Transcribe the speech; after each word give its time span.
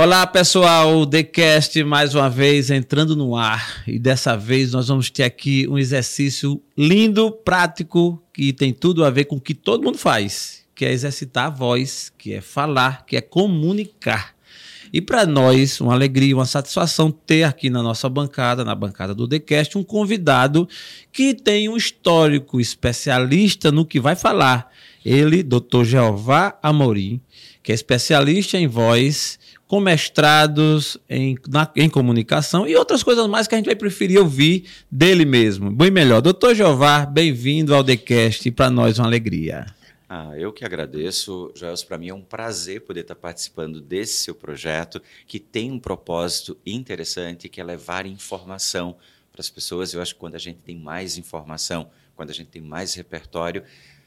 Olá, 0.00 0.24
pessoal, 0.28 0.96
o 0.96 1.04
TheCast 1.04 1.82
mais 1.82 2.14
uma 2.14 2.30
vez 2.30 2.70
entrando 2.70 3.16
no 3.16 3.34
ar 3.34 3.82
e 3.84 3.98
dessa 3.98 4.36
vez 4.36 4.70
nós 4.70 4.86
vamos 4.86 5.10
ter 5.10 5.24
aqui 5.24 5.66
um 5.68 5.76
exercício 5.76 6.62
lindo, 6.76 7.32
prático, 7.32 8.22
que 8.32 8.52
tem 8.52 8.72
tudo 8.72 9.04
a 9.04 9.10
ver 9.10 9.24
com 9.24 9.34
o 9.34 9.40
que 9.40 9.54
todo 9.54 9.82
mundo 9.82 9.98
faz, 9.98 10.64
que 10.72 10.84
é 10.84 10.92
exercitar 10.92 11.46
a 11.46 11.50
voz, 11.50 12.12
que 12.16 12.32
é 12.32 12.40
falar, 12.40 13.04
que 13.06 13.16
é 13.16 13.20
comunicar. 13.20 14.36
E 14.92 15.00
para 15.00 15.26
nós, 15.26 15.80
uma 15.80 15.94
alegria, 15.94 16.36
uma 16.36 16.46
satisfação 16.46 17.10
ter 17.10 17.42
aqui 17.42 17.68
na 17.68 17.82
nossa 17.82 18.08
bancada, 18.08 18.64
na 18.64 18.76
bancada 18.76 19.12
do 19.12 19.26
TheCast, 19.26 19.76
um 19.76 19.82
convidado 19.82 20.68
que 21.10 21.34
tem 21.34 21.68
um 21.68 21.76
histórico 21.76 22.60
especialista 22.60 23.72
no 23.72 23.84
que 23.84 23.98
vai 23.98 24.14
falar. 24.14 24.70
Ele, 25.04 25.42
Dr. 25.42 25.82
Jeová 25.82 26.56
Amorim, 26.62 27.20
que 27.64 27.72
é 27.72 27.74
especialista 27.74 28.56
em 28.56 28.68
voz, 28.68 29.38
com 29.68 29.80
mestrados 29.80 30.96
em, 31.08 31.36
na, 31.46 31.70
em 31.76 31.90
comunicação 31.90 32.66
e 32.66 32.74
outras 32.74 33.02
coisas 33.02 33.26
mais 33.26 33.46
que 33.46 33.54
a 33.54 33.58
gente 33.58 33.66
vai 33.66 33.76
preferir 33.76 34.18
ouvir 34.18 34.64
dele 34.90 35.26
mesmo. 35.26 35.70
Bem 35.70 35.90
melhor. 35.90 36.22
Doutor 36.22 36.54
Jeová, 36.54 37.04
bem-vindo 37.04 37.74
ao 37.74 37.84
TheCast 37.84 38.50
para 38.50 38.70
nós 38.70 38.98
uma 38.98 39.06
alegria. 39.06 39.66
Ah, 40.08 40.32
eu 40.38 40.54
que 40.54 40.64
agradeço, 40.64 41.52
Joels. 41.54 41.84
Para 41.84 41.98
mim 41.98 42.08
é 42.08 42.14
um 42.14 42.22
prazer 42.22 42.80
poder 42.80 43.00
estar 43.00 43.14
participando 43.14 43.78
desse 43.78 44.22
seu 44.22 44.34
projeto, 44.34 45.02
que 45.26 45.38
tem 45.38 45.70
um 45.70 45.78
propósito 45.78 46.56
interessante, 46.64 47.46
que 47.46 47.60
é 47.60 47.64
levar 47.64 48.06
informação 48.06 48.96
para 49.30 49.42
as 49.42 49.50
pessoas. 49.50 49.92
Eu 49.92 50.00
acho 50.00 50.14
que 50.14 50.20
quando 50.20 50.34
a 50.36 50.38
gente 50.38 50.60
tem 50.60 50.78
mais 50.78 51.18
informação, 51.18 51.90
quando 52.16 52.30
a 52.30 52.34
gente 52.34 52.48
tem 52.48 52.62
mais 52.62 52.94
repertório, 52.94 53.62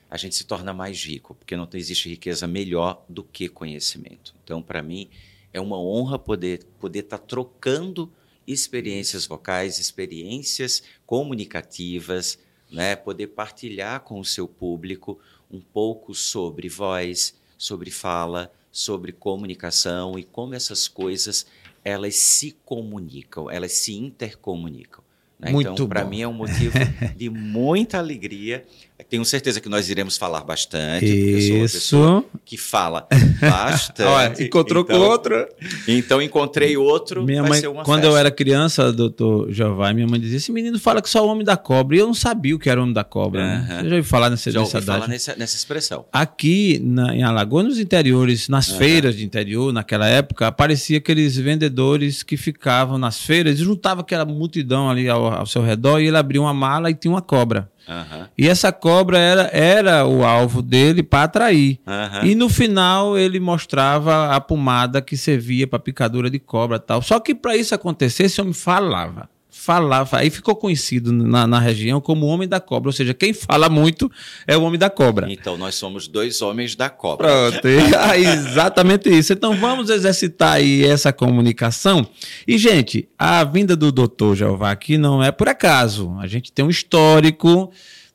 a 0.10 0.18
gente 0.18 0.34
se 0.34 0.44
torna 0.44 0.74
mais 0.74 1.06
rico, 1.06 1.36
porque 1.36 1.56
não 1.56 1.70
existe 1.72 2.10
riqueza 2.10 2.48
melhor 2.48 3.06
do 3.08 3.24
que 3.24 3.48
conhecimento. 3.48 4.34
Então, 4.44 4.60
para 4.60 4.82
mim, 4.82 5.08
é 5.54 5.60
uma 5.60 5.80
honra 5.80 6.18
poder 6.18 6.64
poder 6.80 7.00
estar 7.00 7.18
trocando 7.18 8.12
experiências 8.48 9.26
vocais, 9.26 9.80
experiências 9.80 10.84
comunicativas, 11.06 12.40
né? 12.72 12.96
Poder 12.96 13.28
partilhar 13.28 14.02
com 14.02 14.20
o 14.20 14.26
seu 14.26 14.48
público 14.48 15.20
um 15.50 15.60
pouco 15.60 16.16
sobre 16.16 16.70
voz, 16.70 17.36
sobre 17.58 17.92
fala, 17.92 18.52
sobre 18.72 19.12
comunicação 19.12 20.18
e 20.18 20.24
como 20.24 20.56
essas 20.56 20.88
coisas 20.88 21.46
elas 21.84 22.16
se 22.16 22.52
comunicam, 22.64 23.50
elas 23.50 23.74
se 23.74 23.94
intercomunicam. 23.96 25.04
Né? 25.40 25.52
Então, 25.52 25.88
para 25.88 26.06
mim 26.06 26.22
é 26.22 26.28
um 26.28 26.34
motivo 26.34 26.78
de 27.18 27.30
muita 27.30 27.98
alegria 27.98 28.64
tenho 29.10 29.24
certeza 29.26 29.60
que 29.60 29.70
nós 29.70 29.90
iremos 29.90 30.18
falar 30.18 30.44
bastante. 30.44 31.06
Isso. 31.06 32.26
que 32.46 32.58
fala 32.58 33.08
bastante. 33.42 34.44
encontrou 34.44 34.84
então, 34.84 35.00
com 35.00 35.06
outro. 35.06 35.48
Então 35.88 36.22
encontrei 36.22 36.78
outro. 36.78 37.24
Minha 37.24 37.44
mãe, 37.44 37.62
quando 37.84 38.02
festa. 38.02 38.08
eu 38.08 38.18
era 38.18 38.32
criança, 38.32 38.92
doutor 38.92 39.52
Jeová, 39.52 39.94
minha 39.94 40.08
mãe 40.08 40.20
dizia: 40.20 40.38
esse 40.38 40.52
menino 40.52 40.80
fala 40.80 41.02
que 41.02 41.10
só 41.10 41.26
o 41.26 41.30
homem 41.30 41.44
da 41.44 41.58
cobra. 41.58 41.96
E 41.96 42.00
eu 42.00 42.08
não 42.08 42.14
sabia 42.14 42.56
o 42.56 42.60
que 42.60 42.70
era 42.70 42.80
o 42.80 42.84
homem 42.84 42.94
da 42.94 43.04
cobra. 43.04 43.42
Né? 43.42 43.68
Você 43.68 43.74
já 43.74 43.96
ouviu 43.96 44.04
falar 44.04 44.30
nessa, 44.30 44.52
já 44.52 44.60
ouvi 44.60 44.82
falar 44.82 45.08
nessa, 45.08 45.36
nessa 45.36 45.56
expressão. 45.56 46.06
Aqui 46.12 46.80
na, 46.84 47.16
em 47.16 47.24
Alagoas, 47.24 47.66
nos 47.66 47.80
interiores, 47.80 48.50
nas 48.50 48.70
feiras 48.70 49.16
de 49.16 49.26
interior, 49.26 49.72
naquela 49.72 50.08
época, 50.08 50.48
aparecia 50.48 50.98
aqueles 50.98 51.36
vendedores 51.36 52.24
que 52.24 52.38
ficavam 52.38 52.98
nas 52.98 53.22
feiras 53.22 53.60
e 53.60 53.64
juntavam 53.64 54.02
aquela 54.02 54.26
multidão 54.26 54.90
ali 54.90 55.08
ao, 55.08 55.26
ao 55.28 55.46
seu 55.46 55.62
redor 55.62 56.00
e 56.00 56.08
ele 56.08 56.18
abria 56.18 56.42
uma 56.42 56.54
mala 56.54 56.90
e 56.90 56.94
tinha 56.94 57.12
uma 57.12 57.22
cobra. 57.22 57.70
Uhum. 57.88 58.26
E 58.38 58.48
essa 58.48 58.72
cobra 58.72 59.18
era, 59.18 59.50
era 59.52 60.06
o 60.06 60.24
alvo 60.24 60.62
dele 60.62 61.04
para 61.04 61.24
atrair. 61.24 61.80
Uhum. 61.86 62.26
E 62.28 62.36
no 62.36 62.50
final 62.50 63.18
ele 63.18 63.40
mostrava 63.40 64.36
a 64.36 64.40
pomada 64.40 65.02
que 65.02 65.18
servia 65.18 65.68
para 65.68 65.80
picadura 65.80 66.30
de 66.30 66.40
cobra 66.40 66.80
tal. 66.80 67.02
Só 67.02 67.20
que 67.20 67.36
para 67.36 67.56
isso 67.56 67.76
acontecer, 67.76 68.24
esse 68.24 68.40
homem 68.40 68.54
falava 68.54 69.30
falava, 69.64 70.18
aí 70.18 70.32
ficou 70.32 70.56
conhecido 70.56 71.14
na, 71.14 71.46
na, 71.46 71.60
região 71.60 72.02
como 72.02 72.26
o 72.26 72.30
Homem 72.30 72.48
da 72.48 72.60
Cobra, 72.60 72.90
ou 72.90 72.94
seja, 72.94 73.14
quem 73.14 73.32
fala 73.32 73.70
muito 73.70 74.12
é 74.48 74.58
o 74.58 74.64
Homem 74.64 74.80
da 74.80 74.90
Cobra. 74.90 75.32
Então 75.32 75.56
nós 75.56 75.76
somos 75.76 76.08
dois 76.08 76.42
homens 76.42 76.76
da 76.76 76.90
cobra. 76.90 77.28
Pronto, 77.28 77.68
é 77.68 78.20
exatamente 78.20 79.08
isso. 79.10 79.34
Então 79.34 79.56
vamos 79.56 79.92
exercitar 79.92 80.54
aí 80.54 80.84
essa 80.84 81.14
comunicação. 81.14 82.08
E, 82.48 82.58
gente, 82.58 83.08
a 83.20 83.44
vinda 83.44 83.76
do 83.76 83.92
doutor 83.92 84.36
Jeová 84.36 84.72
aqui 84.72 84.98
não 84.98 85.24
é 85.24 85.32
por 85.32 85.48
acaso. 85.48 86.18
A 86.20 86.26
gente 86.26 86.52
tem 86.52 86.66
um 86.66 86.70
histórico 86.70 87.72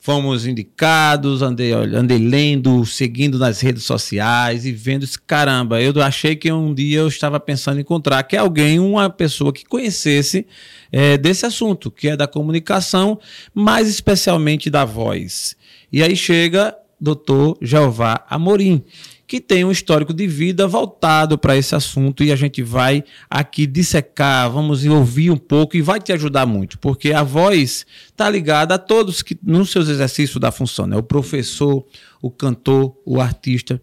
fomos 0.07 0.47
indicados, 0.47 1.43
andei, 1.43 1.73
andei 1.73 2.19
lendo, 2.19 2.87
seguindo 2.87 3.41
nas 3.41 3.61
redes 3.61 3.83
sociais 3.83 4.65
e 4.65 4.71
vendo 4.71 5.03
esse 5.03 5.21
caramba. 5.21 5.83
Eu 5.83 6.01
achei 6.01 6.37
que 6.37 6.51
um 6.53 6.73
dia 6.73 7.01
eu 7.01 7.09
estava 7.09 7.41
pensando 7.41 7.79
em 7.79 7.81
encontrar 7.81 8.23
que 8.23 8.37
alguém, 8.37 8.79
uma 8.79 9.11
pessoa 9.11 9.53
que 9.53 9.65
conhecesse 9.65 10.47
é, 10.93 11.19
desse 11.19 11.45
assunto, 11.45 11.91
que 11.91 12.07
é 12.07 12.17
da 12.17 12.29
comunicação, 12.29 13.19
mais 13.53 13.89
especialmente 13.89 14.71
da 14.71 14.85
voz. 14.85 15.57
E 15.91 16.01
aí 16.05 16.15
chega 16.15 16.73
doutor 17.01 17.59
Jeová 17.61 18.25
Amorim 18.31 18.85
que 19.27 19.41
tem 19.41 19.65
um 19.65 19.71
histórico 19.71 20.15
de 20.15 20.27
vida 20.27 20.67
voltado 20.69 21.37
para 21.37 21.57
esse 21.57 21.75
assunto 21.75 22.23
e 22.23 22.31
a 22.31 22.37
gente 22.37 22.63
vai 22.63 23.03
aqui 23.29 23.67
dissecar, 23.67 24.51
vamos 24.51 24.85
ouvir 24.87 25.31
um 25.31 25.37
pouco 25.37 25.77
e 25.77 25.83
vai 25.83 26.01
te 26.01 26.13
ajudar 26.13 26.47
muito, 26.47 26.79
porque 26.79 27.13
a 27.13 27.23
voz 27.23 27.85
está 28.07 28.31
ligada 28.31 28.75
a 28.75 28.79
todos 28.79 29.23
que 29.23 29.37
nos 29.43 29.71
seus 29.71 29.89
exercícios 29.89 30.41
da 30.41 30.53
função, 30.53 30.87
né? 30.87 30.97
O 30.97 31.03
professor, 31.03 31.85
o 32.23 32.31
cantor, 32.31 32.97
o 33.05 33.21
artista, 33.21 33.81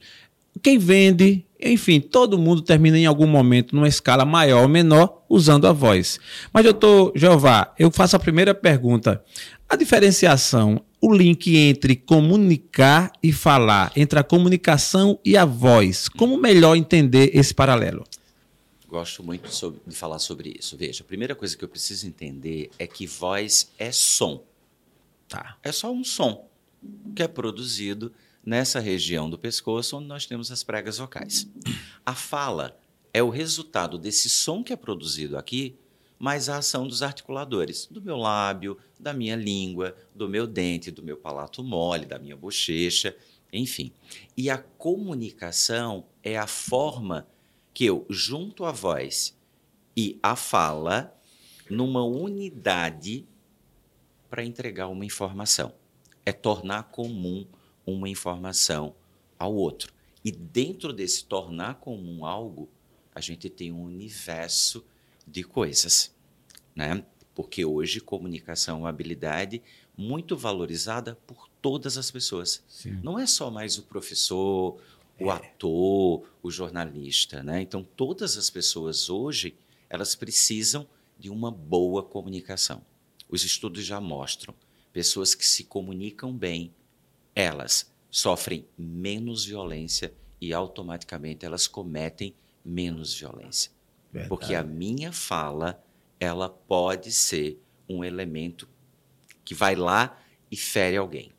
quem 0.61 0.77
vende, 0.77 1.45
enfim, 1.61 1.99
todo 1.99 2.37
mundo 2.37 2.61
termina 2.61 2.97
em 2.97 3.05
algum 3.05 3.27
momento 3.27 3.75
numa 3.75 3.87
escala 3.87 4.23
maior 4.23 4.61
ou 4.61 4.69
menor 4.69 5.23
usando 5.29 5.67
a 5.67 5.73
voz. 5.73 6.19
Mas 6.53 6.63
doutor 6.63 7.11
Jeová, 7.15 7.73
eu 7.77 7.91
faço 7.91 8.15
a 8.15 8.19
primeira 8.19 8.53
pergunta. 8.53 9.21
A 9.73 9.75
diferenciação 9.75 10.85
o 11.01 11.11
link 11.11 11.57
entre 11.57 11.95
comunicar 11.95 13.11
e 13.23 13.33
falar, 13.33 13.91
entre 13.95 14.19
a 14.19 14.23
comunicação 14.23 15.19
e 15.25 15.35
a 15.35 15.45
voz. 15.45 16.07
Como 16.07 16.37
melhor 16.37 16.75
entender 16.75 17.35
esse 17.35 17.55
paralelo? 17.55 18.03
Gosto 18.87 19.23
muito 19.23 19.49
de 19.87 19.95
falar 19.95 20.19
sobre 20.19 20.55
isso. 20.59 20.77
Veja, 20.77 21.01
a 21.01 21.07
primeira 21.07 21.33
coisa 21.33 21.57
que 21.57 21.63
eu 21.63 21.67
preciso 21.67 22.05
entender 22.05 22.69
é 22.77 22.85
que 22.85 23.07
voz 23.07 23.71
é 23.79 23.91
som. 23.91 24.43
Tá. 25.27 25.57
É 25.63 25.71
só 25.71 25.91
um 25.91 26.03
som 26.03 26.47
que 27.15 27.23
é 27.23 27.27
produzido 27.27 28.13
nessa 28.45 28.79
região 28.79 29.27
do 29.27 29.39
pescoço 29.39 29.97
onde 29.97 30.05
nós 30.05 30.27
temos 30.27 30.51
as 30.51 30.63
pregas 30.63 30.99
vocais. 30.99 31.47
A 32.05 32.13
fala 32.13 32.77
é 33.11 33.23
o 33.23 33.29
resultado 33.31 33.97
desse 33.97 34.29
som 34.29 34.63
que 34.63 34.71
é 34.71 34.75
produzido 34.75 35.35
aqui 35.35 35.75
mas 36.23 36.47
a 36.47 36.59
ação 36.59 36.87
dos 36.87 37.03
articuladores, 37.03 37.85
do 37.91 38.01
meu 38.01 38.15
lábio, 38.15 38.77
da 38.97 39.11
minha 39.11 39.35
língua, 39.35 39.93
do 40.15 40.29
meu 40.29 40.47
dente, 40.47 40.89
do 40.89 41.03
meu 41.03 41.17
palato 41.17 41.61
mole, 41.61 42.05
da 42.05 42.17
minha 42.17 42.37
bochecha, 42.37 43.13
enfim. 43.51 43.91
E 44.37 44.49
a 44.49 44.57
comunicação 44.57 46.05
é 46.23 46.37
a 46.37 46.47
forma 46.47 47.27
que 47.73 47.83
eu 47.83 48.05
junto 48.09 48.63
a 48.63 48.71
voz 48.71 49.37
e 49.97 50.17
a 50.23 50.33
fala 50.37 51.13
numa 51.69 52.05
unidade 52.05 53.27
para 54.29 54.45
entregar 54.45 54.87
uma 54.87 55.03
informação. 55.03 55.73
É 56.25 56.31
tornar 56.31 56.83
comum 56.83 57.45
uma 57.85 58.07
informação 58.07 58.95
ao 59.37 59.53
outro. 59.53 59.93
E 60.23 60.31
dentro 60.31 60.93
desse 60.93 61.25
tornar 61.25 61.81
comum 61.81 62.25
algo, 62.25 62.69
a 63.13 63.19
gente 63.19 63.49
tem 63.49 63.73
um 63.73 63.83
universo 63.83 64.85
de 65.27 65.43
coisas, 65.43 66.12
né? 66.75 67.03
Porque 67.35 67.65
hoje 67.65 67.99
comunicação 67.99 68.77
é 68.77 68.79
uma 68.81 68.89
habilidade 68.89 69.61
muito 69.97 70.37
valorizada 70.37 71.17
por 71.27 71.49
todas 71.61 71.97
as 71.97 72.11
pessoas. 72.11 72.63
Sim. 72.67 72.99
Não 73.03 73.17
é 73.17 73.25
só 73.25 73.49
mais 73.49 73.77
o 73.77 73.83
professor, 73.83 74.79
o 75.19 75.31
é. 75.31 75.31
ator, 75.31 76.27
o 76.41 76.51
jornalista, 76.51 77.41
né? 77.43 77.61
Então 77.61 77.83
todas 77.95 78.37
as 78.37 78.49
pessoas 78.49 79.09
hoje 79.09 79.55
elas 79.89 80.15
precisam 80.15 80.87
de 81.17 81.29
uma 81.29 81.51
boa 81.51 82.03
comunicação. 82.03 82.83
Os 83.29 83.43
estudos 83.43 83.85
já 83.85 84.01
mostram 84.01 84.53
pessoas 84.91 85.33
que 85.33 85.45
se 85.45 85.63
comunicam 85.63 86.35
bem, 86.35 86.73
elas 87.35 87.91
sofrem 88.09 88.65
menos 88.77 89.45
violência 89.45 90.13
e 90.39 90.53
automaticamente 90.53 91.45
elas 91.45 91.67
cometem 91.67 92.33
menos 92.63 93.13
violência. 93.13 93.71
Verdade. 94.11 94.29
Porque 94.29 94.53
a 94.53 94.63
minha 94.63 95.11
fala, 95.11 95.83
ela 96.23 96.49
pode 96.49 97.11
ser 97.11 97.61
um 97.87 98.03
elemento 98.03 98.67
que 99.43 99.53
vai 99.53 99.75
lá 99.75 100.17
e 100.49 100.55
fere 100.55 100.97
alguém. 100.97 101.31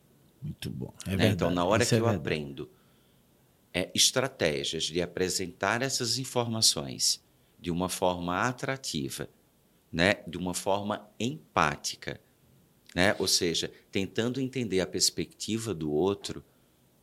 Muito 0.42 0.68
bom. 0.70 0.92
É 1.06 1.16
né? 1.16 1.28
Então, 1.28 1.50
na 1.50 1.64
hora 1.64 1.82
Isso 1.82 1.90
que 1.90 1.94
é 1.94 1.98
eu 1.98 2.04
verdade. 2.04 2.20
aprendo 2.20 2.70
é, 3.72 3.90
estratégias 3.94 4.84
de 4.84 5.00
apresentar 5.00 5.82
essas 5.82 6.18
informações 6.18 7.24
de 7.58 7.70
uma 7.70 7.88
forma 7.88 8.38
atrativa, 8.40 9.28
né? 9.90 10.16
de 10.26 10.36
uma 10.36 10.52
forma 10.52 11.08
empática, 11.18 12.20
né? 12.94 13.16
ou 13.18 13.26
seja, 13.26 13.72
tentando 13.90 14.40
entender 14.40 14.80
a 14.80 14.86
perspectiva 14.86 15.74
do 15.74 15.90
outro, 15.90 16.44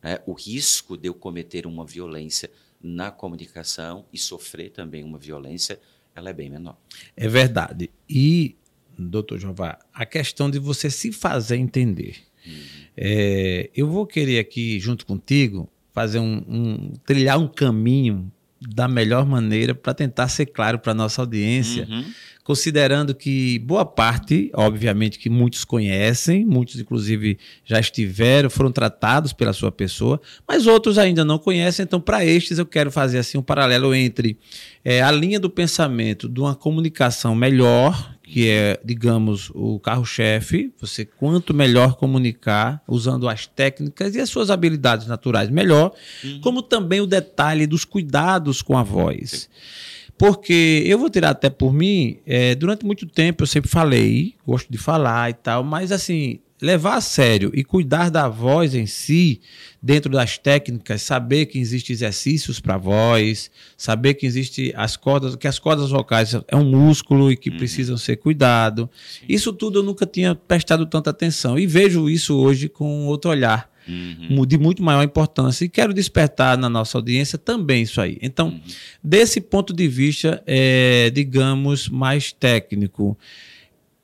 né? 0.00 0.22
o 0.24 0.32
risco 0.32 0.96
de 0.96 1.08
eu 1.08 1.14
cometer 1.14 1.66
uma 1.66 1.84
violência 1.84 2.50
na 2.80 3.10
comunicação 3.10 4.06
e 4.12 4.18
sofrer 4.18 4.70
também 4.70 5.04
uma 5.04 5.18
violência, 5.18 5.80
ela 6.14 6.30
é 6.30 6.32
bem 6.32 6.50
menor. 6.50 6.76
É 7.16 7.28
verdade. 7.28 7.90
E, 8.08 8.56
doutor 8.98 9.38
Jová, 9.38 9.78
a 9.92 10.04
questão 10.04 10.50
de 10.50 10.58
você 10.58 10.90
se 10.90 11.12
fazer 11.12 11.56
entender. 11.56 12.16
Uhum. 12.46 12.62
É, 12.96 13.70
eu 13.74 13.88
vou 13.88 14.06
querer 14.06 14.38
aqui, 14.38 14.78
junto 14.78 15.06
contigo, 15.06 15.68
fazer 15.92 16.18
um, 16.18 16.44
um 16.48 16.92
trilhar 17.06 17.38
um 17.38 17.48
caminho 17.48 18.30
da 18.68 18.86
melhor 18.86 19.26
maneira 19.26 19.74
para 19.74 19.94
tentar 19.94 20.28
ser 20.28 20.46
claro 20.46 20.78
para 20.78 20.92
a 20.92 20.94
nossa 20.94 21.22
audiência, 21.22 21.86
uhum. 21.90 22.04
considerando 22.44 23.14
que 23.14 23.58
boa 23.60 23.84
parte, 23.84 24.50
obviamente 24.54 25.18
que 25.18 25.28
muitos 25.28 25.64
conhecem, 25.64 26.44
muitos 26.44 26.78
inclusive 26.78 27.38
já 27.64 27.80
estiveram, 27.80 28.48
foram 28.48 28.70
tratados 28.70 29.32
pela 29.32 29.52
sua 29.52 29.72
pessoa, 29.72 30.20
mas 30.46 30.66
outros 30.66 30.98
ainda 30.98 31.24
não 31.24 31.38
conhecem, 31.38 31.82
então 31.82 32.00
para 32.00 32.24
estes 32.24 32.58
eu 32.58 32.66
quero 32.66 32.90
fazer 32.90 33.18
assim 33.18 33.38
um 33.38 33.42
paralelo 33.42 33.94
entre 33.94 34.38
é, 34.84 35.02
a 35.02 35.10
linha 35.10 35.40
do 35.40 35.50
pensamento 35.50 36.28
de 36.28 36.40
uma 36.40 36.54
comunicação 36.54 37.34
melhor, 37.34 38.14
que 38.32 38.48
é, 38.48 38.80
digamos, 38.82 39.50
o 39.54 39.78
carro-chefe. 39.78 40.72
Você, 40.80 41.04
quanto 41.04 41.52
melhor 41.52 41.96
comunicar, 41.96 42.82
usando 42.88 43.28
as 43.28 43.46
técnicas 43.46 44.14
e 44.14 44.20
as 44.20 44.30
suas 44.30 44.48
habilidades 44.48 45.06
naturais, 45.06 45.50
melhor. 45.50 45.92
Uhum. 46.24 46.40
Como 46.40 46.62
também 46.62 47.02
o 47.02 47.06
detalhe 47.06 47.66
dos 47.66 47.84
cuidados 47.84 48.62
com 48.62 48.78
a 48.78 48.82
voz. 48.82 49.50
Porque 50.16 50.82
eu 50.86 50.98
vou 50.98 51.10
tirar 51.10 51.28
até 51.28 51.50
por 51.50 51.74
mim, 51.74 52.20
é, 52.26 52.54
durante 52.54 52.86
muito 52.86 53.04
tempo 53.04 53.42
eu 53.42 53.46
sempre 53.46 53.70
falei, 53.70 54.34
gosto 54.46 54.72
de 54.72 54.78
falar 54.78 55.28
e 55.28 55.34
tal, 55.34 55.62
mas 55.62 55.92
assim, 55.92 56.40
levar 56.62 56.94
a 56.94 57.00
sério 57.00 57.50
e 57.52 57.64
cuidar 57.64 58.08
da 58.08 58.28
voz 58.28 58.72
em 58.72 58.86
si, 58.86 59.40
dentro 59.82 60.12
das 60.12 60.38
técnicas, 60.38 61.02
saber 61.02 61.46
que 61.46 61.58
existem 61.58 61.92
exercícios 61.92 62.60
para 62.60 62.78
voz, 62.78 63.50
saber 63.76 64.14
que 64.14 64.24
existe 64.24 64.72
as 64.76 64.96
cordas, 64.96 65.34
que 65.34 65.48
as 65.48 65.58
cordas 65.58 65.90
vocais 65.90 66.34
é 66.46 66.54
um 66.56 66.64
músculo 66.64 67.32
e 67.32 67.36
que 67.36 67.50
uhum. 67.50 67.56
precisam 67.56 67.96
ser 67.96 68.16
cuidado. 68.16 68.88
Sim. 69.10 69.26
Isso 69.28 69.52
tudo 69.52 69.80
eu 69.80 69.82
nunca 69.82 70.06
tinha 70.06 70.36
prestado 70.36 70.86
tanta 70.86 71.10
atenção 71.10 71.58
e 71.58 71.66
vejo 71.66 72.08
isso 72.08 72.36
hoje 72.36 72.68
com 72.68 73.06
outro 73.06 73.32
olhar. 73.32 73.68
Uhum. 73.88 74.46
De 74.46 74.56
muito 74.56 74.80
maior 74.80 75.02
importância, 75.02 75.64
e 75.64 75.68
quero 75.68 75.92
despertar 75.92 76.56
na 76.56 76.68
nossa 76.68 76.96
audiência 76.96 77.36
também 77.36 77.82
isso 77.82 78.00
aí. 78.00 78.16
Então, 78.22 78.50
uhum. 78.50 78.60
desse 79.02 79.40
ponto 79.40 79.72
de 79.72 79.88
vista, 79.88 80.40
é, 80.46 81.10
digamos, 81.10 81.88
mais 81.88 82.30
técnico, 82.30 83.18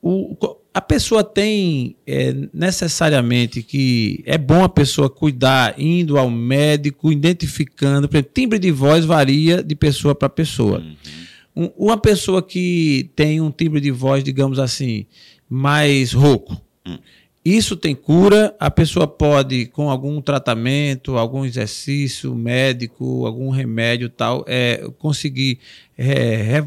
o, 0.02 0.37
a 0.78 0.80
pessoa 0.80 1.25
tem 1.25 1.96
é, 2.06 2.32
necessariamente 2.54 3.64
que 3.64 4.22
é 4.25 4.38
bom 4.38 4.62
a 4.62 4.69
pessoa 4.69 5.10
cuidar 5.10 5.75
indo 5.76 6.16
ao 6.16 6.30
médico, 6.30 7.10
identificando, 7.10 8.08
por 8.08 8.14
exemplo, 8.14 8.30
timbre 8.32 8.60
de 8.60 8.70
voz 8.70 9.04
varia 9.04 9.60
de 9.60 9.75
pessoa 9.75 10.14
para 10.14 10.28
pessoa. 10.28 10.78
Uhum. 10.78 11.64
Um, 11.64 11.86
uma 11.86 11.98
pessoa 11.98 12.40
que 12.40 13.10
tem 13.16 13.40
um 13.40 13.50
timbre 13.50 13.80
de 13.80 13.90
voz, 13.90 14.22
digamos 14.22 14.60
assim, 14.60 15.04
mais 15.50 16.12
rouco, 16.12 16.56
uhum. 16.86 16.96
isso 17.44 17.76
tem 17.76 17.92
cura, 17.92 18.54
a 18.60 18.70
pessoa 18.70 19.08
pode, 19.08 19.66
com 19.66 19.90
algum 19.90 20.22
tratamento, 20.22 21.19
algum 21.19 21.44
exercício 21.44 22.36
médico, 22.36 23.26
algum 23.26 23.50
remédio 23.50 24.08
tal, 24.08 24.44
é, 24.46 24.88
conseguir 24.96 25.58
é, 25.98 26.62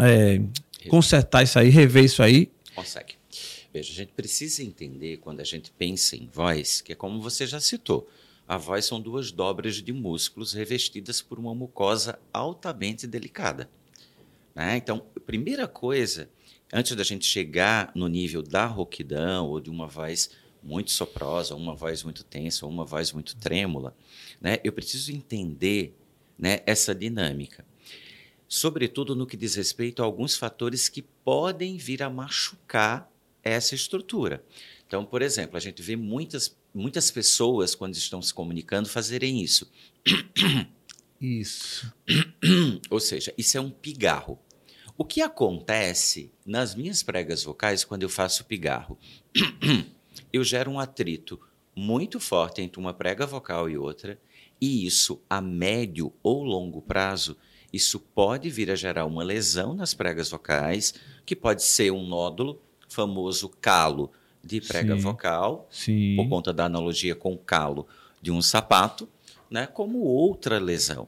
é, 0.00 0.40
consertar 0.88 1.44
isso 1.44 1.60
aí, 1.60 1.68
rever 1.68 2.02
isso 2.02 2.24
aí. 2.24 2.50
Consegue. 2.74 3.14
Veja, 3.76 3.92
a 3.92 3.94
gente 3.94 4.12
precisa 4.14 4.62
entender 4.62 5.18
quando 5.18 5.40
a 5.40 5.44
gente 5.44 5.70
pensa 5.70 6.16
em 6.16 6.26
voz, 6.32 6.80
que 6.80 6.92
é 6.92 6.94
como 6.94 7.20
você 7.20 7.46
já 7.46 7.60
citou. 7.60 8.08
A 8.48 8.56
voz 8.56 8.86
são 8.86 8.98
duas 8.98 9.30
dobras 9.30 9.82
de 9.82 9.92
músculos 9.92 10.54
revestidas 10.54 11.20
por 11.20 11.38
uma 11.38 11.54
mucosa 11.54 12.18
altamente 12.32 13.06
delicada. 13.06 13.68
Né? 14.54 14.78
Então, 14.78 15.04
primeira 15.26 15.68
coisa, 15.68 16.30
antes 16.72 16.96
da 16.96 17.04
gente 17.04 17.26
chegar 17.26 17.92
no 17.94 18.08
nível 18.08 18.42
da 18.42 18.64
rouquidão 18.64 19.46
ou 19.46 19.60
de 19.60 19.68
uma 19.68 19.86
voz 19.86 20.30
muito 20.62 20.90
soprosa, 20.90 21.54
uma 21.54 21.74
voz 21.74 22.02
muito 22.02 22.24
tensa, 22.24 22.64
uma 22.64 22.86
voz 22.86 23.12
muito 23.12 23.36
trêmula, 23.36 23.94
né? 24.40 24.58
eu 24.64 24.72
preciso 24.72 25.12
entender 25.12 25.94
né, 26.38 26.60
essa 26.64 26.94
dinâmica. 26.94 27.62
Sobretudo 28.48 29.14
no 29.14 29.26
que 29.26 29.36
diz 29.36 29.54
respeito 29.54 30.00
a 30.00 30.06
alguns 30.06 30.34
fatores 30.34 30.88
que 30.88 31.02
podem 31.02 31.76
vir 31.76 32.02
a 32.02 32.08
machucar 32.08 33.14
essa 33.48 33.74
estrutura. 33.74 34.44
Então, 34.86 35.04
por 35.04 35.22
exemplo, 35.22 35.56
a 35.56 35.60
gente 35.60 35.82
vê 35.82 35.96
muitas, 35.96 36.56
muitas 36.74 37.10
pessoas, 37.10 37.74
quando 37.74 37.94
estão 37.94 38.22
se 38.22 38.32
comunicando, 38.32 38.88
fazerem 38.88 39.42
isso. 39.42 39.70
Isso. 41.20 41.92
Ou 42.90 43.00
seja, 43.00 43.32
isso 43.36 43.56
é 43.56 43.60
um 43.60 43.70
pigarro. 43.70 44.38
O 44.98 45.04
que 45.04 45.20
acontece 45.20 46.32
nas 46.44 46.74
minhas 46.74 47.02
pregas 47.02 47.42
vocais 47.42 47.84
quando 47.84 48.02
eu 48.02 48.08
faço 48.08 48.44
pigarro? 48.44 48.98
eu 50.32 50.44
gero 50.44 50.70
um 50.70 50.80
atrito 50.80 51.40
muito 51.74 52.18
forte 52.18 52.62
entre 52.62 52.80
uma 52.80 52.94
prega 52.94 53.26
vocal 53.26 53.68
e 53.68 53.76
outra, 53.76 54.18
e 54.58 54.86
isso, 54.86 55.20
a 55.28 55.40
médio 55.40 56.12
ou 56.22 56.42
longo 56.42 56.80
prazo, 56.80 57.36
isso 57.70 58.00
pode 58.00 58.48
vir 58.48 58.70
a 58.70 58.74
gerar 58.74 59.04
uma 59.04 59.22
lesão 59.22 59.74
nas 59.74 59.92
pregas 59.92 60.30
vocais, 60.30 60.94
que 61.26 61.36
pode 61.36 61.62
ser 61.62 61.90
um 61.92 62.06
nódulo, 62.06 62.62
famoso 62.96 63.50
calo 63.60 64.10
de 64.42 64.58
prega 64.58 64.96
sim, 64.96 65.00
vocal, 65.02 65.68
sim. 65.70 66.16
por 66.16 66.28
conta 66.28 66.50
da 66.50 66.64
analogia 66.64 67.14
com 67.14 67.34
o 67.34 67.38
calo 67.38 67.86
de 68.22 68.30
um 68.30 68.40
sapato, 68.40 69.06
né, 69.50 69.66
como 69.66 69.98
outra 69.98 70.58
lesão. 70.58 71.06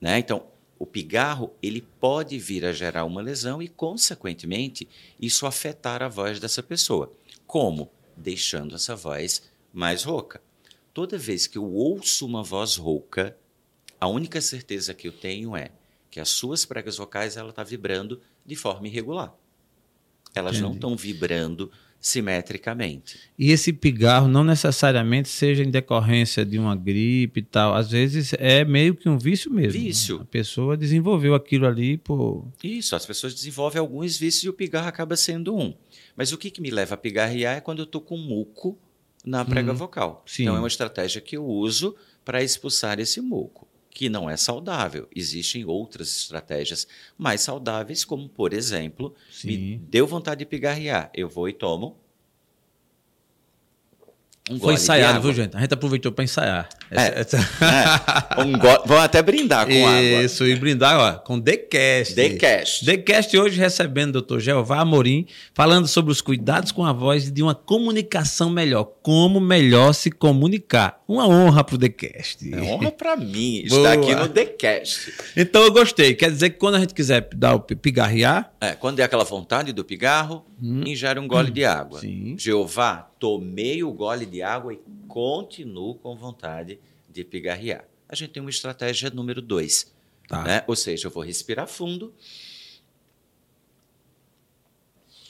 Né? 0.00 0.18
Então, 0.18 0.46
o 0.78 0.86
pigarro 0.86 1.52
ele 1.62 1.82
pode 2.00 2.38
vir 2.38 2.64
a 2.64 2.72
gerar 2.72 3.04
uma 3.04 3.20
lesão 3.20 3.62
e, 3.62 3.68
consequentemente, 3.68 4.88
isso 5.20 5.46
afetar 5.46 6.02
a 6.02 6.08
voz 6.08 6.40
dessa 6.40 6.62
pessoa. 6.62 7.12
Como? 7.46 7.90
Deixando 8.16 8.74
essa 8.74 8.96
voz 8.96 9.42
mais 9.72 10.02
rouca. 10.02 10.40
Toda 10.94 11.18
vez 11.18 11.46
que 11.46 11.58
eu 11.58 11.70
ouço 11.70 12.24
uma 12.26 12.42
voz 12.42 12.76
rouca, 12.76 13.36
a 14.00 14.08
única 14.08 14.40
certeza 14.40 14.94
que 14.94 15.06
eu 15.06 15.12
tenho 15.12 15.54
é 15.54 15.70
que 16.10 16.20
as 16.20 16.30
suas 16.30 16.64
pregas 16.64 16.96
vocais 16.96 17.36
ela 17.36 17.50
está 17.50 17.62
vibrando 17.62 18.20
de 18.44 18.56
forma 18.56 18.88
irregular. 18.88 19.34
Elas 20.34 20.52
Entendi. 20.52 20.62
não 20.62 20.72
estão 20.74 20.96
vibrando 20.96 21.70
simetricamente. 22.02 23.16
E 23.38 23.52
esse 23.52 23.72
pigarro 23.72 24.26
não 24.26 24.42
necessariamente 24.42 25.28
seja 25.28 25.62
em 25.62 25.70
decorrência 25.70 26.44
de 26.44 26.58
uma 26.58 26.74
gripe 26.74 27.38
e 27.38 27.42
tal. 27.44 27.74
Às 27.74 27.92
vezes 27.92 28.34
é 28.38 28.64
meio 28.64 28.96
que 28.96 29.08
um 29.08 29.16
vício 29.16 29.52
mesmo. 29.52 29.78
Né? 29.78 29.86
Vício. 29.86 30.16
Né? 30.16 30.22
A 30.22 30.26
pessoa 30.26 30.76
desenvolveu 30.76 31.32
aquilo 31.32 31.64
ali 31.64 31.96
por. 31.96 32.48
Isso, 32.62 32.96
as 32.96 33.06
pessoas 33.06 33.32
desenvolvem 33.32 33.78
alguns 33.78 34.16
vícios 34.16 34.42
e 34.42 34.48
o 34.48 34.52
pigarro 34.52 34.88
acaba 34.88 35.16
sendo 35.16 35.56
um. 35.56 35.72
Mas 36.16 36.32
o 36.32 36.38
que, 36.38 36.50
que 36.50 36.60
me 36.60 36.70
leva 36.70 36.94
a 36.94 36.98
pigarrear 36.98 37.56
é 37.56 37.60
quando 37.60 37.78
eu 37.78 37.84
estou 37.84 38.00
com 38.00 38.16
muco 38.16 38.76
na 39.24 39.44
prega 39.44 39.70
hum, 39.70 39.76
vocal. 39.76 40.24
Sim. 40.26 40.42
Então 40.42 40.56
é 40.56 40.58
uma 40.58 40.66
estratégia 40.66 41.20
que 41.20 41.36
eu 41.36 41.46
uso 41.46 41.94
para 42.24 42.42
expulsar 42.42 42.98
esse 42.98 43.20
muco 43.20 43.68
que 43.94 44.08
não 44.08 44.28
é 44.28 44.36
saudável. 44.36 45.08
Existem 45.14 45.64
outras 45.64 46.16
estratégias 46.16 46.86
mais 47.16 47.42
saudáveis, 47.42 48.04
como, 48.04 48.28
por 48.28 48.52
exemplo, 48.52 49.14
Sim. 49.30 49.48
me 49.48 49.78
deu 49.78 50.06
vontade 50.06 50.40
de 50.40 50.46
pigarrear. 50.46 51.10
Eu 51.14 51.28
vou 51.28 51.48
e 51.48 51.52
tomo 51.52 52.02
um 54.50 54.58
Foi 54.58 54.74
ensaiado, 54.74 55.20
viu, 55.22 55.32
gente? 55.32 55.56
A 55.56 55.60
gente 55.60 55.72
aproveitou 55.72 56.10
para 56.10 56.24
ensaiar. 56.24 56.68
É, 56.90 57.20
essa... 57.20 57.36
é. 57.38 58.42
Um 58.42 58.52
go... 58.52 58.68
Vamos 58.86 59.04
até 59.04 59.22
brindar 59.22 59.66
com 59.66 59.72
Isso, 59.72 59.86
água. 59.86 60.22
Isso, 60.24 60.46
e 60.46 60.56
brindar 60.56 60.98
ó, 60.98 61.12
com 61.18 61.40
TheCast. 61.40 62.14
TheCast. 62.14 62.84
TheCast 62.84 63.38
hoje 63.38 63.60
recebendo 63.60 64.16
o 64.16 64.22
Dr. 64.22 64.40
Jeová 64.40 64.80
Amorim, 64.80 65.26
falando 65.54 65.86
sobre 65.86 66.10
os 66.10 66.20
cuidados 66.20 66.72
com 66.72 66.84
a 66.84 66.92
voz 66.92 67.28
e 67.28 67.30
de 67.30 67.40
uma 67.40 67.54
comunicação 67.54 68.50
melhor. 68.50 68.84
Como 69.00 69.40
melhor 69.40 69.92
se 69.92 70.10
comunicar. 70.10 71.00
Uma 71.12 71.28
honra 71.28 71.62
para 71.62 71.74
o 71.74 71.78
TheCast. 71.78 72.54
É 72.54 72.62
honra 72.62 72.90
para 72.90 73.16
mim 73.16 73.58
estar 73.66 73.92
aqui 73.92 74.14
no 74.14 74.26
TheCast. 74.30 75.12
Então 75.36 75.62
eu 75.62 75.70
gostei. 75.70 76.14
Quer 76.14 76.30
dizer 76.30 76.50
que 76.50 76.58
quando 76.58 76.76
a 76.76 76.80
gente 76.80 76.94
quiser 76.94 77.28
dar 77.34 77.54
o 77.54 77.60
pigarrear... 77.60 78.50
É, 78.58 78.74
quando 78.74 79.00
é 79.00 79.02
aquela 79.02 79.22
vontade 79.22 79.74
do 79.74 79.84
pigarro, 79.84 80.42
hum. 80.62 80.84
ingere 80.86 81.20
um 81.20 81.28
gole 81.28 81.50
hum. 81.50 81.52
de 81.52 81.66
água. 81.66 82.00
Sim. 82.00 82.34
Jeová, 82.38 83.10
tomei 83.18 83.84
o 83.84 83.92
gole 83.92 84.24
de 84.24 84.40
água 84.40 84.72
e 84.72 84.80
continuo 85.06 85.96
com 85.96 86.16
vontade 86.16 86.80
de 87.10 87.22
pigarrear. 87.24 87.84
A 88.08 88.14
gente 88.14 88.30
tem 88.30 88.40
uma 88.40 88.48
estratégia 88.48 89.10
número 89.10 89.42
dois. 89.42 89.92
Tá. 90.26 90.42
Né? 90.44 90.64
Ou 90.66 90.74
seja, 90.74 91.08
eu 91.08 91.10
vou 91.10 91.22
respirar 91.22 91.66
fundo 91.66 92.14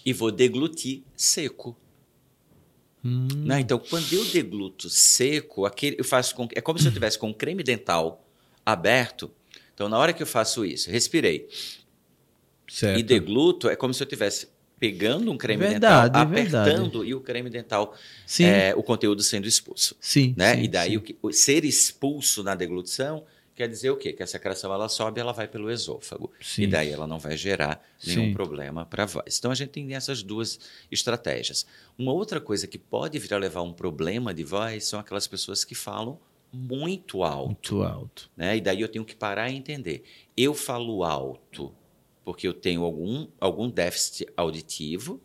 e 0.06 0.12
vou 0.12 0.30
deglutir 0.30 1.02
seco. 1.16 1.76
Hum. 3.04 3.26
Né? 3.44 3.60
Então, 3.60 3.78
quando 3.78 4.12
eu 4.12 4.24
degluto 4.24 4.88
seco, 4.88 5.66
aquele, 5.66 5.96
eu 5.98 6.04
faço 6.04 6.34
com, 6.34 6.48
é 6.54 6.60
como 6.60 6.78
se 6.78 6.86
eu 6.86 6.92
tivesse 6.92 7.18
com 7.18 7.32
creme 7.34 7.62
dental 7.62 8.24
aberto. 8.64 9.30
Então, 9.74 9.88
na 9.88 9.98
hora 9.98 10.12
que 10.12 10.22
eu 10.22 10.26
faço 10.26 10.64
isso, 10.64 10.90
respirei 10.90 11.48
certo. 12.68 12.98
e 12.98 13.02
degluto, 13.02 13.68
é 13.68 13.74
como 13.74 13.92
se 13.92 14.02
eu 14.02 14.06
tivesse 14.06 14.48
pegando 14.78 15.30
um 15.30 15.36
creme 15.36 15.64
verdade, 15.64 16.06
dental, 16.06 16.22
apertando 16.22 16.90
verdade. 16.90 17.06
e 17.06 17.14
o 17.14 17.20
creme 17.20 17.48
dental, 17.48 17.94
é, 18.40 18.74
o 18.74 18.82
conteúdo 18.82 19.22
sendo 19.22 19.46
expulso. 19.46 19.96
Sim. 20.00 20.34
Né? 20.36 20.56
Sim, 20.56 20.62
e 20.62 20.68
daí 20.68 20.90
sim. 20.90 20.96
O, 20.96 21.00
que, 21.00 21.16
o 21.22 21.32
ser 21.32 21.64
expulso 21.64 22.42
na 22.42 22.54
deglutição 22.54 23.24
quer 23.54 23.68
dizer 23.68 23.90
o 23.90 23.96
quê? 23.96 24.12
Que 24.12 24.22
a 24.22 24.26
secreção 24.26 24.72
ela 24.72 24.88
sobe, 24.88 25.20
ela 25.20 25.32
vai 25.32 25.46
pelo 25.46 25.70
esôfago. 25.70 26.30
Sim. 26.40 26.62
E 26.62 26.66
daí 26.66 26.90
ela 26.90 27.06
não 27.06 27.18
vai 27.18 27.36
gerar 27.36 27.82
nenhum 28.04 28.26
Sim. 28.26 28.34
problema 28.34 28.86
para 28.86 29.04
a 29.04 29.06
voz. 29.06 29.38
Então 29.38 29.50
a 29.50 29.54
gente 29.54 29.70
tem 29.70 29.94
essas 29.94 30.22
duas 30.22 30.58
estratégias. 30.90 31.66
Uma 31.98 32.12
outra 32.12 32.40
coisa 32.40 32.66
que 32.66 32.78
pode 32.78 33.18
vir 33.18 33.34
a 33.34 33.38
levar 33.38 33.62
um 33.62 33.72
problema 33.72 34.32
de 34.32 34.44
voz 34.44 34.84
são 34.84 34.98
aquelas 34.98 35.26
pessoas 35.26 35.64
que 35.64 35.74
falam 35.74 36.18
muito 36.52 37.22
alto. 37.22 37.76
Muito 37.76 37.82
alto. 37.82 38.30
Né? 38.36 38.56
E 38.56 38.60
daí 38.60 38.80
eu 38.80 38.88
tenho 38.88 39.04
que 39.04 39.14
parar 39.14 39.50
e 39.50 39.56
entender. 39.56 40.04
Eu 40.36 40.54
falo 40.54 41.04
alto 41.04 41.74
porque 42.24 42.46
eu 42.46 42.54
tenho 42.54 42.84
algum, 42.84 43.26
algum 43.40 43.68
déficit 43.68 44.28
auditivo, 44.36 45.20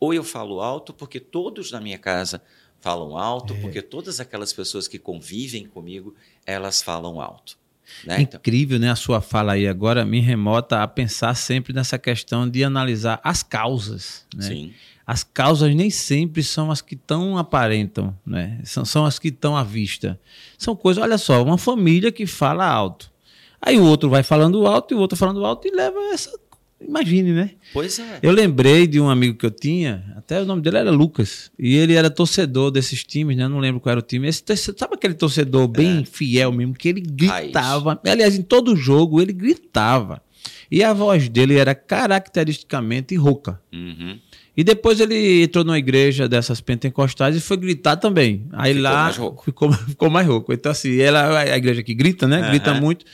ou 0.00 0.12
eu 0.12 0.24
falo 0.24 0.60
alto 0.60 0.92
porque 0.92 1.20
todos 1.20 1.70
na 1.70 1.80
minha 1.80 1.98
casa 1.98 2.42
falam 2.80 3.16
alto, 3.16 3.54
é. 3.54 3.60
porque 3.60 3.80
todas 3.80 4.20
aquelas 4.20 4.52
pessoas 4.52 4.86
que 4.86 4.98
convivem 4.98 5.64
comigo, 5.64 6.14
elas 6.46 6.82
falam 6.82 7.20
alto. 7.20 7.56
Né? 8.04 8.22
Então 8.22 8.38
Incrível, 8.38 8.78
né? 8.78 8.90
A 8.90 8.96
sua 8.96 9.20
fala 9.20 9.52
aí 9.52 9.68
agora 9.68 10.04
me 10.04 10.20
remota 10.20 10.82
a 10.82 10.88
pensar 10.88 11.34
sempre 11.34 11.72
nessa 11.72 11.98
questão 11.98 12.48
de 12.48 12.64
analisar 12.64 13.20
as 13.22 13.42
causas. 13.42 14.24
Né? 14.34 14.42
Sim. 14.42 14.74
As 15.06 15.22
causas 15.22 15.74
nem 15.74 15.90
sempre 15.90 16.42
são 16.42 16.70
as 16.70 16.80
que 16.80 16.96
tão 16.96 17.36
aparentam, 17.36 18.16
né? 18.24 18.58
São, 18.64 18.84
são 18.84 19.04
as 19.04 19.18
que 19.18 19.28
estão 19.28 19.54
à 19.54 19.62
vista. 19.62 20.18
São 20.56 20.74
coisas, 20.74 21.02
olha 21.02 21.18
só, 21.18 21.42
uma 21.42 21.58
família 21.58 22.10
que 22.10 22.26
fala 22.26 22.66
alto. 22.66 23.12
Aí 23.60 23.78
o 23.78 23.84
outro 23.84 24.08
vai 24.10 24.22
falando 24.22 24.66
alto 24.66 24.92
e 24.92 24.96
o 24.96 25.00
outro 25.00 25.16
falando 25.16 25.44
alto 25.44 25.68
e 25.68 25.70
leva 25.70 25.98
essa 26.12 26.38
Imagine, 26.86 27.32
né? 27.32 27.50
Pois 27.72 27.98
é. 27.98 28.18
Eu 28.22 28.32
lembrei 28.32 28.86
de 28.86 29.00
um 29.00 29.08
amigo 29.08 29.36
que 29.36 29.46
eu 29.46 29.50
tinha, 29.50 30.04
até 30.16 30.40
o 30.40 30.44
nome 30.44 30.62
dele 30.62 30.78
era 30.78 30.90
Lucas, 30.90 31.50
e 31.58 31.74
ele 31.76 31.94
era 31.94 32.10
torcedor 32.10 32.70
desses 32.70 33.02
times, 33.04 33.36
né? 33.36 33.48
Não 33.48 33.58
lembro 33.58 33.80
qual 33.80 33.92
era 33.92 34.00
o 34.00 34.02
time. 34.02 34.28
Esse, 34.28 34.42
sabe 34.56 34.94
aquele 34.94 35.14
torcedor 35.14 35.68
bem 35.68 36.00
é. 36.00 36.04
fiel 36.04 36.52
mesmo, 36.52 36.74
que 36.74 36.88
ele 36.88 37.00
gritava. 37.00 38.00
Raiz. 38.02 38.12
Aliás, 38.12 38.38
em 38.38 38.42
todo 38.42 38.76
jogo 38.76 39.20
ele 39.20 39.32
gritava. 39.32 40.22
E 40.70 40.82
a 40.82 40.92
voz 40.92 41.28
dele 41.28 41.56
era 41.56 41.74
caracteristicamente 41.74 43.14
rouca. 43.16 43.60
Uhum. 43.72 44.18
E 44.56 44.62
depois 44.62 45.00
ele 45.00 45.42
entrou 45.42 45.64
numa 45.64 45.78
igreja 45.78 46.28
dessas 46.28 46.60
pentecostais 46.60 47.36
e 47.36 47.40
foi 47.40 47.56
gritar 47.56 47.96
também. 47.96 48.46
Aí 48.52 48.72
ficou 48.72 48.82
lá 48.82 49.04
mais 49.04 49.16
ficou, 49.44 49.72
ficou 49.88 50.10
mais 50.10 50.26
rouco. 50.26 50.52
Então, 50.52 50.70
assim, 50.70 51.00
ela, 51.00 51.40
a 51.40 51.56
igreja 51.56 51.82
que 51.82 51.92
grita, 51.92 52.28
né? 52.28 52.40
Uhum. 52.40 52.48
Grita 52.50 52.74
muito. 52.74 53.04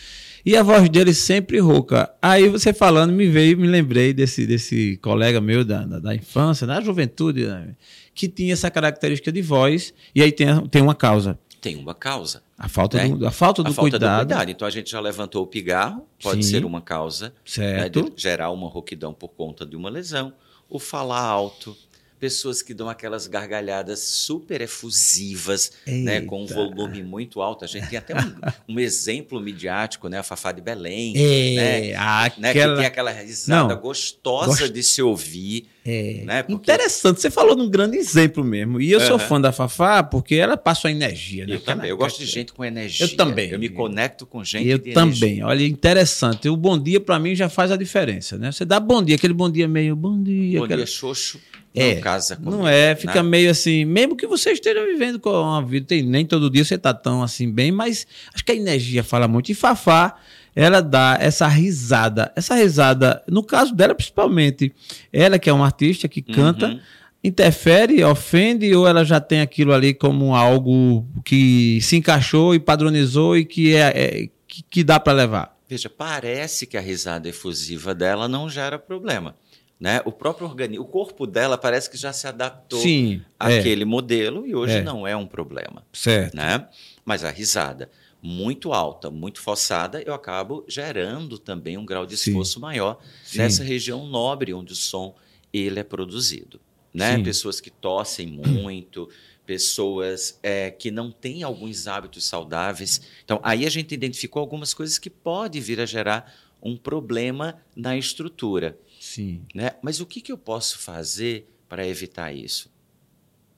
E 0.44 0.56
a 0.56 0.62
voz 0.62 0.88
dele 0.88 1.12
sempre 1.12 1.58
rouca. 1.58 2.12
Aí 2.20 2.48
você 2.48 2.72
falando, 2.72 3.12
me 3.12 3.28
veio, 3.28 3.58
me 3.58 3.66
lembrei 3.66 4.12
desse, 4.12 4.46
desse 4.46 4.96
colega 5.02 5.40
meu 5.40 5.64
da, 5.64 5.84
da, 5.84 5.98
da 5.98 6.14
infância, 6.14 6.66
da 6.66 6.80
juventude, 6.80 7.46
né? 7.46 7.74
que 8.14 8.28
tinha 8.28 8.52
essa 8.52 8.70
característica 8.70 9.30
de 9.32 9.42
voz, 9.42 9.94
e 10.14 10.22
aí 10.22 10.32
tem, 10.32 10.66
tem 10.68 10.82
uma 10.82 10.94
causa. 10.94 11.38
Tem 11.60 11.76
uma 11.76 11.94
causa. 11.94 12.42
A 12.58 12.68
falta, 12.68 12.96
né? 12.96 13.08
do, 13.08 13.26
a 13.26 13.30
falta, 13.30 13.62
do, 13.62 13.70
a 13.70 13.72
falta 13.72 13.90
cuidado. 13.90 14.26
do 14.26 14.28
cuidado. 14.28 14.50
Então 14.50 14.66
a 14.66 14.70
gente 14.70 14.90
já 14.90 15.00
levantou 15.00 15.42
o 15.42 15.46
pigarro, 15.46 16.06
pode 16.22 16.42
Sim. 16.42 16.50
ser 16.50 16.64
uma 16.64 16.80
causa 16.80 17.26
né, 17.26 17.32
certo. 17.44 18.02
Né, 18.02 18.10
gerar 18.16 18.50
uma 18.50 18.68
rouquidão 18.68 19.12
por 19.12 19.28
conta 19.28 19.66
de 19.66 19.76
uma 19.76 19.90
lesão. 19.90 20.32
O 20.68 20.78
falar 20.78 21.22
alto, 21.22 21.76
pessoas 22.20 22.60
que 22.60 22.74
dão 22.74 22.88
aquelas 22.88 23.26
gargalhadas 23.26 24.00
super 24.00 24.60
efusivas, 24.60 25.72
né, 25.86 26.20
com 26.20 26.42
um 26.42 26.46
volume 26.46 27.02
muito 27.02 27.40
alto. 27.40 27.64
A 27.64 27.68
gente 27.68 27.88
tem 27.88 27.98
até 27.98 28.14
um, 28.14 28.34
um 28.76 28.78
exemplo 28.78 29.40
midiático, 29.40 30.06
né, 30.08 30.18
a 30.18 30.22
Fafá 30.22 30.52
de 30.52 30.60
Belém, 30.60 31.14
é, 31.16 31.54
né, 31.54 31.94
aquela... 31.94 32.32
né, 32.38 32.52
que 32.52 32.76
tem 32.76 32.86
aquela 32.86 33.10
risada 33.10 33.74
Não, 33.74 33.80
gostosa 33.80 34.46
gost... 34.46 34.72
de 34.72 34.82
se 34.82 35.00
ouvir. 35.00 35.66
É. 35.84 36.22
Né, 36.24 36.42
porque... 36.42 36.70
Interessante, 36.70 37.20
você 37.20 37.30
falou 37.30 37.56
num 37.56 37.68
grande 37.68 37.96
exemplo 37.96 38.44
mesmo. 38.44 38.80
E 38.80 38.90
eu 38.92 39.00
uhum. 39.00 39.06
sou 39.06 39.18
fã 39.18 39.40
da 39.40 39.50
Fafá 39.50 40.02
porque 40.02 40.34
ela 40.34 40.56
passa 40.56 40.88
a 40.88 40.90
energia. 40.90 41.46
Né? 41.46 41.54
Eu 41.54 41.60
também, 41.60 41.90
eu 41.90 41.96
gosto 41.96 42.18
de 42.18 42.26
gente 42.26 42.52
com 42.52 42.64
energia. 42.64 43.06
Eu 43.06 43.16
também. 43.16 43.50
Eu 43.50 43.58
me 43.58 43.68
conecto 43.68 44.26
com 44.26 44.44
gente 44.44 44.68
Eu 44.68 44.78
também. 44.78 45.38
Energia. 45.38 45.46
Olha, 45.46 45.66
interessante. 45.66 46.48
O 46.48 46.56
bom 46.56 46.78
dia 46.78 47.00
para 47.00 47.18
mim 47.18 47.34
já 47.34 47.48
faz 47.48 47.70
a 47.70 47.76
diferença, 47.76 48.36
né? 48.36 48.52
Você 48.52 48.64
dá 48.64 48.78
bom 48.78 49.02
dia, 49.02 49.16
aquele 49.16 49.34
bom 49.34 49.50
dia 49.50 49.66
meio 49.66 49.96
bom 49.96 50.22
dia. 50.22 50.58
Bom 50.58 50.64
aquela... 50.66 50.84
dia, 50.84 50.86
xoxo. 50.86 51.40
É, 51.72 51.94
não 51.94 52.00
casa 52.00 52.34
comigo, 52.34 52.56
Não 52.56 52.68
é, 52.68 52.96
fica 52.96 53.22
né? 53.22 53.28
meio 53.28 53.48
assim, 53.48 53.84
mesmo 53.84 54.16
que 54.16 54.26
você 54.26 54.50
esteja 54.50 54.84
vivendo 54.84 55.20
com 55.20 55.30
uma 55.30 55.64
vida, 55.64 55.86
tem, 55.86 56.02
nem 56.02 56.26
todo 56.26 56.50
dia 56.50 56.64
você 56.64 56.76
tá 56.76 56.92
tão 56.92 57.22
assim 57.22 57.48
bem, 57.48 57.70
mas 57.70 58.08
acho 58.34 58.44
que 58.44 58.50
a 58.50 58.56
energia 58.56 59.04
fala 59.04 59.28
muito. 59.28 59.52
E 59.52 59.54
Fafá, 59.54 60.16
ela 60.54 60.80
dá 60.80 61.16
essa 61.20 61.46
risada, 61.46 62.32
essa 62.34 62.54
risada, 62.54 63.22
no 63.28 63.42
caso 63.42 63.74
dela 63.74 63.94
principalmente, 63.94 64.72
ela 65.12 65.38
que 65.38 65.48
é 65.48 65.52
uma 65.52 65.66
artista 65.66 66.08
que 66.08 66.20
canta, 66.20 66.68
uhum. 66.68 66.80
interfere, 67.22 68.02
ofende 68.04 68.74
ou 68.74 68.86
ela 68.86 69.04
já 69.04 69.20
tem 69.20 69.40
aquilo 69.40 69.72
ali 69.72 69.94
como 69.94 70.34
algo 70.34 71.06
que 71.24 71.80
se 71.80 71.96
encaixou 71.96 72.54
e 72.54 72.60
padronizou 72.60 73.36
e 73.36 73.44
que 73.44 73.74
é, 73.74 73.92
é 73.94 74.28
que, 74.46 74.62
que 74.68 74.84
dá 74.84 74.98
para 74.98 75.12
levar? 75.12 75.56
Veja, 75.68 75.88
parece 75.88 76.66
que 76.66 76.76
a 76.76 76.80
risada 76.80 77.28
efusiva 77.28 77.94
dela 77.94 78.26
não 78.26 78.50
gera 78.50 78.78
problema. 78.78 79.36
Né? 79.78 80.02
O 80.04 80.12
próprio 80.12 80.46
organismo, 80.46 80.84
o 80.84 80.86
corpo 80.86 81.26
dela 81.26 81.56
parece 81.56 81.88
que 81.88 81.96
já 81.96 82.12
se 82.12 82.26
adaptou 82.26 82.80
Sim, 82.80 83.22
àquele 83.38 83.82
é. 83.82 83.86
modelo 83.86 84.46
e 84.46 84.54
hoje 84.54 84.78
é. 84.78 84.82
não 84.82 85.06
é 85.06 85.16
um 85.16 85.26
problema. 85.26 85.82
Certo. 85.90 86.36
Né? 86.36 86.66
Mas 87.02 87.24
a 87.24 87.30
risada 87.30 87.88
muito 88.22 88.72
alta, 88.72 89.10
muito 89.10 89.40
forçada, 89.40 90.02
eu 90.02 90.12
acabo 90.12 90.64
gerando 90.68 91.38
também 91.38 91.78
um 91.78 91.86
grau 91.86 92.04
de 92.04 92.14
esforço 92.14 92.54
Sim. 92.54 92.60
maior 92.60 92.98
Sim. 93.24 93.38
nessa 93.38 93.64
região 93.64 94.06
nobre 94.06 94.52
onde 94.52 94.72
o 94.72 94.76
som 94.76 95.14
ele 95.52 95.80
é 95.80 95.84
produzido. 95.84 96.60
Né? 96.92 97.22
Pessoas 97.22 97.60
que 97.60 97.70
tossem 97.70 98.26
muito, 98.26 99.08
pessoas 99.46 100.38
é, 100.42 100.70
que 100.70 100.90
não 100.90 101.10
têm 101.10 101.42
alguns 101.42 101.86
hábitos 101.86 102.24
saudáveis. 102.24 103.00
Então, 103.24 103.40
aí 103.42 103.64
a 103.64 103.70
gente 103.70 103.94
identificou 103.94 104.40
algumas 104.40 104.74
coisas 104.74 104.98
que 104.98 105.08
podem 105.08 105.60
vir 105.60 105.80
a 105.80 105.86
gerar 105.86 106.32
um 106.62 106.76
problema 106.76 107.60
na 107.74 107.96
estrutura. 107.96 108.78
Sim. 108.98 109.42
Né? 109.54 109.72
Mas 109.80 110.00
o 110.00 110.06
que, 110.06 110.20
que 110.20 110.30
eu 110.30 110.38
posso 110.38 110.78
fazer 110.78 111.48
para 111.68 111.86
evitar 111.86 112.32
isso? 112.32 112.70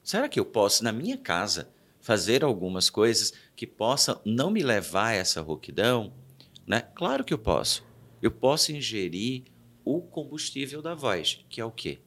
Será 0.05 0.29
que 0.29 0.39
eu 0.39 0.45
posso, 0.45 0.85
na 0.85 0.93
minha 0.93 1.17
casa, 1.17 1.69
fazer 2.01 2.43
algumas 2.45 2.91
coisas 2.91 3.33
que 3.63 3.67
possam 3.69 4.21
não 4.25 4.51
me 4.51 4.61
levar 4.61 5.11
a 5.11 5.13
essa 5.13 5.41
rouquidão? 5.41 6.13
Né? 6.67 6.83
Claro 6.97 7.23
que 7.23 7.33
eu 7.33 7.39
posso. 7.39 7.85
Eu 8.21 8.33
posso 8.33 8.73
ingerir 8.73 9.45
o 9.85 10.01
combustível 10.01 10.83
da 10.83 10.97
voz, 10.97 11.45
que 11.49 11.61
é 11.61 11.65
o 11.65 11.71
quê? 11.71 12.01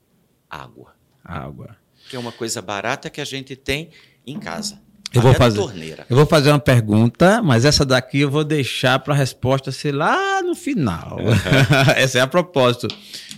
Água. 0.50 0.94
Água. 1.24 1.78
Que 2.10 2.18
é 2.18 2.20
uma 2.20 2.34
coisa 2.34 2.62
barata 2.62 3.10
que 3.10 3.22
a 3.22 3.26
gente 3.26 3.56
tem 3.56 3.90
em 4.28 4.38
casa. 4.38 4.82
Eu 5.14 5.22
vou, 5.22 5.34
fazer, 5.34 5.62
eu 6.10 6.18
vou 6.18 6.26
fazer 6.26 6.50
uma 6.50 6.60
pergunta, 6.60 7.42
mas 7.42 7.64
essa 7.64 7.86
daqui 7.86 8.20
eu 8.20 8.30
vou 8.30 8.44
deixar 8.44 9.00
para 9.00 9.14
a 9.14 9.18
resposta 9.18 9.72
ser 9.72 9.94
lá 9.94 10.42
no 10.42 10.56
final. 10.56 11.20
Uhum. 11.20 11.32
essa 11.96 12.18
é 12.18 12.22
a 12.22 12.28
propósito. 12.28 12.90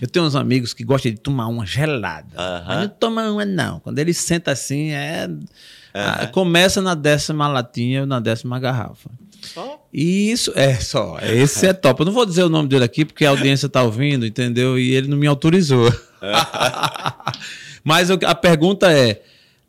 Eu 0.01 0.07
tenho 0.07 0.25
uns 0.25 0.35
amigos 0.35 0.73
que 0.73 0.83
gostam 0.83 1.11
de 1.11 1.19
tomar 1.19 1.45
uma 1.45 1.67
gelada. 1.67 2.29
Uhum. 2.35 2.65
Mas 2.65 2.79
não 2.79 2.89
toma 2.89 3.29
uma, 3.29 3.45
não. 3.45 3.79
Quando 3.79 3.99
ele 3.99 4.11
senta 4.11 4.53
assim, 4.53 4.89
é. 4.89 5.29
Uhum. 5.97 6.27
começa 6.31 6.81
na 6.81 6.93
décima 6.93 7.47
latinha 7.47 8.01
ou 8.01 8.07
na 8.07 8.19
décima 8.19 8.59
garrafa. 8.59 9.09
Só? 9.41 9.87
Isso, 9.93 10.51
é 10.55 10.75
só. 10.75 11.17
Esse 11.21 11.67
é 11.67 11.73
top. 11.73 12.01
Eu 12.01 12.05
não 12.07 12.13
vou 12.13 12.25
dizer 12.25 12.43
o 12.43 12.49
nome 12.49 12.67
dele 12.67 12.83
aqui 12.83 13.05
porque 13.05 13.25
a 13.25 13.29
audiência 13.29 13.67
está 13.67 13.83
ouvindo, 13.83 14.25
entendeu? 14.25 14.77
E 14.77 14.93
ele 14.93 15.07
não 15.07 15.17
me 15.17 15.27
autorizou. 15.27 15.91
Mas 17.83 18.09
a 18.11 18.35
pergunta 18.35 18.91
é: 18.91 19.21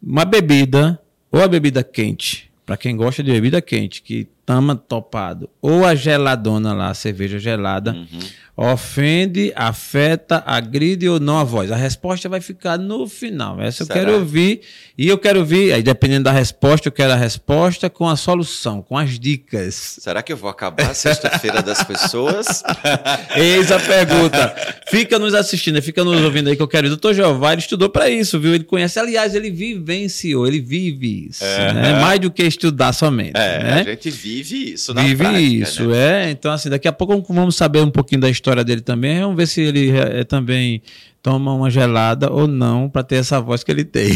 uma 0.02 0.24
bebida 0.24 0.98
ou 1.30 1.42
a 1.42 1.48
bebida 1.48 1.82
quente, 1.82 2.50
para 2.64 2.76
quem 2.76 2.96
gosta 2.96 3.22
de 3.22 3.30
bebida 3.30 3.60
quente, 3.60 4.02
que 4.02 4.26
tama 4.44 4.74
topado, 4.74 5.48
ou 5.60 5.84
a 5.84 5.94
geladona 5.94 6.72
lá, 6.72 6.88
a 6.88 6.94
cerveja 6.94 7.38
gelada, 7.38 7.92
uhum 7.92 8.20
ofende, 8.60 9.52
afeta, 9.54 10.42
agride 10.44 11.08
ou 11.08 11.20
não 11.20 11.38
a 11.38 11.44
voz? 11.44 11.70
A 11.70 11.76
resposta 11.76 12.28
vai 12.28 12.40
ficar 12.40 12.76
no 12.76 13.06
final. 13.06 13.60
Essa 13.60 13.84
Será? 13.84 14.00
eu 14.00 14.04
quero 14.04 14.18
ouvir. 14.18 14.62
E 14.98 15.06
eu 15.06 15.16
quero 15.16 15.38
ouvir, 15.38 15.72
aí 15.72 15.80
dependendo 15.80 16.24
da 16.24 16.32
resposta, 16.32 16.88
eu 16.88 16.92
quero 16.92 17.12
a 17.12 17.16
resposta 17.16 17.88
com 17.88 18.08
a 18.08 18.16
solução, 18.16 18.82
com 18.82 18.98
as 18.98 19.16
dicas. 19.16 19.98
Será 20.00 20.24
que 20.24 20.32
eu 20.32 20.36
vou 20.36 20.50
acabar 20.50 20.90
a 20.90 20.94
sexta-feira 20.94 21.62
das 21.62 21.84
pessoas? 21.84 22.64
Eis 23.36 23.70
a 23.70 23.78
pergunta. 23.78 24.56
Fica 24.88 25.20
nos 25.20 25.34
assistindo, 25.34 25.80
fica 25.80 26.02
nos 26.02 26.20
ouvindo 26.20 26.48
aí 26.48 26.56
que 26.56 26.62
eu 26.62 26.66
quero. 26.66 26.88
O 26.88 26.90
doutor 26.90 27.14
Jeová, 27.14 27.52
ele 27.52 27.60
estudou 27.60 27.88
para 27.88 28.10
isso, 28.10 28.40
viu? 28.40 28.56
Ele 28.56 28.64
conhece, 28.64 28.98
aliás, 28.98 29.36
ele 29.36 29.52
vivenciou, 29.52 30.48
ele 30.48 30.60
vive 30.60 31.28
isso. 31.30 31.44
É. 31.44 31.72
Né? 31.72 32.00
Mais 32.00 32.18
do 32.18 32.28
que 32.28 32.42
estudar 32.42 32.92
somente. 32.92 33.36
É, 33.36 33.62
né? 33.62 33.80
a 33.82 33.84
gente 33.84 34.10
vive 34.10 34.72
isso 34.72 34.92
na 34.92 35.02
Vive 35.02 35.16
prática, 35.16 35.40
isso, 35.40 35.86
né? 35.86 36.26
é. 36.26 36.30
Então, 36.32 36.50
assim, 36.50 36.68
daqui 36.68 36.88
a 36.88 36.92
pouco 36.92 37.22
vamos 37.32 37.54
saber 37.54 37.82
um 37.82 37.90
pouquinho 37.90 38.20
da 38.20 38.28
história 38.28 38.47
história 38.48 38.64
dele 38.64 38.80
também. 38.80 39.20
Vamos 39.20 39.36
ver 39.36 39.46
se 39.46 39.60
ele 39.60 39.90
é, 39.90 40.24
também 40.24 40.82
toma 41.22 41.52
uma 41.52 41.68
gelada 41.68 42.32
ou 42.32 42.46
não 42.46 42.88
para 42.88 43.02
ter 43.02 43.16
essa 43.16 43.40
voz 43.40 43.64
que 43.64 43.70
ele 43.70 43.84
tem. 43.84 44.10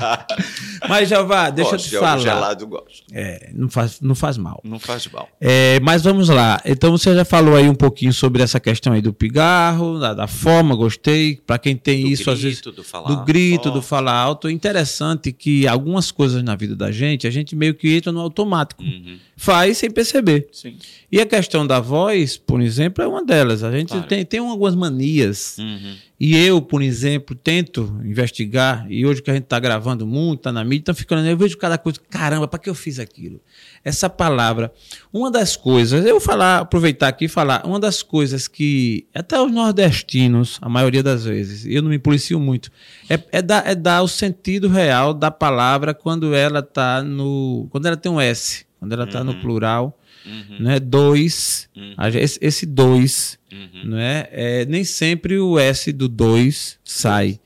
mas, 0.88 1.08
Jeová, 1.08 1.50
deixa 1.50 1.72
gosto, 1.72 1.86
eu 1.86 1.90
te 1.90 1.98
falar. 1.98 2.18
gelado, 2.18 2.66
gosto. 2.66 3.02
É, 3.12 3.50
não 3.52 3.68
faz, 3.68 4.00
não 4.00 4.14
faz 4.14 4.38
mal. 4.38 4.60
Não 4.64 4.78
faz 4.78 5.06
mal. 5.08 5.28
É, 5.40 5.80
mas 5.80 6.02
vamos 6.02 6.28
lá. 6.28 6.60
Então, 6.64 6.92
você 6.92 7.14
já 7.14 7.24
falou 7.24 7.56
aí 7.56 7.68
um 7.68 7.74
pouquinho 7.74 8.12
sobre 8.12 8.42
essa 8.42 8.60
questão 8.60 8.92
aí 8.92 9.02
do 9.02 9.12
pigarro, 9.12 9.98
da, 9.98 10.14
da 10.14 10.26
forma, 10.26 10.74
gostei. 10.74 11.40
Para 11.46 11.58
quem 11.58 11.76
tem 11.76 12.02
do 12.02 12.08
isso, 12.08 12.24
grito, 12.24 12.30
às 12.30 12.42
vezes. 12.42 12.60
Do, 12.60 12.84
falar 12.84 13.08
do 13.08 13.24
grito, 13.24 13.64
forte. 13.64 13.74
do 13.74 13.82
falar 13.82 14.14
alto. 14.14 14.48
É 14.48 14.52
interessante 14.52 15.32
que 15.32 15.66
algumas 15.66 16.10
coisas 16.10 16.42
na 16.42 16.54
vida 16.54 16.76
da 16.76 16.92
gente, 16.92 17.26
a 17.26 17.30
gente 17.30 17.56
meio 17.56 17.74
que 17.74 17.92
entra 17.94 18.12
no 18.12 18.20
automático. 18.20 18.82
Uhum. 18.82 19.18
Faz 19.36 19.78
sem 19.78 19.90
perceber. 19.90 20.48
Sim. 20.52 20.76
E 21.10 21.20
a 21.20 21.26
questão 21.26 21.66
da 21.66 21.80
voz, 21.80 22.36
por 22.36 22.60
exemplo, 22.60 23.02
é 23.02 23.06
uma 23.08 23.24
delas. 23.24 23.64
A 23.64 23.72
gente 23.72 23.88
claro. 23.88 24.06
tem, 24.06 24.24
tem 24.24 24.40
algumas 24.40 24.74
manias. 24.74 25.56
Uhum. 25.58 25.96
E 26.20 26.36
eu, 26.36 26.60
por 26.60 26.82
exemplo, 26.82 27.34
tento 27.34 27.98
investigar, 28.04 28.86
e 28.90 29.06
hoje 29.06 29.22
que 29.22 29.30
a 29.30 29.34
gente 29.34 29.44
está 29.44 29.58
gravando 29.58 30.06
muito, 30.06 30.40
está 30.40 30.52
na 30.52 30.62
mídia, 30.62 30.82
está 30.82 30.94
ficando, 30.94 31.26
eu 31.26 31.34
vejo 31.34 31.56
cada 31.56 31.78
coisa, 31.78 31.98
caramba, 32.10 32.46
para 32.46 32.58
que 32.58 32.68
eu 32.68 32.74
fiz 32.74 32.98
aquilo? 32.98 33.40
Essa 33.82 34.10
palavra, 34.10 34.70
uma 35.10 35.30
das 35.30 35.56
coisas, 35.56 36.04
eu 36.04 36.10
vou 36.10 36.20
falar, 36.20 36.58
aproveitar 36.58 37.08
aqui 37.08 37.24
e 37.24 37.28
falar, 37.28 37.64
uma 37.64 37.80
das 37.80 38.02
coisas 38.02 38.46
que 38.46 39.06
até 39.14 39.40
os 39.40 39.50
nordestinos, 39.50 40.58
a 40.60 40.68
maioria 40.68 41.02
das 41.02 41.24
vezes, 41.24 41.64
eu 41.64 41.80
não 41.80 41.88
me 41.88 41.98
policio 41.98 42.38
muito, 42.38 42.70
é, 43.08 43.18
é, 43.32 43.40
dar, 43.40 43.66
é 43.66 43.74
dar 43.74 44.02
o 44.02 44.08
sentido 44.08 44.68
real 44.68 45.14
da 45.14 45.30
palavra 45.30 45.94
quando 45.94 46.34
ela 46.34 46.58
está 46.58 47.02
no. 47.02 47.66
quando 47.70 47.86
ela 47.86 47.96
tem 47.96 48.12
um 48.12 48.20
S, 48.20 48.66
quando 48.78 48.92
ela 48.92 49.04
está 49.04 49.20
uhum. 49.20 49.24
no 49.24 49.40
plural 49.40 49.98
uhum. 50.24 50.56
né? 50.60 50.80
Dois, 50.80 51.68
uhum. 51.76 51.94
esse, 52.14 52.38
esse 52.40 52.66
dois, 52.66 53.38
uhum. 53.52 53.90
né? 53.90 54.26
É, 54.30 54.64
nem 54.66 54.84
sempre 54.84 55.38
o 55.38 55.58
S 55.58 55.92
do 55.92 56.08
dois 56.08 56.78
sai. 56.84 57.40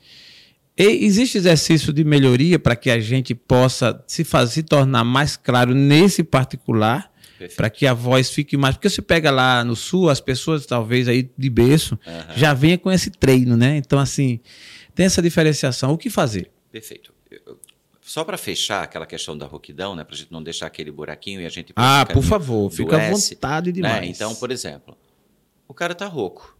E 0.77 1.05
existe 1.05 1.37
exercício 1.37 1.93
de 1.93 2.03
melhoria 2.03 2.59
para 2.59 2.75
que 2.75 2.89
a 2.89 2.99
gente 2.99 3.33
possa 3.33 4.03
se, 4.05 4.25
fazer, 4.25 4.51
se 4.51 4.63
tornar 4.63 5.05
mais 5.05 5.37
claro 5.37 5.73
nesse 5.73 6.21
particular, 6.21 7.09
para 7.55 7.69
que 7.69 7.87
a 7.87 7.93
voz 7.93 8.29
fique 8.29 8.57
mais. 8.57 8.75
Porque 8.75 8.89
você 8.89 9.01
pega 9.01 9.31
lá 9.31 9.63
no 9.63 9.75
sul, 9.75 10.09
as 10.09 10.19
pessoas, 10.19 10.65
talvez 10.65 11.07
aí 11.07 11.29
de 11.37 11.49
berço, 11.49 11.97
já 12.35 12.53
venham 12.53 12.77
com 12.77 12.91
esse 12.91 13.09
treino, 13.09 13.55
né? 13.55 13.77
Então, 13.77 13.97
assim, 13.97 14.39
tem 14.93 15.05
essa 15.05 15.21
diferenciação. 15.21 15.93
O 15.93 15.97
que 15.97 16.09
fazer? 16.09 16.51
Perfeito. 16.71 17.13
Só 18.05 18.23
para 18.23 18.37
fechar 18.37 18.83
aquela 18.83 19.07
questão 19.07 19.35
da 19.35 19.47
rouquidão, 19.47 19.95
né, 19.95 20.03
para 20.03 20.13
a 20.13 20.17
gente 20.17 20.31
não 20.31 20.43
deixar 20.43 20.67
aquele 20.67 20.91
buraquinho 20.91 21.41
e 21.41 21.45
a 21.47 21.49
gente. 21.49 21.73
Ah, 21.75 22.05
por 22.05 22.21
favor, 22.23 22.69
fica 22.69 22.97
à 22.97 23.09
vontade 23.09 23.71
né? 23.71 23.73
demais. 23.73 24.01
Né? 24.01 24.07
Então, 24.09 24.35
por 24.35 24.51
exemplo, 24.51 24.95
o 25.67 25.73
cara 25.73 25.93
está 25.93 26.05
rouco. 26.05 26.55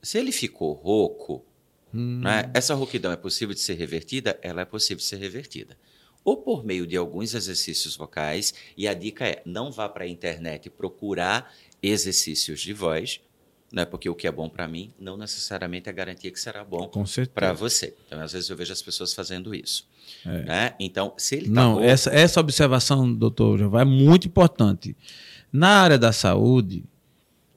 Se 0.00 0.16
ele 0.16 0.30
ficou 0.30 0.72
rouco, 0.72 1.44
hum. 1.92 2.20
né, 2.20 2.48
essa 2.54 2.72
rouquidão 2.72 3.10
é 3.10 3.16
possível 3.16 3.52
de 3.52 3.60
ser 3.60 3.74
revertida? 3.74 4.38
Ela 4.40 4.60
é 4.60 4.64
possível 4.64 4.98
de 4.98 5.02
ser 5.02 5.16
revertida. 5.16 5.76
Ou 6.22 6.36
por 6.36 6.64
meio 6.64 6.86
de 6.86 6.96
alguns 6.96 7.34
exercícios 7.34 7.96
vocais, 7.96 8.54
e 8.76 8.86
a 8.86 8.94
dica 8.94 9.26
é: 9.26 9.42
não 9.44 9.72
vá 9.72 9.88
para 9.88 10.04
a 10.04 10.08
internet 10.08 10.70
procurar 10.70 11.52
exercícios 11.82 12.60
de 12.60 12.72
voz, 12.72 13.20
né? 13.72 13.84
Porque 13.84 14.08
o 14.08 14.14
que 14.14 14.26
é 14.26 14.32
bom 14.32 14.48
para 14.48 14.66
mim 14.66 14.92
não 14.98 15.16
necessariamente 15.16 15.88
é 15.88 15.92
garantia 15.92 16.30
que 16.30 16.40
será 16.40 16.64
bom 16.64 16.90
para 17.34 17.52
você. 17.52 17.94
Então, 18.06 18.20
às 18.20 18.32
vezes 18.32 18.50
eu 18.50 18.56
vejo 18.56 18.72
as 18.72 18.82
pessoas 18.82 19.14
fazendo 19.14 19.54
isso. 19.54 19.86
É. 20.26 20.42
Né? 20.42 20.74
Então, 20.80 21.12
se 21.16 21.36
ele 21.36 21.46
tá 21.46 21.52
Não, 21.52 21.74
bom... 21.74 21.82
essa, 21.82 22.10
essa 22.10 22.40
observação, 22.40 23.12
doutor 23.12 23.58
Jeová, 23.58 23.82
é 23.82 23.84
muito 23.84 24.26
importante. 24.26 24.96
Na 25.52 25.82
área 25.82 25.98
da 25.98 26.12
saúde, 26.12 26.84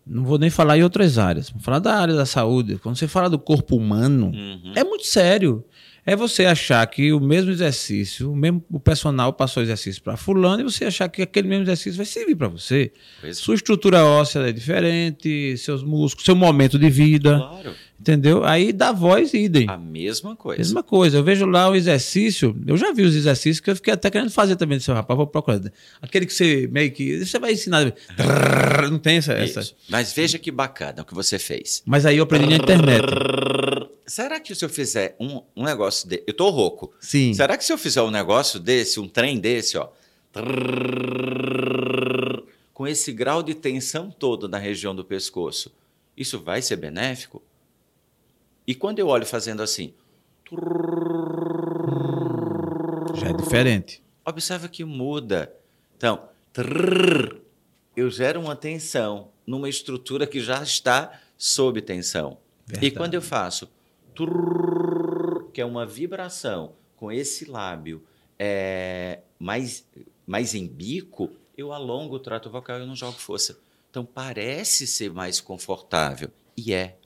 não 0.05 0.24
vou 0.24 0.38
nem 0.38 0.50
falar 0.50 0.77
em 0.77 0.84
outras 0.84 1.17
áreas, 1.17 1.50
vou 1.50 1.62
falar 1.62 1.79
da 1.79 1.96
área 1.96 2.15
da 2.15 2.25
saúde. 2.25 2.77
Quando 2.77 2.96
você 2.96 3.08
fala 3.08 3.29
do 3.29 3.39
corpo 3.39 3.75
humano, 3.75 4.27
uhum. 4.27 4.74
é 4.75 4.84
muito 4.84 5.05
sério 5.05 5.63
é 6.06 6.16
você 6.16 6.46
achar 6.46 6.86
que 6.88 7.14
o 7.14 7.20
mesmo 7.20 7.52
exercício, 7.52 8.32
o 8.32 8.36
mesmo 8.36 8.64
o 8.70 8.80
personal 8.80 9.32
passou 9.34 9.64
exercício 9.64 10.02
para 10.02 10.18
fulano 10.18 10.62
e 10.62 10.64
você 10.64 10.86
achar 10.86 11.08
que 11.10 11.22
aquele 11.22 11.48
mesmo 11.48 11.64
exercício 11.64 11.96
vai 11.96 12.06
servir 12.06 12.36
para 12.36 12.48
você. 12.48 12.92
Pois 13.22 13.38
Sua 13.38 13.56
estrutura 13.56 14.04
óssea 14.04 14.40
é 14.40 14.52
diferente, 14.52 15.58
seus 15.58 15.84
músculos, 15.84 16.26
seu 16.26 16.36
momento 16.36 16.78
de 16.78 16.90
vida. 16.90 17.38
Claro. 17.38 17.74
Entendeu? 18.04 18.44
Aí 18.44 18.74
da 18.74 18.92
voz 18.92 19.34
idem. 19.34 19.70
A 19.70 19.78
mesma 19.78 20.36
coisa. 20.36 20.58
Mesma 20.58 20.84
coisa. 20.84 21.20
Eu 21.20 21.24
vejo 21.24 21.46
lá 21.46 21.70
o 21.70 21.76
exercício, 21.76 22.54
eu 22.68 22.76
já 22.76 22.92
vi 22.92 23.04
os 23.04 23.16
exercícios 23.16 23.62
que 23.62 23.70
eu 23.70 23.76
fiquei 23.78 23.94
até 23.94 24.12
querendo 24.12 24.30
fazer 24.30 24.58
também 24.58 24.78
do 24.78 24.84
seu 24.84 24.94
rapaz, 24.94 25.16
vou 25.16 25.26
procurar. 25.26 25.62
Aquele 26.02 26.26
que 26.26 26.34
você 26.34 26.68
meio 26.70 26.92
que. 26.92 27.24
Você 27.26 27.40
vai 27.40 27.54
ensinar. 27.54 27.94
Não 28.92 29.00
tem 29.00 29.18
essa. 29.18 29.32
essa. 29.32 29.74
Mas 29.88 30.12
veja 30.12 30.38
que 30.38 30.52
bacana 30.52 31.02
o 31.02 31.06
que 31.06 31.13
você 31.13 31.39
fez. 31.39 31.82
Mas 31.86 32.06
aí 32.06 32.18
eu 32.18 32.26
aprendi 32.26 32.50
na 32.50 32.58
internet. 32.58 33.06
Será 34.06 34.39
que 34.39 34.54
se 34.54 34.63
eu 34.63 34.70
fizer 34.70 35.16
um, 35.20 35.42
um 35.56 35.63
negócio 35.63 36.08
de. 36.08 36.24
Eu 36.28 36.34
tô 36.34 36.50
rouco. 36.50 36.94
Sim. 37.00 37.34
Será 37.34 37.58
que 37.58 37.63
se 37.63 37.72
eu 37.72 37.78
fizer 37.78 38.02
um 38.02 38.12
negócio 38.12 38.60
desse, 38.60 39.00
um 39.00 39.08
trem 39.08 39.39
desse, 39.39 39.78
ó. 39.78 39.89
Com 42.74 42.88
esse 42.88 43.13
grau 43.13 43.42
de 43.42 43.54
tensão 43.54 44.12
todo 44.12 44.50
na 44.50 44.58
região 44.58 44.96
do 44.96 45.06
pescoço, 45.06 45.72
isso 46.18 46.39
vai 46.39 46.62
ser 46.62 46.76
benéfico? 46.76 47.42
E 48.66 48.74
quando 48.74 49.00
eu 49.00 49.08
olho 49.08 49.26
fazendo 49.26 49.62
assim. 49.62 49.94
Já 53.16 53.30
é 53.30 53.34
diferente. 53.34 54.04
Observa 54.26 54.68
que 54.68 54.84
muda. 54.84 55.54
Então, 55.96 56.28
eu 57.96 58.10
gero 58.10 58.42
uma 58.42 58.56
tensão 58.56 59.30
numa 59.46 59.70
estrutura 59.70 60.26
que 60.26 60.39
já 60.39 60.62
está 60.62 61.20
sob 61.38 61.82
tensão. 61.82 62.38
Verdade. 62.66 62.88
E 62.88 62.92
quando 62.92 63.13
eu 63.13 63.22
faço 63.22 63.70
que 65.52 65.62
é 65.62 65.65
uma 65.65 65.86
vibração 65.86 66.73
com 66.95 67.12
esse 67.12 67.45
lábio 67.45 68.04
é, 68.39 69.19
mais, 69.39 69.86
mais 70.26 70.56
em 70.56 70.67
bico, 70.67 71.30
eu 71.58 71.71
alongo 71.71 72.15
o 72.15 72.19
trato 72.19 72.49
vocal 72.49 72.82
e 72.82 72.86
não 72.86 72.95
jogo 72.95 73.17
força. 73.17 73.60
Então 73.89 74.04
parece 74.04 74.88
ser 74.88 75.12
mais 75.12 75.39
confortável. 75.39 76.32
E 76.58 76.73
é. 76.73 76.97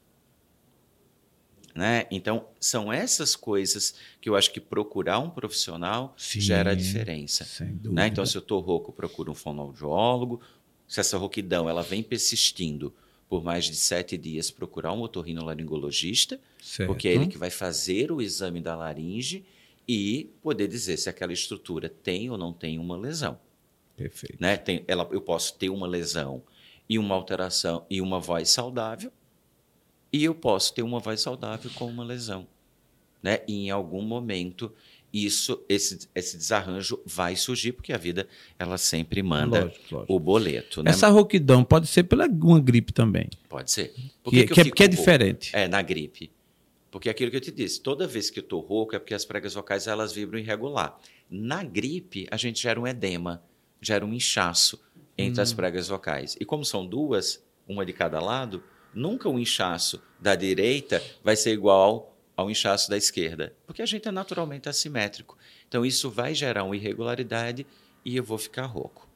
Né? 1.75 2.07
Então, 2.09 2.47
são 2.59 2.91
essas 2.91 3.35
coisas 3.35 3.93
que 4.19 4.27
eu 4.27 4.35
acho 4.35 4.51
que 4.51 4.59
procurar 4.59 5.19
um 5.19 5.29
profissional 5.29 6.15
Sim, 6.17 6.39
gera 6.39 6.75
diferença. 6.75 7.47
Né? 7.83 8.07
Então, 8.07 8.25
se 8.25 8.35
eu 8.35 8.41
estou 8.41 8.59
rouco, 8.61 8.91
procuro 8.91 9.31
um 9.31 9.35
fonoaudiólogo. 9.35 10.41
Se 10.87 10.99
essa 10.99 11.17
rouquidão 11.17 11.69
ela 11.69 11.83
vem 11.83 12.01
persistindo, 12.01 12.95
por 13.29 13.43
mais 13.43 13.65
de 13.65 13.75
sete 13.75 14.17
dias 14.17 14.49
procurar 14.49 14.93
um 14.93 15.01
otorrinolaringologista, 15.01 16.39
certo. 16.61 16.87
porque 16.87 17.07
é 17.07 17.13
ele 17.13 17.27
que 17.27 17.37
vai 17.37 17.49
fazer 17.49 18.11
o 18.11 18.21
exame 18.21 18.61
da 18.61 18.75
laringe 18.75 19.45
e 19.87 20.29
poder 20.41 20.67
dizer 20.67 20.97
se 20.97 21.09
aquela 21.09 21.33
estrutura 21.33 21.89
tem 21.89 22.29
ou 22.29 22.37
não 22.37 22.53
tem 22.53 22.79
uma 22.79 22.97
lesão. 22.97 23.39
Perfeito. 23.95 24.37
Né? 24.39 24.57
Tem, 24.57 24.83
ela, 24.87 25.07
eu 25.11 25.21
posso 25.21 25.55
ter 25.55 25.69
uma 25.69 25.87
lesão 25.87 26.43
e 26.87 26.97
uma 26.97 27.15
alteração 27.15 27.85
e 27.89 28.01
uma 28.01 28.19
voz 28.19 28.49
saudável, 28.49 29.11
e 30.11 30.23
eu 30.23 30.33
posso 30.33 30.73
ter 30.73 30.83
uma 30.83 30.99
voz 30.99 31.19
saudável 31.21 31.69
com 31.75 31.87
uma 31.87 32.03
lesão. 32.03 32.47
Né? 33.21 33.41
E 33.47 33.65
em 33.65 33.71
algum 33.71 34.01
momento 34.01 34.73
isso 35.25 35.63
esse, 35.69 36.07
esse 36.13 36.37
desarranjo 36.37 36.99
vai 37.05 37.35
surgir 37.35 37.71
porque 37.71 37.93
a 37.93 37.97
vida 37.97 38.27
ela 38.57 38.77
sempre 38.77 39.23
manda 39.23 39.65
lógico, 39.65 39.95
lógico. 39.95 40.13
o 40.13 40.19
boleto. 40.19 40.83
Né? 40.83 40.91
Essa 40.91 41.07
rouquidão 41.09 41.63
pode 41.63 41.87
ser 41.87 42.03
pela 42.03 42.27
uma 42.27 42.59
gripe 42.59 42.91
também. 42.91 43.29
Pode 43.47 43.71
ser. 43.71 43.93
Por 44.23 44.31
que, 44.31 44.45
que, 44.45 44.53
que, 44.53 44.61
é, 44.61 44.71
que 44.71 44.83
é 44.83 44.87
diferente. 44.87 45.55
É 45.55 45.67
na 45.67 45.81
gripe. 45.81 46.31
Porque 46.89 47.09
é 47.09 47.11
aquilo 47.11 47.29
que 47.29 47.37
eu 47.37 47.41
te 47.41 47.51
disse, 47.51 47.81
toda 47.81 48.07
vez 48.07 48.29
que 48.29 48.39
eu 48.39 48.43
estou 48.43 48.61
rouco 48.61 48.95
é 48.95 48.99
porque 48.99 49.13
as 49.13 49.25
pregas 49.25 49.53
vocais 49.53 49.87
elas 49.87 50.13
vibram 50.13 50.39
irregular. 50.39 50.99
Na 51.29 51.63
gripe 51.63 52.27
a 52.31 52.37
gente 52.37 52.61
gera 52.61 52.79
um 52.79 52.87
edema, 52.87 53.43
gera 53.81 54.05
um 54.05 54.13
inchaço 54.13 54.81
entre 55.17 55.39
hum. 55.39 55.43
as 55.43 55.53
pregas 55.53 55.87
vocais. 55.87 56.37
E 56.39 56.45
como 56.45 56.63
são 56.63 56.85
duas, 56.85 57.43
uma 57.67 57.85
de 57.85 57.93
cada 57.93 58.19
lado, 58.19 58.63
nunca 58.93 59.29
o 59.29 59.37
inchaço 59.37 60.01
da 60.19 60.35
direita 60.35 61.03
vai 61.23 61.35
ser 61.35 61.51
igual 61.51 62.16
ao 62.37 62.51
inchaço 62.51 62.87
da 62.87 62.95
esquerda, 62.95 63.53
porque 63.65 63.81
a 63.81 63.85
gente 63.85 64.07
é 64.07 64.11
naturalmente 64.11 64.69
assimétrico. 64.69 65.35
Então, 65.67 65.83
isso 65.83 66.09
vai 66.11 66.35
gerar 66.35 66.63
uma 66.63 66.75
irregularidade 66.75 67.65
e 68.05 68.15
eu 68.15 68.23
vou 68.23 68.37
ficar 68.37 68.67
rouco. 68.67 69.09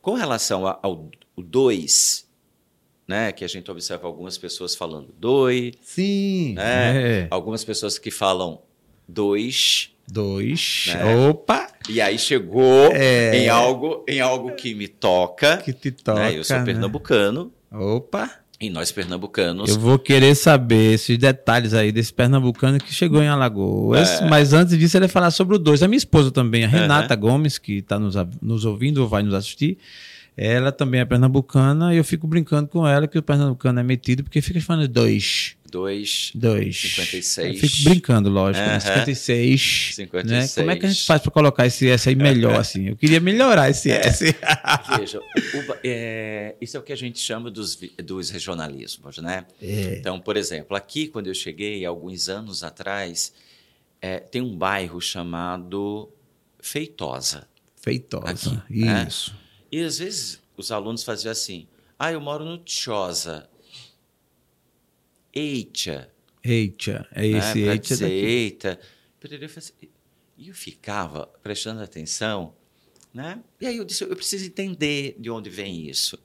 Com 0.00 0.14
relação 0.14 0.66
ao 0.66 1.10
2, 1.36 2.26
né, 3.06 3.30
que 3.30 3.44
a 3.44 3.48
gente 3.48 3.70
observa 3.70 4.06
algumas 4.06 4.38
pessoas 4.38 4.74
falando 4.74 5.14
doi. 5.18 5.74
Sim. 5.82 6.54
Né, 6.54 7.24
é. 7.24 7.28
Algumas 7.30 7.62
pessoas 7.62 7.98
que 7.98 8.10
falam 8.10 8.62
dois. 9.06 9.90
Dois. 10.10 10.86
Né? 10.88 11.28
Opa! 11.28 11.70
E 11.88 12.00
aí 12.00 12.18
chegou 12.18 12.90
é. 12.92 13.36
em, 13.36 13.48
algo, 13.48 14.04
em 14.08 14.20
algo 14.20 14.52
que 14.54 14.74
me 14.74 14.88
toca. 14.88 15.58
Que 15.58 15.72
te 15.72 15.90
toca. 15.90 16.20
Né? 16.20 16.38
Eu 16.38 16.44
sou 16.44 16.62
pernambucano. 16.64 17.52
Opa! 17.70 18.39
E 18.60 18.68
nós 18.68 18.92
pernambucanos. 18.92 19.70
Eu 19.70 19.80
vou 19.80 19.98
querer 19.98 20.34
saber 20.34 20.92
esses 20.92 21.16
detalhes 21.16 21.72
aí 21.72 21.90
desse 21.90 22.12
pernambucano 22.12 22.78
que 22.78 22.92
chegou 22.92 23.22
em 23.22 23.28
Alagoas. 23.28 24.20
É. 24.20 24.28
Mas 24.28 24.52
antes 24.52 24.76
disso, 24.76 24.98
ele 24.98 25.06
vai 25.06 25.12
falar 25.12 25.30
sobre 25.30 25.56
o 25.56 25.58
dois. 25.58 25.82
A 25.82 25.88
minha 25.88 25.96
esposa 25.96 26.30
também, 26.30 26.64
a 26.64 26.68
Renata 26.68 27.14
uhum. 27.14 27.20
Gomes, 27.20 27.56
que 27.56 27.78
está 27.78 27.98
nos, 27.98 28.16
nos 28.42 28.66
ouvindo 28.66 28.98
ou 28.98 29.08
vai 29.08 29.22
nos 29.22 29.32
assistir. 29.32 29.78
Ela 30.36 30.70
também 30.70 31.00
é 31.00 31.04
pernambucana 31.06 31.94
e 31.94 31.96
eu 31.96 32.04
fico 32.04 32.26
brincando 32.26 32.68
com 32.68 32.86
ela 32.86 33.08
que 33.08 33.18
o 33.18 33.22
pernambucano 33.22 33.80
é 33.80 33.82
metido 33.82 34.22
porque 34.22 34.42
fica 34.42 34.60
falando 34.60 34.86
dois. 34.88 35.56
2. 35.70 36.32
2. 36.34 36.76
56. 36.76 37.62
Eu 37.62 37.68
fico 37.68 37.90
brincando, 37.90 38.28
lógico. 38.28 38.66
Uh 38.66 38.72
-huh. 38.72 38.80
56. 38.80 39.90
56. 39.94 40.56
Né? 40.56 40.62
Como 40.62 40.70
é 40.70 40.76
que 40.76 40.86
a 40.86 40.88
gente 40.88 41.06
faz 41.06 41.22
para 41.22 41.30
colocar 41.30 41.66
esse 41.66 41.88
S 41.88 42.08
aí 42.08 42.14
melhor, 42.14 42.58
assim? 42.58 42.88
Eu 42.88 42.96
queria 42.96 43.20
melhorar 43.20 43.70
esse 43.70 43.90
S. 43.90 44.34
Veja, 44.98 45.20
o, 45.22 45.76
é, 45.84 46.56
isso 46.60 46.76
é 46.76 46.80
o 46.80 46.82
que 46.82 46.92
a 46.92 46.96
gente 46.96 47.18
chama 47.20 47.50
dos, 47.50 47.78
dos 48.04 48.30
regionalismos, 48.30 49.18
né? 49.18 49.46
É. 49.62 49.96
Então, 49.98 50.20
por 50.20 50.36
exemplo, 50.36 50.76
aqui, 50.76 51.06
quando 51.06 51.28
eu 51.28 51.34
cheguei, 51.34 51.84
alguns 51.84 52.28
anos 52.28 52.64
atrás, 52.64 53.32
é, 54.00 54.18
tem 54.18 54.42
um 54.42 54.56
bairro 54.56 55.00
chamado 55.00 56.10
Feitosa. 56.60 57.48
Feitosa, 57.76 58.64
aqui, 58.66 58.84
né? 58.84 59.06
isso. 59.08 59.30
Né? 59.30 59.38
E 59.72 59.80
às 59.82 59.98
vezes 59.98 60.40
os 60.56 60.70
alunos 60.70 61.02
faziam 61.02 61.32
assim, 61.32 61.66
ah, 61.98 62.12
eu 62.12 62.20
moro 62.20 62.44
no 62.44 62.58
Tchosa. 62.58 63.48
É 67.12 67.20
né, 67.20 67.38
esse 67.38 67.58
né? 67.64 67.74
Daqui. 67.96 68.04
Eita. 68.14 68.80
E 70.36 70.48
eu 70.48 70.54
ficava 70.54 71.26
prestando 71.42 71.82
atenção, 71.82 72.54
né? 73.12 73.42
E 73.60 73.66
aí 73.66 73.76
eu 73.76 73.84
disse, 73.84 74.04
eu 74.04 74.16
preciso 74.16 74.46
entender 74.46 75.14
de 75.18 75.30
onde 75.30 75.50
vem 75.50 75.88
isso, 75.88 76.18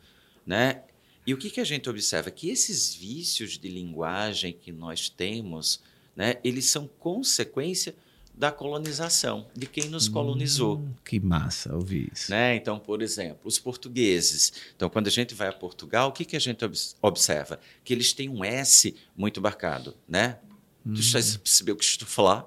né? 0.46 0.84
E 1.28 1.34
o 1.34 1.38
que, 1.38 1.50
que 1.50 1.60
a 1.60 1.65
gente 1.65 1.89
observa? 1.89 2.30
Que 2.30 2.50
esses 2.50 2.94
vícios 2.94 3.58
de 3.58 3.68
linguagem 3.68 4.54
que 4.54 4.72
nós 4.72 5.10
temos, 5.10 5.82
né, 6.15 6.36
eles 6.44 6.65
são 6.65 6.88
consequência 6.88 7.96
da 8.38 8.52
colonização, 8.52 9.48
de 9.56 9.65
quem 9.65 9.88
nos 9.89 10.10
colonizou. 10.10 10.78
Hum, 10.78 10.93
que 11.06 11.19
massa 11.19 11.74
ouvir 11.74 12.12
isso. 12.12 12.30
Né? 12.30 12.56
Então, 12.56 12.78
por 12.78 13.02
exemplo, 13.02 13.39
os 13.45 13.58
portugueses. 13.58 14.52
Então, 14.76 14.89
quando 14.89 15.08
a 15.08 15.12
gente 15.12 15.34
vai 15.34 15.48
a 15.48 15.54
Portugal, 15.54 16.10
o 16.10 16.12
que, 16.12 16.26
que 16.26 16.36
a 16.36 16.39
gente 16.39 16.60
observa? 17.02 17.60
Que 17.84 17.93
eles 17.93 18.12
têm 18.12 18.28
um 18.28 18.43
S 18.43 18.93
muito 19.15 19.41
marcado. 19.41 19.95
Né? 20.08 20.38
Hum. 20.86 20.93
Tu 20.93 21.00
estás 21.00 21.36
a 21.36 21.39
perceber 21.39 21.71
o 21.71 21.76
que 21.78 21.86
estou 21.86 22.06
a 22.06 22.10
falar? 22.10 22.45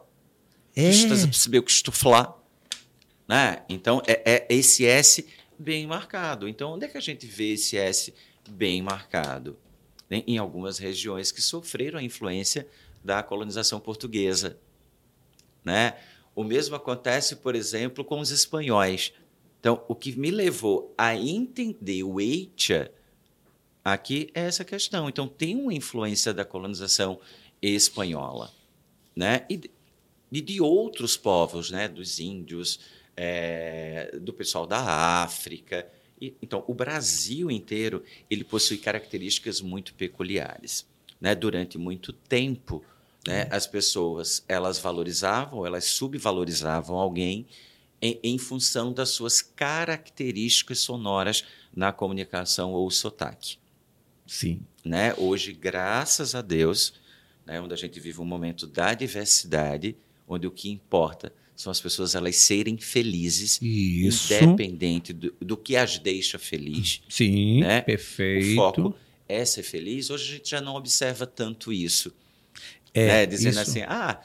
É. 0.76 0.90
Tu 0.90 0.96
estás 0.96 1.24
a 1.24 1.26
perceber 1.26 1.58
o 1.58 1.62
que 1.62 1.70
estou 1.70 1.92
a 1.92 1.96
falar? 1.96 2.38
Né? 3.26 3.62
Então, 3.68 4.02
é, 4.06 4.46
é 4.50 4.54
esse 4.54 4.84
S 4.84 5.26
bem 5.58 5.86
marcado. 5.86 6.46
Então, 6.46 6.74
onde 6.74 6.84
é 6.84 6.88
que 6.88 6.98
a 6.98 7.02
gente 7.02 7.26
vê 7.26 7.54
esse 7.54 7.78
S 7.78 8.12
bem 8.50 8.82
marcado? 8.82 9.56
Em 10.10 10.38
algumas 10.38 10.78
regiões 10.78 11.32
que 11.32 11.42
sofreram 11.42 11.98
a 11.98 12.02
influência 12.02 12.66
da 13.04 13.22
colonização 13.22 13.80
portuguesa. 13.80 14.58
Né? 15.64 15.96
O 16.34 16.44
mesmo 16.44 16.76
acontece, 16.76 17.36
por 17.36 17.54
exemplo, 17.54 18.04
com 18.04 18.20
os 18.20 18.30
espanhóis. 18.30 19.12
Então, 19.60 19.82
o 19.88 19.94
que 19.94 20.16
me 20.18 20.30
levou 20.30 20.94
a 20.96 21.16
entender 21.16 22.04
o 22.04 22.20
Eicha 22.20 22.92
aqui 23.84 24.30
é 24.34 24.42
essa 24.42 24.64
questão. 24.64 25.08
Então, 25.08 25.26
tem 25.26 25.56
uma 25.56 25.74
influência 25.74 26.32
da 26.32 26.44
colonização 26.44 27.18
espanhola, 27.60 28.52
né? 29.16 29.44
E, 29.50 29.70
e 30.30 30.40
de 30.40 30.60
outros 30.60 31.16
povos, 31.16 31.70
né? 31.70 31.88
Dos 31.88 32.20
índios, 32.20 32.78
é, 33.16 34.16
do 34.20 34.32
pessoal 34.32 34.66
da 34.66 34.78
África. 35.22 35.88
E, 36.20 36.36
então, 36.40 36.62
o 36.68 36.74
Brasil 36.74 37.50
inteiro 37.50 38.04
ele 38.30 38.44
possui 38.44 38.78
características 38.78 39.60
muito 39.60 39.92
peculiares. 39.94 40.86
Né? 41.20 41.34
Durante 41.34 41.76
muito 41.76 42.12
tempo, 42.12 42.84
né? 43.28 43.42
É. 43.42 43.48
As 43.54 43.66
pessoas 43.66 44.42
elas 44.48 44.78
valorizavam, 44.78 45.66
elas 45.66 45.84
subvalorizavam 45.84 46.96
alguém 46.96 47.46
em, 48.00 48.18
em, 48.22 48.38
função 48.38 48.92
das 48.92 49.10
suas 49.10 49.42
características 49.42 50.78
sonoras 50.78 51.44
na 51.74 51.92
comunicação 51.92 52.72
ou 52.72 52.90
sotaque. 52.90 53.58
Sim. 54.26 54.60
Né? 54.84 55.14
Hoje, 55.18 55.52
graças 55.52 56.34
a 56.34 56.40
Deus, 56.40 56.94
né, 57.44 57.60
onde 57.60 57.74
a 57.74 57.76
gente 57.76 58.00
vive 58.00 58.20
um 58.20 58.24
momento 58.24 58.66
da 58.66 58.94
diversidade, 58.94 59.96
onde 60.26 60.46
o 60.46 60.50
que 60.50 60.70
importa 60.70 61.32
são 61.54 61.70
as 61.70 61.80
pessoas 61.80 62.14
elas 62.14 62.36
serem 62.36 62.78
felizes, 62.78 63.58
Isso. 63.60 64.32
independente 64.32 65.12
do, 65.12 65.34
do 65.40 65.56
que 65.56 65.76
as 65.76 65.98
deixa 65.98 66.38
feliz. 66.38 67.02
Sim, 67.08 67.60
né? 67.60 67.80
perfeito. 67.80 68.52
O 68.52 68.54
foco 68.54 68.94
é 69.28 69.44
ser 69.44 69.64
feliz. 69.64 70.08
Hoje 70.08 70.24
a 70.24 70.36
gente 70.36 70.50
já 70.50 70.60
não 70.60 70.76
observa 70.76 71.26
tanto 71.26 71.72
isso. 71.72 72.12
É, 72.98 73.06
né? 73.06 73.26
Dizendo 73.26 73.52
isso. 73.52 73.60
assim, 73.60 73.82
ah, 73.82 74.18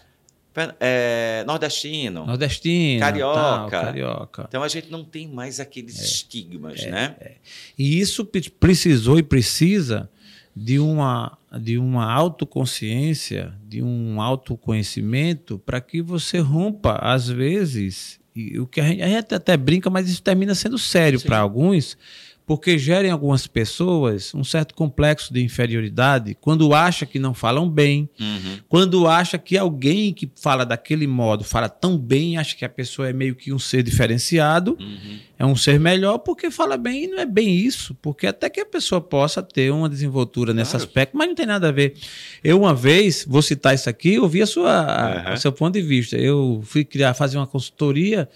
é, 0.79 1.43
nordestino, 1.47 2.25
nordestino, 2.25 2.99
carioca. 2.99 3.41
Tal, 3.41 3.69
carioca. 3.69 4.45
Então 4.47 4.63
a 4.63 4.67
gente 4.67 4.91
não 4.91 5.03
tem 5.03 5.27
mais 5.27 5.59
aqueles 5.59 5.99
é, 5.99 6.03
estigmas, 6.03 6.81
é, 6.81 6.91
né? 6.91 7.15
É. 7.19 7.31
E 7.77 7.99
isso 7.99 8.27
precisou 8.59 9.17
e 9.17 9.23
precisa 9.23 10.09
de 10.55 10.79
uma 10.79 11.37
de 11.59 11.77
uma 11.77 12.11
autoconsciência, 12.11 13.53
de 13.67 13.81
um 13.81 14.19
autoconhecimento 14.21 15.59
para 15.59 15.79
que 15.79 16.01
você 16.01 16.39
rompa 16.39 16.95
às 17.01 17.27
vezes 17.27 18.19
e 18.35 18.59
o 18.59 18.65
que 18.65 18.81
a 18.81 18.83
gente, 18.83 19.01
a 19.01 19.07
gente 19.07 19.35
até 19.35 19.55
brinca, 19.55 19.89
mas 19.89 20.09
isso 20.09 20.21
termina 20.21 20.55
sendo 20.55 20.77
sério 20.77 21.21
para 21.21 21.37
alguns 21.37 21.95
porque 22.45 22.77
gera 22.77 23.07
em 23.07 23.11
algumas 23.11 23.47
pessoas 23.47 24.33
um 24.33 24.43
certo 24.43 24.75
complexo 24.75 25.33
de 25.33 25.41
inferioridade 25.41 26.35
quando 26.39 26.73
acha 26.73 27.05
que 27.05 27.17
não 27.17 27.33
falam 27.33 27.69
bem, 27.69 28.09
uhum. 28.19 28.57
quando 28.67 29.07
acha 29.07 29.37
que 29.37 29.57
alguém 29.57 30.13
que 30.13 30.29
fala 30.35 30.65
daquele 30.65 31.07
modo 31.07 31.43
fala 31.43 31.69
tão 31.69 31.97
bem, 31.97 32.37
acha 32.37 32.55
que 32.55 32.65
a 32.65 32.69
pessoa 32.69 33.09
é 33.09 33.13
meio 33.13 33.35
que 33.35 33.53
um 33.53 33.59
ser 33.59 33.81
diferenciado, 33.81 34.77
uhum. 34.79 35.19
é 35.39 35.45
um 35.45 35.55
ser 35.55 35.79
melhor 35.79 36.17
porque 36.19 36.51
fala 36.51 36.77
bem 36.77 37.05
e 37.05 37.07
não 37.07 37.19
é 37.19 37.25
bem 37.25 37.55
isso, 37.55 37.95
porque 38.01 38.27
até 38.27 38.49
que 38.49 38.59
a 38.59 38.65
pessoa 38.65 38.99
possa 38.99 39.41
ter 39.41 39.71
uma 39.71 39.87
desenvoltura 39.87 40.53
nesse 40.53 40.71
claro. 40.71 40.85
aspecto, 40.85 41.17
mas 41.17 41.27
não 41.27 41.35
tem 41.35 41.45
nada 41.45 41.69
a 41.69 41.71
ver. 41.71 41.95
Eu 42.43 42.59
uma 42.59 42.73
vez, 42.73 43.25
vou 43.27 43.41
citar 43.41 43.73
isso 43.73 43.89
aqui, 43.89 44.19
ouvi 44.19 44.41
a 44.41 44.45
sua, 44.45 45.27
uhum. 45.27 45.33
o 45.33 45.37
seu 45.37 45.51
ponto 45.51 45.73
de 45.73 45.81
vista. 45.81 46.17
Eu 46.17 46.61
fui 46.63 46.83
criar, 46.83 47.13
fazer 47.13 47.37
uma 47.37 47.47
consultoria 47.47 48.27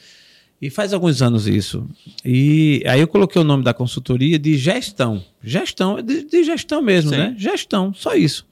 e 0.62 0.70
faz 0.70 0.94
alguns 0.94 1.22
anos 1.22 1.48
isso. 1.48 1.88
E 2.26 2.84
aí 2.88 3.00
eu 3.00 3.08
coloquei 3.08 3.40
o 3.40 3.46
nome 3.46 3.64
da 3.64 3.74
consultoria 3.74 4.40
de 4.40 4.58
gestão. 4.58 5.24
Gestão, 5.44 6.02
de, 6.02 6.24
de 6.24 6.44
gestão 6.44 6.82
mesmo, 6.82 7.12
Sim. 7.12 7.18
né? 7.18 7.36
Gestão, 7.38 7.94
só 7.94 8.16
isso. 8.16 8.46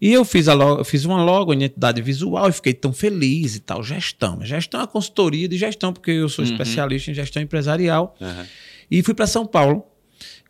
E 0.00 0.12
eu 0.12 0.24
fiz, 0.24 0.48
a 0.48 0.54
logo, 0.54 0.84
fiz 0.84 1.04
uma 1.04 1.22
logo, 1.22 1.54
identidade 1.54 2.02
visual, 2.02 2.48
e 2.48 2.52
fiquei 2.52 2.74
tão 2.74 2.92
feliz 2.92 3.56
e 3.56 3.60
tal. 3.60 3.82
Gestão. 3.82 4.40
Gestão 4.42 4.80
é 4.80 4.82
uma 4.82 4.88
consultoria 4.88 5.48
de 5.48 5.56
gestão, 5.56 5.92
porque 5.92 6.10
eu 6.10 6.28
sou 6.28 6.44
uhum. 6.44 6.50
especialista 6.50 7.10
em 7.10 7.14
gestão 7.14 7.42
empresarial. 7.42 8.14
Uhum. 8.20 8.44
E 8.90 9.02
fui 9.02 9.14
para 9.14 9.26
São 9.26 9.46
Paulo 9.46 9.84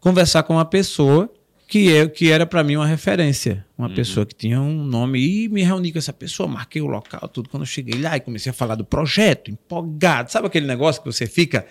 conversar 0.00 0.42
com 0.42 0.54
uma 0.54 0.64
pessoa 0.64 1.30
que, 1.66 1.92
é, 1.92 2.06
que 2.08 2.30
era 2.30 2.46
para 2.46 2.62
mim 2.62 2.76
uma 2.76 2.86
referência. 2.86 3.64
Uma 3.76 3.88
uhum. 3.88 3.94
pessoa 3.94 4.24
que 4.24 4.34
tinha 4.34 4.60
um 4.60 4.84
nome. 4.84 5.18
E 5.20 5.48
me 5.48 5.62
reuni 5.62 5.92
com 5.92 5.98
essa 5.98 6.12
pessoa, 6.12 6.48
marquei 6.48 6.80
o 6.80 6.86
local, 6.86 7.28
tudo. 7.28 7.48
Quando 7.48 7.64
eu 7.64 7.66
cheguei 7.66 8.00
lá 8.00 8.16
e 8.16 8.20
comecei 8.20 8.50
a 8.50 8.52
falar 8.52 8.76
do 8.76 8.84
projeto, 8.84 9.50
empolgado. 9.50 10.30
Sabe 10.30 10.46
aquele 10.46 10.66
negócio 10.66 11.02
que 11.02 11.12
você 11.12 11.26
fica. 11.26 11.66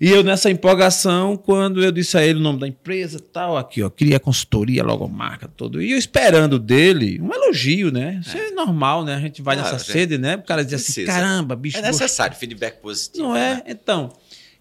E 0.00 0.08
eu, 0.08 0.24
nessa 0.24 0.50
empolgação, 0.50 1.36
quando 1.36 1.84
eu 1.84 1.92
disse 1.92 2.16
a 2.16 2.24
ele 2.24 2.40
o 2.40 2.42
nome 2.42 2.58
da 2.58 2.66
empresa, 2.66 3.20
tal, 3.20 3.56
aqui, 3.56 3.82
ó, 3.82 3.90
queria 3.90 4.18
consultoria, 4.18 4.82
logomarca, 4.82 5.46
tudo. 5.46 5.80
E 5.80 5.92
eu 5.92 5.98
esperando 5.98 6.58
dele 6.58 7.20
um 7.20 7.32
elogio, 7.32 7.92
né? 7.92 8.20
Isso 8.20 8.36
é, 8.36 8.48
é 8.48 8.50
normal, 8.50 9.04
né? 9.04 9.14
A 9.14 9.20
gente 9.20 9.40
vai 9.42 9.54
claro, 9.54 9.72
nessa 9.72 9.84
sede, 9.84 10.18
né? 10.18 10.36
O 10.36 10.42
cara 10.42 10.64
diz 10.64 10.74
assim: 10.74 11.04
caramba, 11.04 11.54
bicho. 11.54 11.76
É 11.76 11.82
necessário 11.82 12.34
feedback 12.34 12.80
positivo. 12.80 13.28
Não 13.28 13.36
é? 13.36 13.56
Né? 13.56 13.62
Então. 13.68 14.10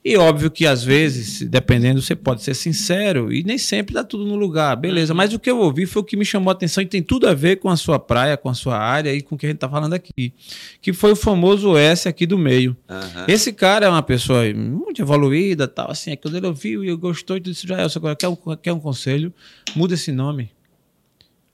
E 0.04 0.18
óbvio 0.18 0.50
que 0.50 0.66
às 0.66 0.84
vezes, 0.84 1.44
dependendo, 1.44 2.02
você 2.02 2.16
pode 2.16 2.42
ser 2.42 2.56
sincero 2.56 3.32
e 3.32 3.44
nem 3.44 3.60
sempre 3.60 3.94
dá 3.94 4.04
tudo 4.04 4.26
no 4.26 4.36
lugar, 4.36 4.76
beleza. 4.76 5.14
Mas 5.14 5.32
o 5.32 5.38
que 5.38 5.50
eu 5.50 5.60
ouvi 5.60 5.86
foi 5.86 6.02
o 6.02 6.06
que 6.06 6.18
me 6.18 6.26
chamou 6.26 6.50
a 6.50 6.54
atenção 6.54 6.82
e 6.82 6.88
tem 6.88 7.04
tudo 7.04 7.28
a 7.28 7.36
ver 7.36 7.58
com 7.58 7.70
a 7.70 7.78
sua 7.78 8.00
praia, 8.00 8.36
com 8.36 8.50
a 8.50 8.54
sua 8.56 8.78
área 8.78 9.14
e 9.14 9.22
com 9.22 9.36
o 9.36 9.38
que 9.38 9.46
a 9.46 9.50
gente 9.50 9.58
está 9.58 9.70
falando 9.70 9.94
aqui. 9.94 10.34
Que 10.82 10.92
foi 10.92 11.12
o 11.12 11.16
famoso 11.16 11.78
S 11.78 12.10
aqui 12.10 12.26
do 12.26 12.38
meio. 12.38 12.76
Uhum. 12.90 13.26
Esse 13.28 13.54
cara 13.54 13.86
é 13.86 13.90
uma 13.90 14.02
pessoa 14.02 14.52
muito 14.52 15.00
evoluída, 15.02 15.68
tal, 15.68 15.92
assim, 15.92 16.12
é 16.12 16.16
quando 16.16 16.36
ele 16.36 16.48
ouviu 16.48 16.84
e 16.84 16.88
eu 16.88 16.98
gostou 16.98 17.38
e 17.38 17.40
disse, 17.40 17.68
Jael, 17.68 17.88
agora 17.96 18.16
quer 18.16 18.28
um, 18.28 18.36
quer 18.60 18.74
um 18.74 18.80
conselho? 18.80 19.32
Muda 19.76 19.94
esse 19.94 20.12
nome. 20.12 20.50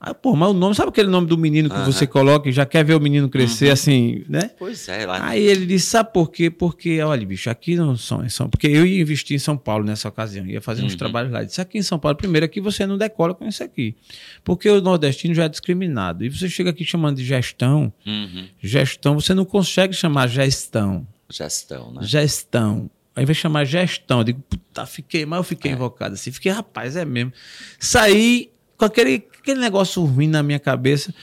Ah, 0.00 0.14
pô, 0.14 0.36
mas 0.36 0.50
o 0.50 0.52
nome, 0.52 0.76
sabe 0.76 0.90
aquele 0.90 1.08
nome 1.08 1.26
do 1.26 1.36
menino 1.36 1.68
que 1.68 1.74
uhum. 1.74 1.84
você 1.84 2.06
coloca 2.06 2.48
e 2.48 2.52
já 2.52 2.64
quer 2.64 2.84
ver 2.84 2.94
o 2.94 3.00
menino 3.00 3.28
crescer 3.28 3.66
uhum. 3.66 3.72
assim, 3.72 4.24
né? 4.28 4.52
Pois 4.56 4.88
é, 4.88 5.04
lá. 5.04 5.26
Aí 5.26 5.42
ele 5.42 5.66
disse, 5.66 5.86
sabe 5.86 6.12
por 6.12 6.30
quê? 6.30 6.48
Porque, 6.50 7.00
olha, 7.02 7.26
bicho, 7.26 7.50
aqui 7.50 7.74
não 7.74 7.96
são, 7.96 8.26
são. 8.28 8.48
Porque 8.48 8.68
eu 8.68 8.86
ia 8.86 9.00
investir 9.00 9.34
em 9.34 9.40
São 9.40 9.56
Paulo 9.56 9.84
nessa 9.84 10.08
ocasião, 10.08 10.46
ia 10.46 10.60
fazer 10.60 10.82
uhum. 10.82 10.86
uns 10.86 10.94
trabalhos 10.94 11.32
lá. 11.32 11.42
disse, 11.42 11.60
aqui 11.60 11.78
em 11.78 11.82
São 11.82 11.98
Paulo, 11.98 12.16
primeiro, 12.16 12.46
aqui 12.46 12.60
você 12.60 12.86
não 12.86 12.96
decola 12.96 13.34
com 13.34 13.44
isso 13.44 13.64
aqui. 13.64 13.96
Porque 14.44 14.70
o 14.70 14.80
nordestino 14.80 15.34
já 15.34 15.44
é 15.44 15.48
discriminado. 15.48 16.24
E 16.24 16.28
você 16.28 16.48
chega 16.48 16.70
aqui 16.70 16.84
chamando 16.84 17.16
de 17.16 17.24
gestão, 17.24 17.92
uhum. 18.06 18.46
gestão, 18.62 19.18
você 19.18 19.34
não 19.34 19.44
consegue 19.44 19.94
chamar 19.94 20.28
gestão. 20.28 21.04
Gestão, 21.28 21.92
né? 21.92 22.02
Gestão. 22.02 22.88
Aí 23.16 23.26
vai 23.26 23.34
chamar 23.34 23.64
gestão. 23.64 24.18
Eu 24.18 24.24
digo, 24.24 24.40
puta, 24.48 24.86
fiquei, 24.86 25.26
mas 25.26 25.38
eu 25.38 25.42
fiquei 25.42 25.72
é. 25.72 25.74
invocado 25.74 26.14
assim. 26.14 26.30
Fiquei, 26.30 26.52
rapaz, 26.52 26.94
é 26.94 27.04
mesmo. 27.04 27.32
Saí 27.80 28.52
com 28.76 28.84
aquele, 28.84 29.26
aquele 29.40 29.60
negócio 29.60 30.02
ruim 30.04 30.28
na 30.28 30.42
minha 30.42 30.58
cabeça. 30.58 31.14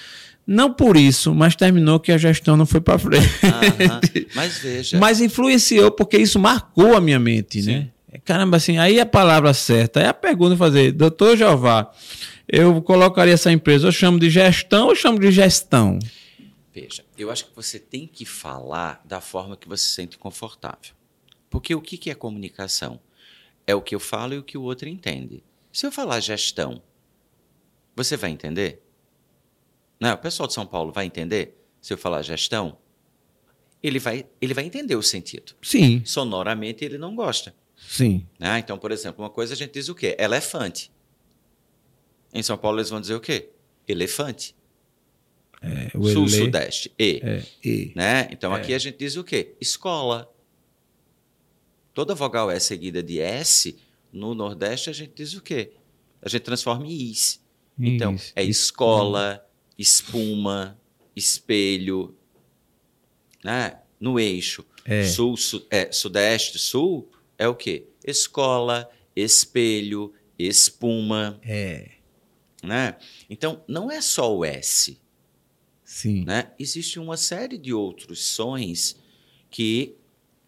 Não 0.47 0.71
por 0.71 0.95
isso, 0.95 1.33
mas 1.33 1.55
terminou 1.55 1.99
que 1.99 2.11
a 2.11 2.17
gestão 2.17 2.55
não 2.55 2.65
foi 2.65 2.79
para 2.79 2.99
frente. 2.99 3.27
mas 4.35 4.59
veja. 4.59 4.99
Mas 4.99 5.19
influenciou 5.19 5.91
porque 5.91 6.17
isso 6.17 6.39
marcou 6.39 6.95
a 6.95 7.01
minha 7.01 7.19
mente, 7.19 7.63
Sim. 7.63 7.71
né? 7.71 7.89
Caramba, 8.23 8.57
assim, 8.57 8.77
aí 8.77 8.99
a 8.99 9.05
palavra 9.05 9.53
certa, 9.53 9.99
é 9.99 10.07
a 10.07 10.13
pergunta 10.13 10.55
fazer, 10.55 10.93
doutor 10.93 11.35
Jeová, 11.35 11.91
eu 12.47 12.81
colocaria 12.81 13.33
essa 13.33 13.51
empresa, 13.51 13.87
eu 13.87 13.91
chamo 13.91 14.19
de 14.19 14.29
gestão 14.29 14.87
ou 14.87 14.95
chamo 14.95 15.19
de 15.19 15.31
gestão? 15.31 15.99
Veja, 16.73 17.03
eu 17.17 17.31
acho 17.31 17.45
que 17.45 17.55
você 17.55 17.79
tem 17.79 18.07
que 18.07 18.25
falar 18.25 19.01
da 19.03 19.19
forma 19.19 19.57
que 19.57 19.67
você 19.67 19.83
se 19.83 19.89
sente 19.95 20.17
confortável. 20.17 20.93
Porque 21.49 21.73
o 21.73 21.81
que 21.81 22.09
é 22.09 22.15
comunicação? 22.15 22.99
É 23.65 23.73
o 23.73 23.81
que 23.81 23.95
eu 23.95 23.99
falo 23.99 24.33
e 24.33 24.37
o 24.37 24.43
que 24.43 24.57
o 24.57 24.61
outro 24.61 24.87
entende. 24.87 25.43
Se 25.71 25.85
eu 25.85 25.91
falar 25.91 26.19
gestão, 26.19 26.81
você 27.95 28.17
vai 28.17 28.29
entender? 28.29 28.81
Não, 29.99 30.13
o 30.13 30.17
pessoal 30.17 30.47
de 30.47 30.53
São 30.53 30.65
Paulo 30.65 30.91
vai 30.91 31.05
entender 31.05 31.57
se 31.81 31.93
eu 31.93 31.97
falar 31.97 32.21
gestão? 32.21 32.77
Ele 33.81 33.99
vai, 33.99 34.25
ele 34.41 34.53
vai 34.53 34.65
entender 34.65 34.95
o 34.95 35.03
sentido. 35.03 35.53
Sim. 35.61 36.03
Sonoramente 36.03 36.83
ele 36.83 36.97
não 36.97 37.15
gosta. 37.15 37.55
Sim. 37.77 38.25
Né? 38.39 38.59
Então, 38.59 38.77
por 38.77 38.91
exemplo, 38.91 39.23
uma 39.23 39.29
coisa 39.29 39.53
a 39.53 39.57
gente 39.57 39.73
diz 39.73 39.89
o 39.89 39.95
quê? 39.95 40.15
Elefante. 40.19 40.91
Em 42.33 42.43
São 42.43 42.57
Paulo 42.57 42.79
eles 42.79 42.89
vão 42.89 42.99
dizer 42.99 43.15
o 43.15 43.19
quê? 43.19 43.49
Elefante. 43.87 44.55
É, 45.61 45.89
Sul-Sudeste. 45.91 46.91
E. 46.99 47.21
É, 47.23 47.43
e. 47.63 47.91
Né? 47.95 48.27
Então 48.31 48.55
é. 48.55 48.59
aqui 48.59 48.73
a 48.73 48.77
gente 48.77 48.97
diz 48.97 49.15
o 49.15 49.23
quê? 49.23 49.55
Escola. 49.59 50.31
Toda 51.93 52.13
vogal 52.13 52.51
é 52.51 52.59
seguida 52.59 53.01
de 53.01 53.19
S. 53.19 53.77
No 54.11 54.35
Nordeste 54.35 54.89
a 54.89 54.93
gente 54.93 55.13
diz 55.15 55.33
o 55.33 55.41
quê? 55.41 55.71
A 56.21 56.27
gente 56.27 56.41
transforma 56.41 56.85
em 56.85 56.91
is. 56.91 57.44
Então, 57.77 58.15
é 58.35 58.43
escola, 58.43 59.45
espuma, 59.77 60.79
espelho, 61.15 62.15
né? 63.43 63.79
No 63.99 64.19
eixo 64.19 64.65
é. 64.85 65.03
sul, 65.03 65.35
su, 65.35 65.65
é, 65.69 65.91
sudeste, 65.91 66.59
sul 66.59 67.09
é 67.37 67.47
o 67.47 67.55
quê? 67.55 67.87
Escola, 68.05 68.89
espelho, 69.15 70.13
espuma. 70.37 71.39
É. 71.43 71.91
Né? 72.63 72.95
Então, 73.29 73.63
não 73.67 73.91
é 73.91 73.99
só 73.99 74.35
o 74.35 74.45
S. 74.45 74.99
Sim. 75.83 76.23
Né? 76.23 76.51
Existe 76.57 76.99
uma 76.99 77.17
série 77.17 77.57
de 77.57 77.73
outros 77.73 78.23
sons 78.25 78.97
que, 79.49 79.95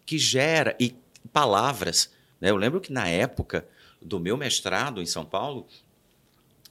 que 0.06 0.18
gera, 0.18 0.76
e 0.80 0.94
palavras. 1.32 2.10
Né? 2.40 2.50
Eu 2.50 2.56
lembro 2.56 2.80
que 2.80 2.92
na 2.92 3.08
época 3.08 3.68
do 4.00 4.18
meu 4.18 4.36
mestrado 4.36 5.02
em 5.02 5.06
São 5.06 5.24
Paulo, 5.24 5.66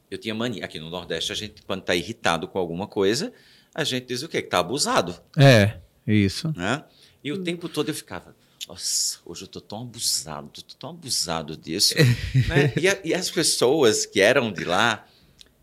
eu 0.09 0.17
tinha 0.17 0.33
mania. 0.33 0.65
Aqui 0.65 0.79
no 0.79 0.89
Nordeste, 0.89 1.31
a 1.31 1.35
gente, 1.35 1.61
quando 1.63 1.81
está 1.81 1.95
irritado 1.95 2.47
com 2.47 2.57
alguma 2.57 2.87
coisa, 2.87 3.33
a 3.73 3.83
gente 3.83 4.07
diz 4.07 4.23
o 4.23 4.29
quê? 4.29 4.41
Que 4.41 4.47
está 4.47 4.59
abusado. 4.59 5.15
É, 5.37 5.77
isso. 6.05 6.53
Né? 6.55 6.83
E 7.23 7.31
o 7.31 7.43
tempo 7.43 7.67
todo 7.67 7.89
eu 7.89 7.93
ficava, 7.93 8.35
nossa, 8.67 9.19
hoje 9.25 9.43
eu 9.43 9.45
estou 9.45 9.61
tão 9.61 9.81
abusado, 9.81 10.51
estou 10.53 10.77
tão 10.77 10.89
abusado 10.91 11.55
disso. 11.55 11.95
né? 12.47 12.73
e, 12.79 12.87
a, 12.87 12.99
e, 13.03 13.13
as 13.13 13.29
pessoas 13.29 14.05
que 14.05 14.19
eram 14.19 14.51
de 14.51 14.63
lá, 14.63 15.05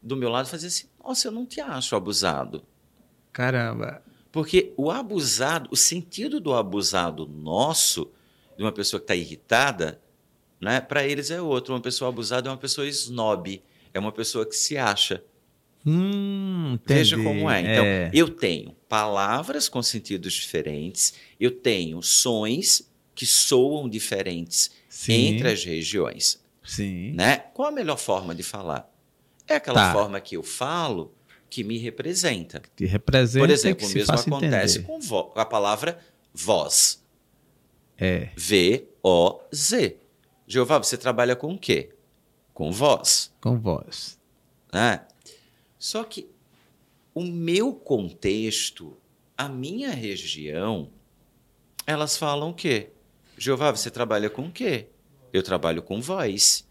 do 0.02 0.16
meu 0.16 0.28
lado, 0.28 0.48
faziam 0.48 0.68
assim, 0.68 0.86
nossa, 1.02 1.28
eu 1.28 1.32
não 1.32 1.44
te 1.44 1.60
acho 1.60 1.96
abusado. 1.96 2.62
Caramba. 3.32 4.02
Porque 4.30 4.72
o 4.76 4.90
abusado, 4.90 5.68
o 5.70 5.76
sentido 5.76 6.40
do 6.40 6.54
abusado 6.54 7.26
nosso, 7.26 8.10
de 8.56 8.62
uma 8.62 8.72
pessoa 8.72 9.00
que 9.00 9.04
está 9.04 9.14
irritada, 9.14 10.00
né, 10.60 10.80
para 10.80 11.06
eles 11.06 11.30
é 11.30 11.40
outro. 11.40 11.74
Uma 11.74 11.80
pessoa 11.80 12.08
abusada 12.08 12.48
é 12.48 12.50
uma 12.50 12.58
pessoa 12.58 12.86
snob, 12.88 13.62
é 13.94 13.98
uma 13.98 14.12
pessoa 14.12 14.44
que 14.44 14.56
se 14.56 14.76
acha. 14.76 15.22
Hum, 15.86 16.78
Veja 16.84 17.16
como 17.16 17.48
é. 17.48 17.60
Então, 17.60 17.84
é. 17.84 18.10
eu 18.12 18.28
tenho 18.28 18.74
palavras 18.88 19.68
com 19.68 19.82
sentidos 19.82 20.32
diferentes, 20.32 21.14
eu 21.38 21.50
tenho 21.50 22.02
sons 22.02 22.90
que 23.14 23.24
soam 23.24 23.88
diferentes 23.88 24.72
Sim. 24.88 25.34
entre 25.34 25.48
as 25.48 25.64
regiões. 25.64 26.42
Sim. 26.64 27.12
Né? 27.12 27.36
Qual 27.36 27.68
a 27.68 27.72
melhor 27.72 27.98
forma 27.98 28.34
de 28.34 28.42
falar? 28.42 28.90
É 29.46 29.56
aquela 29.56 29.88
tá. 29.88 29.92
forma 29.92 30.20
que 30.20 30.36
eu 30.36 30.42
falo 30.42 31.14
que 31.48 31.62
me 31.62 31.78
representa. 31.78 32.62
Que 32.74 32.86
representa. 32.86 33.46
Por 33.46 33.52
exemplo, 33.52 33.86
o 33.86 33.90
mesmo 33.90 34.14
acontece 34.14 34.78
entender. 34.78 35.06
com 35.06 35.32
a 35.36 35.44
palavra 35.44 35.98
voz. 36.32 37.04
É. 37.96 38.30
V-O-Z. 38.36 39.96
Jeová, 40.48 40.78
você 40.78 40.96
trabalha 40.96 41.36
com 41.36 41.52
o 41.52 41.58
quê? 41.58 41.93
Com 42.54 42.70
voz. 42.70 43.34
Com 43.40 43.58
voz. 43.58 44.18
Né? 44.72 45.04
Só 45.78 46.04
que 46.04 46.30
o 47.12 47.22
meu 47.22 47.74
contexto, 47.74 48.96
a 49.36 49.48
minha 49.48 49.90
região, 49.90 50.90
elas 51.86 52.16
falam 52.16 52.50
o 52.50 52.54
quê? 52.54 52.92
Jeová, 53.36 53.72
você 53.72 53.90
trabalha 53.90 54.30
com 54.30 54.46
o 54.46 54.52
quê? 54.52 54.88
Eu 55.32 55.42
trabalho 55.42 55.82
com 55.82 56.00
voz. 56.00 56.66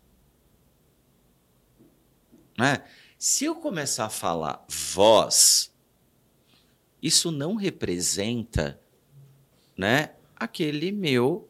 Né? 2.58 2.84
Se 3.18 3.46
eu 3.46 3.56
começar 3.56 4.06
a 4.06 4.10
falar 4.10 4.66
voz, 4.70 5.74
isso 7.02 7.32
não 7.32 7.56
representa 7.56 8.80
né, 9.78 10.16
aquele 10.36 10.92
meu 10.92 11.50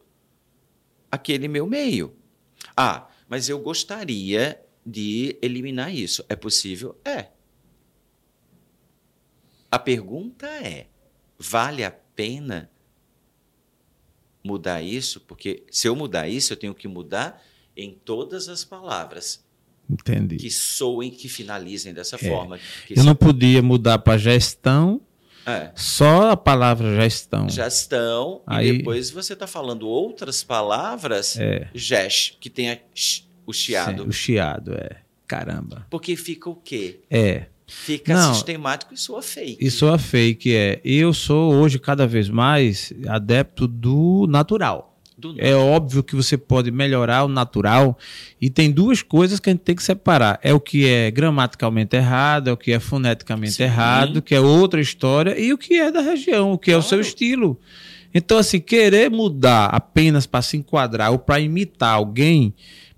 aquele 1.12 1.48
meu 1.48 1.67
meio. 1.67 2.15
Ah, 2.76 3.08
mas 3.34 3.50
eu 3.50 3.58
gostaria 3.58 4.63
de 4.86 5.39
eliminar 5.41 5.91
isso. 5.91 6.24
É 6.30 6.36
possível? 6.36 6.96
É. 7.04 7.30
A 9.72 9.80
pergunta 9.80 10.46
é: 10.46 10.86
vale 11.39 11.84
a 11.84 11.89
pena 11.89 12.69
mudar 14.43 14.84
isso? 14.84 15.19
Porque 15.19 15.63
se 15.72 15.88
eu 15.88 15.96
mudar 15.96 16.28
isso, 16.28 16.54
eu 16.54 16.58
tenho 16.58 16.76
que 16.76 16.88
mudar 16.88 17.43
em 17.76 17.96
todas 18.06 18.48
as 18.48 18.63
palavras. 18.63 19.43
Entendi. 19.89 20.38
Que 20.38 20.52
soem, 20.52 21.10
que 21.10 21.28
finalizem 21.28 21.91
dessa 21.91 22.17
é. 22.17 22.30
forma. 22.30 22.60
eu 22.88 23.04
não 23.04 23.15
podia 23.15 23.63
mudar 23.63 23.98
para 23.98 24.15
gestão, 24.15 25.02
é. 25.45 25.71
só 25.75 26.32
a 26.32 26.38
palavra 26.38 26.95
gestão. 26.95 27.49
Gestão, 27.49 28.41
Aí... 28.45 28.69
e 28.69 28.77
depois 28.77 29.10
você 29.12 29.34
está 29.34 29.47
falando 29.47 29.88
outras 29.88 30.43
palavras, 30.43 31.38
é. 31.38 31.67
gest, 31.73 32.38
que 32.39 32.49
tem 32.49 32.71
a, 32.71 32.77
o 33.45 33.53
chiado. 33.53 34.03
Sim, 34.03 34.10
o 34.10 34.12
chiado, 34.12 34.73
é. 34.73 34.97
Caramba. 35.27 35.88
Porque 35.89 36.15
fica 36.15 36.49
o 36.49 36.56
quê? 36.56 36.99
É. 37.10 37.45
Fica 37.65 38.13
Não, 38.13 38.34
sistemático 38.34 38.93
e 38.93 38.97
soa 38.97 39.21
fake. 39.21 39.65
E 39.65 39.71
soa 39.71 39.97
fake, 39.97 40.56
é. 40.56 40.82
Eu 40.84 41.13
sou 41.13 41.53
hoje 41.56 41.79
cada 41.79 42.06
vez 42.06 42.29
mais 42.29 42.93
adepto 43.08 43.67
do 43.67 44.27
natural. 44.29 44.92
É 45.38 45.55
óbvio 45.55 46.03
que 46.03 46.15
você 46.15 46.38
pode 46.38 46.71
melhorar 46.71 47.23
o 47.23 47.27
natural 47.27 47.97
e 48.41 48.49
tem 48.49 48.71
duas 48.71 49.01
coisas 49.01 49.39
que 49.39 49.49
a 49.49 49.53
gente 49.53 49.62
tem 49.62 49.75
que 49.75 49.83
separar. 49.83 50.39
É 50.43 50.53
o 50.53 50.59
que 50.59 50.88
é 50.88 51.12
gramaticalmente 51.12 51.95
errado, 51.95 52.49
é 52.49 52.53
o 52.53 52.57
que 52.57 52.71
é 52.71 52.79
foneticamente 52.79 53.53
Sim. 53.53 53.63
errado, 53.63 54.21
que 54.21 54.36
é 54.36 54.39
outra 54.39 54.81
história, 54.81 55.39
e 55.39 55.53
o 55.53 55.57
que 55.57 55.75
é 55.75 55.91
da 55.91 56.01
região, 56.01 56.51
o 56.51 56.57
que 56.57 56.71
claro. 56.71 56.83
é 56.83 56.86
o 56.86 56.88
seu 56.88 56.99
estilo. 56.99 57.59
Então, 58.13 58.38
assim, 58.38 58.59
querer 58.59 59.09
mudar 59.09 59.65
apenas 59.67 60.25
para 60.27 60.41
se 60.41 60.55
enquadrar 60.55 61.12
ou 61.12 61.17
para 61.17 61.39
imitar 61.39 61.95
alguém 61.95 62.53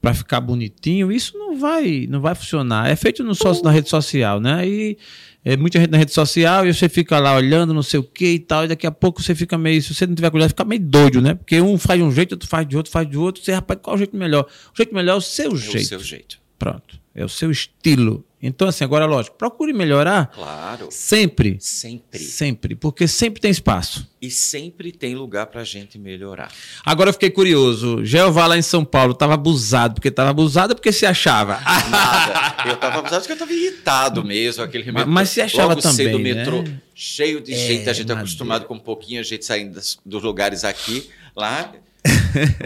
para 0.05 0.13
ficar 0.13 0.39
bonitinho, 0.39 1.11
isso 1.11 1.35
não 1.35 1.57
vai, 1.57 2.05
não 2.07 2.21
vai 2.21 2.35
funcionar. 2.35 2.87
É 2.87 2.95
feito 2.95 3.23
no 3.23 3.33
sócio 3.33 3.63
na 3.63 3.71
rede 3.71 3.89
social, 3.89 4.39
né? 4.39 4.63
E 4.67 4.95
é 5.43 5.57
muita 5.57 5.79
gente 5.79 5.89
na 5.89 5.97
rede 5.97 6.13
social 6.13 6.63
e 6.63 6.71
você 6.71 6.87
fica 6.87 7.17
lá 7.17 7.35
olhando, 7.35 7.73
não 7.73 7.81
sei 7.81 7.99
o 7.99 8.03
que 8.03 8.33
e 8.33 8.39
tal, 8.39 8.65
e 8.65 8.67
daqui 8.67 8.85
a 8.85 8.91
pouco 8.91 9.19
você 9.19 9.33
fica 9.33 9.57
meio, 9.57 9.81
se 9.81 9.95
você 9.95 10.05
não 10.05 10.13
tiver 10.13 10.29
cuidado, 10.29 10.49
fica 10.49 10.63
meio 10.63 10.81
doido, 10.83 11.23
né? 11.23 11.33
Porque 11.33 11.59
um 11.59 11.75
faz 11.79 11.99
de 11.99 12.05
um 12.05 12.11
jeito, 12.11 12.33
outro 12.33 12.47
faz 12.47 12.67
de 12.67 12.77
outro, 12.77 12.91
faz 12.91 13.09
de 13.09 13.17
outro. 13.17 13.43
Você, 13.43 13.51
rapaz, 13.51 13.79
qual 13.81 13.95
é 13.95 13.95
o 13.95 13.97
jeito 13.97 14.15
melhor? 14.15 14.43
O 14.43 14.77
jeito 14.77 14.93
melhor 14.93 15.13
é 15.13 15.17
o 15.17 15.21
seu 15.21 15.51
é 15.51 15.57
jeito. 15.57 15.85
O 15.85 15.87
seu 15.87 15.99
jeito. 15.99 16.39
Pronto. 16.59 16.99
É 17.15 17.25
o 17.25 17.29
seu 17.29 17.49
estilo. 17.49 18.23
Então, 18.47 18.67
assim, 18.67 18.83
agora, 18.83 19.05
lógico, 19.05 19.35
procure 19.37 19.73
melhorar. 19.73 20.27
Claro. 20.27 20.89
Sempre. 20.91 21.57
Sempre. 21.59 22.19
Sempre. 22.19 22.75
Porque 22.75 23.07
sempre 23.07 23.41
tem 23.41 23.49
espaço. 23.49 24.07
E 24.21 24.29
sempre 24.29 24.91
tem 24.91 25.15
lugar 25.15 25.47
pra 25.47 25.63
gente 25.63 25.97
melhorar. 25.97 26.51
Agora 26.85 27.09
eu 27.09 27.13
fiquei 27.13 27.31
curioso. 27.31 28.05
Jeová 28.05 28.45
lá 28.45 28.55
em 28.55 28.61
São 28.61 28.85
Paulo 28.85 29.13
estava 29.13 29.33
abusado, 29.33 29.95
porque 29.95 30.09
estava 30.09 30.29
abusado 30.29 30.73
ou 30.73 30.75
porque 30.75 30.91
se 30.91 31.07
achava? 31.07 31.59
Nada. 31.89 32.55
Eu 32.67 32.73
estava 32.73 32.99
abusado 32.99 33.21
porque 33.21 33.31
eu 33.31 33.35
estava 33.35 33.53
irritado 33.53 34.23
mesmo. 34.23 34.63
Aquele 34.63 34.91
mas, 34.91 35.07
mas 35.07 35.29
se 35.29 35.41
achava 35.41 35.69
Logo 35.69 35.81
também. 35.81 36.05
Cedo, 36.05 36.19
metrô 36.19 36.61
né? 36.61 36.79
cheio 36.93 37.41
de 37.41 37.53
é, 37.53 37.57
gente. 37.57 37.89
A 37.89 37.93
gente 37.93 38.11
é 38.11 38.15
acostumado 38.15 38.65
com 38.65 38.75
um 38.75 38.79
pouquinho 38.79 39.19
a 39.19 39.23
gente 39.23 39.43
saindo 39.43 39.73
das, 39.73 39.97
dos 40.05 40.21
lugares 40.21 40.63
aqui. 40.63 41.09
Lá, 41.35 41.73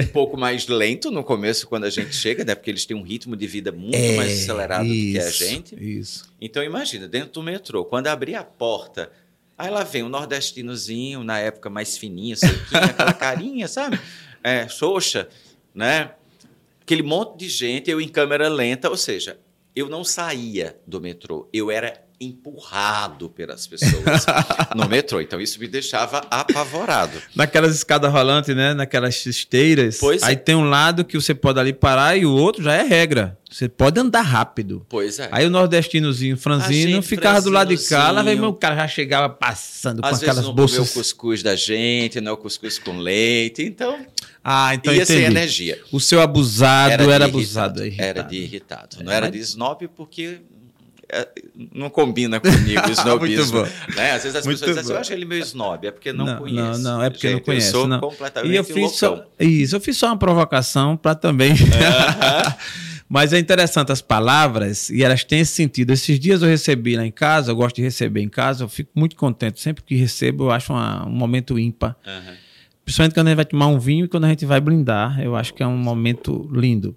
um 0.02 0.08
pouco 0.08 0.38
mais 0.38 0.68
lento 0.68 1.12
no 1.12 1.24
começo 1.24 1.68
quando 1.68 1.86
a 1.86 1.90
gente 1.90 2.16
chega, 2.16 2.44
né? 2.44 2.56
Porque 2.56 2.70
eles 2.70 2.86
têm 2.86 2.96
um 2.96 3.02
ritmo 3.02 3.36
de 3.36 3.48
vida 3.48 3.72
muito 3.72 3.96
é, 3.96 4.16
mais 4.16 4.44
acelerado 4.44 4.86
isso, 4.86 5.08
do 5.08 5.12
que 5.12 5.20
a 5.20 5.48
gente. 5.48 6.00
Isso. 6.00 6.32
Então 6.40 6.64
imagina, 6.64 7.08
dentro 7.08 7.32
do 7.34 7.44
metrô, 7.44 7.86
quando 7.86 8.08
abrir 8.08 8.36
a 8.36 8.44
porta, 8.44 9.12
aí 9.58 9.70
lá 9.70 9.84
vem 9.84 10.04
um 10.04 10.10
nordestinozinho, 10.10 11.24
na 11.24 11.40
época 11.40 11.70
mais 11.70 11.98
fininho, 11.98 12.36
sequinho, 12.36 12.60
aquela 12.84 13.14
carinha, 13.14 13.68
sabe? 13.68 14.00
É, 14.44 14.68
xoxa, 14.68 15.28
né? 15.74 16.12
Aquele 16.82 17.04
monte 17.04 17.38
de 17.38 17.50
gente, 17.50 17.90
eu 17.90 18.02
em 18.02 18.08
câmera 18.08 18.50
lenta, 18.50 18.90
ou 18.90 18.98
seja, 18.98 19.38
eu 19.76 19.88
não 19.88 20.04
saía 20.04 20.78
do 20.88 21.00
metrô, 21.00 21.48
eu 21.54 21.70
era 21.70 22.09
empurrado 22.20 23.30
pelas 23.30 23.66
pessoas 23.66 24.26
no 24.76 24.88
metrô. 24.88 25.22
Então 25.22 25.40
isso 25.40 25.60
me 25.60 25.68
deixava 25.68 26.18
apavorado. 26.30 27.22
Naquelas 27.36 27.76
escadas 27.76 28.12
rolantes, 28.12 28.54
né? 28.56 28.74
Naquelas 28.74 29.26
esteiras. 29.26 29.98
Pois 30.00 30.22
aí 30.24 30.34
é. 30.34 30.38
tem 30.38 30.56
um 30.56 30.70
lado 30.70 31.06
que 31.06 31.20
você 31.20 31.34
pode 31.34 31.60
ali 31.60 31.72
parar 31.72 32.18
e 32.18 32.26
o 32.26 32.32
outro 32.34 32.62
já 32.62 32.74
é 32.74 32.84
regra. 32.84 33.38
Você 33.50 33.68
pode 33.68 34.00
andar 34.00 34.22
rápido. 34.22 34.86
Pois 34.88 35.18
é. 35.18 35.28
Aí 35.32 35.46
o 35.46 35.50
nordestinozinho 35.50 36.38
franzino 36.38 37.02
ficava 37.02 37.42
do 37.42 37.50
lado 37.50 37.76
de 37.76 37.84
cá, 37.88 38.12
lá 38.12 38.22
vem 38.22 38.36
meu 38.36 38.54
cara 38.54 38.76
já 38.76 38.88
chegava 38.88 39.28
passando 39.28 40.02
Às 40.04 40.12
com 40.12 40.26
aquelas 40.26 40.46
não 40.46 40.54
bolsas. 40.54 40.92
o 40.92 40.94
cuscuz 40.94 41.42
da 41.42 41.56
gente, 41.56 42.22
não 42.22 42.32
é 42.32 42.34
o 42.34 42.38
cuscuz 42.38 42.78
com 42.78 42.98
leite, 42.98 43.64
então. 43.64 44.06
Ah, 44.44 44.76
então 44.76 44.94
ia 44.94 45.04
entendi. 45.04 45.20
sem 45.20 45.28
energia. 45.28 45.82
O 45.92 46.00
seu 46.00 46.22
abusado 46.22 46.94
era, 46.94 47.14
era 47.14 47.26
abusado. 47.26 47.84
Irritado. 47.84 48.08
Era 48.08 48.22
de 48.22 48.38
irritado. 48.38 49.04
Não 49.04 49.12
é, 49.12 49.16
era 49.16 49.32
de 49.32 49.40
snob 49.40 49.88
porque 49.90 50.22
é, 50.24 50.40
não 51.74 51.90
combina 51.90 52.40
comigo 52.40 52.88
o 52.88 52.92
snobismo. 52.92 53.62
né? 53.96 54.12
Às 54.12 54.24
vezes 54.24 54.36
as 54.36 54.46
Muito 54.46 54.60
pessoas 54.60 54.78
dizem 54.78 54.80
assim, 54.80 54.94
eu 54.94 55.00
acho 55.00 55.14
ele 55.14 55.26
meio 55.26 55.42
snob, 55.42 55.88
é 55.88 55.92
porque 55.92 56.14
não, 56.14 56.26
não 56.26 56.38
conhece. 56.38 56.82
Não, 56.82 56.98
não, 56.98 57.04
é 57.04 57.10
porque 57.10 57.28
Gente, 57.28 57.38
não 57.38 57.46
conhece. 57.46 57.68
Eu 57.68 57.72
sou 57.72 57.88
não. 57.88 58.00
completamente 58.00 58.54
e 58.54 58.56
eu 58.56 58.64
fiz 58.64 58.92
só, 58.92 59.26
Isso, 59.40 59.76
eu 59.76 59.82
fiz 59.82 59.98
só 59.98 60.08
uma 60.08 60.18
provocação 60.18 60.96
para 60.96 61.16
também... 61.16 61.54
Mas 63.12 63.34
é 63.34 63.40
interessante 63.40 63.92
as 63.92 64.04
palavras 64.04 64.92
e 64.92 65.04
elas 65.04 65.24
têm 65.24 65.40
esse 65.40 65.54
sentido. 65.54 65.92
Esses 65.92 66.20
dias 66.20 66.44
eu 66.44 66.48
recebi 66.48 66.96
lá 66.96 67.04
em 67.04 67.12
casa, 67.12 67.50
eu 67.50 67.56
gosto 67.56 67.78
de 67.78 67.82
receber 67.82 68.22
em 68.22 68.30
casa, 68.30 68.64
eu 68.64 68.70
fico 68.70 68.92
muito 68.94 69.16
contente. 69.16 69.60
Sempre 69.60 69.84
que 69.84 69.96
recebo, 69.96 70.44
eu 70.44 70.52
acho 70.52 70.72
uma, 70.72 71.08
um 71.08 71.12
momento 71.12 71.58
ímpar. 71.58 71.98
Uhum. 72.06 72.34
Principalmente 72.86 73.16
quando 73.16 73.28
a 73.28 73.30
gente 73.32 73.36
vai 73.38 73.46
tomar 73.46 73.68
um 73.68 73.80
vinho 73.80 74.06
e 74.06 74.08
quando 74.08 74.26
a 74.26 74.30
gente 74.30 74.46
vai 74.46 74.62
brindar. 74.62 75.20
Eu 75.20 75.36
acho 75.36 75.56
que 75.56 75.64
é 75.64 75.66
um 75.66 75.76
momento 75.76 76.48
lindo. 76.54 76.96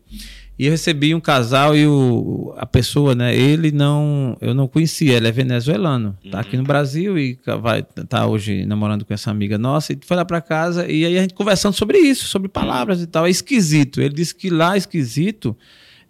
E 0.59 0.67
eu 0.67 0.71
recebi 0.71 1.15
um 1.15 1.21
casal 1.21 1.75
e 1.75 1.87
o, 1.87 2.55
a 2.59 2.67
pessoa, 2.67 3.15
né? 3.15 3.35
Ele 3.35 3.73
não, 3.73 4.37
eu 4.41 4.55
não 4.55 4.69
conhecia, 4.69 5.17
ele 5.17 5.27
é 5.27 5.33
venezuelano, 5.33 6.17
tá 6.31 6.41
aqui 6.41 6.57
no 6.57 6.63
uhum. 6.63 6.67
Brasil 6.67 7.19
e 7.19 7.39
vai 7.61 7.83
tá 7.83 8.27
hoje 8.27 8.67
namorando 8.67 9.05
com 9.05 9.15
essa 9.15 9.31
amiga 9.31 9.57
nossa 9.57 9.93
e 9.93 9.99
foi 10.03 10.17
lá 10.17 10.25
para 10.25 10.41
casa 10.41 10.87
e 10.87 11.07
aí 11.07 11.19
a 11.19 11.23
gente 11.23 11.35
conversando 11.35 11.75
sobre 11.75 11.99
isso, 11.99 12.27
sobre 12.27 12.49
palavras 12.49 13.01
e 13.01 13.07
tal. 13.07 13.27
É 13.27 13.31
esquisito. 13.31 14.01
Ele 14.01 14.15
disse 14.15 14.35
que 14.35 14.51
lá 14.51 14.77
esquisito 14.77 15.57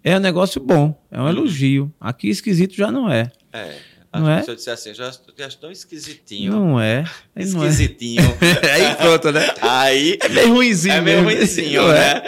é 0.03 0.17
um 0.17 0.19
negócio 0.19 0.61
bom, 0.61 0.93
é 1.09 1.21
um 1.21 1.29
elogio. 1.29 1.91
Aqui 1.99 2.27
esquisito 2.27 2.75
já 2.75 2.91
não 2.91 3.09
é. 3.09 3.31
É. 3.53 3.75
Não 4.13 4.29
é? 4.29 4.43
Se 4.43 4.51
eu 4.51 4.55
disser 4.55 4.73
assim, 4.73 4.93
já, 4.93 5.11
já 5.35 5.47
estou 5.47 5.71
esquisitinho. 5.71 6.51
Não 6.51 6.79
é. 6.79 7.03
Esquisitinho. 7.35 8.21
Não 8.21 8.47
é. 8.47 8.71
Aí 8.73 8.95
pronto, 8.95 9.31
né? 9.31 9.53
Aí. 9.59 10.19
É 10.21 10.29
meio 10.29 10.53
ruimzinho. 10.53 10.93
É 10.93 11.01
meio 11.01 11.23
ruimzinho, 11.23 11.87
né? 11.87 12.21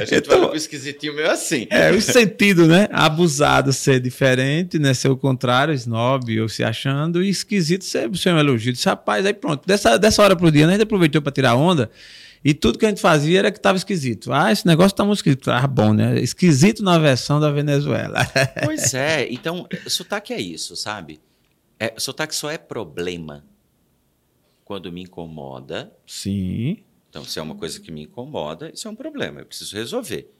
A 0.00 0.04
gente 0.04 0.26
então, 0.26 0.40
vai 0.40 0.48
com 0.50 0.56
esquisitinho 0.56 1.14
meio 1.14 1.30
assim. 1.30 1.68
É, 1.70 1.92
o 1.92 2.02
sentido, 2.02 2.66
né? 2.66 2.88
Abusado 2.90 3.72
ser 3.72 4.00
diferente, 4.00 4.80
né? 4.80 4.92
Ser 4.94 5.10
o 5.10 5.16
contrário, 5.16 5.72
snob 5.74 6.40
ou 6.40 6.48
se 6.48 6.64
achando, 6.64 7.22
e 7.22 7.28
esquisito 7.28 7.84
ser, 7.84 8.10
ser 8.16 8.32
um 8.32 8.38
elogio. 8.38 8.72
Disse, 8.72 8.88
rapaz, 8.88 9.24
aí 9.24 9.34
pronto. 9.34 9.64
Dessa, 9.64 9.96
dessa 9.96 10.20
hora 10.22 10.34
pro 10.34 10.50
dia, 10.50 10.66
né? 10.66 10.72
A 10.72 10.76
gente 10.76 10.84
aproveitou 10.84 11.22
para 11.22 11.30
tirar 11.30 11.54
onda. 11.54 11.88
E 12.44 12.54
tudo 12.54 12.78
que 12.78 12.86
a 12.86 12.88
gente 12.88 13.00
fazia 13.00 13.40
era 13.40 13.50
que 13.50 13.58
estava 13.58 13.76
esquisito. 13.76 14.32
Ah, 14.32 14.50
esse 14.50 14.66
negócio 14.66 14.94
está 14.94 15.04
muito 15.04 15.18
esquisito. 15.18 15.50
Ah, 15.50 15.66
bom, 15.66 15.92
né? 15.92 16.20
Esquisito 16.20 16.82
na 16.82 16.98
versão 16.98 17.38
da 17.40 17.50
Venezuela. 17.50 18.26
Pois 18.64 18.94
é. 18.94 19.26
Então, 19.30 19.66
sotaque 19.86 20.32
é 20.32 20.40
isso, 20.40 20.76
sabe? 20.76 21.20
É, 21.78 21.94
sotaque 21.98 22.34
só 22.34 22.50
é 22.50 22.58
problema 22.58 23.44
quando 24.64 24.92
me 24.92 25.02
incomoda. 25.02 25.92
Sim. 26.06 26.78
Então, 27.08 27.24
se 27.24 27.38
é 27.38 27.42
uma 27.42 27.54
coisa 27.54 27.80
que 27.80 27.90
me 27.90 28.02
incomoda, 28.02 28.70
isso 28.72 28.86
é 28.86 28.90
um 28.90 28.94
problema. 28.94 29.40
Eu 29.40 29.46
preciso 29.46 29.76
resolver. 29.76 30.30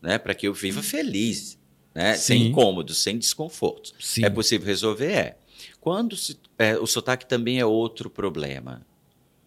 Né? 0.00 0.18
Para 0.18 0.34
que 0.34 0.46
eu 0.46 0.54
viva 0.54 0.82
feliz. 0.82 1.58
Né? 1.94 2.14
Sem 2.14 2.46
incômodo, 2.46 2.94
sem 2.94 3.18
desconforto. 3.18 3.92
Sim. 3.98 4.24
É 4.24 4.30
possível 4.30 4.66
resolver? 4.66 5.12
É. 5.12 5.38
Quando 5.80 6.16
se, 6.16 6.38
é, 6.58 6.78
o 6.78 6.86
sotaque 6.86 7.26
também 7.26 7.58
é 7.58 7.66
outro 7.66 8.08
problema. 8.08 8.86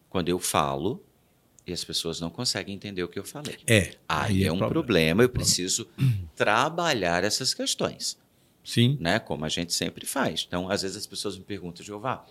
Quando 0.09 0.29
eu 0.29 0.39
falo 0.39 1.03
e 1.65 1.73
as 1.73 1.83
pessoas 1.83 2.19
não 2.19 2.29
conseguem 2.29 2.75
entender 2.75 3.03
o 3.03 3.07
que 3.07 3.17
eu 3.17 3.23
falei. 3.23 3.57
É. 3.65 3.79
Aí, 3.79 3.97
aí 4.07 4.43
é, 4.43 4.47
é 4.47 4.51
um 4.51 4.57
problema. 4.57 4.69
problema, 4.69 5.23
eu 5.23 5.29
preciso 5.29 5.87
trabalhar 6.35 7.23
essas 7.23 7.53
questões. 7.53 8.17
Sim. 8.65 8.97
Né? 8.99 9.19
Como 9.19 9.45
a 9.45 9.49
gente 9.49 9.73
sempre 9.73 10.05
faz. 10.05 10.43
Então, 10.47 10.69
às 10.69 10.81
vezes 10.81 10.97
as 10.97 11.05
pessoas 11.05 11.37
me 11.37 11.43
perguntam, 11.43 11.85
Jeová, 11.85 12.25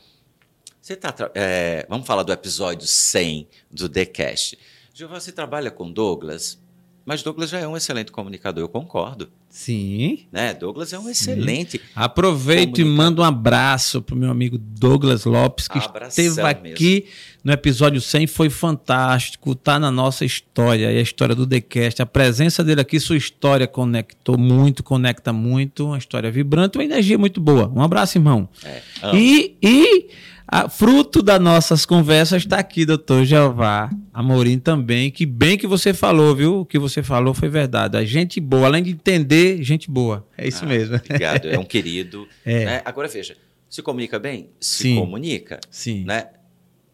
você 0.81 0.97
tá. 0.97 1.14
É, 1.35 1.87
vamos 1.88 2.07
falar 2.07 2.25
do 2.25 2.33
episódio 2.33 2.87
100 2.87 3.49
do 3.70 3.88
The 3.88 4.05
Cast. 4.05 4.59
Jeová, 4.92 5.18
você 5.18 5.33
trabalha 5.33 5.70
com 5.70 5.90
Douglas? 5.90 6.61
Mas 7.07 7.23
Douglas 7.23 7.51
já 7.51 7.59
é 7.59 7.66
um 7.66 7.77
excelente 7.77 8.12
comunicador, 8.12 8.62
eu 8.62 8.68
concordo. 8.68 9.31
Sim. 9.55 10.27
Né? 10.33 10.53
Douglas 10.53 10.93
é 10.93 10.99
um 10.99 11.09
excelente. 11.09 11.81
Aproveito 11.95 12.81
e 12.81 12.85
mando 12.85 13.23
um 13.23 13.25
abraço 13.25 14.03
para 14.03 14.12
o 14.12 14.19
meu 14.19 14.29
amigo 14.29 14.59
Douglas 14.59 15.25
Lopes, 15.25 15.69
que 15.69 15.79
Abração 15.79 16.25
esteve 16.25 16.40
aqui 16.49 17.05
mesmo. 17.05 17.09
no 17.45 17.53
episódio 17.53 18.01
100. 18.01 18.27
Foi 18.27 18.51
fantástico, 18.51 19.53
está 19.53 19.79
na 19.79 19.93
nossa 19.93 20.25
história, 20.25 20.90
e 20.90 20.99
a 20.99 21.01
história 21.01 21.37
do 21.37 21.47
TheCast. 21.47 22.03
A 22.03 22.07
presença 22.07 22.64
dele 22.64 22.81
aqui, 22.81 22.99
sua 22.99 23.17
história 23.17 23.69
conectou 23.69 24.37
muito, 24.37 24.83
conecta 24.83 25.33
muito. 25.33 25.87
Uma 25.87 25.99
história 25.99 26.33
vibrante, 26.33 26.77
uma 26.77 26.85
energia 26.85 27.17
muito 27.17 27.40
boa. 27.40 27.73
Um 27.73 27.81
abraço, 27.81 28.19
irmão. 28.19 28.49
É, 28.64 28.83
e, 29.14 29.57
e 29.62 30.09
a, 30.46 30.68
fruto 30.68 31.22
das 31.22 31.40
nossas 31.40 31.87
conversas 31.87 32.42
está 32.42 32.59
aqui, 32.59 32.85
doutor 32.85 33.24
Jeová 33.24 33.90
Amorim 34.12 34.59
também. 34.59 35.11
Que 35.11 35.24
bem 35.24 35.57
que 35.57 35.66
você 35.66 35.94
falou, 35.94 36.35
viu? 36.37 36.61
O 36.61 36.66
que 36.66 36.78
você 36.78 37.02
falou 37.02 37.33
foi 37.33 37.48
verdade. 37.48 37.96
A 37.96 38.04
gente 38.04 38.40
boa, 38.40 38.66
além 38.66 38.83
de 38.83 38.90
entender, 38.90 39.62
gente 39.62 39.90
boa. 39.90 40.26
É 40.37 40.46
isso 40.46 40.64
ah, 40.64 40.68
mesmo. 40.68 40.96
Obrigado, 40.96 41.48
é 41.48 41.59
um 41.59 41.64
querido. 41.66 42.28
É. 42.44 42.64
Né? 42.64 42.83
Agora 42.85 43.09
veja, 43.09 43.37
se 43.68 43.83
comunica 43.83 44.18
bem? 44.18 44.50
Se 44.61 44.85
Sim. 44.85 44.96
comunica. 44.96 45.61
Sim. 45.70 46.04
Né? 46.04 46.28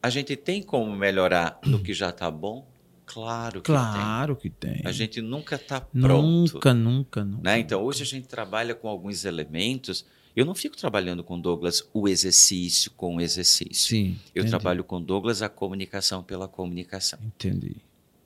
A 0.02 0.08
gente 0.08 0.36
tem 0.36 0.62
como 0.62 0.94
melhorar 0.94 1.58
no 1.64 1.80
que 1.80 1.92
já 1.92 2.10
está 2.10 2.30
bom? 2.30 2.66
Claro 3.04 3.60
que 3.60 3.66
claro 3.66 4.36
tem. 4.36 4.50
que 4.50 4.56
tem. 4.56 4.82
A 4.84 4.92
gente 4.92 5.20
nunca 5.20 5.56
está 5.56 5.80
pronto. 5.80 6.54
Nunca, 6.54 6.72
nunca, 6.72 7.24
nunca. 7.24 7.42
Né? 7.42 7.58
Então, 7.58 7.82
hoje 7.82 8.04
a 8.04 8.06
gente 8.06 8.28
trabalha 8.28 8.72
com 8.72 8.88
alguns 8.88 9.24
elementos 9.24 10.06
eu 10.40 10.46
não 10.46 10.55
fico 10.55 10.76
trabalhando 10.76 11.22
com 11.22 11.38
Douglas 11.38 11.87
o 11.92 12.09
exercício 12.09 12.90
com 12.92 13.16
o 13.16 13.20
exercício. 13.20 13.90
Sim. 13.90 14.18
Eu 14.35 14.42
entendi. 14.42 14.50
trabalho 14.50 14.83
com 14.83 15.00
Douglas 15.00 15.42
a 15.42 15.48
comunicação 15.48 16.22
pela 16.22 16.48
comunicação. 16.48 17.18
Entendi. 17.22 17.76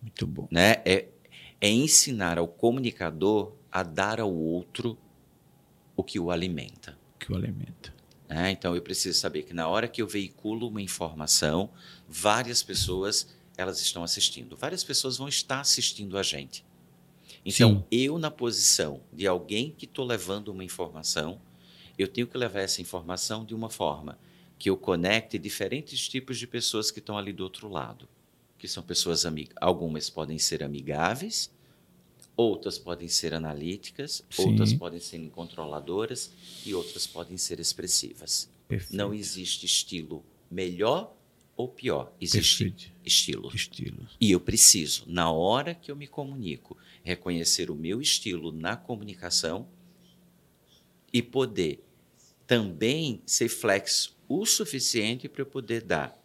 Muito 0.00 0.27
bom. 0.27 0.46
Né? 0.50 0.77
É, 0.85 1.09
é 1.61 1.68
ensinar 1.68 2.38
ao 2.38 2.46
comunicador 2.46 3.53
a 3.70 3.83
dar 3.83 4.20
ao 4.20 4.33
outro 4.33 4.96
o 5.96 6.05
que 6.05 6.20
o 6.20 6.31
alimenta. 6.31 6.96
O 7.16 7.18
que 7.18 7.33
o 7.33 7.37
alimenta. 7.37 7.92
É, 8.29 8.50
então 8.50 8.74
eu 8.74 8.83
preciso 8.83 9.18
saber 9.18 9.42
que 9.42 9.53
na 9.53 9.68
hora 9.68 9.88
que 9.88 10.00
eu 10.00 10.07
veiculo 10.07 10.68
uma 10.68 10.81
informação, 10.81 11.70
várias 12.09 12.62
pessoas 12.62 13.35
elas 13.57 13.81
estão 13.81 14.03
assistindo. 14.03 14.57
Várias 14.57 14.85
pessoas 14.85 15.16
vão 15.16 15.29
estar 15.29 15.61
assistindo 15.61 16.16
a 16.16 16.22
gente. 16.22 16.64
Então, 17.44 17.79
Sim. 17.79 17.85
eu 17.90 18.18
na 18.18 18.31
posição 18.31 19.00
de 19.12 19.27
alguém 19.27 19.70
que 19.77 19.85
estou 19.85 20.05
levando 20.05 20.48
uma 20.48 20.64
informação, 20.64 21.40
eu 21.98 22.09
tenho 22.09 22.26
que 22.26 22.37
levar 22.37 22.61
essa 22.61 22.80
informação 22.80 23.44
de 23.44 23.54
uma 23.54 23.70
forma 23.70 24.18
que 24.59 24.70
eu 24.70 24.76
conecte 24.76 25.38
diferentes 25.38 26.09
tipos 26.09 26.38
de 26.38 26.46
pessoas 26.46 26.90
que 26.90 26.98
estão 26.98 27.18
ali 27.18 27.33
do 27.33 27.44
outro 27.44 27.68
lado, 27.68 28.09
que 28.59 28.68
são 28.68 28.83
pessoas 28.83 29.26
amigas. 29.26 29.54
Algumas 29.61 30.09
podem 30.09 30.38
ser 30.38 30.62
amigáveis, 30.62 31.50
outras 32.37 32.78
podem 32.78 33.09
ser 33.09 33.35
analíticas, 33.35 34.24
Sim. 34.30 34.50
outras 34.50 34.72
podem 34.72 35.00
ser 35.00 35.18
controladoras 35.30 36.33
e 36.64 36.74
outras 36.74 37.07
podem 37.07 37.37
ser 37.37 37.61
expressivas. 37.61 38.50
Perfeito. 38.66 38.96
Não 38.96 39.12
existe 39.12 39.66
estilo 39.66 40.24
melhor 40.50 41.14
ou 41.57 41.68
pior, 41.68 42.12
existe 42.20 42.64
Perfeito. 42.64 42.92
estilo. 43.04 43.54
estilo. 43.54 44.09
E 44.20 44.33
eu 44.33 44.40
preciso, 44.40 45.04
na 45.07 45.30
hora 45.30 45.74
que 45.74 45.90
eu 45.90 45.94
me 45.94 46.07
comunico, 46.07 46.76
reconhecer 47.04 47.70
o 47.70 47.76
meu 47.76 48.00
estilo 48.00 48.50
na 48.50 48.76
comunicação 48.76 49.68
e 51.14 51.22
poder 51.22 51.81
também 52.44 53.22
ser 53.24 53.48
flexo 53.48 54.18
o 54.29 54.44
suficiente 54.44 55.29
para 55.29 55.42
eu 55.42 55.46
poder 55.46 55.83
dar 55.83 56.20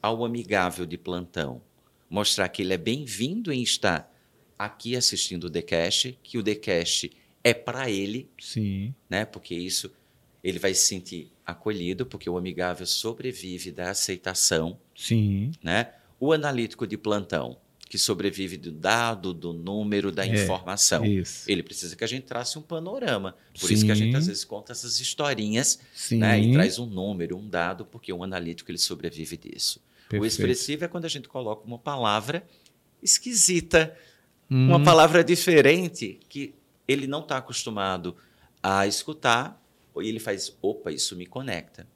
ao 0.00 0.24
amigável 0.24 0.86
de 0.86 0.96
plantão, 0.96 1.60
mostrar 2.08 2.48
que 2.48 2.62
ele 2.62 2.72
é 2.72 2.78
bem-vindo 2.78 3.52
em 3.52 3.62
estar 3.62 4.10
aqui 4.58 4.96
assistindo 4.96 5.44
o 5.44 5.50
TheCast, 5.50 6.18
que 6.22 6.38
o 6.38 6.42
TheCast 6.42 7.10
é 7.42 7.52
para 7.52 7.90
ele, 7.90 8.30
Sim. 8.40 8.94
né? 9.10 9.26
Porque 9.26 9.54
isso 9.54 9.92
ele 10.42 10.58
vai 10.58 10.72
se 10.72 10.86
sentir 10.86 11.30
acolhido, 11.44 12.06
porque 12.06 12.28
o 12.28 12.38
amigável 12.38 12.86
sobrevive 12.86 13.70
da 13.70 13.90
aceitação, 13.90 14.78
Sim. 14.94 15.52
né? 15.62 15.92
O 16.18 16.32
analítico 16.32 16.86
de 16.86 16.96
plantão, 16.96 17.58
que 17.88 17.98
sobrevive 17.98 18.56
do 18.56 18.72
dado, 18.72 19.32
do 19.32 19.52
número, 19.52 20.10
da 20.10 20.26
é, 20.26 20.28
informação. 20.28 21.04
Isso. 21.04 21.50
Ele 21.50 21.62
precisa 21.62 21.94
que 21.94 22.02
a 22.02 22.06
gente 22.06 22.24
trace 22.24 22.58
um 22.58 22.62
panorama. 22.62 23.36
Por 23.58 23.68
Sim. 23.68 23.74
isso 23.74 23.84
que 23.84 23.92
a 23.92 23.94
gente 23.94 24.16
às 24.16 24.26
vezes 24.26 24.44
conta 24.44 24.72
essas 24.72 25.00
historinhas 25.00 25.78
né, 26.10 26.40
e 26.40 26.52
traz 26.52 26.78
um 26.78 26.86
número, 26.86 27.36
um 27.36 27.48
dado, 27.48 27.84
porque 27.84 28.12
um 28.12 28.22
analítico 28.22 28.70
ele 28.70 28.78
sobrevive 28.78 29.36
disso. 29.36 29.80
Perfeito. 30.08 30.22
O 30.22 30.26
expressivo 30.26 30.84
é 30.84 30.88
quando 30.88 31.04
a 31.04 31.08
gente 31.08 31.28
coloca 31.28 31.66
uma 31.66 31.78
palavra 31.78 32.46
esquisita, 33.02 33.96
hum. 34.50 34.68
uma 34.68 34.82
palavra 34.82 35.22
diferente 35.22 36.18
que 36.28 36.54
ele 36.88 37.06
não 37.06 37.20
está 37.20 37.38
acostumado 37.38 38.16
a 38.62 38.86
escutar 38.86 39.62
e 39.96 40.08
ele 40.08 40.18
faz, 40.18 40.56
opa, 40.60 40.90
isso 40.90 41.14
me 41.14 41.26
conecta. 41.26 41.86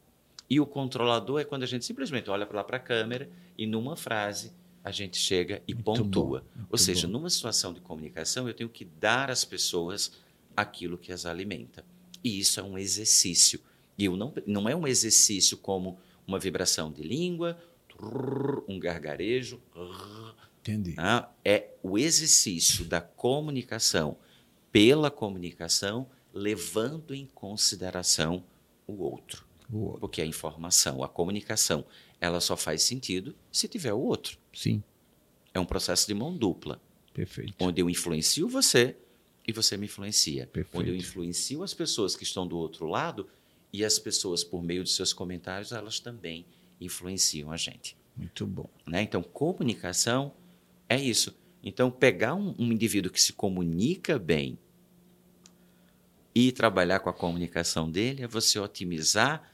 E 0.50 0.60
o 0.60 0.66
controlador 0.66 1.40
é 1.40 1.44
quando 1.44 1.62
a 1.62 1.66
gente 1.66 1.84
simplesmente 1.84 2.30
olha 2.30 2.48
lá 2.50 2.64
para 2.64 2.76
a 2.76 2.80
câmera 2.80 3.28
e 3.56 3.66
numa 3.66 3.96
frase 3.96 4.52
a 4.88 4.90
gente 4.90 5.18
chega 5.18 5.62
e 5.68 5.74
muito 5.74 5.84
pontua. 5.84 6.44
Bom, 6.54 6.64
Ou 6.70 6.78
seja, 6.78 7.06
bom. 7.06 7.12
numa 7.12 7.28
situação 7.28 7.74
de 7.74 7.80
comunicação, 7.80 8.48
eu 8.48 8.54
tenho 8.54 8.70
que 8.70 8.86
dar 8.86 9.30
às 9.30 9.44
pessoas 9.44 10.12
aquilo 10.56 10.96
que 10.96 11.12
as 11.12 11.26
alimenta. 11.26 11.84
E 12.24 12.40
isso 12.40 12.58
é 12.58 12.62
um 12.62 12.78
exercício. 12.78 13.60
E 13.98 14.06
eu 14.06 14.16
não, 14.16 14.32
não 14.46 14.66
é 14.66 14.74
um 14.74 14.86
exercício 14.86 15.58
como 15.58 15.98
uma 16.26 16.38
vibração 16.38 16.90
de 16.90 17.02
língua, 17.02 17.58
um 18.66 18.78
gargarejo. 18.78 19.60
Entendi. 20.62 20.94
Né? 20.96 21.26
É 21.44 21.74
o 21.82 21.98
exercício 21.98 22.86
da 22.86 23.00
comunicação 23.00 24.16
pela 24.72 25.10
comunicação, 25.10 26.06
levando 26.32 27.14
em 27.14 27.26
consideração 27.26 28.42
o 28.86 29.02
outro. 29.02 29.44
o 29.70 29.80
outro. 29.84 30.00
Porque 30.00 30.22
a 30.22 30.26
informação, 30.26 31.04
a 31.04 31.08
comunicação, 31.08 31.84
ela 32.20 32.40
só 32.40 32.56
faz 32.56 32.82
sentido 32.82 33.34
se 33.50 33.68
tiver 33.68 33.92
o 33.92 34.00
outro. 34.00 34.38
Sim. 34.52 34.82
É 35.54 35.60
um 35.60 35.66
processo 35.66 36.06
de 36.06 36.14
mão 36.14 36.36
dupla. 36.36 36.80
Perfeito. 37.14 37.54
Onde 37.58 37.80
eu 37.80 37.88
influencio 37.88 38.48
você 38.48 38.96
e 39.46 39.52
você 39.52 39.76
me 39.76 39.86
influencia. 39.86 40.46
Perfeito. 40.46 40.78
Onde 40.78 40.90
eu 40.90 40.96
influencio 40.96 41.62
as 41.62 41.74
pessoas 41.74 42.16
que 42.16 42.24
estão 42.24 42.46
do 42.46 42.56
outro 42.56 42.86
lado 42.86 43.28
e 43.72 43.84
as 43.84 43.98
pessoas, 43.98 44.42
por 44.42 44.62
meio 44.62 44.84
de 44.84 44.90
seus 44.90 45.12
comentários, 45.12 45.72
elas 45.72 46.00
também 46.00 46.46
influenciam 46.80 47.50
a 47.50 47.56
gente. 47.56 47.96
Muito 48.16 48.46
bom. 48.46 48.68
Né? 48.86 49.02
Então, 49.02 49.22
comunicação 49.22 50.34
é 50.88 51.00
isso. 51.00 51.36
Então, 51.62 51.90
pegar 51.90 52.34
um, 52.34 52.54
um 52.58 52.72
indivíduo 52.72 53.12
que 53.12 53.20
se 53.20 53.32
comunica 53.32 54.18
bem 54.18 54.58
e 56.34 56.52
trabalhar 56.52 57.00
com 57.00 57.10
a 57.10 57.12
comunicação 57.12 57.90
dele 57.90 58.22
é 58.22 58.28
você 58.28 58.58
otimizar 58.58 59.52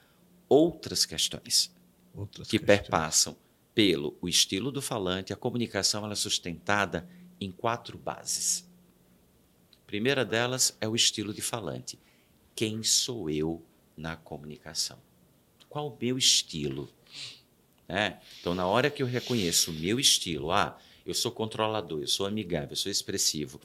outras 0.49 1.07
questões 1.07 1.74
outras 2.15 2.49
que 2.49 2.59
questões. 2.59 2.81
perpassam 2.81 3.37
pelo 3.75 4.17
o 4.21 4.29
estilo 4.29 4.71
do 4.71 4.81
falante. 4.81 5.33
A 5.33 5.37
comunicação 5.37 6.05
ela 6.05 6.13
é 6.13 6.17
sustentada 6.17 7.09
em 7.41 7.51
quatro 7.51 7.99
bases. 7.99 8.69
A 9.83 9.87
primeira 9.87 10.25
delas 10.25 10.77
é 10.81 10.89
o 10.89 10.95
estilo 10.95 11.35
de 11.35 11.43
falante. 11.43 11.99
Quem 12.55 12.83
sou 12.83 13.29
eu 13.29 13.63
na 13.97 14.17
comunicação? 14.17 14.99
Qual 15.69 15.89
o 15.89 15.99
meu 16.01 16.17
estilo? 16.17 16.89
É? 17.89 18.19
Então, 18.41 18.55
na 18.55 18.67
hora 18.67 18.91
que 18.91 19.03
eu 19.03 19.07
reconheço 19.07 19.71
o 19.71 19.75
meu 19.75 20.01
estilo, 20.01 20.51
ah, 20.53 20.79
eu 21.05 21.15
sou 21.15 21.31
controlador, 21.31 22.01
eu 22.01 22.09
sou 22.09 22.27
amigável, 22.27 22.71
eu 22.71 22.77
sou 22.77 22.91
expressivo, 22.91 23.61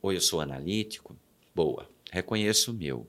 ou 0.00 0.12
eu 0.12 0.20
sou 0.20 0.40
analítico, 0.40 1.16
boa, 1.54 1.90
reconheço 2.12 2.70
o 2.70 2.74
meu. 2.74 3.08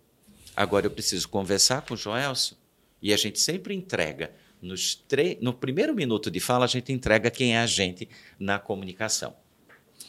Agora 0.55 0.87
eu 0.87 0.91
preciso 0.91 1.29
conversar 1.29 1.83
com 1.83 1.93
o 1.93 1.97
Joelson 1.97 2.55
e 3.01 3.13
a 3.13 3.17
gente 3.17 3.39
sempre 3.39 3.75
entrega. 3.75 4.33
No 4.61 5.53
primeiro 5.53 5.93
minuto 5.93 6.31
de 6.31 6.39
fala, 6.39 6.65
a 6.65 6.67
gente 6.67 6.91
entrega 6.91 7.29
quem 7.29 7.55
é 7.55 7.59
a 7.59 7.65
gente 7.65 8.09
na 8.39 8.57
comunicação. 8.59 9.35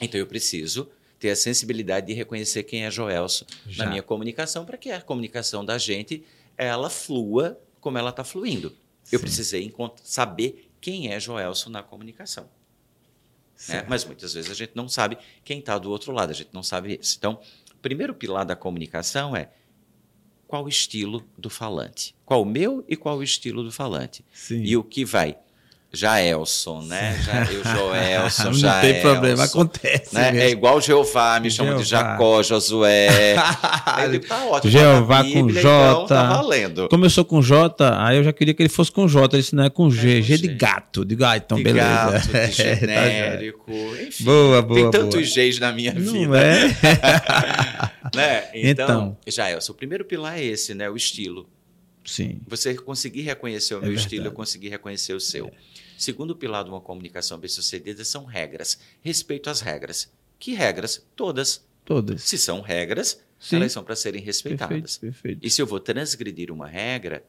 Então 0.00 0.18
eu 0.18 0.26
preciso 0.26 0.90
ter 1.18 1.30
a 1.30 1.36
sensibilidade 1.36 2.06
de 2.06 2.12
reconhecer 2.12 2.62
quem 2.62 2.84
é 2.84 2.90
Joelson 2.90 3.44
Já. 3.66 3.84
na 3.84 3.90
minha 3.90 4.02
comunicação, 4.02 4.64
para 4.64 4.76
que 4.76 4.90
a 4.90 5.00
comunicação 5.00 5.64
da 5.64 5.76
gente 5.76 6.24
ela 6.56 6.88
flua 6.88 7.60
como 7.80 7.98
ela 7.98 8.10
está 8.10 8.24
fluindo. 8.24 8.70
Sim. 9.04 9.16
Eu 9.16 9.20
precisei 9.20 9.74
saber 10.02 10.70
quem 10.80 11.12
é 11.12 11.18
Joelson 11.18 11.70
na 11.70 11.82
comunicação. 11.82 12.48
Né? 13.68 13.84
Mas 13.88 14.04
muitas 14.04 14.34
vezes 14.34 14.50
a 14.50 14.54
gente 14.54 14.72
não 14.74 14.88
sabe 14.88 15.18
quem 15.44 15.58
está 15.58 15.76
do 15.78 15.90
outro 15.90 16.12
lado, 16.12 16.30
a 16.30 16.34
gente 16.34 16.50
não 16.52 16.62
sabe 16.62 16.98
isso. 17.00 17.16
Então, 17.18 17.40
o 17.74 17.78
primeiro 17.78 18.14
pilar 18.14 18.44
da 18.44 18.54
comunicação 18.54 19.34
é 19.34 19.50
qual 20.48 20.64
o 20.64 20.68
estilo 20.68 21.22
do 21.36 21.50
falante. 21.50 22.16
Qual 22.24 22.42
o 22.42 22.46
meu 22.46 22.82
e 22.88 22.96
qual 22.96 23.18
o 23.18 23.22
estilo 23.22 23.62
do 23.62 23.70
falante. 23.70 24.24
Sim. 24.32 24.62
E 24.64 24.76
o 24.76 24.82
que 24.82 25.04
vai 25.04 25.36
Jaelson, 25.92 26.82
né? 26.82 27.18
Já, 27.24 27.44
eu, 27.50 27.64
Joelson, 27.64 28.50
Não 28.50 28.80
tem 28.80 29.00
problema, 29.00 29.44
acontece. 29.44 30.14
Né? 30.14 30.44
É 30.44 30.50
igual 30.50 30.80
Jeová, 30.80 31.40
me 31.40 31.50
chamam 31.50 31.76
de 31.76 31.84
Jacó, 31.84 32.42
Josué. 32.42 33.36
Ele 34.04 34.18
tá 34.18 34.44
ótimo. 34.44 34.70
Jeová 34.70 35.22
Bíblia, 35.22 35.42
com 35.42 35.48
J. 35.48 35.90
Então 35.92 36.06
tá 36.06 36.22
valendo. 36.34 36.88
Como 36.88 37.04
eu 37.06 37.10
sou 37.10 37.24
com 37.24 37.40
J, 37.40 37.96
aí 37.98 38.18
eu 38.18 38.24
já 38.24 38.32
queria 38.32 38.52
que 38.52 38.62
ele 38.62 38.68
fosse 38.68 38.92
com 38.92 39.08
J. 39.08 39.34
Ele 39.34 39.42
disse, 39.42 39.54
não 39.54 39.64
é 39.64 39.70
com 39.70 39.90
G, 39.90 40.18
é 40.18 40.22
G 40.22 40.36
de 40.36 40.48
gato. 40.48 41.04
Digo, 41.04 41.24
ah, 41.24 41.36
então 41.36 41.56
de 41.56 41.64
beleza. 41.64 41.86
Gato, 41.86 42.26
de 42.26 42.32
tá 42.32 42.46
genérico. 42.46 43.72
Enfim, 44.06 44.24
boa, 44.24 44.60
boa. 44.60 44.80
Tem 44.80 44.90
tantos 44.90 45.34
Gs 45.34 45.58
na 45.58 45.72
minha 45.72 45.94
não 45.94 46.12
vida. 46.12 46.38
É? 46.38 46.68
né? 48.14 48.44
Então, 48.54 48.84
então, 48.84 49.16
Jaelson, 49.26 49.72
o 49.72 49.74
primeiro 49.74 50.04
pilar 50.04 50.38
é 50.38 50.44
esse, 50.44 50.74
né? 50.74 50.90
O 50.90 50.96
estilo. 50.96 51.48
Sim. 52.08 52.40
Você 52.46 52.74
conseguir 52.74 53.20
reconhecer 53.20 53.74
o 53.74 53.76
é 53.76 53.80
meu 53.80 53.88
verdade. 53.90 54.06
estilo, 54.06 54.26
eu 54.26 54.32
conseguir 54.32 54.70
reconhecer 54.70 55.12
o 55.12 55.20
seu. 55.20 55.48
É. 55.48 55.52
Segundo 55.98 56.34
pilar 56.34 56.64
de 56.64 56.70
uma 56.70 56.80
comunicação 56.80 57.38
bem-sucedida 57.38 58.02
são 58.02 58.24
regras. 58.24 58.78
Respeito 59.02 59.50
às 59.50 59.60
regras. 59.60 60.10
Que 60.38 60.54
regras? 60.54 61.04
Todas. 61.14 61.62
Todas. 61.84 62.22
Se 62.22 62.38
são 62.38 62.62
regras, 62.62 63.22
Sim. 63.38 63.56
elas 63.56 63.72
são 63.72 63.84
para 63.84 63.94
serem 63.94 64.22
respeitadas. 64.22 64.96
Perfeito, 64.96 65.00
perfeito. 65.00 65.46
E 65.46 65.50
se 65.50 65.60
eu 65.60 65.66
vou 65.66 65.78
transgredir 65.80 66.50
uma 66.50 66.66
regra, 66.66 67.22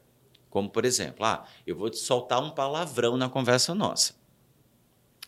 como 0.49 0.69
por 0.69 0.85
exemplo, 0.85 1.25
ah, 1.25 1.45
eu 1.67 1.75
vou 1.75 1.91
soltar 1.91 2.41
um 2.41 2.51
palavrão 2.51 3.17
na 3.17 3.27
conversa 3.27 3.75
nossa. 3.75 4.13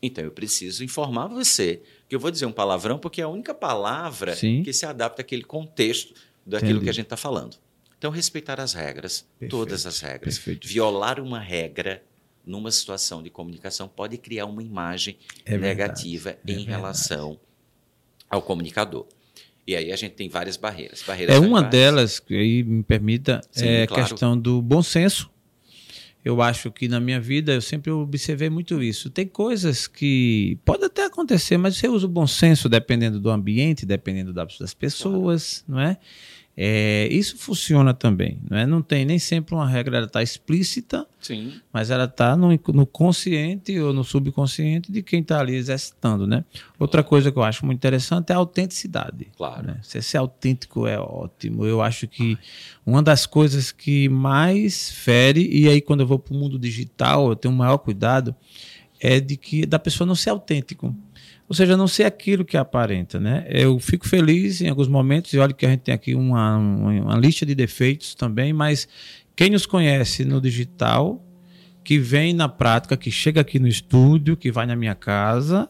Então 0.01 0.23
eu 0.23 0.31
preciso 0.31 0.81
informar 0.83 1.27
você 1.27 1.81
que 2.07 2.15
eu 2.15 2.19
vou 2.19 2.31
dizer 2.31 2.45
um 2.45 2.51
palavrão 2.53 2.97
porque 2.97 3.19
é 3.19 3.25
a 3.25 3.27
única 3.27 3.53
palavra 3.53 4.33
Sim. 4.33 4.63
que 4.63 4.71
se 4.71 4.85
adapta 4.85 5.21
àquele 5.21 5.43
contexto 5.43 6.13
daquilo 6.45 6.71
Entendi. 6.71 6.85
que 6.85 6.89
a 6.89 6.93
gente 6.93 7.05
está 7.05 7.17
falando. 7.17 7.57
Então, 8.01 8.09
respeitar 8.09 8.59
as 8.59 8.73
regras, 8.73 9.27
Perfeito. 9.37 9.51
todas 9.51 9.85
as 9.85 9.99
regras. 9.99 10.39
Perfeito. 10.39 10.67
Violar 10.67 11.19
uma 11.19 11.39
regra 11.39 12.01
numa 12.43 12.71
situação 12.71 13.21
de 13.21 13.29
comunicação 13.29 13.87
pode 13.87 14.17
criar 14.17 14.47
uma 14.47 14.63
imagem 14.63 15.19
é 15.45 15.55
negativa 15.55 16.31
é 16.31 16.39
em 16.45 16.55
verdade. 16.55 16.67
relação 16.71 17.39
ao 18.27 18.41
comunicador. 18.41 19.05
E 19.67 19.75
aí 19.75 19.91
a 19.91 19.95
gente 19.95 20.15
tem 20.15 20.27
várias 20.27 20.57
barreiras. 20.57 21.03
barreiras 21.05 21.35
é 21.35 21.39
uma 21.39 21.61
delas, 21.61 22.19
que 22.19 22.33
aí 22.33 22.63
me 22.63 22.81
permita, 22.81 23.39
Sim, 23.51 23.67
é 23.67 23.83
a 23.83 23.87
claro. 23.87 24.09
questão 24.09 24.35
do 24.35 24.63
bom 24.63 24.81
senso. 24.81 25.29
Eu 26.25 26.41
acho 26.41 26.71
que 26.71 26.87
na 26.87 26.99
minha 26.99 27.21
vida 27.21 27.53
eu 27.53 27.61
sempre 27.61 27.91
observei 27.91 28.49
muito 28.49 28.81
isso. 28.81 29.11
Tem 29.11 29.27
coisas 29.27 29.85
que 29.85 30.57
pode 30.65 30.83
até 30.85 31.05
acontecer, 31.05 31.55
mas 31.55 31.77
você 31.77 31.87
usa 31.87 32.07
o 32.07 32.09
bom 32.09 32.25
senso 32.25 32.67
dependendo 32.67 33.19
do 33.19 33.29
ambiente, 33.29 33.85
dependendo 33.85 34.33
das 34.33 34.73
pessoas, 34.73 35.63
claro. 35.67 35.83
não 35.83 35.91
é? 35.91 35.97
É, 36.63 37.07
isso 37.09 37.37
funciona 37.37 37.91
também, 37.91 38.37
não 38.47 38.55
é? 38.55 38.67
Não 38.67 38.83
tem 38.83 39.03
nem 39.03 39.17
sempre 39.17 39.55
uma 39.55 39.67
regra, 39.67 39.97
ela 39.97 40.05
está 40.05 40.21
explícita, 40.21 41.07
Sim. 41.19 41.53
mas 41.73 41.89
ela 41.89 42.03
está 42.03 42.35
no, 42.35 42.49
no, 42.51 42.85
consciente 42.85 43.79
ou 43.79 43.91
no 43.91 44.03
subconsciente 44.03 44.91
de 44.91 45.01
quem 45.01 45.21
está 45.21 45.39
ali 45.39 45.55
exercitando, 45.55 46.27
né? 46.27 46.45
Outra 46.77 47.01
coisa 47.01 47.31
que 47.31 47.37
eu 47.39 47.41
acho 47.41 47.65
muito 47.65 47.79
interessante 47.79 48.29
é 48.29 48.35
a 48.35 48.37
autenticidade. 48.37 49.27
Claro. 49.35 49.65
Né? 49.65 49.79
Se 49.81 49.99
ser 50.03 50.17
autêntico 50.17 50.85
é 50.85 50.99
ótimo. 50.99 51.65
Eu 51.65 51.81
acho 51.81 52.07
que 52.07 52.37
uma 52.85 53.01
das 53.01 53.25
coisas 53.25 53.71
que 53.71 54.07
mais 54.07 54.91
fere, 54.91 55.49
e 55.51 55.67
aí 55.67 55.81
quando 55.81 56.01
eu 56.01 56.07
vou 56.07 56.19
para 56.19 56.35
o 56.35 56.37
mundo 56.37 56.59
digital, 56.59 57.29
eu 57.29 57.35
tenho 57.35 57.55
o 57.55 57.57
maior 57.57 57.79
cuidado, 57.79 58.35
é 58.99 59.19
de 59.19 59.35
que 59.35 59.65
da 59.65 59.79
pessoa 59.79 60.05
não 60.05 60.13
ser 60.13 60.29
autêntico. 60.29 60.95
Ou 61.51 61.53
seja, 61.53 61.75
não 61.75 61.85
ser 61.85 62.05
aquilo 62.05 62.45
que 62.45 62.55
aparenta, 62.55 63.19
né? 63.19 63.45
Eu 63.49 63.77
fico 63.77 64.07
feliz 64.07 64.61
em 64.61 64.69
alguns 64.69 64.87
momentos, 64.87 65.33
e 65.33 65.37
olha 65.37 65.51
que 65.51 65.65
a 65.65 65.69
gente 65.69 65.81
tem 65.81 65.93
aqui 65.93 66.15
uma, 66.15 66.55
uma 66.57 67.17
lista 67.17 67.45
de 67.45 67.53
defeitos 67.53 68.15
também, 68.15 68.53
mas 68.53 68.87
quem 69.35 69.49
nos 69.49 69.65
conhece 69.65 70.23
no 70.23 70.39
digital, 70.39 71.21
que 71.83 71.99
vem 71.99 72.33
na 72.33 72.47
prática, 72.47 72.95
que 72.95 73.11
chega 73.11 73.41
aqui 73.41 73.59
no 73.59 73.67
estúdio, 73.67 74.37
que 74.37 74.49
vai 74.49 74.65
na 74.65 74.77
minha 74.77 74.95
casa, 74.95 75.69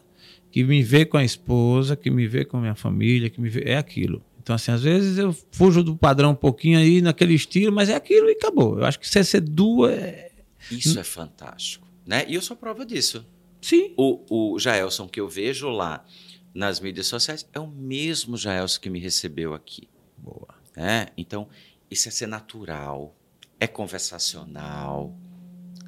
que 0.51 0.63
me 0.63 0.83
vê 0.83 1.03
com 1.03 1.17
a 1.17 1.23
esposa, 1.23 1.95
que 1.95 2.11
me 2.11 2.27
vê 2.27 2.45
com 2.45 2.57
a 2.57 2.61
minha 2.61 2.75
família, 2.75 3.27
que 3.27 3.41
me 3.41 3.49
vê, 3.49 3.63
é 3.65 3.77
aquilo. 3.77 4.23
Então, 4.39 4.53
assim, 4.53 4.71
às 4.71 4.83
vezes 4.83 5.17
eu 5.17 5.35
fujo 5.51 5.81
do 5.81 5.97
padrão 5.97 6.29
um 6.29 6.35
pouquinho 6.35 6.77
aí 6.77 7.01
naquele 7.01 7.33
estilo, 7.33 7.73
mas 7.73 7.89
é 7.89 7.95
aquilo 7.95 8.29
e 8.29 8.33
acabou. 8.33 8.77
Eu 8.77 8.85
acho 8.85 8.99
que 8.99 9.09
ser 9.09 9.23
seduo 9.23 9.87
é. 9.87 10.29
Isso 10.69 10.99
é 10.99 11.03
fantástico. 11.03 11.87
Né? 12.05 12.23
E 12.27 12.35
eu 12.35 12.41
sou 12.43 12.55
prova 12.55 12.85
disso. 12.85 13.25
Sim. 13.61 13.93
O, 13.95 14.53
o 14.53 14.59
Jaelson 14.59 15.07
que 15.07 15.19
eu 15.19 15.27
vejo 15.27 15.69
lá 15.69 16.05
nas 16.53 16.79
mídias 16.79 17.07
sociais 17.07 17.47
é 17.53 17.59
o 17.59 17.67
mesmo 17.67 18.35
Jaelson 18.35 18.79
que 18.79 18.89
me 18.89 18.99
recebeu 18.99 19.53
aqui. 19.53 19.87
Boa. 20.17 20.55
É? 20.75 21.07
Então, 21.17 21.47
isso 21.89 22.07
é 22.07 22.11
ser 22.11 22.27
natural, 22.27 23.15
é 23.59 23.67
conversacional. 23.67 25.13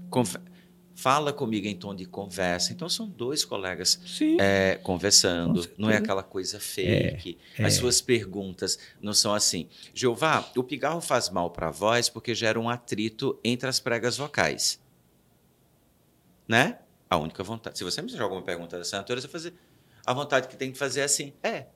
Conver 0.10 0.42
fala 0.96 1.34
comigo 1.34 1.68
em 1.68 1.76
tom 1.76 1.96
de 1.96 2.06
conversa. 2.06 2.72
Então, 2.72 2.88
são 2.88 3.08
dois 3.08 3.44
colegas 3.44 4.00
é, 4.40 4.80
conversando. 4.82 5.68
Não 5.78 5.90
é 5.90 5.98
aquela 5.98 6.24
coisa 6.24 6.60
fake. 6.60 7.38
É, 7.58 7.66
As 7.66 7.76
é. 7.76 7.80
suas 7.80 8.02
perguntas 8.02 8.78
não 9.02 9.14
são 9.14 9.34
assim. 9.34 9.68
Jeová, 9.94 10.50
o 10.56 10.64
pigarro 10.64 11.02
faz 11.02 11.30
mal 11.30 11.50
para 11.50 11.68
a 11.68 11.72
voz 11.72 12.10
porque 12.10 12.36
gera 12.36 12.60
um 12.60 12.70
atrito 12.70 13.40
entre 13.44 13.68
as 13.68 13.80
pregas 13.80 14.18
vocais. 14.18 14.80
Né? 16.48 16.78
A 17.14 17.18
única 17.18 17.44
vontade. 17.44 17.78
Se 17.78 17.84
você 17.84 18.02
me 18.02 18.10
fizer 18.10 18.24
alguma 18.24 18.42
pergunta 18.42 18.76
dessa 18.76 18.98
natureza, 18.98 19.28
fazer 19.28 19.54
a 20.04 20.14
vontade 20.14 20.48
que 20.48 20.58
tem 20.58 20.72
que 20.72 20.78
fazer 20.80 21.02
é 21.02 21.04
assim. 21.04 21.32
É. 21.44 21.68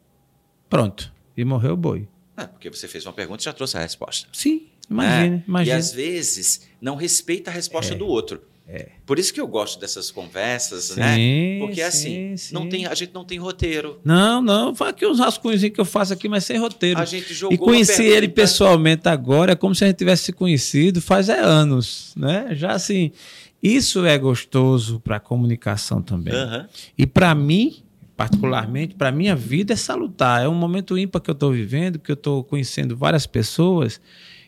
Pronto. 0.68 1.14
E 1.38 1.46
morreu 1.46 1.74
o 1.74 1.78
boi. 1.78 2.08
É, 2.36 2.48
porque 2.48 2.72
você 2.72 2.88
fez 2.88 3.06
uma 3.06 3.14
pergunta 3.14 3.44
e 3.44 3.46
já 3.46 3.54
trouxe 3.54 3.78
a 3.78 3.82
resposta. 3.82 4.28
Sim. 4.34 4.68
Imagine, 4.90 5.30
né? 5.30 5.44
imagine. 5.48 5.76
E 5.76 5.80
às 5.80 5.92
vezes 5.92 6.68
não 6.82 6.96
respeita 6.96 7.52
a 7.52 7.54
resposta 7.54 7.94
É. 7.94 7.98
do 7.98 8.08
outro. 8.08 8.42
É. 8.68 8.90
Por 9.06 9.18
isso 9.20 9.32
que 9.32 9.40
eu 9.40 9.48
gosto 9.48 9.80
dessas 9.80 10.10
conversas, 10.10 10.86
Sim, 10.86 11.00
né? 11.00 11.60
Porque 11.60 11.76
sim, 11.76 11.82
assim, 11.84 12.38
sim. 12.38 12.54
Não 12.54 12.68
tem, 12.68 12.86
a 12.88 12.94
gente 12.96 13.14
não 13.14 13.24
tem 13.24 13.38
roteiro. 13.38 14.02
Não, 14.04 14.42
não, 14.42 14.76
fala 14.76 14.90
aqui 14.90 15.06
uns 15.06 15.20
rascunhos 15.20 15.62
que 15.62 15.80
eu 15.80 15.86
faço 15.86 16.12
aqui, 16.14 16.28
mas 16.28 16.44
sem 16.46 16.58
roteiro. 16.58 17.00
A 17.00 17.06
gente 17.06 17.34
jogou 17.34 17.54
E 17.54 17.58
conheci 17.58 18.02
uma 18.02 18.10
ele 18.10 18.28
pessoalmente 18.28 19.08
agora, 19.08 19.54
é 19.54 19.56
como 19.56 19.74
se 19.76 19.84
a 19.86 19.88
gente 19.88 19.98
tivesse 19.98 20.24
se 20.24 20.34
conhecido 20.34 21.00
faz 21.00 21.30
é 21.30 21.40
anos, 21.40 22.12
né? 22.18 22.48
Já 22.52 22.72
assim, 22.72 23.14
isso 23.76 24.06
é 24.06 24.18
gostoso 24.18 25.00
para 25.00 25.18
a 25.18 25.20
comunicação 25.20 26.02
também. 26.02 26.34
Aham. 26.34 26.68
E 26.98 27.06
para 27.06 27.34
mim, 27.36 27.84
particularmente, 28.16 28.96
para 28.96 29.12
minha 29.12 29.36
vida 29.36 29.74
é 29.74 29.76
salutar. 29.76 30.44
É 30.44 30.48
um 30.48 30.56
momento 30.56 30.98
ímpar 30.98 31.22
que 31.22 31.30
eu 31.30 31.34
estou 31.34 31.52
vivendo, 31.52 32.00
que 32.00 32.12
eu 32.12 32.16
estou 32.16 32.44
conhecendo 32.44 32.96
várias 32.96 33.28
pessoas 33.28 34.02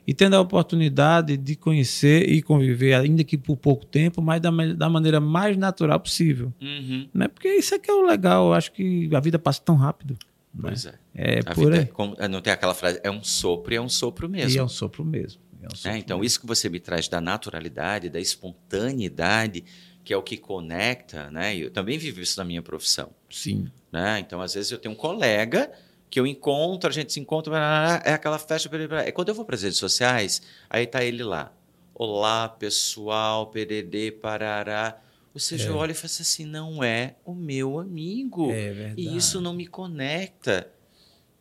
e 0.07 0.13
tendo 0.13 0.35
a 0.35 0.41
oportunidade 0.41 1.37
de 1.37 1.55
conhecer 1.55 2.27
e 2.27 2.41
conviver, 2.41 2.95
ainda 2.95 3.23
que 3.23 3.37
por 3.37 3.55
pouco 3.57 3.85
tempo, 3.85 4.21
mas 4.23 4.41
da, 4.41 4.49
da 4.75 4.89
maneira 4.89 5.19
mais 5.19 5.55
natural 5.55 5.99
possível. 5.99 6.51
Uhum. 6.59 7.07
Né? 7.13 7.27
Porque 7.27 7.47
isso 7.49 7.75
é 7.75 7.79
que 7.79 7.91
é 7.91 7.93
o 7.93 8.01
legal. 8.01 8.47
Eu 8.47 8.53
acho 8.53 8.71
que 8.71 9.07
a 9.13 9.19
vida 9.19 9.37
passa 9.37 9.61
tão 9.63 9.75
rápido. 9.75 10.17
né? 10.53 10.61
Pois 10.63 10.85
é. 10.87 10.93
É 11.13 11.39
A 11.45 11.53
por 11.53 11.65
vida 11.65 11.75
aí. 11.75 11.81
é 11.81 11.85
como- 11.85 12.15
não 12.29 12.41
tem 12.41 12.51
aquela 12.51 12.73
frase, 12.73 12.99
é 13.03 13.11
um 13.11 13.21
sopro 13.23 13.71
e 13.73 13.77
é 13.77 13.81
um 13.81 13.89
sopro 13.89 14.27
mesmo. 14.27 14.49
E 14.51 14.57
é 14.57 14.63
um 14.63 14.67
sopro 14.69 15.05
mesmo. 15.05 15.39
É 15.83 15.89
né? 15.89 15.97
Então, 15.97 16.23
isso 16.23 16.39
que 16.39 16.45
você 16.45 16.69
me 16.69 16.79
traz 16.79 17.07
da 17.07 17.21
naturalidade, 17.21 18.09
da 18.09 18.19
espontaneidade, 18.19 19.63
que 20.03 20.13
é 20.13 20.17
o 20.17 20.23
que 20.23 20.37
conecta, 20.37 21.29
né? 21.31 21.55
Eu 21.55 21.69
também 21.69 21.97
vivo 21.97 22.21
isso 22.21 22.39
na 22.39 22.45
minha 22.45 22.61
profissão. 22.61 23.11
Sim. 23.29 23.69
Né? 23.91 24.19
Então, 24.19 24.41
às 24.41 24.53
vezes, 24.53 24.71
eu 24.71 24.77
tenho 24.77 24.93
um 24.93 24.97
colega 24.97 25.71
que 26.09 26.19
eu 26.19 26.25
encontro, 26.25 26.89
a 26.89 26.93
gente 26.93 27.13
se 27.13 27.19
encontra, 27.19 28.01
é 28.03 28.13
aquela 28.13 28.39
festa. 28.39 28.69
É 29.05 29.11
quando 29.11 29.29
eu 29.29 29.35
vou 29.35 29.45
para 29.45 29.55
as 29.55 29.61
redes 29.61 29.77
sociais, 29.77 30.41
aí 30.69 30.87
tá 30.87 31.03
ele 31.03 31.23
lá. 31.23 31.53
Olá, 31.93 32.49
pessoal, 32.49 33.47
pererê, 33.47 34.11
parará. 34.11 34.99
Ou 35.33 35.39
seja, 35.39 35.69
eu 35.69 35.75
olho 35.75 35.91
e 35.91 35.95
faço 35.95 36.21
assim, 36.21 36.45
não 36.45 36.83
é 36.83 37.15
o 37.23 37.35
meu 37.35 37.77
amigo. 37.77 38.51
É 38.51 38.71
verdade. 38.71 39.01
E 39.01 39.15
isso 39.15 39.39
não 39.39 39.53
me 39.53 39.67
conecta. 39.67 40.71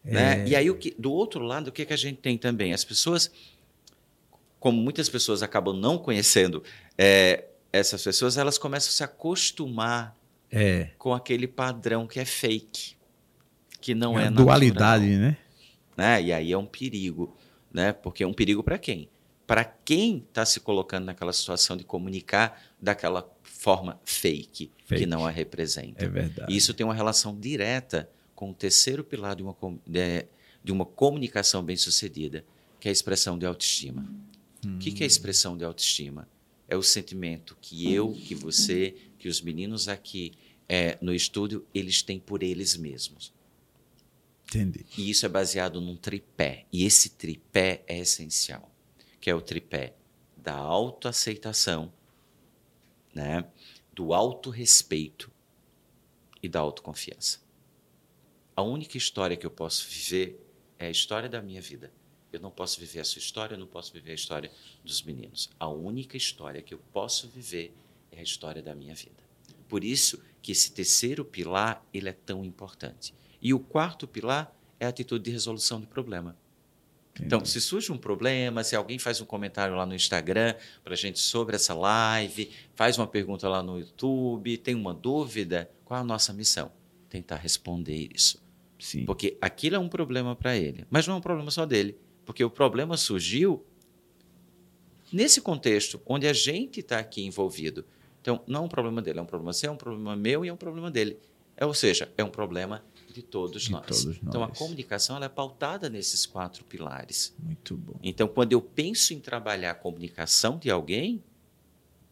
Né? 0.05 0.47
E 0.47 0.57
aí, 0.57 0.71
o 0.71 0.75
que, 0.75 0.95
do 0.99 1.13
outro 1.13 1.43
lado, 1.43 1.69
o 1.69 1.73
que, 1.73 1.85
que 1.85 1.93
a 1.93 1.97
gente 1.97 2.19
tem 2.19 2.37
também? 2.37 2.73
As 2.73 2.85
pessoas, 2.85 3.31
como 4.61 4.81
muitas 4.81 5.09
pessoas 5.09 5.43
acabam 5.43 5.75
não 5.77 5.99
conhecendo 5.99 6.63
é, 6.97 7.45
essas 7.73 8.03
pessoas, 8.03 8.37
elas 8.37 8.59
começam 8.59 8.89
a 8.89 8.93
se 8.93 9.05
acostumar 9.05 10.17
É. 10.51 10.91
com 10.99 11.13
aquele 11.15 11.47
padrão 11.47 12.07
que 12.07 12.19
é 12.19 12.25
fake, 12.25 12.97
que 13.81 13.95
não 13.95 14.17
a 14.17 14.23
é 14.23 14.31
dualidade, 14.31 15.07
né? 15.17 15.37
né? 15.97 16.23
E 16.23 16.33
aí 16.33 16.53
é 16.53 16.59
um 16.59 16.67
perigo, 16.67 17.37
né? 17.73 17.93
Porque 17.93 18.23
é 18.23 18.27
um 18.27 18.33
perigo 18.33 18.63
para 18.63 18.79
quem? 18.79 19.09
Para 19.47 19.65
quem 19.65 20.25
está 20.29 20.45
se 20.45 20.61
colocando 20.61 21.05
naquela 21.07 21.33
situação 21.33 21.77
de 21.77 21.85
comunicar 21.85 22.61
daquela 22.81 23.27
forma 23.43 23.99
fake, 24.05 24.71
Fake. 24.85 25.03
que 25.03 25.07
não 25.07 25.27
a 25.27 25.31
representa. 25.31 26.05
É 26.05 26.09
verdade. 26.09 26.53
E 26.53 26.57
isso 26.57 26.75
tem 26.75 26.85
uma 26.85 26.95
relação 26.95 27.39
direta 27.39 28.11
com 28.35 28.51
o 28.51 28.55
terceiro 28.55 29.03
pilar 29.03 29.35
de 29.37 29.43
uma, 29.43 29.57
de, 29.87 30.27
de 30.63 30.71
uma 30.73 30.85
comunicação 30.85 31.63
bem-sucedida, 31.63 32.45
que 32.79 32.89
é 32.89 32.91
a 32.91 32.93
expressão 32.93 33.39
de 33.39 33.47
autoestima. 33.47 34.07
O 34.65 34.79
que, 34.79 34.91
que 34.91 35.03
é 35.03 35.05
a 35.05 35.07
expressão 35.07 35.57
de 35.57 35.65
autoestima? 35.65 36.29
É 36.67 36.77
o 36.77 36.83
sentimento 36.83 37.57
que 37.61 37.93
eu, 37.93 38.13
que 38.13 38.35
você, 38.35 38.95
que 39.19 39.29
os 39.29 39.41
meninos 39.41 39.89
aqui 39.89 40.33
é, 40.69 40.99
no 41.01 41.15
estúdio, 41.15 41.67
eles 41.75 42.03
têm 42.03 42.19
por 42.19 42.43
eles 42.43 42.77
mesmos. 42.77 43.33
Entendi. 44.49 44.85
E 44.97 45.11
isso 45.11 45.25
é 45.25 45.29
baseado 45.29 45.81
num 45.81 45.97
tripé. 45.97 46.67
E 46.73 46.85
esse 46.85 47.11
tripé 47.11 47.85
é 47.87 47.99
essencial, 47.99 48.71
que 49.21 49.31
é 49.31 49.35
o 49.35 49.41
tripé 49.41 49.95
da 50.37 50.55
autoaceitação, 50.55 51.93
né? 53.15 53.47
do 53.93 54.15
autorrespeito 54.15 55.31
e 56.43 56.49
da 56.49 56.61
autoconfiança. 56.61 57.41
A 58.55 58.63
única 58.63 58.97
história 58.97 59.37
que 59.37 59.45
eu 59.45 59.51
posso 59.51 59.89
viver 59.89 60.41
é 60.79 60.87
a 60.87 60.91
história 60.91 61.29
da 61.29 61.43
minha 61.43 61.61
vida. 61.61 61.93
Eu 62.33 62.41
não 62.41 62.51
posso 62.51 62.79
viver 62.79 63.01
a 63.01 63.05
sua 63.05 63.21
história, 63.21 63.55
eu 63.55 63.59
não 63.59 63.67
posso 63.67 63.93
viver 63.93 64.13
a 64.13 64.15
história 64.15 64.51
dos 64.85 65.03
meninos. 65.03 65.51
A 65.59 65.69
única 65.69 66.17
história 66.17 66.61
que 66.63 66.75
eu 66.75 66.79
posso 66.93 67.29
viver 67.29 67.75
é 68.13 68.21
a 68.21 68.23
história 68.23 68.63
da 68.63 68.75
minha 68.75 68.95
vida. 68.95 69.23
Por 69.69 69.85
isso 69.85 70.23
que 70.43 70.53
esse 70.53 70.73
terceiro 70.73 71.25
pilar 71.25 71.85
ele 71.93 72.09
é 72.09 72.13
tão 72.13 72.45
importante. 72.45 73.15
E 73.41 73.55
o 73.55 73.59
quarto 73.59 74.07
pilar 74.07 74.55
é 74.81 74.87
a 74.87 74.89
atitude 74.89 75.25
de 75.25 75.31
resolução 75.31 75.81
de 75.81 75.87
problema. 75.87 76.37
Então, 77.21 77.45
se 77.45 77.61
surge 77.61 77.91
um 77.91 77.99
problema, 77.99 78.63
se 78.63 78.77
alguém 78.77 78.99
faz 78.99 79.21
um 79.21 79.25
comentário 79.25 79.75
lá 79.75 79.85
no 79.85 79.95
Instagram 79.95 80.55
para 80.85 80.95
a 80.95 80.97
gente 80.97 81.19
sobre 81.19 81.57
essa 81.57 81.75
live, 81.75 82.51
faz 82.75 82.97
uma 82.97 83.07
pergunta 83.07 83.49
lá 83.49 83.63
no 83.63 83.79
YouTube, 83.79 84.57
tem 84.59 84.75
uma 84.75 84.95
dúvida, 84.95 85.69
qual 85.85 86.01
a 86.01 86.05
nossa 86.05 86.33
missão? 86.33 86.71
Tentar 87.09 87.37
responder 87.37 88.09
isso. 88.15 88.41
Sim. 88.79 89.05
Porque 89.05 89.37
aquilo 89.41 89.75
é 89.75 89.79
um 89.79 89.89
problema 89.89 90.37
para 90.37 90.57
ele, 90.57 90.87
mas 90.89 91.07
não 91.07 91.15
é 91.15 91.19
um 91.19 91.21
problema 91.21 91.51
só 91.51 91.67
dele, 91.67 91.99
porque 92.29 92.45
o 92.45 92.51
problema 92.51 92.95
surgiu 92.99 93.65
nesse 95.11 95.41
contexto 95.41 95.99
onde 96.05 96.29
a 96.29 96.33
gente 96.35 96.81
está 96.81 96.99
aqui 96.99 97.25
envolvido. 97.25 97.87
Então, 98.21 98.45
não 98.47 98.61
é 98.61 98.65
um 98.65 98.69
problema 98.69 99.01
dele, 99.01 99.19
é 99.19 99.23
um 99.23 99.27
problema 99.27 99.55
seu, 99.55 99.71
é 99.71 99.73
um 99.73 99.79
problema 99.79 100.15
meu 100.15 100.45
e 100.45 100.49
é 100.49 100.53
um 100.53 100.57
problema 100.57 100.91
dele. 100.91 101.19
É, 101.57 101.65
ou 101.65 101.73
seja, 101.73 102.13
é 102.19 102.23
um 102.23 102.29
problema 102.29 102.85
de 103.15 103.23
todos 103.23 103.63
De 103.63 103.73
nós. 103.73 103.87
todos 103.87 104.19
Então, 104.23 104.45
a 104.45 104.49
comunicação 104.49 105.17
ela 105.17 105.25
é 105.25 105.29
pautada 105.31 105.89
nesses 105.89 106.27
quatro 106.27 106.67
pilares. 106.67 107.35
Muito 107.39 107.79
bom. 107.79 107.99
Então, 108.03 108.29
quando 108.29 108.53
eu 108.53 108.61
penso 108.61 109.15
em 109.15 109.21
trabalhar 109.21 109.71
a 109.71 109.75
comunicação 109.75 110.59
de 110.59 110.71
alguém, 110.71 111.25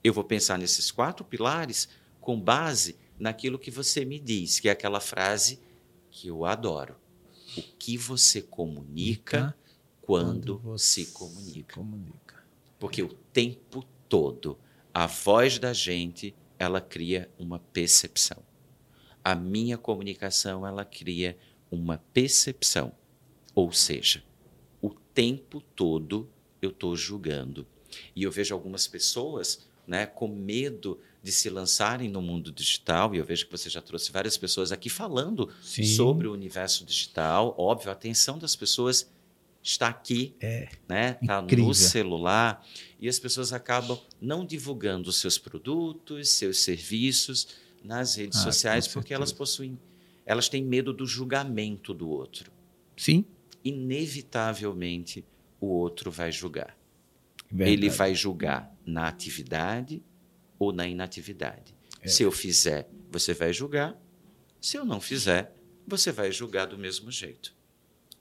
eu 0.02 0.14
vou 0.14 0.24
pensar 0.24 0.58
nesses 0.58 0.90
quatro 0.90 1.26
pilares 1.26 1.90
com 2.22 2.40
base 2.40 2.96
naquilo 3.18 3.58
que 3.58 3.70
você 3.70 4.02
me 4.02 4.18
diz, 4.18 4.60
que 4.60 4.70
é 4.70 4.72
aquela 4.72 4.98
frase 4.98 5.60
que 6.10 6.28
eu 6.28 6.46
adoro. 6.46 6.96
O 7.54 7.60
que 7.60 7.98
você 7.98 8.40
comunica 8.40 9.54
quando, 10.07 10.59
você 10.59 11.04
se 11.04 11.12
comunica. 11.12 11.74
comunica. 11.74 12.44
Porque 12.78 13.02
o 13.02 13.09
tempo 13.09 13.84
todo, 14.09 14.57
a 14.94 15.07
voz 15.09 15.59
da 15.59 15.72
gente, 15.72 16.32
ela 16.57 16.80
cria 16.80 17.28
uma 17.36 17.59
percepção. 17.59 18.38
A 19.24 19.34
minha 19.34 19.76
comunicação, 19.76 20.64
ela 20.64 20.84
cria 20.84 21.36
uma 21.68 21.98
percepção. 22.14 22.92
Ou 23.52 23.72
seja, 23.72 24.22
o 24.80 24.90
tempo 24.90 25.61
todo 25.61 26.30
eu 26.62 26.70
estou 26.70 26.94
julgando. 26.94 27.66
E 28.14 28.22
eu 28.22 28.30
vejo 28.30 28.54
algumas 28.54 28.86
pessoas 28.86 29.66
né, 29.86 30.07
com 30.07 30.28
medo 30.28 31.00
de 31.20 31.32
se 31.32 31.50
lançarem 31.50 32.09
no 32.09 32.22
mundo 32.22 32.52
digital, 32.52 33.12
e 33.12 33.18
eu 33.18 33.24
vejo 33.24 33.46
que 33.46 33.52
você 33.52 33.68
já 33.68 33.80
trouxe 33.80 34.12
várias 34.12 34.36
pessoas 34.36 34.70
aqui 34.70 34.88
falando 34.88 35.50
Sim. 35.61 35.84
sobre 35.84 36.28
o 36.28 36.32
universo 36.32 36.84
digital. 36.84 37.54
Óbvio, 37.59 37.90
a 37.90 37.92
atenção 37.92 38.38
das 38.38 38.54
pessoas 38.54 39.11
está 39.66 39.88
aqui, 39.88 40.34
É. 40.40 40.68
né? 40.88 41.18
Está 41.20 41.42
no 41.42 41.74
celular 41.74 42.64
e 43.00 43.08
as 43.08 43.18
pessoas 43.18 43.52
acabam 43.52 43.98
não 44.20 44.46
divulgando 44.46 45.10
os 45.10 45.16
seus 45.16 45.38
produtos, 45.38 46.28
seus 46.30 46.58
serviços 46.60 47.48
nas 47.82 48.14
redes 48.14 48.38
Ah, 48.38 48.42
sociais 48.44 48.86
porque 48.86 49.12
elas 49.12 49.32
possuem, 49.32 49.76
elas 50.24 50.48
têm 50.48 50.62
medo 50.64 50.92
do 50.92 51.04
julgamento 51.04 51.92
do 51.92 52.08
outro. 52.08 52.50
Sim. 52.96 53.24
Inevitavelmente 53.64 55.24
o 55.60 55.66
outro 55.66 56.10
vai 56.12 56.30
julgar. 56.30 56.76
Verdade. 57.50 57.70
Ele 57.72 57.90
vai 57.90 58.14
julgar 58.14 58.72
na 58.84 59.08
atividade 59.08 60.00
ou 60.58 60.72
na 60.72 60.86
inatividade. 60.86 61.74
É. 62.00 62.06
Se 62.08 62.22
eu 62.22 62.30
fizer, 62.30 62.88
você 63.10 63.34
vai 63.34 63.52
julgar. 63.52 64.00
Se 64.60 64.76
eu 64.76 64.84
não 64.84 65.00
fizer, 65.00 65.54
você 65.86 66.12
vai 66.12 66.30
julgar 66.30 66.66
do 66.66 66.78
mesmo 66.78 67.10
jeito. 67.10 67.54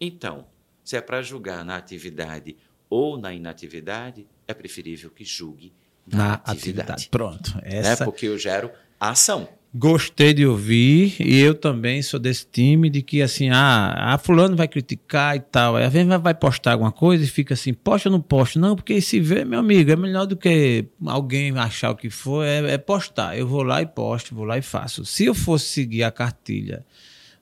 Então, 0.01 0.47
se 0.85 0.95
é 0.95 1.01
para 1.01 1.21
julgar 1.21 1.65
na 1.65 1.75
atividade 1.75 2.55
ou 2.89 3.17
na 3.17 3.33
inatividade, 3.33 4.25
é 4.47 4.53
preferível 4.53 5.09
que 5.09 5.25
julgue 5.25 5.73
na, 6.07 6.17
Na 6.17 6.33
atividade. 6.35 6.91
atividade. 6.91 7.09
Pronto. 7.09 7.55
Né? 7.55 7.61
Essa 7.79 8.05
Porque 8.05 8.27
eu 8.27 8.37
gero 8.37 8.71
ação. 8.99 9.49
Gostei 9.77 10.33
de 10.33 10.45
ouvir 10.47 11.17
e 11.19 11.37
eu 11.37 11.53
também 11.53 12.01
sou 12.01 12.17
desse 12.17 12.45
time 12.49 12.89
de 12.89 13.01
que 13.01 13.21
assim, 13.21 13.49
ah, 13.49 14.13
a 14.13 14.17
fulano 14.17 14.55
vai 14.55 14.69
criticar 14.69 15.35
e 15.35 15.41
tal. 15.41 15.75
Aí 15.75 15.83
às 15.83 15.91
vezes 15.91 16.07
vai- 16.07 16.17
vai 16.17 16.33
postar 16.33 16.71
alguma 16.71 16.93
coisa 16.93 17.25
e 17.25 17.27
fica 17.27 17.55
assim, 17.55 17.73
posta 17.73 18.07
ou 18.07 18.13
não 18.13 18.21
posta? 18.21 18.57
Não, 18.57 18.73
porque 18.73 19.01
se 19.01 19.19
vê, 19.19 19.43
meu 19.43 19.59
amigo, 19.59 19.91
é 19.91 19.95
melhor 19.97 20.27
do 20.27 20.37
que 20.37 20.85
alguém 21.05 21.51
achar 21.57 21.91
o 21.91 21.95
que 21.95 22.09
for, 22.09 22.45
é, 22.45 22.75
é 22.75 22.77
postar. 22.77 23.37
Eu 23.37 23.45
vou 23.47 23.63
lá 23.63 23.81
e 23.81 23.85
posto, 23.85 24.33
vou 24.33 24.45
lá 24.45 24.57
e 24.57 24.61
faço. 24.61 25.03
Se 25.03 25.25
eu 25.25 25.35
fosse 25.35 25.65
seguir 25.65 26.03
a 26.03 26.11
cartilha 26.11 26.85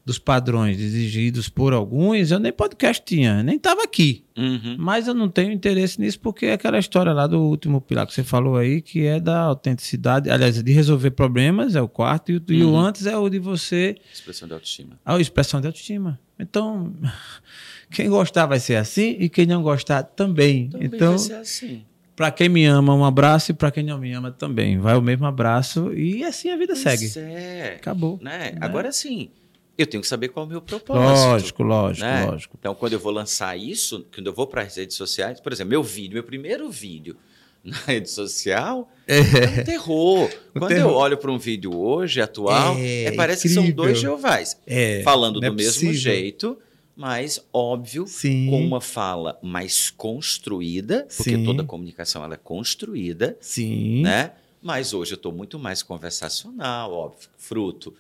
dos 0.05 0.19
padrões 0.19 0.79
exigidos 0.79 1.47
por 1.47 1.71
alguns, 1.71 2.29
eu 2.29 2.39
nem 2.39 2.51
podcast 2.51 3.01
tinha, 3.05 3.41
nem 3.41 3.55
estava 3.55 3.83
aqui. 3.83 4.25
Uhum. 4.37 4.75
Mas 4.77 5.07
eu 5.07 5.13
não 5.13 5.29
tenho 5.29 5.51
interesse 5.51 5.99
nisso 5.99 6.19
porque 6.19 6.47
é 6.47 6.53
aquela 6.53 6.77
história 6.77 7.13
lá 7.13 7.25
do 7.25 7.39
último 7.39 7.79
pilar 7.79 8.05
que 8.05 8.13
você 8.13 8.23
falou 8.23 8.57
aí, 8.57 8.81
que 8.81 9.05
é 9.05 9.19
da 9.19 9.39
autenticidade, 9.39 10.29
aliás, 10.29 10.61
de 10.61 10.71
resolver 10.73 11.11
problemas, 11.11 11.75
é 11.75 11.81
o 11.81 11.87
quarto, 11.87 12.31
e, 12.31 12.35
uhum. 12.35 12.43
e 12.49 12.63
o 12.63 12.69
uhum. 12.71 12.79
antes 12.79 13.05
é 13.05 13.17
o 13.17 13.29
de 13.29 13.39
você. 13.39 13.95
Expressão 14.13 14.47
de 14.47 14.53
autoestima. 14.53 14.99
A 15.05 15.17
expressão 15.19 15.61
de 15.61 15.67
autoestima. 15.67 16.19
Então, 16.37 16.93
quem 17.89 18.09
gostar 18.09 18.45
vai 18.45 18.59
ser 18.59 18.75
assim 18.75 19.15
e 19.19 19.29
quem 19.29 19.45
não 19.45 19.63
gostar 19.63 20.03
também. 20.03 20.69
Também 20.69 20.87
então, 20.87 21.11
vai 21.11 21.19
ser 21.19 21.35
assim. 21.35 21.85
Para 22.15 22.29
quem 22.29 22.47
me 22.47 22.63
ama, 22.65 22.93
um 22.93 23.03
abraço 23.03 23.51
e 23.51 23.53
para 23.55 23.71
quem 23.71 23.83
não 23.83 23.97
me 23.97 24.11
ama 24.13 24.31
também. 24.31 24.77
Vai 24.77 24.95
o 24.95 25.01
mesmo 25.01 25.25
abraço 25.25 25.91
e 25.93 26.23
assim 26.23 26.51
a 26.51 26.57
vida 26.57 26.73
pois 26.73 26.79
segue. 26.79 27.19
É. 27.19 27.75
Acabou. 27.77 28.19
Né? 28.21 28.51
Né? 28.51 28.57
Agora 28.61 28.91
sim, 28.91 29.29
eu 29.77 29.87
tenho 29.87 30.01
que 30.01 30.07
saber 30.07 30.29
qual 30.29 30.45
é 30.45 30.47
o 30.47 30.49
meu 30.49 30.61
propósito. 30.61 31.03
Lógico, 31.03 31.63
lógico, 31.63 32.05
né? 32.05 32.25
lógico. 32.25 32.55
Então, 32.59 32.75
quando 32.75 32.93
eu 32.93 32.99
vou 32.99 33.11
lançar 33.11 33.57
isso, 33.57 34.05
quando 34.13 34.27
eu 34.27 34.33
vou 34.33 34.45
para 34.45 34.61
as 34.61 34.75
redes 34.75 34.95
sociais, 34.95 35.39
por 35.39 35.51
exemplo, 35.51 35.71
meu 35.71 35.83
vídeo, 35.83 36.13
meu 36.13 36.23
primeiro 36.23 36.69
vídeo 36.69 37.17
na 37.63 37.77
rede 37.77 38.09
social 38.09 38.91
é, 39.07 39.17
é 39.17 39.61
um 39.61 39.63
terror. 39.63 40.29
O 40.53 40.59
quando 40.59 40.69
terror. 40.69 40.91
eu 40.91 40.95
olho 40.95 41.17
para 41.17 41.31
um 41.31 41.39
vídeo 41.39 41.75
hoje, 41.75 42.21
atual, 42.21 42.75
é, 42.77 43.05
é 43.05 43.11
parece 43.13 43.47
incrível. 43.47 43.63
que 43.63 43.67
são 43.69 43.75
dois 43.75 43.99
Jeovás. 43.99 44.57
É, 44.67 45.01
falando 45.03 45.39
do 45.39 45.45
é 45.45 45.49
mesmo 45.49 45.73
possível. 45.73 45.93
jeito, 45.93 46.57
mas 46.95 47.43
óbvio, 47.51 48.05
Sim. 48.05 48.47
com 48.49 48.63
uma 48.63 48.79
fala 48.79 49.39
mais 49.41 49.89
construída, 49.89 51.07
porque 51.17 51.35
Sim. 51.35 51.45
toda 51.45 51.63
comunicação 51.63 52.23
ela 52.23 52.35
é 52.35 52.37
construída, 52.37 53.35
Sim. 53.41 54.01
né? 54.01 54.33
Mas 54.61 54.93
hoje 54.93 55.13
eu 55.13 55.17
estou 55.17 55.31
muito 55.31 55.57
mais 55.57 55.81
conversacional, 55.81 56.93
óbvio, 56.93 57.27
fruto 57.37 57.93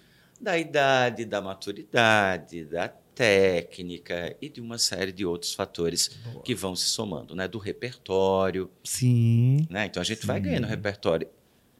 da 0.43 0.57
idade, 0.57 1.25
da 1.25 1.41
maturidade, 1.41 2.65
da 2.65 2.89
técnica 2.89 4.35
e 4.41 4.49
de 4.49 4.59
uma 4.59 4.77
série 4.77 5.11
de 5.11 5.25
outros 5.25 5.53
fatores 5.53 6.09
Boa. 6.25 6.43
que 6.43 6.53
vão 6.53 6.75
se 6.75 6.85
somando, 6.85 7.35
né? 7.35 7.47
Do 7.47 7.57
repertório. 7.57 8.69
Sim. 8.83 9.65
Né? 9.69 9.85
Então 9.85 10.01
a 10.01 10.03
gente 10.03 10.21
Sim. 10.21 10.27
vai 10.27 10.39
ganhando 10.39 10.67
repertório. 10.67 11.27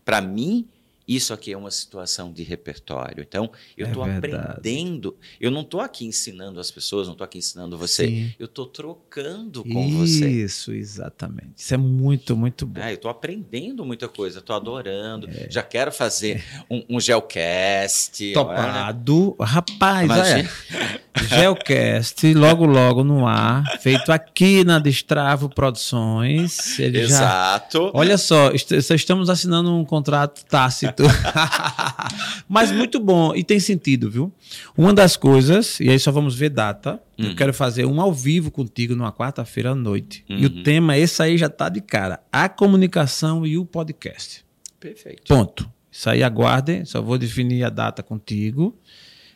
Para 0.06 0.22
mim, 0.22 0.68
isso 1.08 1.34
aqui 1.34 1.52
é 1.52 1.58
uma 1.58 1.72
situação 1.72 2.32
de 2.32 2.44
repertório. 2.44 3.24
Então, 3.28 3.52
eu 3.78 3.88
estou 3.88 4.08
é 4.08 4.16
aprendendo. 4.16 5.16
Eu 5.40 5.52
não 5.52 5.62
estou 5.62 5.82
aqui 5.82 6.06
ensinando 6.06 6.60
as 6.60 6.72
pessoas, 6.72 7.08
não 7.08 7.14
estou 7.14 7.26
aqui 7.26 7.38
ensinando 7.38 7.78
você. 7.78 8.08
Sim. 8.08 8.34
Eu 8.40 8.46
estou 8.46 8.66
trocando 8.66 9.64
com 9.64 9.86
isso, 9.86 10.20
você. 10.20 10.30
Isso, 10.30 10.74
exatamente. 10.74 11.52
Isso 11.58 11.74
é 11.74 11.78
muito, 11.78 12.38
muito 12.38 12.66
bom. 12.66 12.80
É, 12.80 12.92
eu 12.92 12.96
estou 12.96 13.12
aprendendo 13.12 13.86
muita 13.86 14.08
coisa, 14.08 14.40
estou 14.40 14.56
adorando. 14.56 15.30
É. 15.30 15.48
Já 15.50 15.62
quero 15.62 15.92
fazer 15.92 16.44
um, 16.70 16.84
um 16.90 17.00
gelcast. 17.00 18.32
É? 18.32 18.34
Topado. 18.34 19.36
Rapaz, 19.40 20.06
Imagina. 20.06 20.50
olha. 20.74 21.04
Gelcast, 21.28 22.34
logo, 22.34 22.66
logo 22.66 23.04
no 23.04 23.28
ar, 23.28 23.64
feito 23.80 24.12
aqui 24.12 24.64
na 24.64 24.80
Destravo 24.80 25.48
Produções. 25.48 26.80
Ele 26.80 27.02
Exato. 27.02 27.86
Já... 27.86 27.92
Olha 27.94 28.18
só, 28.18 28.52
estamos 28.52 29.30
assinando 29.30 29.74
um 29.74 29.86
contrato 29.86 30.44
tácito. 30.46 30.93
Mas 32.48 32.72
muito 32.72 33.00
bom 33.00 33.34
e 33.36 33.44
tem 33.44 33.60
sentido, 33.60 34.10
viu? 34.12 34.32
Uma 34.78 34.94
das 34.94 35.18
coisas, 35.18 35.80
e 35.80 35.90
aí 35.90 35.98
só 35.98 36.12
vamos 36.12 36.36
ver 36.36 36.50
data, 36.50 37.02
uhum. 37.18 37.28
eu 37.28 37.36
quero 37.36 37.54
fazer 37.54 37.86
um 37.86 38.00
ao 38.00 38.14
vivo 38.14 38.52
contigo 38.52 38.96
numa 38.96 39.12
quarta-feira 39.12 39.72
à 39.72 39.76
noite. 39.76 40.24
Uhum. 40.30 40.38
E 40.38 40.46
o 40.46 40.50
uhum. 40.50 40.64
tema, 40.64 40.98
esse 40.98 41.22
aí 41.22 41.38
já 41.38 41.50
tá 41.50 41.70
de 41.70 41.82
cara: 41.82 42.20
a 42.32 42.48
comunicação 42.48 43.46
e 43.46 43.58
o 43.58 43.66
podcast. 43.66 44.46
Perfeito. 44.80 45.24
Ponto. 45.28 45.70
Isso 45.92 46.10
aí 46.10 46.24
aguardem, 46.24 46.84
só 46.86 47.02
vou 47.02 47.18
definir 47.18 47.64
a 47.64 47.70
data 47.70 48.02
contigo, 48.02 48.76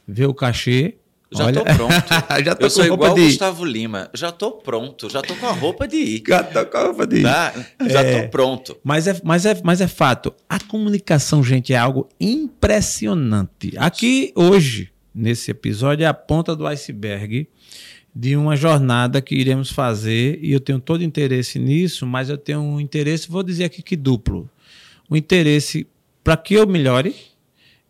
ver 0.08 0.26
o 0.26 0.34
cachê 0.34 0.98
já 1.32 1.46
Olha... 1.46 1.54
tô 1.54 1.64
pronto. 1.64 1.94
já 2.46 2.56
tô 2.56 2.66
eu 2.66 2.70
sou 2.70 2.86
igual 2.86 3.12
o 3.12 3.16
Gustavo 3.16 3.66
Lima. 3.66 4.10
Já 4.14 4.32
tô 4.32 4.52
pronto. 4.52 5.10
Já 5.10 5.22
tô 5.22 5.36
com 5.36 5.48
a 5.48 5.52
roupa 5.52 5.88
de 5.88 5.98
ir. 5.98 6.24
Já 6.28 6.44
tô 6.44 6.66
com 6.66 6.78
a 6.78 6.84
roupa 6.84 7.06
de 7.06 7.18
ir. 7.18 7.24
Tá? 7.24 7.54
Já 7.88 8.02
é... 8.02 8.22
tô 8.22 8.30
pronto. 8.30 8.78
Mas 8.84 9.08
é, 9.08 9.20
mas, 9.24 9.46
é, 9.46 9.60
mas 9.64 9.82
é 9.82 9.88
fato. 9.88 10.34
A 10.48 10.60
comunicação, 10.60 11.44
gente, 11.44 11.74
é 11.74 11.78
algo 11.78 12.08
impressionante. 12.20 13.74
Aqui, 13.78 14.32
hoje, 14.36 14.90
nesse 15.14 15.52
episódio, 15.52 16.04
é 16.04 16.08
a 16.08 16.14
ponta 16.14 16.56
do 16.56 16.66
iceberg 16.66 17.48
de 18.16 18.36
uma 18.36 18.56
jornada 18.56 19.22
que 19.22 19.36
iremos 19.36 19.70
fazer. 19.70 20.40
E 20.42 20.52
eu 20.52 20.60
tenho 20.60 20.80
todo 20.80 21.04
interesse 21.04 21.60
nisso, 21.60 22.08
mas 22.08 22.30
eu 22.30 22.38
tenho 22.38 22.62
um 22.62 22.80
interesse, 22.80 23.30
vou 23.30 23.44
dizer 23.44 23.66
aqui 23.66 23.82
que 23.82 23.96
duplo. 23.96 24.50
Um 25.10 25.16
interesse 25.16 25.86
para 26.24 26.36
que 26.36 26.54
eu 26.54 26.66
melhore 26.66 27.14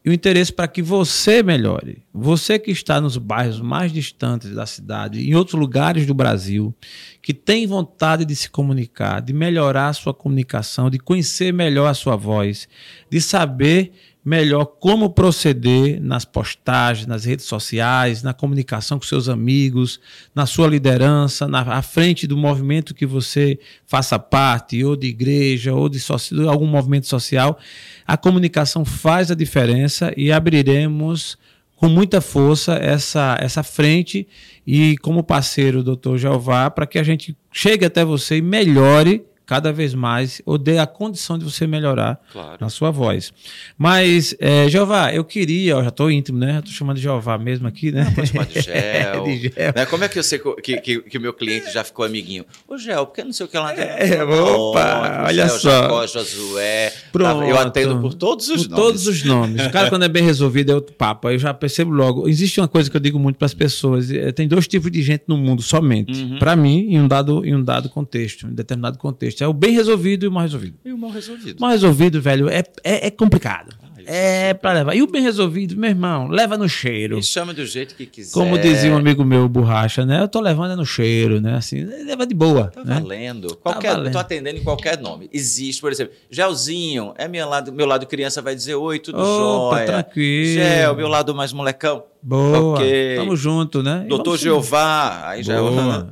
e 0.07 0.09
o 0.09 0.13
interesse 0.13 0.53
para 0.53 0.69
que 0.69 0.81
você 0.81 1.43
melhore. 1.43 2.01
Você 2.13 2.57
que 2.57 2.71
está 2.71 3.01
nos 3.01 3.17
bairros 3.17 3.59
mais 3.59 3.91
distantes 3.91 4.55
da 4.55 4.65
cidade, 4.65 5.19
em 5.29 5.35
outros 5.35 5.59
lugares 5.59 6.05
do 6.05 6.13
Brasil, 6.13 6.73
que 7.21 7.33
tem 7.33 7.67
vontade 7.67 8.23
de 8.23 8.33
se 8.33 8.49
comunicar, 8.49 9.21
de 9.21 9.33
melhorar 9.33 9.89
a 9.89 9.93
sua 9.93 10.13
comunicação, 10.13 10.89
de 10.89 10.97
conhecer 10.97 11.51
melhor 11.51 11.87
a 11.87 11.93
sua 11.93 12.15
voz, 12.15 12.69
de 13.11 13.19
saber 13.19 13.91
melhor 14.27 14.65
como 14.65 15.11
proceder 15.11 16.01
nas 16.01 16.25
postagens, 16.25 17.07
nas 17.07 17.23
redes 17.23 17.45
sociais, 17.45 18.21
na 18.21 18.33
comunicação 18.33 18.99
com 18.99 19.05
seus 19.05 19.29
amigos, 19.29 20.01
na 20.35 20.45
sua 20.45 20.67
liderança, 20.67 21.47
na 21.47 21.61
à 21.61 21.81
frente 21.81 22.27
do 22.27 22.35
movimento 22.35 22.93
que 22.93 23.05
você 23.05 23.57
faça 23.85 24.19
parte, 24.19 24.83
ou 24.83 24.97
de 24.97 25.07
igreja, 25.07 25.73
ou 25.73 25.87
de 25.87 26.01
algum 26.45 26.67
movimento 26.67 27.07
social. 27.07 27.57
A 28.05 28.17
comunicação 28.17 28.83
faz 28.83 29.31
a 29.31 29.35
diferença 29.35 30.13
e 30.17 30.29
abriremos 30.29 31.37
com 31.77 31.87
muita 31.87 32.19
força 32.19 32.73
essa, 32.73 33.37
essa 33.39 33.63
frente 33.63 34.27
e 34.65 34.97
como 34.97 35.23
parceiro, 35.23 35.81
doutor 35.81 36.17
Jeová, 36.17 36.69
para 36.69 36.85
que 36.85 36.99
a 36.99 37.03
gente 37.03 37.33
chegue 37.49 37.85
até 37.85 38.03
você 38.03 38.35
e 38.35 38.41
melhore 38.41 39.23
cada 39.47 39.71
vez 39.71 39.93
mais 39.93 40.41
ou 40.45 40.57
dê 40.57 40.77
a 40.77 40.85
condição 40.85 41.39
de 41.39 41.45
você 41.45 41.65
melhorar 41.65 42.19
claro. 42.33 42.57
na 42.59 42.69
sua 42.69 42.91
voz. 42.91 43.31
Mas, 43.77 44.35
é, 44.39 44.67
Jeová, 44.69 45.13
eu 45.13 45.23
queria, 45.23 45.81
já 45.81 45.87
estou 45.87 46.11
íntimo, 46.11 46.37
né? 46.37 46.59
Estou 46.59 46.73
chamando 46.73 46.97
de 46.97 47.03
Jeová 47.03 47.37
mesmo 47.37 47.65
aqui, 47.65 47.89
né? 47.89 48.11
pode 48.13 48.27
chamar 48.27 48.45
de 48.45 48.59
Gel. 48.59 49.23
de 49.23 49.37
gel. 49.39 49.73
Né? 49.73 49.85
Como 49.85 50.03
é 50.03 50.09
que 50.09 50.19
eu 50.19 50.23
sei 50.23 50.39
que, 50.61 51.17
o 51.17 51.21
meu 51.21 51.33
cliente 51.33 51.71
já 51.71 51.83
ficou 51.83 52.03
amiguinho? 52.03 52.45
Ô, 52.67 52.77
Gel, 52.77 53.05
porque 53.07 53.23
não 53.23 53.31
sei 53.31 53.45
o 53.45 53.49
que 53.49 53.57
lá. 53.57 53.73
É, 53.73 54.21
opa, 54.21 55.23
olha 55.27 55.47
Gel, 55.47 55.59
só. 55.59 55.81
Jacó, 55.81 56.07
Josué. 56.07 56.93
Pronto. 57.13 57.43
Eu 57.45 57.57
atendo 57.57 58.01
por 58.01 58.13
todos 58.13 58.49
os 58.49 58.67
por 58.67 58.71
nomes. 58.71 58.85
todos 58.85 59.07
os 59.07 59.23
nomes. 59.23 59.65
O 59.65 59.69
cara, 59.69 59.89
quando 59.89 60.03
é 60.03 60.09
bem 60.09 60.23
resolvido, 60.23 60.73
é 60.73 60.75
outro 60.75 60.93
papo. 60.93 61.29
Eu 61.29 61.39
já 61.39 61.53
percebo 61.53 61.91
logo. 61.91 62.27
Existe 62.27 62.59
uma 62.59 62.67
coisa 62.67 62.91
que 62.91 62.97
eu 62.97 63.01
digo 63.01 63.17
muito 63.17 63.37
para 63.37 63.45
as 63.45 63.53
pessoas. 63.53 64.11
É, 64.11 64.33
tem 64.33 64.45
dois 64.45 64.67
tipos 64.67 64.91
de 64.91 65.01
gente 65.01 65.23
no 65.25 65.37
mundo 65.37 65.61
somente. 65.61 66.21
Uhum. 66.21 66.37
Para 66.37 66.53
mim, 66.55 66.87
em 66.89 66.99
um, 66.99 67.07
dado, 67.07 67.45
em 67.45 67.55
um 67.55 67.63
dado 67.63 67.89
contexto, 67.89 68.45
em 68.45 68.49
um 68.49 68.53
determinado 68.53 68.97
contexto. 68.97 69.36
É 69.43 69.47
o 69.47 69.53
bem 69.53 69.71
resolvido 69.71 70.25
e 70.25 70.27
o 70.27 70.31
mal 70.31 70.43
resolvido. 70.43 70.77
E 70.83 70.91
o 70.91 70.97
mal 70.97 71.11
resolvido. 71.11 71.59
Mal 71.59 71.71
resolvido, 71.71 72.21
velho, 72.21 72.49
é, 72.49 72.63
é, 72.83 73.07
é 73.07 73.11
complicado. 73.11 73.75
Ah, 73.81 73.87
é 74.09 74.53
para 74.53 74.71
levar. 74.71 74.95
E 74.95 75.01
o 75.01 75.07
bem 75.07 75.21
resolvido, 75.21 75.75
meu 75.75 75.89
irmão, 75.89 76.29
leva 76.29 76.57
no 76.57 76.69
cheiro. 76.69 77.19
E 77.19 77.23
chama 77.23 77.53
do 77.53 77.65
jeito 77.65 77.93
que 77.93 78.05
quiser. 78.05 78.31
Como 78.31 78.57
dizia 78.57 78.89
um 78.91 78.97
amigo 78.97 79.23
meu, 79.25 79.49
borracha, 79.49 80.05
né? 80.05 80.21
Eu 80.21 80.29
tô 80.29 80.39
levando 80.39 80.71
é 80.71 80.75
no 80.77 80.85
cheiro, 80.85 81.41
né? 81.41 81.55
Assim, 81.55 81.83
leva 81.83 82.25
de 82.25 82.33
boa. 82.33 82.67
Tá 82.67 82.85
né? 82.85 83.01
valendo. 83.01 83.57
Qualquer, 83.57 83.89
tá 83.89 83.97
valendo. 83.97 84.13
Tô 84.13 84.19
atendendo 84.19 84.59
em 84.59 84.63
qualquer 84.63 84.97
nome. 84.97 85.29
Existe, 85.33 85.81
por 85.81 85.91
exemplo, 85.91 86.13
Gelzinho, 86.31 87.13
é 87.17 87.27
meu 87.27 87.47
lado, 87.49 87.73
meu 87.73 87.85
lado 87.85 88.05
criança 88.07 88.41
vai 88.41 88.55
dizer 88.55 88.75
oi, 88.75 88.97
tudo 88.97 89.17
Opa, 89.19 89.75
jóia. 89.75 89.85
tranquilo. 89.85 90.53
Gel, 90.53 90.95
meu 90.95 91.09
lado 91.09 91.35
mais 91.35 91.51
molecão. 91.51 92.05
Boa. 92.23 92.75
Okay. 92.75 93.17
Tamo 93.17 93.35
junto, 93.35 93.83
né? 93.83 94.05
Doutor 94.07 94.37
Jeová, 94.37 95.29
aí 95.29 95.43
já 95.43 95.55
é. 95.55 95.57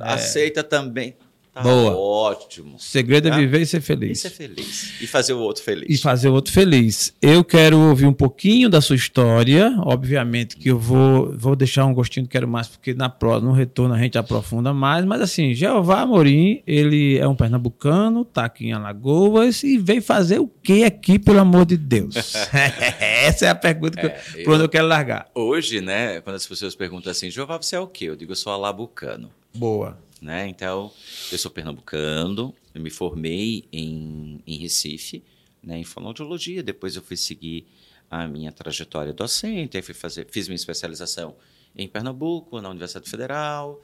aceita 0.00 0.62
também. 0.62 1.16
Tá 1.56 1.62
Boa. 1.62 1.96
Ótimo. 1.96 2.76
O 2.76 2.78
segredo 2.78 3.28
é 3.28 3.30
tá? 3.30 3.38
é 3.38 3.40
viver 3.40 3.62
e 3.62 3.66
ser 3.66 3.80
feliz. 3.80 4.18
E 4.18 4.20
ser 4.20 4.28
feliz. 4.28 5.00
E 5.00 5.06
fazer 5.06 5.32
o 5.32 5.38
outro 5.38 5.62
feliz. 5.62 5.86
E 5.88 5.96
fazer 5.96 6.28
o 6.28 6.34
outro 6.34 6.52
feliz. 6.52 7.14
Eu 7.22 7.42
quero 7.42 7.78
ouvir 7.78 8.04
um 8.04 8.12
pouquinho 8.12 8.68
da 8.68 8.82
sua 8.82 8.94
história. 8.94 9.74
Obviamente 9.78 10.54
que 10.54 10.68
eu 10.68 10.78
vou, 10.78 11.34
vou 11.34 11.56
deixar 11.56 11.86
um 11.86 11.94
gostinho 11.94 12.26
do 12.26 12.28
Quero 12.28 12.46
Mais, 12.46 12.68
porque 12.68 12.92
na 12.92 13.08
próxima, 13.08 13.48
no 13.48 13.56
retorno, 13.56 13.94
a 13.94 13.98
gente 13.98 14.18
aprofunda 14.18 14.74
mais. 14.74 15.06
Mas 15.06 15.22
assim, 15.22 15.54
Jeová 15.54 16.02
Amorim, 16.02 16.62
ele 16.66 17.16
é 17.16 17.26
um 17.26 17.34
pernambucano, 17.34 18.22
tá 18.22 18.44
aqui 18.44 18.66
em 18.66 18.72
Alagoas 18.74 19.62
e 19.62 19.78
veio 19.78 20.02
fazer 20.02 20.38
o 20.38 20.48
que 20.62 20.84
aqui, 20.84 21.18
pelo 21.18 21.38
amor 21.38 21.64
de 21.64 21.78
Deus? 21.78 22.16
Essa 23.00 23.46
é 23.46 23.48
a 23.48 23.54
pergunta 23.54 23.98
que 23.98 24.06
é, 24.06 24.20
eu, 24.34 24.44
por 24.44 24.54
onde 24.56 24.64
eu 24.64 24.68
quero 24.68 24.86
largar. 24.86 25.30
Hoje, 25.34 25.80
né, 25.80 26.20
quando 26.20 26.36
as 26.36 26.46
pessoas 26.46 26.74
perguntam 26.74 27.10
assim, 27.10 27.30
Jeová, 27.30 27.56
você 27.56 27.76
é 27.76 27.80
o 27.80 27.86
quê? 27.86 28.04
Eu 28.04 28.14
digo, 28.14 28.32
eu 28.32 28.36
sou 28.36 28.52
alabucano. 28.52 29.30
Boa. 29.54 29.96
Né? 30.20 30.48
Então, 30.48 30.90
eu 31.30 31.38
sou 31.38 31.50
pernambucano, 31.50 32.54
eu 32.74 32.80
me 32.80 32.90
formei 32.90 33.68
em, 33.70 34.40
em 34.46 34.56
Recife, 34.58 35.22
né, 35.62 35.78
em 35.78 35.84
fonoaudiologia, 35.84 36.62
depois 36.62 36.96
eu 36.96 37.02
fui 37.02 37.16
seguir 37.16 37.66
a 38.10 38.26
minha 38.26 38.50
trajetória 38.50 39.12
docente, 39.12 39.76
aí 39.76 39.82
fui 39.82 39.92
fazer, 39.94 40.26
fiz 40.30 40.48
minha 40.48 40.56
especialização 40.56 41.36
em 41.74 41.86
Pernambuco, 41.86 42.62
na 42.62 42.70
Universidade 42.70 43.10
Federal, 43.10 43.82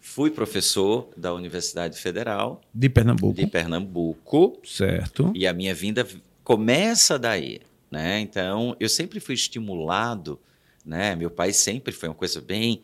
fui 0.00 0.30
professor 0.30 1.08
da 1.16 1.32
Universidade 1.32 2.00
Federal. 2.00 2.60
De 2.74 2.88
Pernambuco. 2.88 3.34
De 3.34 3.46
Pernambuco. 3.46 4.60
Certo. 4.64 5.30
E 5.36 5.46
a 5.46 5.52
minha 5.52 5.74
vinda 5.74 6.06
começa 6.42 7.18
daí, 7.18 7.60
né? 7.90 8.18
Então, 8.18 8.74
eu 8.80 8.88
sempre 8.88 9.20
fui 9.20 9.34
estimulado 9.34 10.40
né? 10.88 11.14
Meu 11.14 11.30
pai 11.30 11.52
sempre 11.52 11.92
foi 11.92 12.08
uma 12.08 12.14
coisa 12.14 12.40
bem, 12.40 12.80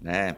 né, 0.00 0.36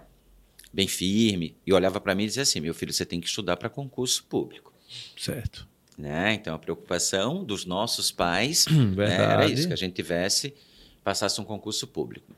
bem 0.76 0.86
firme 0.86 1.56
e 1.66 1.72
olhava 1.72 1.98
para 1.98 2.14
mim 2.14 2.24
e 2.24 2.26
dizia 2.26 2.42
assim: 2.42 2.60
"Meu 2.60 2.74
filho, 2.74 2.92
você 2.92 3.06
tem 3.06 3.18
que 3.18 3.26
estudar 3.26 3.56
para 3.56 3.70
concurso 3.70 4.24
público". 4.24 4.72
Certo. 5.16 5.66
Né? 5.96 6.34
Então 6.34 6.54
a 6.54 6.58
preocupação 6.58 7.42
dos 7.42 7.64
nossos 7.64 8.12
pais 8.12 8.66
né, 8.94 9.14
era 9.14 9.46
isso 9.46 9.66
que 9.66 9.72
a 9.72 9.76
gente 9.76 9.94
tivesse 9.94 10.54
passasse 11.02 11.40
um 11.40 11.44
concurso 11.44 11.86
público. 11.86 12.36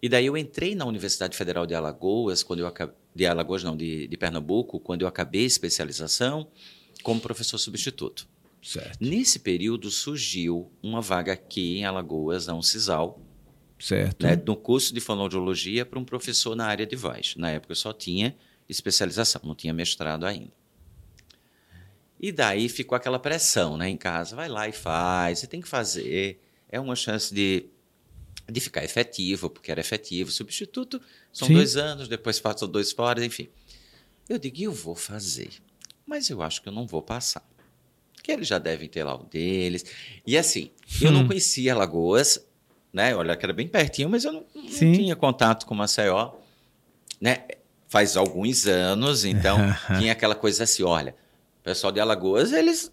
E 0.00 0.08
daí 0.08 0.26
eu 0.26 0.36
entrei 0.36 0.74
na 0.74 0.84
Universidade 0.84 1.36
Federal 1.36 1.66
de 1.66 1.74
Alagoas 1.74 2.42
quando 2.42 2.60
eu 2.60 2.66
acabei, 2.66 2.94
de 3.14 3.26
Alagoas 3.26 3.64
não 3.64 3.76
de, 3.76 4.06
de 4.06 4.16
Pernambuco 4.16 4.78
quando 4.78 5.02
eu 5.02 5.08
acabei 5.08 5.42
a 5.42 5.46
especialização 5.46 6.46
como 7.02 7.20
professor 7.20 7.58
substituto. 7.58 8.26
Certo. 8.62 8.98
Nesse 9.00 9.38
período 9.40 9.90
surgiu 9.90 10.70
uma 10.82 11.00
vaga 11.00 11.32
aqui 11.32 11.78
em 11.78 11.84
Alagoas, 11.84 12.46
na 12.46 12.54
Uncisal, 12.54 13.20
certo. 13.80 14.24
Né, 14.24 14.40
no 14.44 14.56
curso 14.56 14.94
de 14.94 15.00
fonoaudiologia 15.00 15.84
para 15.84 15.98
um 15.98 16.04
professor 16.04 16.54
na 16.54 16.66
área 16.66 16.86
de 16.86 16.94
voz. 16.94 17.34
Na 17.36 17.50
época 17.50 17.72
eu 17.72 17.76
só 17.76 17.92
tinha 17.92 18.36
especialização, 18.68 19.40
não 19.44 19.54
tinha 19.54 19.72
mestrado 19.72 20.24
ainda. 20.24 20.52
E 22.20 22.30
daí 22.30 22.68
ficou 22.68 22.94
aquela 22.94 23.18
pressão 23.18 23.76
né, 23.76 23.88
em 23.88 23.96
casa, 23.96 24.36
vai 24.36 24.48
lá 24.48 24.68
e 24.68 24.72
faz, 24.72 25.38
você 25.38 25.46
tem 25.46 25.60
que 25.60 25.68
fazer, 25.68 26.38
é 26.68 26.78
uma 26.78 26.94
chance 26.94 27.34
de, 27.34 27.64
de 28.46 28.60
ficar 28.60 28.84
efetivo, 28.84 29.48
porque 29.48 29.72
era 29.72 29.80
efetivo. 29.80 30.30
Substituto 30.30 31.00
são 31.32 31.48
Sim. 31.48 31.54
dois 31.54 31.76
anos, 31.76 32.08
depois 32.08 32.38
passam 32.38 32.68
dois 32.68 32.92
fora, 32.92 33.24
enfim. 33.24 33.48
Eu 34.28 34.38
digo, 34.38 34.60
eu 34.60 34.72
vou 34.72 34.94
fazer, 34.94 35.50
mas 36.06 36.28
eu 36.28 36.42
acho 36.42 36.62
que 36.62 36.68
eu 36.68 36.72
não 36.72 36.86
vou 36.86 37.02
passar 37.02 37.48
que 38.22 38.30
eles 38.30 38.46
já 38.46 38.58
devem 38.58 38.88
ter 38.88 39.04
lá 39.04 39.14
o 39.14 39.24
deles. 39.24 39.84
E 40.26 40.36
assim, 40.36 40.70
eu 41.00 41.10
não 41.10 41.22
hum. 41.22 41.26
conhecia 41.26 41.74
Lagoas, 41.74 42.46
né? 42.92 43.14
Olha, 43.14 43.36
que 43.36 43.44
era 43.44 43.52
bem 43.52 43.68
pertinho, 43.68 44.08
mas 44.08 44.24
eu 44.24 44.32
não, 44.32 44.44
não 44.54 44.68
tinha 44.68 45.16
contato 45.16 45.66
com 45.66 45.74
Maceió, 45.74 46.32
né? 47.20 47.44
Faz 47.88 48.16
alguns 48.16 48.66
anos, 48.66 49.24
então 49.24 49.58
tinha 49.98 50.12
aquela 50.12 50.34
coisa 50.34 50.64
assim, 50.64 50.82
olha, 50.82 51.14
o 51.60 51.64
pessoal 51.64 51.92
de 51.92 52.00
Alagoas, 52.00 52.52
eles 52.52 52.92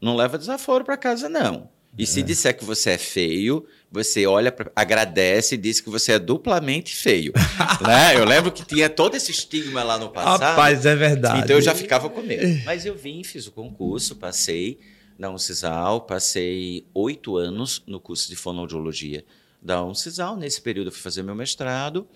não 0.00 0.16
leva 0.16 0.38
desaforo 0.38 0.84
para 0.84 0.96
casa, 0.96 1.28
não. 1.28 1.68
E 1.98 2.04
é. 2.04 2.06
se 2.06 2.22
disser 2.22 2.56
que 2.56 2.64
você 2.64 2.90
é 2.90 2.98
feio, 2.98 3.66
você 3.90 4.26
olha, 4.26 4.52
pra, 4.52 4.70
agradece 4.76 5.56
e 5.56 5.58
diz 5.58 5.80
que 5.80 5.90
você 5.90 6.12
é 6.12 6.18
duplamente 6.18 6.94
feio. 6.94 7.32
né? 7.84 8.16
Eu 8.16 8.24
lembro 8.24 8.52
que 8.52 8.64
tinha 8.64 8.88
todo 8.88 9.16
esse 9.16 9.32
estigma 9.32 9.82
lá 9.82 9.98
no 9.98 10.10
passado. 10.10 10.40
Rapaz, 10.40 10.86
é 10.86 10.94
verdade. 10.94 11.40
Então 11.40 11.56
eu 11.56 11.62
já 11.62 11.74
ficava 11.74 12.08
com 12.08 12.22
medo. 12.22 12.62
Mas 12.64 12.86
eu 12.86 12.94
vim, 12.94 13.24
fiz 13.24 13.46
o 13.46 13.52
concurso, 13.52 14.16
passei 14.16 14.78
na 15.20 15.28
Uncisal, 15.28 16.00
passei 16.00 16.86
oito 16.94 17.36
anos 17.36 17.82
no 17.86 18.00
curso 18.00 18.26
de 18.26 18.34
fonoaudiologia 18.34 19.22
da 19.60 19.84
Uncisal. 19.84 20.34
Nesse 20.34 20.62
período 20.62 20.86
eu 20.86 20.92
fui 20.92 21.02
fazer 21.02 21.22
meu 21.22 21.34
mestrado. 21.34 22.08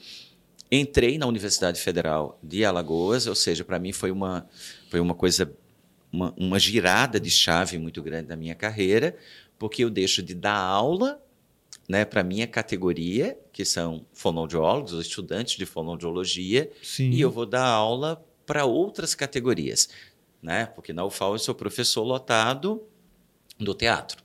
Entrei 0.72 1.18
na 1.18 1.26
Universidade 1.26 1.78
Federal 1.78 2.38
de 2.42 2.64
Alagoas, 2.64 3.26
ou 3.26 3.34
seja, 3.34 3.62
para 3.62 3.78
mim 3.78 3.92
foi 3.92 4.10
uma, 4.10 4.48
foi 4.88 5.00
uma 5.00 5.14
coisa, 5.14 5.54
uma, 6.10 6.32
uma 6.34 6.58
girada 6.58 7.20
de 7.20 7.30
chave 7.30 7.76
muito 7.76 8.02
grande 8.02 8.28
da 8.28 8.36
minha 8.36 8.54
carreira, 8.54 9.14
porque 9.58 9.84
eu 9.84 9.90
deixo 9.90 10.22
de 10.22 10.34
dar 10.34 10.56
aula 10.56 11.22
né, 11.86 12.06
para 12.06 12.24
minha 12.24 12.46
categoria, 12.46 13.38
que 13.52 13.66
são 13.66 14.06
fonoaudiólogos, 14.14 14.94
os 14.94 15.06
estudantes 15.06 15.58
de 15.58 15.66
fonoaudiologia, 15.66 16.70
Sim. 16.82 17.10
e 17.10 17.20
eu 17.20 17.30
vou 17.30 17.44
dar 17.44 17.66
aula 17.66 18.24
para 18.46 18.64
outras 18.64 19.14
categorias, 19.14 19.90
né? 20.42 20.64
Porque 20.64 20.94
na 20.94 21.04
UFAL 21.04 21.34
eu 21.34 21.38
sou 21.38 21.54
professor 21.54 22.02
lotado 22.02 22.82
do 23.58 23.74
teatro. 23.74 24.22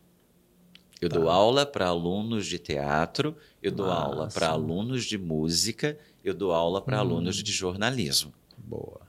Eu 1.01 1.09
tá. 1.09 1.17
dou 1.17 1.29
aula 1.29 1.65
para 1.65 1.87
alunos 1.87 2.45
de 2.45 2.59
teatro, 2.59 3.35
eu 3.63 3.71
dou 3.71 3.87
Nossa. 3.87 4.01
aula 4.01 4.27
para 4.27 4.49
alunos 4.49 5.05
de 5.05 5.17
música, 5.17 5.97
eu 6.23 6.33
dou 6.33 6.51
aula 6.51 6.81
para 6.81 6.97
hum. 6.97 7.01
alunos 7.01 7.37
de 7.37 7.51
jornalismo. 7.51 8.33
Boa. 8.57 9.07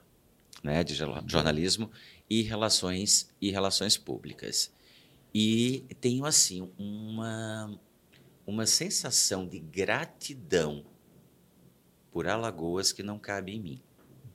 Né, 0.63 0.83
de 0.83 0.93
jornalismo 1.25 1.89
e 2.29 2.43
relações 2.43 3.29
e 3.41 3.49
relações 3.49 3.97
públicas. 3.97 4.71
E 5.33 5.85
tenho 5.99 6.23
assim 6.23 6.69
uma 6.77 7.79
uma 8.45 8.65
sensação 8.65 9.47
de 9.47 9.59
gratidão 9.59 10.83
por 12.11 12.27
Alagoas 12.27 12.91
que 12.91 13.01
não 13.01 13.17
cabe 13.17 13.53
em 13.53 13.59
mim. 13.59 13.81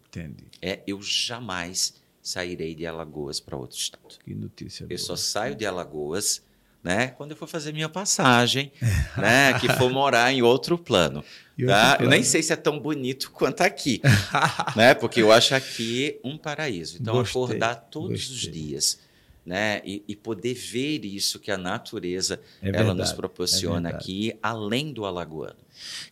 Entendi. 0.09 0.47
É, 0.63 0.83
eu 0.87 1.01
jamais 1.03 2.03
sairei 2.27 2.75
de 2.75 2.85
Alagoas 2.87 3.39
para 3.39 3.57
outro 3.57 3.79
estado. 3.79 4.03
Que 4.25 4.35
notícia 4.35 4.83
Eu 4.85 4.89
boa. 4.89 4.99
só 4.99 5.15
saio 5.15 5.55
de 5.55 5.65
Alagoas, 5.65 6.43
né, 6.83 7.09
quando 7.09 7.31
eu 7.31 7.37
for 7.37 7.47
fazer 7.47 7.73
minha 7.73 7.89
passagem, 7.89 8.73
né, 9.17 9.59
que 9.61 9.69
for 9.75 9.91
morar 9.91 10.33
em 10.33 10.43
outro 10.43 10.77
plano. 10.77 11.25
Tá? 11.67 11.91
Outro 11.93 12.05
Eu 12.07 12.11
nem 12.11 12.23
sei 12.25 12.43
se 12.43 12.53
é 12.53 12.57
tão 12.57 12.79
bonito 12.81 13.31
quanto 13.31 13.63
aqui, 13.63 14.03
né? 14.77 14.93
Porque 14.93 15.23
eu 15.23 15.33
acho 15.33 15.55
aqui 15.55 16.19
um 16.23 16.37
paraíso. 16.37 16.99
Então 17.01 17.15
Gostei. 17.15 17.43
acordar 17.43 17.75
todos 17.77 18.29
Gostei. 18.29 18.35
os 18.35 18.41
dias 18.53 18.99
né? 19.47 19.81
E, 19.85 20.03
e, 20.09 20.17
poder 20.17 20.55
ver 20.55 21.05
isso 21.05 21.39
que 21.39 21.53
a 21.53 21.57
natureza 21.57 22.41
é 22.61 22.65
verdade, 22.65 22.85
ela 22.85 22.95
nos 22.95 23.13
proporciona 23.13 23.91
é 23.91 23.93
aqui, 23.95 24.37
além 24.43 24.93
do 24.93 25.07
alagoano. 25.07 25.55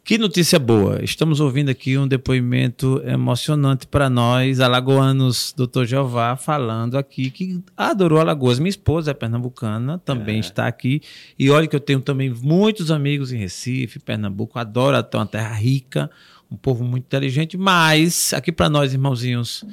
Que 0.05 0.16
notícia 0.18 0.59
boa! 0.59 1.03
Estamos 1.03 1.41
ouvindo 1.41 1.70
aqui 1.70 1.99
um 1.99 2.07
depoimento 2.07 3.03
emocionante 3.05 3.87
para 3.89 4.09
nós, 4.09 4.61
alagoanos, 4.61 5.53
doutor 5.57 5.85
Jeová, 5.85 6.37
falando 6.37 6.97
aqui 6.97 7.30
que 7.30 7.61
adorou 7.76 8.20
Alagoas. 8.20 8.59
Minha 8.59 8.70
esposa 8.70 9.11
é 9.11 9.14
pernambucana, 9.14 9.99
também 10.05 10.37
é. 10.37 10.41
está 10.41 10.68
aqui. 10.68 11.01
E 11.37 11.51
olha 11.51 11.66
que 11.66 11.74
eu 11.74 11.80
tenho 11.80 12.01
também 12.01 12.30
muitos 12.30 12.91
amigos 12.91 13.32
em 13.32 13.39
Recife, 13.39 13.99
Pernambuco, 13.99 14.59
adoro, 14.59 14.97
é 14.97 15.16
uma 15.16 15.26
terra 15.26 15.55
rica, 15.55 16.11
um 16.51 16.57
povo 16.57 16.85
muito 16.85 17.05
inteligente, 17.05 17.57
mas 17.57 18.32
aqui 18.32 18.53
para 18.53 18.68
nós, 18.68 18.93
irmãozinhos. 18.93 19.64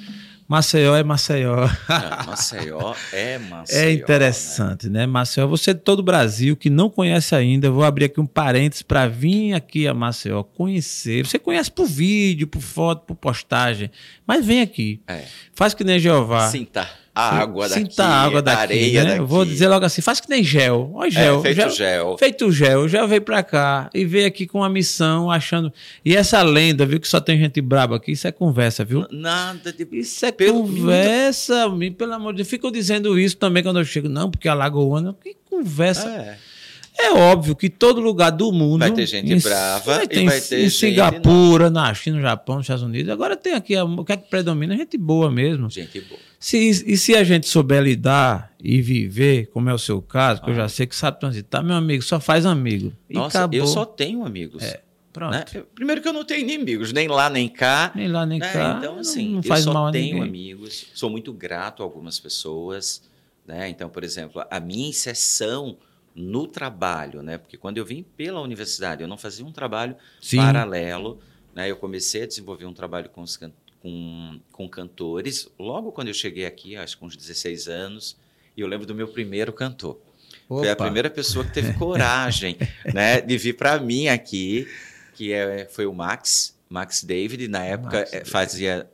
Maceió 0.52 0.98
é 0.98 1.02
Maceió. 1.02 1.56
Não, 1.88 2.26
Maceió 2.26 2.94
é 3.14 3.38
Maceió. 3.38 3.80
É 3.80 3.92
interessante, 3.96 4.90
né? 4.90 5.00
né? 5.00 5.06
Maceió, 5.06 5.48
você 5.48 5.72
é 5.72 5.74
de 5.74 5.80
todo 5.80 6.00
o 6.00 6.04
Brasil 6.04 6.58
que 6.58 6.70
não 6.70 6.90
conhece 6.90 7.34
ainda, 7.34 7.68
eu 7.68 7.74
vou 7.74 7.86
abrir 7.86 8.04
aqui 8.04 8.20
um 8.20 8.26
parênteses 8.26 8.82
para 8.82 9.08
vir 9.08 9.54
aqui 9.54 9.88
a 9.88 9.94
Maceió 9.94 10.44
conhecer. 10.44 11.26
Você 11.26 11.40
conhece 11.40 11.72
por 11.72 11.86
vídeo, 11.88 12.48
por 12.48 12.62
foto, 12.62 13.06
por 13.06 13.16
postagem, 13.16 13.90
mas 14.28 14.46
vem 14.46 14.60
aqui. 14.60 15.00
É. 15.08 15.24
Faz 15.54 15.74
que 15.74 15.86
nem 15.86 15.98
Jeová. 15.98 16.50
Sinta 16.50 16.86
a 17.14 17.40
água 17.40 17.68
daqui, 17.68 17.82
Sinta 17.82 18.06
a 18.06 18.24
água 18.24 18.42
daqui, 18.42 18.58
a 18.58 18.62
areia 18.62 19.04
né? 19.04 19.10
daqui. 19.10 19.22
Eu 19.22 19.28
vou 19.28 19.44
dizer 19.44 19.68
logo 19.68 19.86
assim, 19.86 20.02
faz 20.02 20.20
que 20.20 20.30
nem 20.30 20.44
gel. 20.44 20.92
Olha 20.94 21.12
gel. 21.12 21.40
É, 21.40 21.42
feito 21.42 21.56
gel, 21.56 21.70
gel. 21.70 22.18
Feito 22.18 22.52
gel. 22.52 22.88
Gel 22.88 23.08
veio 23.08 23.22
para 23.22 23.44
cá 23.44 23.90
e 23.94 24.06
veio 24.06 24.28
aqui 24.28 24.48
com 24.48 24.60
uma 24.60 24.70
missão, 24.70 25.30
achando... 25.30 25.72
E 26.06 26.16
essa 26.16 26.42
lenda, 26.42 26.86
viu, 26.86 27.00
que 27.00 27.08
só 27.08 27.20
tem 27.20 27.38
gente 27.38 27.60
braba 27.62 27.98
aqui, 27.98 28.14
isso 28.14 28.28
é 28.28 28.32
conversa, 28.32 28.86
viu? 28.86 29.06
Nada 29.12 29.74
de... 29.74 29.88
Isso 29.92 30.26
é 30.26 30.32
pelo 30.32 30.62
conversa, 30.62 31.68
mundo... 31.68 31.94
pelo 31.94 32.14
amor 32.14 32.34
de 32.34 32.38
Deus. 32.38 32.48
Ficam 32.50 32.72
dizendo 32.72 33.20
isso 33.20 33.38
também 33.38 33.62
quando 33.62 33.80
eu 33.80 33.86
chego. 33.86 34.08
Não, 34.08 34.30
porque 34.32 34.48
a 34.48 34.54
Lagoana... 34.54 35.16
Que 35.22 35.36
conversa... 35.50 36.10
É. 36.10 36.51
É 36.98 37.12
óbvio 37.14 37.56
que 37.56 37.70
todo 37.70 38.02
lugar 38.02 38.32
do 38.32 38.52
mundo. 38.52 38.80
Vai 38.80 38.92
ter 38.92 39.06
gente 39.06 39.32
em, 39.32 39.40
brava. 39.40 40.04
E 40.10 40.26
vai 40.26 40.42
ter 40.42 40.66
em 40.66 40.70
Singapura, 40.70 41.70
na 41.70 41.94
China, 41.94 42.18
no 42.18 42.22
Japão, 42.22 42.58
nos 42.58 42.66
Estados 42.66 42.84
Unidos. 42.84 43.10
Agora 43.12 43.36
tem 43.36 43.54
aqui, 43.54 43.76
o 43.78 44.04
que 44.04 44.12
é 44.12 44.18
que 44.18 44.30
predomina? 44.30 44.76
Gente 44.76 44.98
boa 44.98 45.32
mesmo. 45.32 45.70
Gente 45.70 46.02
boa. 46.02 46.20
Se, 46.40 46.58
e 46.58 46.98
se 46.98 47.16
a 47.16 47.24
gente 47.24 47.48
souber 47.48 47.82
lidar 47.84 48.52
e 48.60 48.82
viver, 48.82 49.48
como 49.48 49.70
é 49.70 49.74
o 49.74 49.78
seu 49.78 50.02
caso, 50.02 50.42
que 50.42 50.50
ah. 50.50 50.54
eu 50.54 50.56
já 50.56 50.68
sei 50.68 50.88
que 50.88 50.96
sabe 50.96 51.20
transitar, 51.20 51.64
meu 51.64 51.76
amigo, 51.76 52.04
só 52.04 52.20
faz 52.20 52.46
amigo. 52.46 52.92
Nossa, 53.10 53.40
acabou. 53.40 53.60
eu 53.60 53.68
só 53.68 53.86
tenho 53.86 54.26
amigos. 54.26 54.64
É. 54.64 54.82
Pronto. 55.14 55.34
Né? 55.34 55.44
primeiro 55.76 56.02
que 56.02 56.08
eu 56.08 56.14
não 56.14 56.24
tenho 56.24 56.40
inimigos, 56.42 56.94
nem 56.94 57.08
lá 57.08 57.30
nem 57.30 57.50
cá. 57.50 57.92
Nem 57.94 58.08
lá 58.08 58.26
nem 58.26 58.40
né? 58.40 58.52
cá. 58.52 58.76
Então, 58.78 59.00
assim, 59.00 59.28
não, 59.28 59.36
não 59.36 59.44
faz 59.44 59.66
eu 59.66 59.72
só 59.72 59.74
mal 59.74 59.92
tenho 59.92 60.24
amigos. 60.24 60.88
Sou 60.94 61.10
muito 61.10 61.34
grato 61.34 61.84
a 61.84 61.86
algumas 61.86 62.20
pessoas. 62.20 63.04
Né? 63.46 63.70
Então, 63.70 63.90
por 63.90 64.04
exemplo, 64.04 64.44
a 64.50 64.60
minha 64.60 64.88
inserção 64.90 65.78
no 66.16 66.48
trabalho, 66.48 67.22
né? 67.22 67.38
Porque 67.38 67.58
quando 67.58 67.78
eu 67.78 67.86
vim 67.86 68.04
pela 68.04 68.42
universidade, 68.42 69.02
eu 69.02 69.08
não 69.08 69.18
fazia 69.18 69.46
um 69.46 69.52
trabalho 69.52 69.96
Sim. 70.22 70.38
paralelo, 70.38 71.20
né? 71.56 71.70
Eu 71.70 71.78
comecei 71.78 72.24
a 72.24 72.28
desenvolver 72.28 72.66
um 72.66 72.74
trabalho 72.74 73.10
com, 73.10 73.22
os, 73.22 73.40
com, 73.82 74.40
com 74.52 74.70
cantores 74.70 75.50
logo 75.58 75.92
quando 75.92 76.10
eu 76.10 76.14
cheguei 76.14 76.46
aqui, 76.46 76.76
acho 76.76 76.96
que 76.96 77.00
com 77.00 77.08
uns 77.08 77.16
16 77.16 77.68
anos, 77.68 78.18
e 78.56 78.62
eu 78.62 78.68
lembro 78.68 78.86
do 78.86 78.94
meu 78.94 79.08
primeiro 79.08 79.54
cantor. 79.54 80.00
Opa. 80.48 80.62
Foi 80.62 80.70
a 80.70 80.76
primeira 80.76 81.10
pessoa 81.10 81.46
que 81.46 81.54
teve 81.54 81.74
coragem, 81.80 82.58
né, 82.94 83.22
de 83.22 83.38
vir 83.38 83.54
para 83.54 83.80
mim 83.80 84.08
aqui, 84.08 84.68
que 85.14 85.32
é, 85.32 85.66
foi 85.66 85.86
o 85.86 85.94
Max, 85.94 86.58
Max 86.70 87.04
David, 87.04 87.48
na 87.48 87.64
época 87.64 88.00
Max 88.00 88.14
é, 88.14 88.26
fazia 88.26 88.90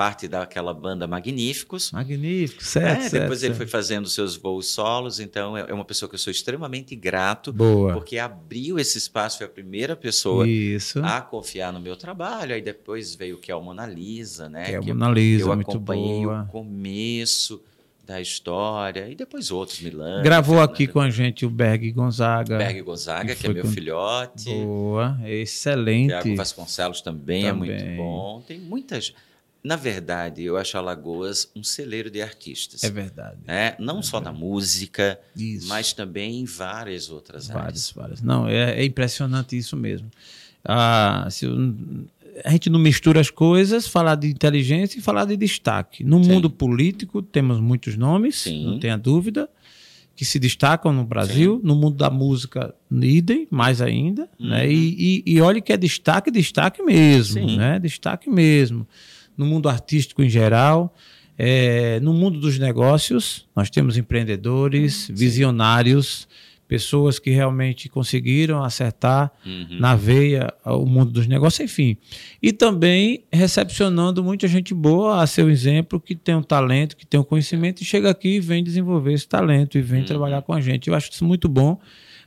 parte 0.00 0.26
daquela 0.26 0.72
banda 0.72 1.06
Magníficos. 1.06 1.92
Magníficos, 1.92 2.68
certo. 2.68 2.86
É, 2.86 3.00
certo 3.02 3.12
depois 3.20 3.40
certo. 3.40 3.52
ele 3.52 3.54
foi 3.58 3.66
fazendo 3.66 4.08
seus 4.08 4.34
voos 4.34 4.68
solos, 4.68 5.20
então 5.20 5.54
é, 5.54 5.66
é 5.68 5.74
uma 5.74 5.84
pessoa 5.84 6.08
que 6.08 6.14
eu 6.14 6.18
sou 6.18 6.30
extremamente 6.30 6.96
grato, 6.96 7.52
Boa. 7.52 7.92
porque 7.92 8.16
abriu 8.16 8.78
esse 8.78 8.96
espaço, 8.96 9.36
foi 9.36 9.46
a 9.46 9.50
primeira 9.50 9.94
pessoa 9.94 10.48
Isso. 10.48 11.04
a 11.04 11.20
confiar 11.20 11.70
no 11.70 11.80
meu 11.80 11.96
trabalho. 11.96 12.54
Aí 12.54 12.62
depois 12.62 13.14
veio 13.14 13.36
o 13.36 13.38
que 13.38 13.52
é 13.52 13.54
o 13.54 13.60
Mona 13.60 13.84
Lisa, 13.84 14.48
né? 14.48 14.64
Que 14.64 14.74
é 14.76 14.80
o 14.80 14.86
Mona 14.86 15.10
Lisa, 15.10 15.42
eu 15.42 15.54
muito 15.54 15.70
acompanhei 15.70 16.24
boa. 16.24 16.44
o 16.44 16.46
começo 16.46 17.60
contar 18.10 18.14
a 18.14 18.20
história, 18.20 19.08
e 19.08 19.14
depois 19.14 19.50
outros, 19.50 19.80
Milano. 19.80 20.22
Gravou 20.22 20.60
aqui 20.60 20.86
com 20.86 21.00
a 21.00 21.08
gente 21.10 21.46
o 21.46 21.50
Berg 21.50 21.92
Gonzaga. 21.92 22.58
Berg 22.58 22.82
Gonzaga, 22.82 23.34
que, 23.34 23.42
que 23.42 23.46
é 23.46 23.52
meu 23.52 23.62
com... 23.62 23.70
filhote. 23.70 24.50
Boa, 24.50 25.18
excelente. 25.24 26.08
Tiago 26.08 26.36
Vasconcelos 26.36 27.00
também, 27.00 27.44
também, 27.44 27.70
é 27.70 27.74
muito 27.74 27.96
bom. 27.96 28.42
Tem 28.46 28.58
muitas. 28.58 29.14
Na 29.62 29.76
verdade, 29.76 30.42
eu 30.42 30.56
acho 30.56 30.78
Alagoas 30.78 31.50
um 31.54 31.62
celeiro 31.62 32.10
de 32.10 32.22
artistas. 32.22 32.82
É 32.82 32.90
verdade. 32.90 33.36
Né? 33.46 33.76
Não 33.78 33.98
é 33.98 34.02
só 34.02 34.18
verdade. 34.18 34.36
na 34.36 34.46
música, 34.46 35.20
isso. 35.36 35.68
mas 35.68 35.92
também 35.92 36.40
em 36.40 36.44
várias 36.46 37.10
outras 37.10 37.48
várias, 37.48 37.64
áreas. 37.64 37.90
Várias. 37.90 38.22
Não, 38.22 38.48
é, 38.48 38.80
é 38.80 38.84
impressionante 38.84 39.56
isso 39.56 39.76
mesmo. 39.76 40.10
Ah, 40.64 41.28
se 41.30 41.44
eu, 41.44 41.54
a 42.44 42.50
gente 42.50 42.70
não 42.70 42.78
mistura 42.78 43.20
as 43.20 43.30
coisas, 43.30 43.86
falar 43.86 44.14
de 44.14 44.28
inteligência 44.28 44.98
e 44.98 45.02
falar 45.02 45.24
de 45.26 45.36
destaque. 45.36 46.04
No 46.04 46.22
Sim. 46.22 46.30
mundo 46.30 46.50
político, 46.50 47.22
temos 47.22 47.60
muitos 47.60 47.96
nomes, 47.96 48.36
Sim. 48.36 48.64
não 48.64 48.78
tenha 48.78 48.96
dúvida, 48.96 49.48
que 50.16 50.24
se 50.24 50.38
destacam 50.38 50.92
no 50.92 51.04
Brasil. 51.04 51.58
Sim. 51.60 51.66
No 51.66 51.74
mundo 51.74 51.96
da 51.96 52.10
música, 52.10 52.74
idem, 52.90 53.46
mais 53.50 53.80
ainda. 53.80 54.28
Uhum. 54.38 54.48
Né? 54.48 54.70
E, 54.70 55.22
e, 55.26 55.34
e 55.34 55.40
olhe 55.40 55.60
que 55.60 55.72
é 55.72 55.76
destaque, 55.76 56.30
destaque 56.30 56.82
mesmo. 56.82 57.56
Né? 57.56 57.78
Destaque 57.78 58.28
mesmo. 58.28 58.86
No 59.40 59.46
mundo 59.46 59.68
artístico 59.68 60.22
em 60.22 60.28
geral. 60.28 60.94
É, 61.36 61.98
no 62.00 62.12
mundo 62.12 62.38
dos 62.38 62.58
negócios, 62.58 63.48
nós 63.56 63.70
temos 63.70 63.96
empreendedores, 63.96 65.10
visionários 65.10 66.28
pessoas 66.70 67.18
que 67.18 67.30
realmente 67.30 67.88
conseguiram 67.88 68.62
acertar 68.62 69.32
uhum. 69.44 69.80
na 69.80 69.96
veia 69.96 70.54
o 70.64 70.86
mundo 70.86 71.10
dos 71.10 71.26
negócios, 71.26 71.58
enfim. 71.58 71.96
E 72.40 72.52
também 72.52 73.24
recepcionando 73.32 74.22
muita 74.22 74.46
gente 74.46 74.72
boa 74.72 75.20
a 75.20 75.26
seu 75.26 75.50
exemplo, 75.50 75.98
que 75.98 76.14
tem 76.14 76.36
um 76.36 76.42
talento, 76.44 76.96
que 76.96 77.04
tem 77.04 77.18
um 77.18 77.24
conhecimento 77.24 77.82
e 77.82 77.84
chega 77.84 78.08
aqui 78.08 78.36
e 78.36 78.40
vem 78.40 78.62
desenvolver 78.62 79.14
esse 79.14 79.26
talento 79.26 79.76
e 79.76 79.82
vem 79.82 80.02
uhum. 80.02 80.06
trabalhar 80.06 80.42
com 80.42 80.52
a 80.52 80.60
gente. 80.60 80.86
Eu 80.86 80.94
acho 80.94 81.10
isso 81.10 81.24
muito 81.24 81.48
bom. 81.48 81.76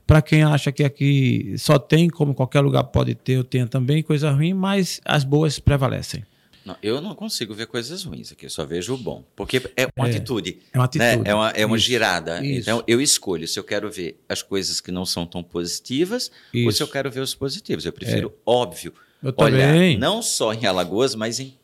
Para 0.06 0.22
quem 0.22 0.44
acha 0.44 0.74
que 0.74 0.84
aqui 0.84 1.56
só 1.58 1.80
tem, 1.80 2.10
como 2.10 2.34
qualquer 2.34 2.60
lugar 2.60 2.84
pode 2.84 3.16
ter, 3.16 3.38
eu 3.38 3.46
tenho 3.46 3.66
também 3.66 4.04
coisa 4.04 4.30
ruim, 4.30 4.54
mas 4.54 5.00
as 5.06 5.24
boas 5.24 5.58
prevalecem. 5.58 6.22
Não, 6.66 6.78
eu 6.82 7.02
não 7.02 7.14
consigo 7.14 7.54
ver 7.54 7.68
coisas 7.68 8.04
ruins 8.04 8.32
aqui, 8.32 8.46
eu 8.46 8.50
só 8.50 8.66
vejo 8.66 8.94
o 8.94 8.98
bom. 8.98 9.24
Porque 9.36 9.62
é 9.76 9.88
uma 9.98 10.08
é, 10.08 10.12
atitude. 10.12 10.60
É 10.72 10.78
uma 10.78 10.86
atitude. 10.86 11.18
Né? 11.18 11.24
É 11.26 11.36
uma, 11.36 11.50
é 11.50 11.66
uma 11.66 11.78
isso, 11.78 11.86
girada. 11.86 12.44
Isso. 12.44 12.62
Então 12.62 12.84
eu 12.88 13.02
escolho 13.02 13.48
se 13.48 13.60
eu 13.60 13.64
quero 13.64 13.92
ver 13.92 14.20
as 14.30 14.42
coisas 14.42 14.80
que 14.80 14.92
não 14.92 15.06
são 15.06 15.26
tão 15.26 15.44
positivas 15.44 16.32
isso. 16.54 16.66
ou 16.66 16.72
se 16.72 16.82
eu 16.82 16.88
quero 16.88 17.12
ver 17.12 17.20
os 17.20 17.36
positivos. 17.36 17.86
Eu 17.86 17.92
prefiro, 17.92 18.30
é. 18.30 18.40
óbvio, 18.46 18.94
eu 19.22 19.34
olhar 19.38 19.74
também. 19.74 19.98
não 19.98 20.22
só 20.22 20.54
em 20.54 20.66
Alagoas, 20.66 21.16
mas 21.16 21.40
em 21.40 21.58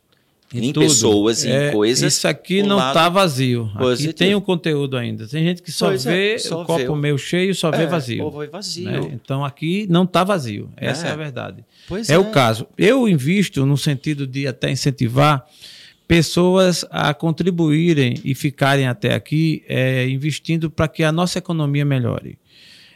em, 0.53 0.69
em 0.69 0.73
pessoas, 0.73 1.45
em 1.45 1.51
é, 1.51 1.71
coisas. 1.71 2.13
Isso 2.13 2.27
aqui 2.27 2.63
não 2.63 2.77
está 2.77 3.07
vazio. 3.09 3.69
Positivo. 3.77 4.09
Aqui 4.09 4.17
tem 4.17 4.35
o 4.35 4.41
conteúdo 4.41 4.97
ainda. 4.97 5.27
Tem 5.27 5.43
gente 5.43 5.61
que 5.61 5.71
só 5.71 5.87
pois 5.87 6.03
vê 6.03 6.35
é, 6.35 6.37
só 6.37 6.61
o 6.61 6.65
copo 6.65 6.95
vê. 6.95 6.99
meio 7.01 7.17
cheio, 7.17 7.53
só 7.53 7.69
vê 7.71 7.83
é, 7.83 7.87
vazio. 7.87 8.23
Ou 8.23 8.47
vazio. 8.49 8.89
Né? 8.89 9.11
Então 9.13 9.45
aqui 9.45 9.85
não 9.89 10.03
está 10.03 10.23
vazio. 10.23 10.69
Essa 10.75 11.07
é. 11.07 11.11
a 11.11 11.15
verdade. 11.15 11.63
Pois 11.87 12.09
é, 12.09 12.17
o 12.17 12.31
caso. 12.31 12.67
Eu 12.77 13.07
invisto 13.07 13.65
no 13.65 13.77
sentido 13.77 14.25
de 14.25 14.47
até 14.47 14.71
incentivar 14.71 15.45
pessoas 16.07 16.83
a 16.89 17.13
contribuírem 17.13 18.15
e 18.25 18.33
ficarem 18.33 18.87
até 18.87 19.13
aqui 19.13 19.63
é, 19.69 20.09
investindo 20.09 20.71
para 20.71 20.87
que 20.87 21.03
a 21.03 21.11
nossa 21.11 21.37
economia 21.37 21.85
melhore. 21.85 22.39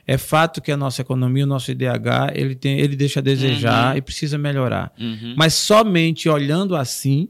É 0.06 0.18
fato 0.18 0.62
que 0.62 0.72
a 0.72 0.76
nossa 0.76 1.02
economia, 1.02 1.46
o 1.46 1.48
nosso 1.48 1.72
IDH, 1.72 2.34
ele, 2.34 2.56
tem, 2.56 2.80
ele 2.80 2.96
deixa 2.96 3.20
a 3.20 3.24
desejar 3.24 3.92
uhum. 3.92 3.98
e 3.98 4.02
precisa 4.02 4.38
melhorar. 4.38 4.92
Uhum. 5.00 5.34
Mas 5.38 5.54
somente 5.54 6.28
olhando 6.28 6.76
assim, 6.76 7.30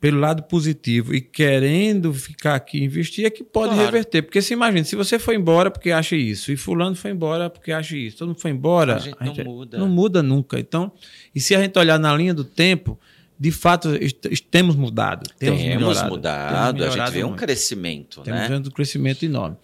pelo 0.00 0.18
lado 0.18 0.42
positivo 0.44 1.14
e 1.14 1.20
querendo 1.20 2.14
ficar 2.14 2.54
aqui 2.54 2.78
e 2.78 2.84
investir, 2.84 3.26
é 3.26 3.30
que 3.30 3.44
pode 3.44 3.74
claro. 3.74 3.84
reverter. 3.84 4.22
Porque 4.22 4.40
se 4.40 4.54
imagina, 4.54 4.82
se 4.82 4.96
você 4.96 5.18
foi 5.18 5.36
embora 5.36 5.70
porque 5.70 5.92
acha 5.92 6.16
isso, 6.16 6.50
e 6.50 6.56
fulano 6.56 6.96
foi 6.96 7.10
embora 7.10 7.50
porque 7.50 7.70
acha 7.70 7.94
isso, 7.94 8.16
todo 8.16 8.28
mundo 8.28 8.40
foi 8.40 8.50
embora, 8.50 8.96
a 8.96 8.98
gente, 8.98 9.16
a 9.20 9.24
gente 9.26 9.44
não 9.44 9.52
muda. 9.52 9.78
Não 9.78 9.88
muda 9.88 10.22
nunca. 10.22 10.58
Então, 10.58 10.90
e 11.34 11.40
se 11.40 11.54
a 11.54 11.60
gente 11.60 11.78
olhar 11.78 11.98
na 11.98 12.16
linha 12.16 12.32
do 12.32 12.44
tempo, 12.44 12.98
de 13.38 13.50
fato, 13.50 13.90
temos 14.50 14.74
mudado. 14.74 15.30
Temos, 15.38 15.60
temos 15.60 15.76
melhorado, 15.76 16.10
mudado. 16.10 16.78
Temos 16.78 16.94
a 16.94 17.06
gente 17.06 17.14
vê 17.14 17.24
um 17.24 17.36
crescimento, 17.36 18.22
temos 18.22 18.40
né? 18.40 18.48
Temos 18.48 18.68
um 18.68 18.70
crescimento 18.70 19.22
enorme. 19.24 19.56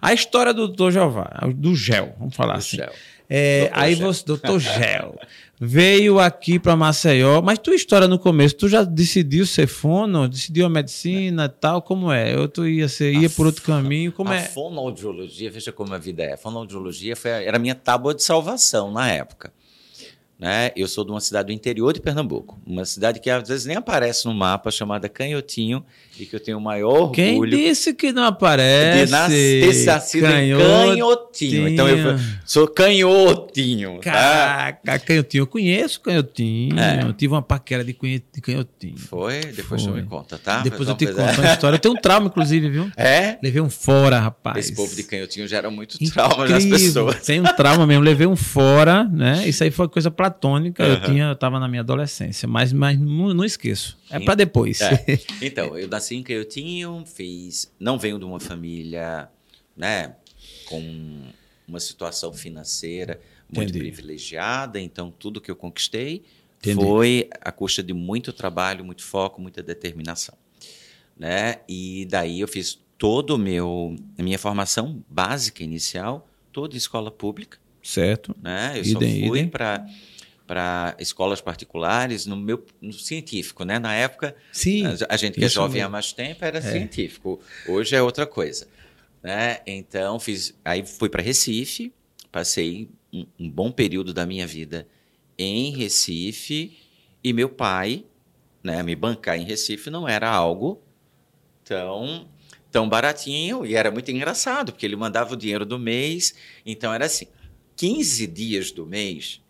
A 0.00 0.14
história 0.14 0.54
do 0.54 0.68
doutor 0.68 0.90
Jeová, 0.90 1.30
do 1.54 1.74
GEL, 1.74 2.14
vamos 2.18 2.34
falar 2.34 2.54
do 2.54 2.58
assim. 2.58 2.78
Gel. 2.78 2.92
É, 3.30 3.70
aí 3.72 3.94
Gel. 3.94 4.06
você, 4.06 4.24
doutor 4.24 4.60
Gel, 4.60 5.18
veio 5.64 6.18
aqui 6.18 6.58
para 6.58 6.74
Maceió, 6.74 7.40
mas 7.40 7.56
tua 7.56 7.76
história 7.76 8.08
no 8.08 8.18
começo, 8.18 8.56
tu 8.56 8.68
já 8.68 8.82
decidiu 8.82 9.46
ser 9.46 9.68
fono, 9.68 10.28
decidiu 10.28 10.66
a 10.66 10.68
medicina 10.68 11.44
e 11.44 11.48
tal, 11.48 11.80
como 11.80 12.10
é? 12.10 12.34
Eu 12.34 12.48
tu 12.48 12.66
ia 12.66 12.88
ser, 12.88 13.12
ia 13.14 13.30
por 13.30 13.46
outro 13.46 13.62
caminho, 13.62 14.10
como 14.10 14.30
a 14.30 14.34
é? 14.36 14.42
fonoaudiologia, 14.42 15.48
veja 15.52 15.70
como 15.70 15.94
a 15.94 15.98
vida 15.98 16.24
é. 16.24 16.32
A 16.32 16.36
fonoaudiologia 16.36 17.14
foi, 17.14 17.30
a- 17.32 17.42
era 17.42 17.58
a 17.58 17.60
minha 17.60 17.76
tábua 17.76 18.12
de 18.12 18.24
salvação 18.24 18.90
na 18.90 19.08
época. 19.08 19.52
Né? 20.42 20.72
Eu 20.74 20.88
sou 20.88 21.04
de 21.04 21.12
uma 21.12 21.20
cidade 21.20 21.46
do 21.46 21.52
interior 21.52 21.92
de 21.92 22.00
Pernambuco, 22.00 22.60
uma 22.66 22.84
cidade 22.84 23.20
que 23.20 23.30
às 23.30 23.48
vezes 23.48 23.64
nem 23.64 23.76
aparece 23.76 24.24
no 24.26 24.34
mapa, 24.34 24.72
chamada 24.72 25.08
Canhotinho, 25.08 25.84
e 26.18 26.26
que 26.26 26.34
eu 26.34 26.40
tenho 26.40 26.58
o 26.58 26.60
maior 26.60 27.12
Quem 27.12 27.34
orgulho 27.34 27.56
disse 27.56 27.94
que 27.94 28.10
não 28.10 28.24
aparece? 28.24 29.06
de 29.06 29.10
nascer 29.12 29.84
nascido 29.86 30.26
em 30.26 30.52
Canhotinho. 30.58 31.68
Então 31.68 31.88
eu 31.88 32.18
sou 32.44 32.66
canhotinho. 32.66 33.98
Tá? 34.00 34.10
Caraca, 34.10 34.98
canhotinho. 34.98 35.42
Eu 35.42 35.46
conheço 35.46 36.00
canhotinho. 36.00 36.78
É. 36.78 37.02
Eu 37.04 37.12
tive 37.12 37.32
uma 37.34 37.42
paquera 37.42 37.84
de 37.84 37.92
canho- 37.92 38.20
de 38.34 38.40
canhotinho. 38.40 38.98
Foi? 38.98 39.40
Depois 39.40 39.82
Foi. 39.82 39.92
tu 39.92 39.96
me 39.96 40.02
conta, 40.02 40.38
tá? 40.38 40.60
Depois 40.60 40.88
eu 40.88 40.94
te 40.96 41.06
fazer- 41.06 41.20
conto 41.28 41.40
uma 41.40 41.52
história. 41.52 41.76
Eu 41.76 41.80
tenho 41.80 41.94
um 41.94 42.00
trauma, 42.00 42.26
inclusive, 42.26 42.68
viu? 42.68 42.90
É? 42.96 43.38
Levei 43.42 43.60
um 43.62 43.70
fora, 43.70 44.18
rapaz. 44.18 44.58
Esse 44.58 44.74
povo 44.74 44.94
de 44.94 45.02
canhotinho 45.04 45.46
gera 45.46 45.70
muito 45.70 45.98
trauma 46.12 46.46
nas 46.48 46.64
Incrível. 46.64 47.06
pessoas. 47.06 47.24
Tem 47.26 47.40
um 47.40 47.44
trauma 47.44 47.86
mesmo. 47.86 48.02
Levei 48.02 48.26
um 48.26 48.36
fora, 48.36 49.04
né? 49.04 49.46
Isso 49.46 49.62
aí 49.62 49.70
foi 49.70 49.88
coisa 49.88 50.10
platônica. 50.32 50.82
Eu 50.82 51.00
tinha, 51.02 51.24
eu 51.26 51.36
tava 51.36 51.60
na 51.60 51.68
minha 51.68 51.80
adolescência, 51.80 52.48
mas, 52.48 52.72
mas 52.72 52.98
não, 52.98 53.32
não 53.34 53.44
esqueço. 53.44 53.98
É 54.10 54.18
para 54.18 54.34
depois. 54.34 54.80
É. 54.80 55.18
Então, 55.42 55.76
eu 55.76 55.88
nasci 55.88 56.16
em 56.16 56.22
Canhotinho, 56.22 57.04
fiz. 57.06 57.72
Não 57.78 57.98
venho 57.98 58.18
de 58.18 58.24
uma 58.24 58.40
família, 58.40 59.28
né, 59.76 60.14
com 60.66 61.22
uma 61.66 61.80
situação 61.80 62.32
financeira 62.32 63.20
muito 63.52 63.68
Entendi. 63.68 63.78
privilegiada, 63.80 64.80
então 64.80 65.12
tudo 65.16 65.40
que 65.40 65.50
eu 65.50 65.56
conquistei 65.56 66.24
Entendi. 66.58 66.82
foi 66.82 67.28
à 67.40 67.52
custa 67.52 67.82
de 67.82 67.92
muito 67.92 68.32
trabalho, 68.32 68.84
muito 68.84 69.02
foco, 69.02 69.40
muita 69.40 69.62
determinação, 69.62 70.34
né? 71.16 71.56
E 71.68 72.06
daí 72.06 72.40
eu 72.40 72.48
fiz 72.48 72.80
todo 72.96 73.34
o 73.34 73.38
meu 73.38 73.94
a 74.18 74.22
minha 74.22 74.38
formação 74.38 75.04
básica 75.08 75.62
inicial, 75.62 76.26
toda 76.50 76.74
em 76.74 76.78
escola 76.78 77.10
pública, 77.10 77.58
certo. 77.82 78.34
né? 78.42 78.72
Eu 78.76 78.84
Idem, 78.84 79.20
só 79.20 79.28
fui 79.28 79.46
para 79.46 79.86
para 80.46 80.94
escolas 80.98 81.40
particulares 81.40 82.26
no 82.26 82.36
meu 82.36 82.64
no 82.80 82.92
científico, 82.92 83.64
né? 83.64 83.78
Na 83.78 83.94
época 83.94 84.34
Sim. 84.52 84.84
a- 84.86 84.96
a 85.10 85.16
gente 85.16 85.38
que 85.38 85.44
é 85.44 85.48
jovem 85.48 85.74
mesmo. 85.74 85.86
há 85.86 85.90
mais 85.90 86.12
tempo 86.12 86.44
era 86.44 86.58
É. 86.58 86.60
científico. 86.60 87.40
Hoje 87.68 87.94
é 87.96 88.02
outra 88.02 88.26
coisa, 88.26 88.66
né? 89.22 89.60
Então 89.66 90.18
fiz, 90.20 90.54
aí 90.64 90.84
fui 90.84 91.08
para 91.08 91.22
Recife, 91.22 91.92
passei 92.30 92.88
um, 93.12 93.26
um 93.38 93.48
bom 93.50 93.70
período 93.70 94.12
da 94.12 94.26
minha 94.26 94.46
vida 94.46 94.86
em 95.38 95.70
Recife 95.76 96.76
e 97.22 97.32
meu 97.32 97.48
pai, 97.48 98.04
né, 98.62 98.82
me 98.82 98.94
bancar 98.96 99.38
em 99.38 99.44
Recife 99.44 99.90
não 99.90 100.08
era 100.08 100.28
algo 100.30 100.80
tão 101.64 102.28
tão 102.70 102.88
baratinho 102.88 103.66
e 103.66 103.74
era 103.74 103.90
muito 103.90 104.10
engraçado 104.10 104.72
porque 104.72 104.86
ele 104.86 104.96
mandava 104.96 105.34
o 105.34 105.36
dinheiro 105.36 105.66
do 105.66 105.78
mês, 105.78 106.34
então 106.64 106.92
era 106.92 107.04
assim, 107.04 107.26
15 107.76 108.26
dias 108.26 108.70
do 108.72 108.86
mês 108.86 109.41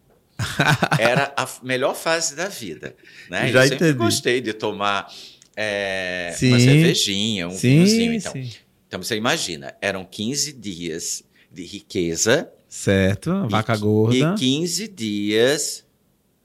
era 0.98 1.32
a 1.36 1.48
melhor 1.62 1.94
fase 1.94 2.34
da 2.34 2.48
vida. 2.48 2.94
Né? 3.30 3.50
Já 3.52 3.64
eu 3.64 3.68
sempre 3.68 3.86
entendi. 3.88 3.98
gostei 3.98 4.40
de 4.40 4.52
tomar 4.52 5.12
é, 5.56 6.34
Sim. 6.36 6.48
uma 6.48 6.60
cervejinha, 6.60 7.48
um 7.48 7.56
vinhozinho. 7.56 8.12
Então. 8.14 8.32
sim. 8.32 8.50
então 8.88 9.02
você 9.02 9.16
imagina, 9.16 9.74
eram 9.80 10.04
15 10.04 10.52
dias 10.54 11.22
de 11.50 11.64
riqueza 11.64 12.50
Certo. 12.68 13.46
Vaca 13.48 13.74
e, 13.74 13.78
gorda. 13.78 14.16
e 14.16 14.38
15 14.38 14.88
dias 14.88 15.84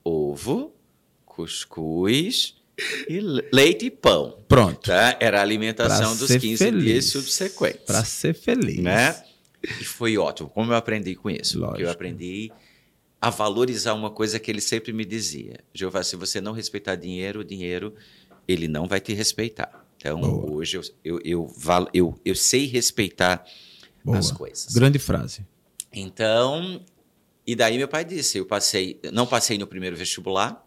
ovo, 0.04 0.74
cuscuz 1.24 2.54
e 3.08 3.18
le- 3.20 3.48
leite 3.52 3.86
e 3.86 3.90
pão. 3.90 4.36
Pronto. 4.46 4.80
Tá? 4.90 5.16
Era 5.20 5.38
a 5.38 5.42
alimentação 5.42 6.10
Pra 6.10 6.18
dos 6.18 6.28
ser 6.28 6.40
15 6.40 6.64
feliz. 6.64 6.84
dias 6.84 7.04
subsequentes. 7.06 7.80
Para 7.86 8.04
ser 8.04 8.34
feliz. 8.34 8.78
né? 8.78 9.16
E 9.80 9.84
foi 9.84 10.16
ótimo. 10.18 10.48
Como 10.50 10.72
eu 10.72 10.76
aprendi 10.76 11.14
com 11.14 11.28
isso? 11.30 11.54
Porque 11.58 11.64
eu 11.82 11.86
Lógico. 11.86 11.90
aprendi 11.90 12.52
a 13.20 13.30
valorizar 13.30 13.94
uma 13.94 14.10
coisa 14.10 14.38
que 14.38 14.50
ele 14.50 14.60
sempre 14.60 14.92
me 14.92 15.04
dizia. 15.04 15.58
Jeová, 15.74 16.02
se 16.02 16.14
você 16.16 16.40
não 16.40 16.52
respeitar 16.52 16.94
dinheiro, 16.94 17.40
o 17.40 17.44
dinheiro, 17.44 17.94
ele 18.46 18.68
não 18.68 18.86
vai 18.86 19.00
te 19.00 19.12
respeitar. 19.12 19.84
Então, 19.96 20.20
Boa. 20.20 20.52
hoje 20.52 20.76
eu, 20.76 20.82
eu, 21.04 21.20
eu, 21.24 21.54
eu, 21.92 22.20
eu 22.24 22.34
sei 22.34 22.66
respeitar 22.66 23.44
Boa. 24.04 24.18
as 24.18 24.30
coisas. 24.30 24.72
Grande 24.72 24.98
frase. 24.98 25.44
Então, 25.92 26.80
e 27.44 27.56
daí 27.56 27.76
meu 27.76 27.88
pai 27.88 28.04
disse, 28.04 28.38
eu 28.38 28.46
passei, 28.46 29.00
não 29.12 29.26
passei 29.26 29.58
no 29.58 29.66
primeiro 29.66 29.96
vestibular, 29.96 30.64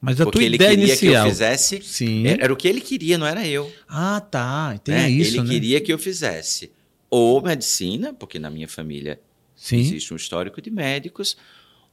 Mas 0.00 0.20
a 0.20 0.24
Porque 0.24 0.38
tua 0.38 0.44
ele 0.44 0.56
ideia 0.56 0.70
queria 0.70 0.84
inicial. 0.86 1.12
que 1.12 1.28
eu 1.28 1.30
fizesse. 1.32 1.82
Sim. 1.82 2.26
Era 2.26 2.52
o 2.52 2.56
que 2.56 2.66
ele 2.68 2.80
queria, 2.80 3.16
não 3.16 3.26
era 3.26 3.46
eu. 3.46 3.72
Ah, 3.88 4.20
tá. 4.20 4.76
Tem 4.78 4.94
né? 4.94 5.10
isso, 5.10 5.30
ele 5.36 5.42
né? 5.42 5.48
queria 5.48 5.80
que 5.80 5.92
eu 5.92 5.98
fizesse 5.98 6.72
ou 7.08 7.40
medicina, 7.40 8.12
porque 8.12 8.38
na 8.38 8.50
minha 8.50 8.66
família 8.66 9.20
Sim. 9.54 9.80
existe 9.80 10.12
um 10.12 10.16
histórico 10.16 10.60
de 10.60 10.70
médicos, 10.70 11.36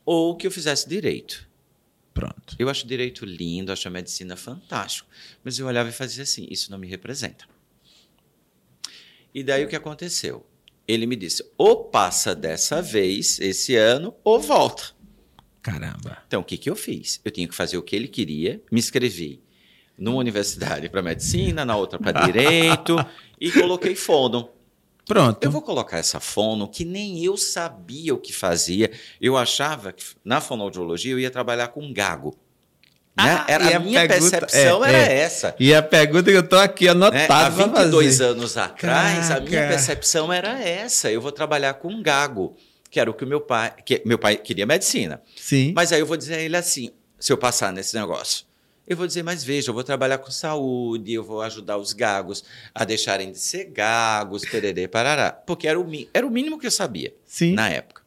ou 0.05 0.35
que 0.35 0.47
eu 0.47 0.51
fizesse 0.51 0.87
direito. 0.87 1.49
Pronto. 2.13 2.55
Eu 2.59 2.69
acho 2.69 2.85
direito 2.85 3.25
lindo, 3.25 3.71
acho 3.71 3.87
a 3.87 3.91
medicina 3.91 4.35
fantástico, 4.35 5.07
mas 5.43 5.57
eu 5.57 5.67
olhava 5.67 5.89
e 5.89 5.93
fazia 5.93 6.23
assim: 6.23 6.47
isso 6.49 6.69
não 6.71 6.77
me 6.77 6.87
representa. 6.87 7.45
E 9.33 9.43
daí 9.43 9.63
o 9.63 9.67
que 9.67 9.75
aconteceu? 9.75 10.45
Ele 10.87 11.05
me 11.05 11.15
disse: 11.15 11.45
ou 11.57 11.85
passa 11.85 12.35
dessa 12.35 12.81
vez, 12.81 13.39
esse 13.39 13.75
ano, 13.75 14.13
ou 14.23 14.39
volta. 14.39 14.93
Caramba. 15.61 16.23
Então, 16.27 16.41
o 16.41 16.43
que, 16.43 16.57
que 16.57 16.69
eu 16.69 16.75
fiz? 16.75 17.21
Eu 17.23 17.31
tinha 17.31 17.47
que 17.47 17.55
fazer 17.55 17.77
o 17.77 17.83
que 17.83 17.95
ele 17.95 18.07
queria, 18.07 18.61
me 18.71 18.79
inscrevi 18.79 19.41
numa 19.97 20.17
universidade 20.17 20.89
para 20.89 21.01
medicina, 21.01 21.63
na 21.63 21.75
outra 21.75 21.99
para 21.99 22.25
direito, 22.25 22.95
e 23.39 23.51
coloquei 23.51 23.95
fono. 23.95 24.49
Pronto. 25.05 25.43
Eu 25.43 25.51
vou 25.51 25.61
colocar 25.61 25.97
essa 25.97 26.19
fono 26.19 26.67
que 26.67 26.85
nem 26.85 27.23
eu 27.23 27.35
sabia 27.35 28.13
o 28.13 28.17
que 28.17 28.31
fazia. 28.31 28.91
Eu 29.19 29.35
achava 29.37 29.91
que 29.91 30.03
na 30.23 30.39
fonoaudiologia 30.39 31.11
eu 31.11 31.19
ia 31.19 31.31
trabalhar 31.31 31.67
com 31.69 31.91
gago. 31.91 32.37
Né? 33.17 33.23
Ah, 33.25 33.45
era, 33.47 33.63
e 33.65 33.73
a 33.73 33.77
a 33.77 33.79
minha 33.79 34.07
pergunta- 34.07 34.39
percepção 34.39 34.85
é, 34.85 34.89
era 34.89 34.97
é. 35.11 35.17
essa. 35.19 35.55
E 35.59 35.73
a 35.73 35.81
pergunta 35.83 36.31
que 36.31 36.37
eu 36.37 36.47
tô 36.47 36.55
aqui 36.57 36.85
né? 36.85 36.91
anotado 36.91 37.23
Há 37.23 37.27
pra 37.27 37.49
22 37.49 38.05
fazer. 38.17 38.23
anos 38.31 38.57
atrás, 38.57 39.31
a 39.31 39.39
minha 39.41 39.51
Caraca. 39.51 39.67
percepção 39.69 40.31
era 40.31 40.59
essa. 40.61 41.11
Eu 41.11 41.19
vou 41.19 41.31
trabalhar 41.31 41.73
com 41.73 42.01
gago, 42.01 42.55
que 42.89 42.99
era 42.99 43.09
o 43.11 43.13
que 43.13 43.25
o 43.25 43.27
meu 43.27 43.41
pai... 43.41 43.73
Que, 43.85 44.01
meu 44.05 44.17
pai 44.17 44.37
queria 44.37 44.65
medicina. 44.65 45.21
Sim. 45.35 45.73
Mas 45.75 45.91
aí 45.91 45.99
eu 45.99 46.05
vou 46.05 46.15
dizer 46.15 46.35
a 46.35 46.39
ele 46.39 46.55
assim, 46.55 46.91
se 47.19 47.33
eu 47.33 47.37
passar 47.37 47.73
nesse 47.73 47.95
negócio. 47.97 48.45
Eu 48.87 48.97
vou 48.97 49.07
dizer, 49.07 49.23
mas 49.23 49.43
veja, 49.43 49.69
eu 49.69 49.73
vou 49.73 49.83
trabalhar 49.83 50.17
com 50.17 50.31
saúde, 50.31 51.13
eu 51.13 51.23
vou 51.23 51.41
ajudar 51.41 51.77
os 51.77 51.93
gagos 51.93 52.43
a 52.73 52.83
deixarem 52.83 53.31
de 53.31 53.39
ser 53.39 53.65
gagos, 53.65 54.43
pererê, 54.43 54.87
parará. 54.87 55.31
Porque 55.31 55.67
era 55.67 55.79
o, 55.79 55.87
era 56.13 56.25
o 56.27 56.31
mínimo 56.31 56.59
que 56.59 56.67
eu 56.67 56.71
sabia 56.71 57.13
Sim. 57.25 57.53
na 57.53 57.69
época. 57.69 58.01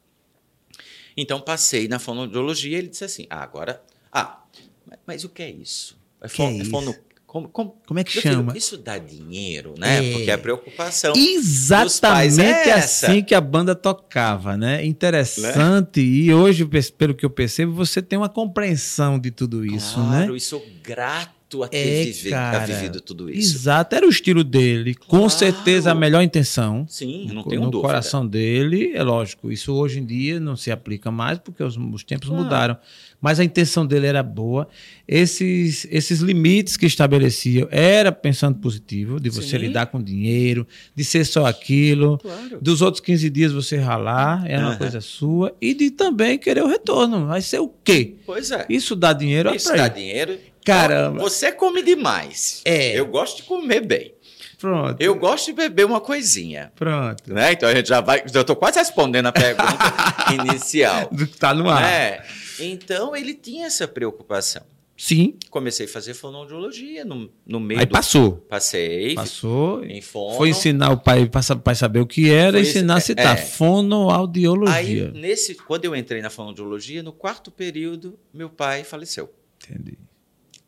Então 1.17 1.41
passei 1.41 1.87
na 1.89 1.99
fonoaudiologia 1.99 2.73
e 2.77 2.81
ele 2.81 2.89
disse 2.89 3.05
assim: 3.05 3.27
ah, 3.31 3.43
agora. 3.43 3.83
Ah, 4.13 4.43
mas, 4.87 4.99
mas 5.07 5.25
o 5.25 5.29
que 5.29 5.43
é 5.43 5.51
isso? 5.51 5.97
É, 6.21 6.27
é 6.27 6.29
fon- 6.29 6.49
é 6.49 6.53
isso? 6.55 6.71
fono- 6.71 6.97
como, 7.35 7.49
como- 7.49 7.75
Como 7.85 7.99
é 7.99 8.05
que 8.05 8.15
Meu 8.15 8.23
filho, 8.23 8.35
chama? 8.37 8.57
isso 8.57 8.79
dá 8.79 8.97
dinheiro, 8.97 9.75
né? 9.77 10.07
É. 10.07 10.13
Porque 10.13 10.31
é 10.31 10.35
a 10.35 10.39
preocupação. 10.39 11.13
pais 11.15 12.39
Exatamente 12.39 12.41
é 12.41 12.69
essa. 12.71 13.07
assim 13.09 13.23
que 13.25 13.35
a 13.35 13.41
banda 13.41 13.75
tocava, 13.75 14.57
né? 14.57 14.85
Interessante. 14.87 16.01
E 16.01 16.33
hoje, 16.33 16.65
pe- 16.65 16.93
pelo 16.93 17.13
que 17.13 17.27
eu 17.27 17.31
percebo, 17.31 17.73
você 17.73 18.01
tem 18.01 18.17
uma 18.17 18.29
compreensão 18.29 19.19
de 19.19 19.33
tudo 19.33 19.67
isso, 19.67 19.97
claro, 19.97 20.31
né? 20.33 20.37
e 20.37 20.41
sou 20.41 20.65
grato 20.81 21.35
a 21.63 21.69
ter 21.69 21.77
É, 21.79 22.05
vive- 22.07 22.31
cara. 22.31 22.63
a 22.63 22.67
vivido 22.67 23.01
tudo 23.01 23.31
isso. 23.31 23.55
Exato, 23.57 23.95
era 23.95 24.07
o 24.07 24.11
estilo 24.11 24.43
dele. 24.43 24.95
Com 24.95 25.19
Claro. 25.19 25.31
certeza 25.31 25.93
a 25.93 25.95
melhor 25.95 26.23
intenção. 26.23 26.87
Sim, 26.89 27.27
não 27.29 27.35
no 27.37 27.45
tenho 27.45 27.61
no 27.63 27.71
dúvida. 27.71 27.87
coração 27.89 28.27
dele, 28.27 28.93
é 28.95 29.03
lógico. 29.03 29.53
Isso 29.53 29.73
hoje 29.75 30.01
em 30.01 30.05
dia 30.07 30.41
não 30.41 30.57
se 30.57 30.71
aplica 30.71 31.11
mais 31.11 31.39
porque 31.39 31.63
os, 31.63 31.77
os 31.77 32.03
tempos 32.03 32.29
Claro. 32.29 32.43
mudaram. 32.45 32.77
Mas 33.21 33.41
a 33.41 33.45
intenção 33.45 33.87
dele 33.87 34.07
era 34.07 34.23
boa. 34.23 34.69
Esses, 35.09 35.87
esses 35.91 36.21
limites 36.21 36.77
que 36.77 36.85
estabelecia 36.87 37.69
era 37.71 38.11
pensando 38.11 38.59
positivo, 38.59 39.21
de 39.21 39.31
você 39.31 39.51
Sim. 39.59 39.67
lidar 39.67 39.87
com 39.87 40.03
dinheiro, 40.03 40.67
de 40.95 41.05
ser 41.05 41.25
só 41.25 41.47
aquilo. 41.47 42.19
Claro. 42.19 42.59
Dos 42.61 42.83
outros 42.83 43.01
15 43.03 43.31
dias 43.31 43.53
você 43.53 43.77
ralar, 43.77 44.45
era 44.47 44.67
uma 44.67 44.77
coisa 44.77 45.01
sua. 45.01 45.55
E 45.61 45.73
de 45.73 45.91
também 45.91 46.39
querer 46.39 46.63
o 46.63 46.67
retorno. 46.69 47.27
Vai 47.27 47.41
ser 47.43 47.61
o 47.61 47.69
quê? 47.83 48.15
Pois 48.27 48.51
é. 48.51 48.67
Isso 48.69 48.95
dá 48.97 49.13
dinheiro 49.13 49.55
Isso 49.55 49.75
dá 49.75 49.89
dinheiro. 49.89 50.37
Caramba. 50.65 51.19
Você 51.21 51.53
come 51.53 51.83
demais. 51.83 52.63
É. 52.65 52.99
Eu 52.99 53.07
gosto 53.07 53.39
de 53.39 53.43
comer 53.45 53.81
bem. 53.87 54.15
Pronto. 54.59 54.99
Eu 55.01 55.15
gosto 55.17 55.47
de 55.47 55.53
beber 55.53 55.85
uma 55.85 56.01
coisinha. 56.01 56.73
Pronto. 56.75 57.33
Né? 57.33 57.53
Então 57.53 57.69
a 57.69 57.75
gente 57.75 57.89
já 57.89 58.01
vai. 58.01 58.23
Eu 58.33 58.41
estou 58.41 58.57
quase 58.57 58.79
respondendo 58.79 59.27
a 59.27 59.33
pergunta 59.33 59.75
inicial. 60.33 61.09
Do 61.13 61.27
que 61.27 61.37
tá 61.37 61.53
no 61.53 61.69
ar. 61.69 61.83
né? 61.83 62.25
Então 62.59 63.15
ele 63.15 63.35
tinha 63.35 63.67
essa 63.67 63.87
preocupação. 63.87 64.63
Sim. 64.97 65.35
Comecei 65.51 65.87
a 65.87 65.89
fazer 65.89 66.15
fonoaudiologia 66.15 67.05
no, 67.05 67.29
no 67.45 67.59
meio 67.59 67.81
Aí 67.81 67.85
do. 67.87 67.91
passou. 67.93 68.37
Passei. 68.49 69.15
Passou. 69.15 69.85
Em 69.85 70.01
fono. 70.01 70.37
Foi 70.37 70.51
ensinar 70.51 70.91
o 70.93 70.97
pai 70.99 71.27
para 71.27 71.41
o 71.53 71.59
pai 71.59 71.75
saber 71.75 71.99
o 71.99 72.07
que 72.07 72.31
era, 72.31 72.53
Foi 72.53 72.61
ensinar 72.61 72.95
a 72.97 73.01
citar. 73.01 73.37
é. 73.37 73.43
Fonoaudiologia. 73.43 74.75
Aí, 74.75 75.11
nesse, 75.21 75.57
quando 75.57 75.85
eu 75.85 75.97
entrei 75.97 76.23
na 76.23 76.31
fonoaudiologia, 76.31 77.03
no 77.03 77.13
quarto 77.13 77.51
período, 77.51 78.17
meu 78.33 78.49
pai 78.49 78.85
faleceu. 78.85 79.33
Entendi. 79.69 79.99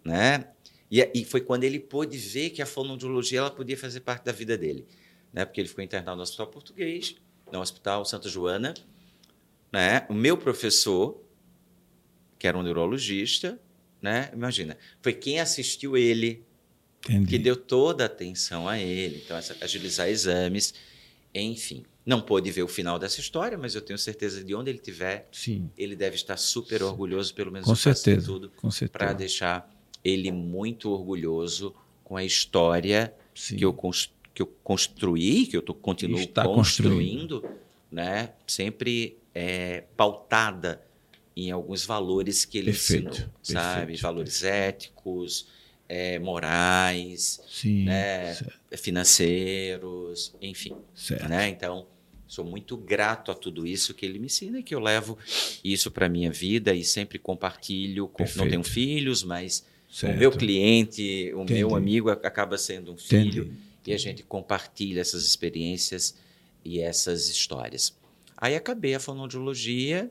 Né? 0.07 0.47
E, 0.91 1.01
e 1.15 1.25
foi 1.25 1.41
quando 1.41 1.65
ele 1.65 1.81
pôde 1.81 2.17
ver 2.17 2.51
que 2.51 2.63
a 2.63 2.67
fonoaudiologia 2.67 3.41
ela 3.41 3.51
podia 3.51 3.77
fazer 3.77 4.01
parte 4.01 4.25
da 4.25 4.33
vida 4.33 4.57
dele, 4.57 4.87
né? 5.33 5.45
Porque 5.45 5.61
ele 5.61 5.69
ficou 5.69 5.83
internado 5.83 6.17
no 6.17 6.23
Hospital 6.23 6.47
Português, 6.47 7.17
no 7.53 7.61
Hospital 7.61 8.05
Santa 8.05 8.29
Joana, 8.29 8.73
né? 9.73 10.07
O 10.09 10.15
meu 10.15 10.37
professor, 10.39 11.21
que 12.39 12.47
era 12.47 12.57
um 12.57 12.63
neurologista, 12.63 13.61
né? 14.01 14.31
Imagina, 14.33 14.77
foi 15.03 15.13
quem 15.13 15.41
assistiu 15.41 15.97
ele, 15.97 16.45
Entendi. 17.05 17.27
que 17.31 17.39
deu 17.39 17.57
toda 17.57 18.05
a 18.05 18.07
atenção 18.07 18.69
a 18.69 18.79
ele, 18.79 19.23
então 19.25 19.37
essa- 19.37 19.57
agilizar 19.61 20.09
exames, 20.09 20.75
enfim. 21.35 21.85
Não 22.05 22.21
pôde 22.21 22.51
ver 22.53 22.63
o 22.63 22.69
final 22.69 22.99
dessa 23.01 23.19
história, 23.21 23.59
mas 23.59 23.75
eu 23.75 23.81
tenho 23.81 23.99
certeza 23.99 24.45
de 24.45 24.55
onde 24.55 24.71
ele 24.71 24.79
estiver, 24.79 25.29
Sim, 25.33 25.69
ele 25.77 25.97
deve 25.97 26.15
estar 26.15 26.37
super 26.37 26.83
orgulhoso, 26.85 27.35
pelo 27.35 27.51
menos 27.51 27.67
com 27.69 27.75
certeza. 27.75 28.27
tudo 28.27 28.53
para 28.93 29.13
deixar 29.13 29.69
ele 30.05 30.31
muito 30.33 30.91
orgulhoso 30.91 31.75
com 32.05 32.17
a 32.17 32.25
história 32.25 33.13
Sim. 33.35 33.57
que 33.57 33.65
eu, 33.65 33.77
que 34.35 34.43
eu 34.43 34.47
construí, 34.63 35.47
que 35.47 35.57
eu 35.57 35.63
tô, 35.63 35.75
continuo 35.75 36.21
Está 36.21 36.45
construindo, 36.45 37.45
né? 37.91 38.33
sempre 38.47 39.19
é, 39.35 39.85
pautada 39.97 40.83
em 41.37 41.51
alguns 41.51 41.85
valores 41.85 42.45
que 42.45 42.59
ele 42.59 42.71
Perfeito, 42.71 43.09
ensinou, 43.09 43.31
sabe? 43.43 43.79
perfeito, 43.81 44.03
Valores 44.03 44.43
éticos, 44.43 45.49
é, 45.89 46.19
morais, 46.19 47.43
Sim. 47.49 47.85
né? 47.85 48.37
Financeiros, 48.77 50.35
enfim. 50.41 50.75
certo. 50.95 51.29
Né? 51.29 51.49
Então, 51.49 51.87
sou 52.27 52.45
muito 52.45 52.77
grato 52.77 53.31
a 53.31 53.35
tudo 53.35 53.67
isso 53.67 53.95
que 53.95 54.05
ele 54.05 54.19
me 54.19 54.27
ensina 54.27 54.59
e 54.59 54.63
que 54.63 54.75
eu 54.75 54.81
levo 54.81 55.19
isso 55.63 55.91
para 55.91 56.09
minha 56.09 56.31
vida 56.31 56.75
e 56.75 56.83
sempre 56.85 57.19
compartilho. 57.19 58.09
Com, 58.09 58.25
não 58.37 58.49
tenho 58.49 58.65
filhos, 58.65 59.23
mas 59.23 59.65
certo. 59.89 60.17
o 60.17 60.19
meu 60.19 60.33
cliente, 60.33 61.33
o 61.35 61.43
Entendi. 61.43 61.61
meu 61.61 61.75
amigo 61.75 62.11
acaba 62.11 62.59
sendo 62.59 62.93
um 62.93 62.99
filho 62.99 63.45
Entendi. 63.45 63.59
e 63.87 63.93
a 63.93 63.99
gente 63.99 64.23
compartilha 64.23 65.01
essas 65.01 65.25
experiências 65.25 66.17
e 66.65 66.81
essas 66.81 67.29
histórias. 67.29 67.97
Aí 68.37 68.55
acabei 68.55 68.95
a 68.95 69.01
fonoaudiologia. 69.01 70.11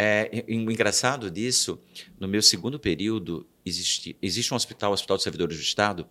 É, 0.00 0.44
o 0.46 0.70
engraçado 0.70 1.28
disso, 1.28 1.80
no 2.20 2.28
meu 2.28 2.40
segundo 2.40 2.78
período, 2.78 3.44
existe, 3.66 4.16
existe 4.22 4.54
um 4.54 4.56
hospital, 4.56 4.92
o 4.92 4.94
Hospital 4.94 5.16
dos 5.16 5.24
Servidores 5.24 5.56
do 5.56 5.62
Estado, 5.62 6.06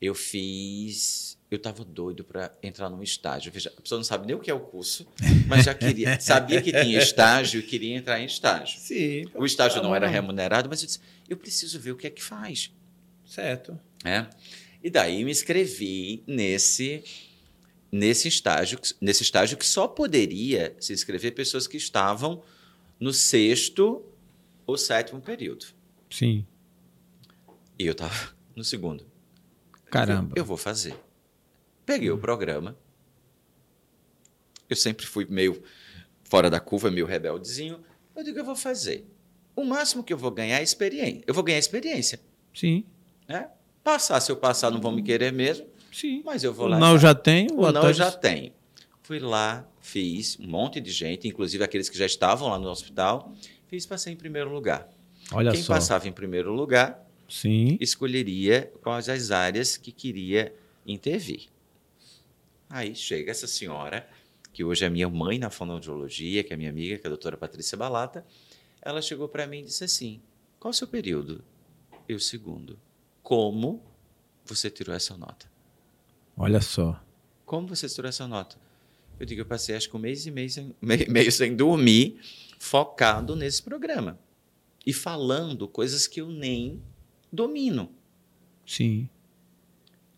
eu 0.00 0.14
fiz. 0.14 1.27
Eu 1.50 1.56
estava 1.56 1.82
doido 1.82 2.24
para 2.24 2.52
entrar 2.62 2.90
num 2.90 3.02
estágio. 3.02 3.50
Veja, 3.50 3.72
a 3.76 3.80
pessoa 3.80 3.98
não 3.98 4.04
sabe 4.04 4.26
nem 4.26 4.36
o 4.36 4.38
que 4.38 4.50
é 4.50 4.54
o 4.54 4.60
curso, 4.60 5.06
mas 5.46 5.64
já 5.64 5.74
queria, 5.74 6.18
sabia 6.20 6.60
que 6.60 6.70
tinha 6.70 6.98
estágio 6.98 7.60
e 7.60 7.62
queria 7.62 7.96
entrar 7.96 8.20
em 8.20 8.26
estágio. 8.26 8.78
Sim. 8.78 9.24
O 9.34 9.46
estágio 9.46 9.82
não 9.82 9.94
era 9.94 10.06
remunerado, 10.06 10.68
mas 10.68 10.82
eu 10.82 10.86
disse: 10.86 11.00
eu 11.28 11.36
preciso 11.36 11.80
ver 11.80 11.92
o 11.92 11.96
que 11.96 12.06
é 12.06 12.10
que 12.10 12.22
faz. 12.22 12.70
Certo. 13.24 13.78
né? 14.04 14.28
E 14.82 14.90
daí 14.90 15.24
me 15.24 15.30
inscrevi 15.30 16.22
nesse 16.26 17.02
nesse 17.90 18.28
estágio, 18.28 18.78
nesse 19.00 19.22
estágio 19.22 19.56
que 19.56 19.64
só 19.64 19.88
poderia 19.88 20.76
se 20.78 20.92
inscrever 20.92 21.34
pessoas 21.34 21.66
que 21.66 21.78
estavam 21.78 22.42
no 23.00 23.12
sexto 23.12 24.04
ou 24.66 24.76
sétimo 24.76 25.20
período. 25.20 25.66
Sim. 26.10 26.46
E 27.78 27.86
eu 27.86 27.92
estava 27.92 28.34
no 28.54 28.62
segundo. 28.62 29.06
Caramba. 29.90 30.34
Eu 30.36 30.44
vou 30.44 30.56
fazer. 30.56 30.94
Peguei 31.88 32.10
o 32.10 32.18
programa. 32.18 32.76
Eu 34.68 34.76
sempre 34.76 35.06
fui 35.06 35.26
meio 35.26 35.62
fora 36.22 36.50
da 36.50 36.60
curva, 36.60 36.90
meio 36.90 37.06
rebeldezinho. 37.06 37.80
Eu 38.14 38.22
digo, 38.22 38.38
eu 38.38 38.44
vou 38.44 38.54
fazer. 38.54 39.06
O 39.56 39.64
máximo 39.64 40.04
que 40.04 40.12
eu 40.12 40.18
vou 40.18 40.30
ganhar 40.30 40.58
é 40.58 40.62
experiência. 40.62 41.24
Eu 41.26 41.32
vou 41.32 41.42
ganhar 41.42 41.58
experiência. 41.58 42.20
Sim. 42.54 42.84
Né? 43.26 43.48
Passar, 43.82 44.20
se 44.20 44.30
eu 44.30 44.36
passar, 44.36 44.70
não 44.70 44.82
vão 44.82 44.92
me 44.92 45.02
querer 45.02 45.32
mesmo, 45.32 45.66
Sim. 45.90 46.20
mas 46.26 46.44
eu 46.44 46.52
vou 46.52 46.66
lá. 46.66 46.78
não 46.78 46.98
já 46.98 47.14
tem. 47.14 47.46
O 47.52 47.72
não 47.72 47.84
eu 47.84 47.94
já 47.94 48.12
tenho. 48.12 48.52
Fui 49.02 49.18
lá, 49.18 49.66
fiz 49.80 50.38
um 50.38 50.46
monte 50.46 50.82
de 50.82 50.90
gente, 50.90 51.26
inclusive 51.26 51.64
aqueles 51.64 51.88
que 51.88 51.96
já 51.96 52.04
estavam 52.04 52.48
lá 52.50 52.58
no 52.58 52.68
hospital. 52.68 53.32
Fiz, 53.66 53.86
passei 53.86 54.12
em 54.12 54.16
primeiro 54.16 54.52
lugar. 54.52 54.86
Olha 55.32 55.52
Quem 55.52 55.62
só. 55.62 55.72
passava 55.72 56.06
em 56.06 56.12
primeiro 56.12 56.52
lugar 56.52 57.02
Sim. 57.26 57.78
escolheria 57.80 58.70
quais 58.82 59.08
as 59.08 59.30
áreas 59.30 59.78
que 59.78 59.90
queria 59.90 60.54
intervir. 60.86 61.48
Aí 62.68 62.94
chega 62.94 63.30
essa 63.30 63.46
senhora, 63.46 64.08
que 64.52 64.62
hoje 64.62 64.84
é 64.84 64.90
minha 64.90 65.08
mãe 65.08 65.38
na 65.38 65.50
fonoaudiologia, 65.50 66.44
que 66.44 66.52
é 66.52 66.56
minha 66.56 66.70
amiga, 66.70 66.98
que 66.98 67.06
é 67.06 67.08
a 67.08 67.10
doutora 67.10 67.36
Patrícia 67.36 67.76
Balata. 67.76 68.26
Ela 68.82 69.00
chegou 69.00 69.28
para 69.28 69.46
mim 69.46 69.60
e 69.60 69.64
disse 69.64 69.84
assim: 69.84 70.20
Qual 70.58 70.70
o 70.70 70.74
seu 70.74 70.86
período? 70.86 71.42
E 72.08 72.14
o 72.14 72.20
segundo. 72.20 72.78
Como 73.22 73.82
você 74.44 74.70
tirou 74.70 74.94
essa 74.94 75.16
nota? 75.16 75.50
Olha 76.36 76.60
só. 76.60 77.02
Como 77.44 77.68
você 77.68 77.88
tirou 77.88 78.08
essa 78.08 78.26
nota? 78.26 78.56
Eu 79.18 79.26
digo, 79.26 79.40
eu 79.40 79.46
passei 79.46 79.74
acho 79.74 79.90
que 79.90 79.96
um 79.96 80.00
mês 80.00 80.26
e 80.26 80.30
meio 80.30 80.48
sem, 80.48 80.74
meio 80.80 81.32
sem 81.32 81.56
dormir, 81.56 82.20
focado 82.58 83.34
nesse 83.34 83.62
programa. 83.62 84.18
E 84.86 84.92
falando 84.92 85.68
coisas 85.68 86.06
que 86.06 86.20
eu 86.20 86.28
nem 86.28 86.80
domino. 87.32 87.90
Sim. 88.64 89.08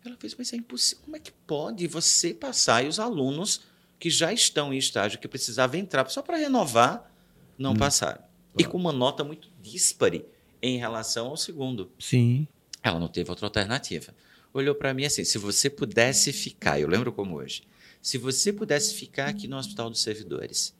Ela 0.03 0.17
fez, 0.17 0.35
mas 0.35 0.51
é 0.53 0.55
impossível. 0.55 1.03
Como 1.03 1.15
é 1.15 1.19
que 1.19 1.31
pode 1.31 1.87
você 1.87 2.33
passar 2.33 2.83
e 2.83 2.87
os 2.87 2.99
alunos 2.99 3.61
que 3.99 4.09
já 4.09 4.33
estão 4.33 4.73
em 4.73 4.77
estágio, 4.77 5.19
que 5.19 5.27
precisavam 5.27 5.79
entrar 5.79 6.09
só 6.09 6.21
para 6.21 6.37
renovar, 6.37 7.11
não 7.57 7.73
hum. 7.73 7.77
passaram? 7.77 8.23
E 8.57 8.63
com 8.63 8.77
uma 8.77 8.91
nota 8.91 9.23
muito 9.23 9.49
díspare 9.61 10.25
em 10.61 10.77
relação 10.77 11.27
ao 11.27 11.37
segundo. 11.37 11.91
Sim. 11.99 12.47
Ela 12.83 12.99
não 12.99 13.07
teve 13.07 13.29
outra 13.29 13.45
alternativa. 13.45 14.13
Olhou 14.53 14.75
para 14.75 14.93
mim 14.93 15.05
assim: 15.05 15.23
se 15.23 15.37
você 15.37 15.69
pudesse 15.69 16.33
ficar, 16.33 16.79
eu 16.79 16.87
lembro 16.87 17.11
como 17.11 17.35
hoje, 17.35 17.63
se 18.01 18.17
você 18.17 18.51
pudesse 18.51 18.95
ficar 18.95 19.27
aqui 19.27 19.47
no 19.47 19.57
Hospital 19.57 19.89
dos 19.89 20.01
Servidores, 20.01 20.75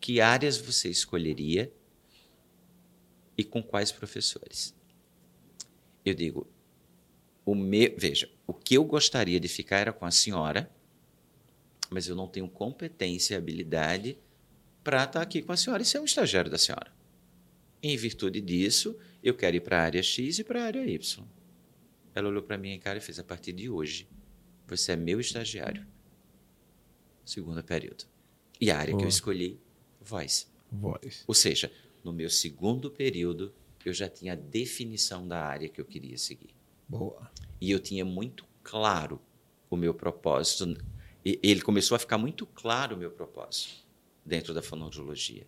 que 0.00 0.20
áreas 0.20 0.58
você 0.58 0.88
escolheria 0.88 1.72
e 3.36 3.42
com 3.42 3.62
quais 3.62 3.90
professores? 3.90 4.74
Eu 6.04 6.14
digo, 6.14 6.46
o 7.48 7.54
me, 7.54 7.88
veja, 7.96 8.30
o 8.46 8.52
que 8.52 8.74
eu 8.74 8.84
gostaria 8.84 9.40
de 9.40 9.48
ficar 9.48 9.78
era 9.78 9.90
com 9.90 10.04
a 10.04 10.10
senhora, 10.10 10.70
mas 11.88 12.06
eu 12.06 12.14
não 12.14 12.28
tenho 12.28 12.46
competência 12.46 13.32
e 13.32 13.36
habilidade 13.38 14.18
para 14.84 15.04
estar 15.04 15.22
aqui 15.22 15.40
com 15.40 15.52
a 15.52 15.56
senhora 15.56 15.82
e 15.82 15.86
ser 15.86 15.98
um 15.98 16.04
estagiário 16.04 16.50
da 16.50 16.58
senhora. 16.58 16.92
Em 17.82 17.96
virtude 17.96 18.42
disso, 18.42 18.98
eu 19.22 19.34
quero 19.34 19.56
ir 19.56 19.60
para 19.60 19.80
a 19.80 19.82
área 19.82 20.02
X 20.02 20.40
e 20.40 20.44
para 20.44 20.62
a 20.62 20.66
área 20.66 20.86
Y. 20.86 21.24
Ela 22.14 22.28
olhou 22.28 22.42
para 22.42 22.58
mim 22.58 22.78
cara 22.80 22.98
e 22.98 23.00
fez: 23.00 23.18
a 23.18 23.24
partir 23.24 23.54
de 23.54 23.70
hoje, 23.70 24.06
você 24.66 24.92
é 24.92 24.96
meu 24.96 25.18
estagiário. 25.18 25.86
Segundo 27.24 27.64
período. 27.64 28.04
E 28.60 28.70
a 28.70 28.76
área 28.76 28.94
que 28.94 29.04
eu 29.04 29.08
escolhi, 29.08 29.58
voz. 30.02 30.52
Voz. 30.70 31.24
Ou 31.26 31.34
seja, 31.34 31.72
no 32.04 32.12
meu 32.12 32.28
segundo 32.28 32.90
período, 32.90 33.54
eu 33.86 33.94
já 33.94 34.06
tinha 34.06 34.34
a 34.34 34.36
definição 34.36 35.26
da 35.26 35.42
área 35.42 35.66
que 35.70 35.80
eu 35.80 35.86
queria 35.86 36.18
seguir. 36.18 36.57
Boa. 36.88 37.30
E 37.60 37.70
eu 37.70 37.78
tinha 37.78 38.04
muito 38.04 38.44
claro 38.62 39.20
o 39.70 39.76
meu 39.76 39.92
propósito. 39.92 40.76
E 41.24 41.38
ele 41.42 41.60
começou 41.60 41.94
a 41.94 41.98
ficar 41.98 42.18
muito 42.18 42.46
claro 42.46 42.96
o 42.96 42.98
meu 42.98 43.10
propósito 43.10 43.74
dentro 44.24 44.54
da 44.54 44.62
fonoaudiologia. 44.62 45.46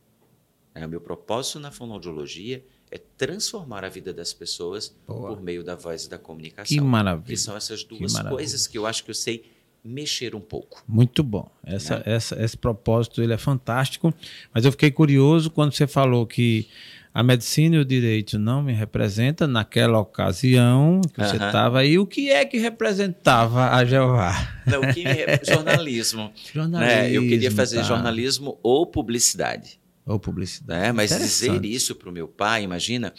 É, 0.75 0.87
o 0.87 0.89
meu 0.89 1.01
propósito 1.01 1.59
na 1.59 1.71
fonoaudiologia 1.71 2.65
é 2.91 2.99
transformar 2.99 3.85
a 3.85 3.89
vida 3.89 4.13
das 4.13 4.33
pessoas 4.33 4.95
Boa. 5.07 5.29
por 5.29 5.43
meio 5.43 5.65
da 5.65 5.75
voz 5.75 6.05
e 6.05 6.11
da 6.11 6.19
comunicação. 6.19 6.77
Que 6.77 6.81
maravilha. 6.81 7.27
Que 7.27 7.37
são 7.37 7.57
essas 7.57 7.83
duas 7.85 8.15
que 8.15 8.29
coisas 8.29 8.67
que 8.67 8.79
eu 8.79 8.87
acho 8.87 9.05
que 9.05 9.11
eu 9.11 9.15
sei 9.15 9.51
mexer 9.83 10.35
um 10.35 10.41
pouco. 10.41 10.83
Muito 10.87 11.23
bom. 11.23 11.51
Essa, 11.65 11.97
né? 11.97 12.03
essa, 12.07 12.43
esse 12.43 12.57
propósito 12.57 13.23
ele 13.23 13.33
é 13.33 13.39
fantástico. 13.39 14.13
Mas 14.53 14.65
eu 14.65 14.73
fiquei 14.73 14.91
curioso 14.91 15.51
quando 15.51 15.73
você 15.73 15.87
falou 15.87 16.27
que 16.27 16.69
a 17.13 17.23
medicina 17.23 17.77
e 17.77 17.79
o 17.79 17.85
direito 17.85 18.39
não 18.39 18.63
me 18.63 18.73
representam 18.73 19.49
naquela 19.49 19.99
ocasião 19.99 21.01
que 21.13 21.19
você 21.19 21.37
estava 21.37 21.81
aí. 21.81 21.99
O 21.99 22.07
que 22.07 22.31
é 22.31 22.45
que 22.45 22.57
representava 22.57 23.71
a 23.71 23.85
Jeová? 23.85 24.63
Não, 24.65 24.81
o 24.81 24.95
que 24.95 25.03
me... 25.05 25.45
jornalismo. 25.45 26.33
jornalismo. 26.55 26.79
Né? 26.79 27.11
Eu 27.11 27.23
queria 27.23 27.51
fazer 27.51 27.79
tá. 27.79 27.83
jornalismo 27.83 28.59
ou 28.63 28.87
publicidade. 28.87 29.81
Ou 30.07 30.21
publicidade. 30.21 30.83
Né? 30.83 30.93
Mas 30.93 31.11
dizer 31.11 31.65
isso 31.65 31.97
para 31.97 32.09
o 32.09 32.13
meu 32.13 32.29
pai, 32.29 32.63
imagina, 32.63 33.13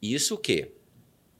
isso 0.00 0.36
o 0.36 0.38
quê? 0.38 0.70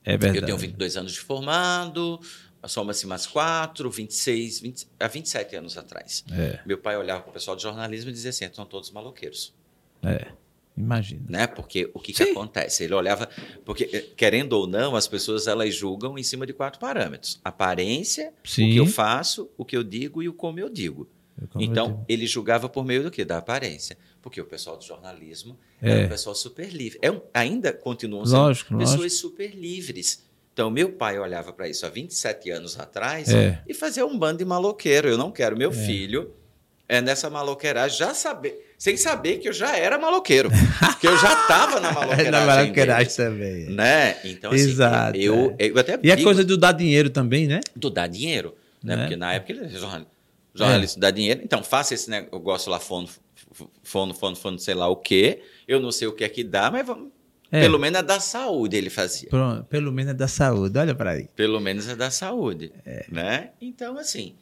É 0.05 0.17
verdade. 0.17 0.39
Eu 0.39 0.47
tenho 0.47 0.59
22 0.59 0.97
anos 0.97 1.13
de 1.13 1.21
formado, 1.21 2.21
soma-se 2.67 3.07
mais 3.07 3.27
4, 3.27 3.89
26, 3.89 4.61
20, 4.61 4.89
há 4.99 5.07
27 5.07 5.57
anos 5.57 5.79
atrás. 5.79 6.25
É. 6.33 6.59
Meu 6.67 6.79
pai 6.79 6.97
olhava 6.97 7.23
para 7.23 7.31
o 7.31 7.33
pessoal 7.33 7.57
de 7.57 7.63
jornalismo 7.63 8.11
e 8.11 8.13
dizia 8.13 8.31
assim: 8.31 8.49
são 8.53 8.67
todos 8.67 8.91
maloqueiros. 8.91 9.55
É. 10.03 10.33
Imagina. 10.77 11.23
Né? 11.29 11.47
Porque 11.47 11.91
o 11.93 12.01
que, 12.01 12.13
que 12.13 12.23
acontece? 12.23 12.85
Ele 12.85 12.95
olhava. 12.95 13.29
Porque, 13.65 13.89
eh, 13.93 14.07
querendo 14.17 14.55
ou 14.55 14.67
não, 14.67 14.97
as 14.97 15.07
pessoas 15.07 15.47
elas 15.47 15.75
julgam 15.75 16.19
em 16.19 16.23
cima 16.23 16.47
de 16.47 16.53
quatro 16.53 16.81
parâmetros: 16.81 17.39
aparência, 17.45 18.33
Sim. 18.45 18.71
o 18.71 18.73
que 18.73 18.77
eu 18.79 18.87
faço, 18.87 19.51
o 19.57 19.65
que 19.65 19.77
eu 19.77 19.83
digo 19.83 20.23
e 20.23 20.29
o 20.29 20.33
como 20.33 20.59
eu 20.59 20.69
digo. 20.69 21.09
Como 21.51 21.65
então, 21.65 21.85
eu 21.87 21.91
digo. 21.93 22.05
ele 22.09 22.27
julgava 22.27 22.69
por 22.69 22.85
meio 22.85 23.03
do 23.03 23.11
quê? 23.11 23.25
Da 23.25 23.39
aparência. 23.39 23.99
Porque 24.21 24.41
o 24.41 24.45
pessoal 24.45 24.77
do 24.77 24.85
jornalismo 24.85 25.59
é, 25.81 26.03
é 26.03 26.05
um 26.05 26.09
pessoal 26.09 26.35
super 26.35 26.69
livre. 26.69 26.99
É 27.03 27.11
um, 27.11 27.21
ainda 27.35 27.73
continuam 27.73 28.25
sendo 28.25 28.39
lógico, 28.39 28.79
pessoas 28.79 29.01
lógico. 29.01 29.21
super 29.21 29.55
livres. 29.55 30.25
Então, 30.53 30.71
meu 30.71 30.93
pai 30.93 31.19
olhava 31.19 31.53
para 31.53 31.69
isso 31.69 31.85
há 31.87 31.89
27 31.89 32.51
anos 32.51 32.79
atrás 32.79 33.29
é. 33.31 33.63
e 33.67 33.73
fazia 33.73 34.05
um 34.05 34.19
bando 34.19 34.39
de 34.39 34.45
maloqueiro. 34.45 35.09
Eu 35.09 35.19
não 35.19 35.33
quero 35.33 35.57
meu 35.57 35.71
é. 35.71 35.75
filho 35.75 36.33
é, 36.93 37.01
nessa 37.01 37.31
maloqueiragem, 37.31 37.97
já 37.97 38.13
saber, 38.13 38.75
sem 38.77 38.99
saber 38.99 39.39
que 39.39 39.49
eu 39.49 39.53
já 39.55 39.75
era 39.75 39.99
maloqueiro, 39.99 40.51
que 41.01 41.07
eu 41.07 41.17
já 41.17 41.33
estava 41.33 41.81
na 41.81 41.91
maloqueiragem. 41.91 42.31
na 42.31 42.45
maloqueiragem 42.45 43.17
também. 43.17 43.65
Né? 43.71 44.19
Então, 44.23 44.53
assim, 44.53 44.61
Exato, 44.61 45.17
eu, 45.17 45.57
é. 45.59 45.71
eu 45.71 45.79
até 45.79 45.99
E 46.03 46.13
a 46.13 46.23
coisa 46.23 46.45
do 46.45 46.59
dar 46.59 46.73
dinheiro 46.73 47.09
também, 47.09 47.47
né? 47.47 47.61
Do 47.75 47.89
dar 47.89 48.09
dinheiro, 48.09 48.55
né? 48.85 48.99
Porque 48.99 49.17
na 49.17 49.33
época 49.33 49.53
ele 49.53 49.71
jornalista 50.55 50.99
é. 50.99 51.01
dá 51.01 51.11
dinheiro, 51.11 51.41
então 51.43 51.63
faça 51.63 51.95
esse 51.95 52.11
negócio 52.11 52.71
lá, 52.71 52.79
fono, 52.79 53.09
fono, 53.83 54.13
fono, 54.13 54.37
fono, 54.37 54.59
sei 54.59 54.75
lá 54.75 54.87
o 54.87 54.97
quê. 54.97 55.41
Eu 55.67 55.81
não 55.81 55.91
sei 55.91 56.09
o 56.09 56.13
que 56.13 56.25
é 56.25 56.29
que 56.29 56.45
dá, 56.45 56.71
mas 56.71 56.87
vamos. 56.87 57.11
É. 57.51 57.63
Pelo 57.63 57.79
menos 57.79 58.01
é 58.01 58.03
da 58.03 58.21
saúde 58.21 58.77
ele 58.77 58.91
fazia. 58.91 59.31
Pronto, 59.31 59.65
pelo 59.65 59.91
menos 59.91 60.11
é 60.11 60.15
da 60.15 60.29
saúde, 60.29 60.79
olha 60.79 60.95
para 60.95 61.13
aí. 61.13 61.29
Pelo 61.35 61.59
menos 61.59 61.89
é 61.89 61.97
da 61.97 62.11
saúde, 62.11 62.71
é. 62.85 63.07
né? 63.11 63.51
Então, 63.63 63.97
assim, 63.97 64.35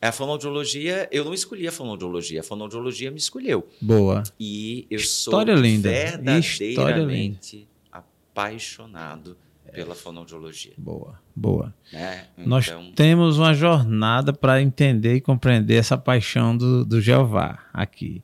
a 0.00 0.12
fonoaudiologia, 0.12 1.08
eu 1.10 1.24
não 1.24 1.34
escolhi 1.34 1.66
a 1.66 1.72
fonoaudiologia, 1.72 2.40
a 2.40 2.42
fonoaudiologia 2.44 3.10
me 3.10 3.18
escolheu. 3.18 3.68
Boa. 3.80 4.22
E 4.38 4.86
eu 4.90 4.98
História 4.98 5.54
sou 5.54 5.62
linda. 5.62 5.90
verdadeiramente 5.90 7.56
linda. 7.56 7.68
apaixonado 7.90 9.36
pela 9.72 9.94
fonoaudiologia. 9.94 10.72
Boa, 10.78 11.20
boa. 11.34 11.74
Né? 11.92 12.28
Então... 12.36 12.46
Nós 12.46 12.70
temos 12.94 13.38
uma 13.38 13.52
jornada 13.52 14.32
para 14.32 14.62
entender 14.62 15.16
e 15.16 15.20
compreender 15.20 15.74
essa 15.74 15.98
paixão 15.98 16.56
do, 16.56 16.84
do 16.84 17.00
Jeová 17.00 17.66
aqui. 17.72 18.22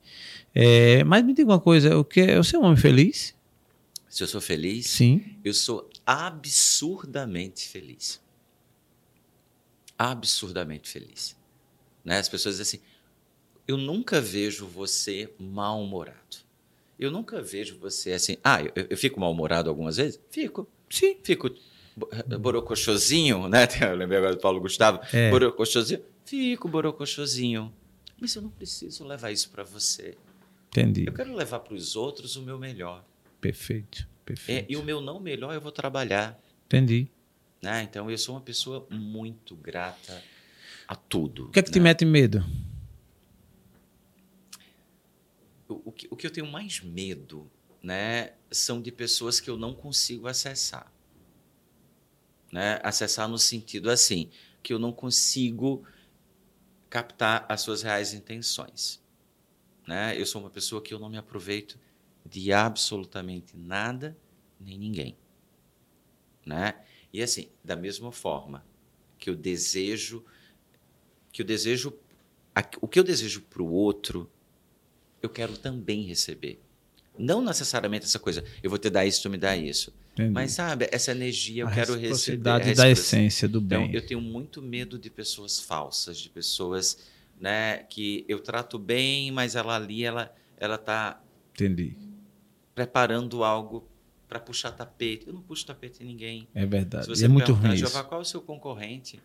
É, 0.54 1.02
mas 1.02 1.24
me 1.24 1.34
diga 1.34 1.50
uma 1.50 1.60
coisa, 1.60 1.98
o 1.98 2.04
que 2.04 2.36
você 2.36 2.54
é 2.54 2.58
um 2.58 2.64
homem 2.64 2.76
feliz? 2.76 3.34
Se 4.08 4.22
eu 4.22 4.28
sou 4.28 4.40
feliz? 4.40 4.86
Sim. 4.86 5.24
Eu 5.44 5.52
sou 5.52 5.90
absurdamente 6.06 7.68
feliz. 7.68 8.22
Absurdamente 9.98 10.88
feliz. 10.88 11.36
Né? 12.04 12.18
As 12.18 12.28
pessoas 12.28 12.58
dizem 12.58 12.78
assim: 12.78 12.86
eu 13.66 13.76
nunca 13.76 14.20
vejo 14.20 14.66
você 14.66 15.32
mal-humorado. 15.38 16.44
Eu 16.98 17.10
nunca 17.10 17.40
vejo 17.42 17.78
você 17.78 18.12
assim. 18.12 18.36
Ah, 18.44 18.62
eu, 18.62 18.86
eu 18.90 18.96
fico 18.96 19.18
mal-humorado 19.18 19.68
algumas 19.68 19.96
vezes? 19.96 20.20
Fico. 20.30 20.68
Sim. 20.90 21.16
Fico 21.22 21.50
borocochosinho, 22.38 23.48
né? 23.48 23.66
Eu 23.80 23.96
lembrei 23.96 24.18
agora 24.18 24.34
do 24.34 24.40
Paulo 24.40 24.60
Gustavo. 24.60 25.00
É. 25.12 25.30
Borocochosinho. 25.30 26.02
Fico 26.24 26.68
borocochosinho. 26.68 27.72
Mas 28.20 28.34
eu 28.34 28.42
não 28.42 28.50
preciso 28.50 29.04
levar 29.04 29.30
isso 29.30 29.50
para 29.50 29.64
você. 29.64 30.16
Entendi. 30.68 31.04
Eu 31.06 31.12
quero 31.12 31.34
levar 31.34 31.60
para 31.60 31.74
os 31.74 31.94
outros 31.96 32.36
o 32.36 32.42
meu 32.42 32.58
melhor. 32.58 33.04
Perfeito, 33.40 34.08
perfeito. 34.24 34.64
É, 34.64 34.72
e 34.72 34.76
o 34.76 34.82
meu 34.82 35.00
não 35.00 35.20
melhor 35.20 35.52
eu 35.54 35.60
vou 35.60 35.72
trabalhar. 35.72 36.40
Entendi. 36.66 37.08
Né? 37.60 37.82
Então 37.82 38.10
eu 38.10 38.18
sou 38.18 38.34
uma 38.34 38.40
pessoa 38.40 38.86
muito 38.90 39.54
grata 39.56 40.22
a 40.86 40.94
tudo. 40.94 41.46
O 41.46 41.50
que 41.50 41.58
é 41.58 41.62
que 41.62 41.70
né? 41.70 41.74
te 41.74 41.80
mete 41.80 42.04
medo? 42.04 42.44
O, 45.68 45.88
o, 45.88 45.92
que, 45.92 46.08
o 46.10 46.16
que 46.16 46.26
eu 46.26 46.30
tenho 46.30 46.46
mais 46.46 46.80
medo 46.80 47.50
né, 47.82 48.32
são 48.50 48.80
de 48.80 48.90
pessoas 48.90 49.40
que 49.40 49.48
eu 49.48 49.56
não 49.56 49.74
consigo 49.74 50.26
acessar. 50.26 50.92
Né? 52.52 52.78
Acessar 52.82 53.28
no 53.28 53.38
sentido 53.38 53.90
assim, 53.90 54.30
que 54.62 54.72
eu 54.72 54.78
não 54.78 54.92
consigo 54.92 55.84
captar 56.88 57.44
as 57.48 57.60
suas 57.60 57.82
reais 57.82 58.14
intenções. 58.14 59.02
Né? 59.86 60.18
Eu 60.18 60.24
sou 60.24 60.40
uma 60.40 60.50
pessoa 60.50 60.80
que 60.80 60.94
eu 60.94 60.98
não 60.98 61.08
me 61.08 61.18
aproveito 61.18 61.78
de 62.24 62.52
absolutamente 62.52 63.56
nada 63.56 64.16
nem 64.58 64.78
ninguém. 64.78 65.16
Né? 66.46 66.74
E 67.12 67.22
assim, 67.22 67.48
da 67.62 67.76
mesma 67.76 68.12
forma 68.12 68.64
que 69.18 69.28
eu 69.28 69.36
desejo, 69.36 70.24
que 71.34 71.42
eu 71.42 71.46
desejo, 71.46 71.92
o 72.80 72.88
que 72.88 72.98
eu 72.98 73.04
desejo 73.04 73.42
para 73.42 73.62
o 73.62 73.70
outro, 73.70 74.30
eu 75.20 75.28
quero 75.28 75.58
também 75.58 76.06
receber. 76.06 76.60
Não 77.18 77.42
necessariamente 77.42 78.06
essa 78.06 78.18
coisa, 78.18 78.42
eu 78.62 78.70
vou 78.70 78.78
te 78.78 78.88
dar 78.88 79.04
isso, 79.04 79.22
tu 79.22 79.28
me 79.28 79.36
dá 79.36 79.56
isso. 79.56 79.92
Entendi. 80.12 80.30
Mas 80.30 80.52
sabe, 80.52 80.88
essa 80.90 81.10
energia 81.10 81.64
eu 81.64 81.68
a 81.68 81.72
quero 81.72 81.94
receber. 81.98 82.48
A 82.48 82.58
da 82.58 82.88
essência 82.88 83.48
do 83.48 83.58
então, 83.58 83.80
bem. 83.80 83.88
Então, 83.88 84.00
eu 84.00 84.06
tenho 84.06 84.20
muito 84.20 84.62
medo 84.62 84.98
de 84.98 85.10
pessoas 85.10 85.58
falsas, 85.58 86.18
de 86.18 86.30
pessoas 86.30 86.98
né, 87.38 87.78
que 87.90 88.24
eu 88.28 88.38
trato 88.38 88.78
bem, 88.78 89.30
mas 89.32 89.56
ela 89.56 89.74
ali, 89.74 90.04
ela 90.04 90.34
ela 90.56 90.76
está 90.76 91.20
Entendi 91.52 91.96
preparando 92.74 93.44
algo 93.44 93.88
para 94.28 94.40
puxar 94.40 94.72
tapete. 94.72 95.28
Eu 95.28 95.34
não 95.34 95.42
puxo 95.42 95.64
tapete 95.64 96.02
em 96.02 96.06
ninguém. 96.06 96.48
É 96.54 96.66
verdade. 96.66 97.04
Se 97.04 97.10
você 97.10 97.24
é 97.26 97.28
muito 97.28 97.52
ruim 97.52 97.76
Jeová, 97.76 98.02
qual 98.02 98.20
é 98.20 98.22
o 98.22 98.24
seu 98.24 98.42
concorrente? 98.42 99.22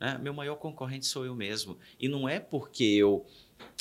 Né? 0.00 0.18
Meu 0.22 0.34
maior 0.34 0.56
concorrente 0.56 1.06
sou 1.06 1.24
eu 1.24 1.34
mesmo. 1.34 1.78
E 1.98 2.08
não 2.08 2.28
é 2.28 2.38
porque 2.38 2.84
eu 2.84 3.24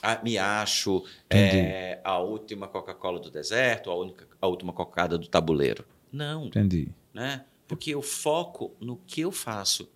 ah, 0.01 0.19
me 0.23 0.37
acho 0.37 1.05
é, 1.29 1.99
a 2.03 2.19
última 2.19 2.67
Coca-Cola 2.67 3.19
do 3.19 3.29
deserto, 3.29 3.89
a, 3.89 3.95
única, 3.95 4.27
a 4.41 4.47
última 4.47 4.73
cocada 4.73 5.17
do 5.17 5.27
tabuleiro. 5.27 5.85
Não. 6.11 6.45
Entendi. 6.45 6.89
Né? 7.13 7.45
Porque 7.67 7.91
eu 7.91 8.01
foco 8.01 8.75
no 8.79 8.97
que 8.97 9.21
eu 9.21 9.31
faço 9.31 9.89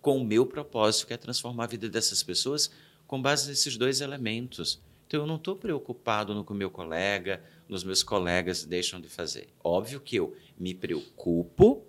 com 0.00 0.18
o 0.18 0.24
meu 0.24 0.46
propósito, 0.46 1.06
que 1.06 1.12
é 1.12 1.16
transformar 1.16 1.64
a 1.64 1.66
vida 1.66 1.88
dessas 1.88 2.22
pessoas 2.22 2.70
com 3.06 3.20
base 3.20 3.48
nesses 3.48 3.76
dois 3.76 4.00
elementos. 4.00 4.80
Então, 5.06 5.20
eu 5.20 5.26
não 5.26 5.36
estou 5.36 5.56
preocupado 5.56 6.34
no 6.34 6.44
que 6.44 6.52
o 6.52 6.54
meu 6.54 6.70
colega, 6.70 7.42
nos 7.68 7.82
meus 7.82 8.02
colegas 8.02 8.64
deixam 8.64 9.00
de 9.00 9.08
fazer. 9.08 9.48
Óbvio 9.64 10.00
que 10.00 10.16
eu 10.16 10.36
me 10.58 10.74
preocupo 10.74 11.82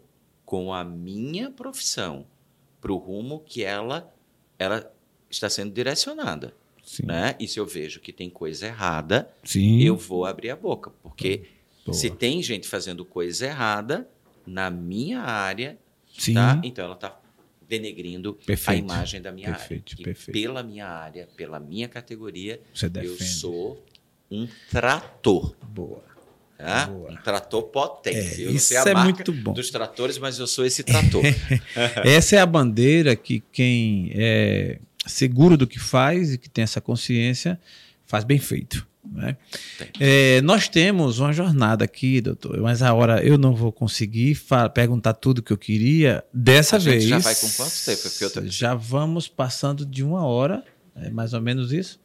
com 0.45 0.73
a 0.73 0.84
minha 0.84 1.51
profissão, 1.51 2.26
para 2.81 2.91
o 2.91 2.97
rumo 2.97 3.43
que 3.45 3.64
ela, 3.64 4.14
ela 4.57 4.91
está 5.30 5.49
sendo 5.49 5.72
direcionada. 5.72 6.53
Sim. 6.84 7.06
Né? 7.06 7.35
E 7.39 7.47
se 7.47 7.60
eu 7.60 7.65
vejo 7.65 7.99
que 7.99 8.11
tem 8.11 8.30
coisa 8.30 8.65
errada, 8.68 9.31
Sim. 9.43 9.81
eu 9.81 9.95
vou 9.95 10.26
abrir 10.26 10.49
a 10.49 10.56
boca. 10.56 10.91
Porque 11.03 11.43
Boa. 11.85 11.95
se 11.95 12.10
tem 12.10 12.41
gente 12.41 12.68
fazendo 12.68 13.06
coisa 13.06 13.45
errada 13.45 14.10
na 14.45 14.72
minha 14.72 15.22
área, 15.22 15.77
Sim. 16.18 16.34
Tá? 16.34 16.60
então 16.64 16.85
ela 16.85 16.95
está 16.95 17.19
denegrindo 17.68 18.34
perfeito. 18.34 18.69
a 18.69 18.76
imagem 18.76 19.22
da 19.22 19.31
minha 19.31 19.51
perfeito, 19.51 19.93
área. 19.93 20.03
Perfeito. 20.06 20.31
pela 20.31 20.64
minha 20.64 20.88
área, 20.88 21.30
pela 21.38 21.60
minha 21.60 21.88
categoria, 21.88 22.60
eu 23.03 23.15
sou 23.18 23.85
um 24.31 24.47
trator. 24.72 25.56
Boa. 25.68 26.03
Boa. 26.88 27.11
Um 27.11 27.15
trator 27.15 27.64
potente. 27.64 28.44
É, 28.44 28.48
eu 28.48 28.84
a 28.84 28.90
é 28.90 29.03
muito 29.03 29.31
bom. 29.31 29.53
dos 29.53 29.69
tratores, 29.69 30.18
mas 30.18 30.38
eu 30.40 30.48
sou 30.48 30.65
esse 30.65 30.84
trator. 30.84 31.23
essa 32.03 32.36
é 32.36 32.40
a 32.40 32.45
bandeira 32.45 33.15
que 33.15 33.41
quem 33.52 34.11
é 34.14 34.80
seguro 35.06 35.56
do 35.56 35.65
que 35.65 35.80
faz 35.80 36.34
e 36.34 36.38
que 36.38 36.49
tem 36.49 36.64
essa 36.64 36.81
consciência 36.81 37.60
faz 38.06 38.23
bem 38.23 38.40
feito. 38.40 38.88
Né? 39.11 39.38
É, 39.99 40.41
nós 40.41 40.68
temos 40.68 41.19
uma 41.19 41.31
jornada 41.31 41.86
aqui, 41.86 42.22
doutor, 42.22 42.60
mas 42.60 42.81
a 42.81 42.94
hora 42.94 43.23
eu 43.23 43.38
não 43.38 43.56
vou 43.56 43.72
conseguir 43.72 44.40
perguntar 44.73 45.14
tudo 45.14 45.41
que 45.41 45.52
eu 45.52 45.57
queria 45.57 46.23
dessa 46.34 46.76
a 46.76 46.80
vez. 46.80 47.06
já 47.06 47.18
vai 47.18 47.36
com 47.36 47.49
quanto 47.49 47.86
tempo? 47.86 48.48
Já 48.48 48.76
vamos 48.76 49.27
passando 49.27 49.86
de 49.86 50.03
uma 50.03 50.26
hora, 50.26 50.64
é 50.95 51.10
mais 51.10 51.34
ou 51.34 51.41
menos 51.41 51.72
isso. 51.72 51.99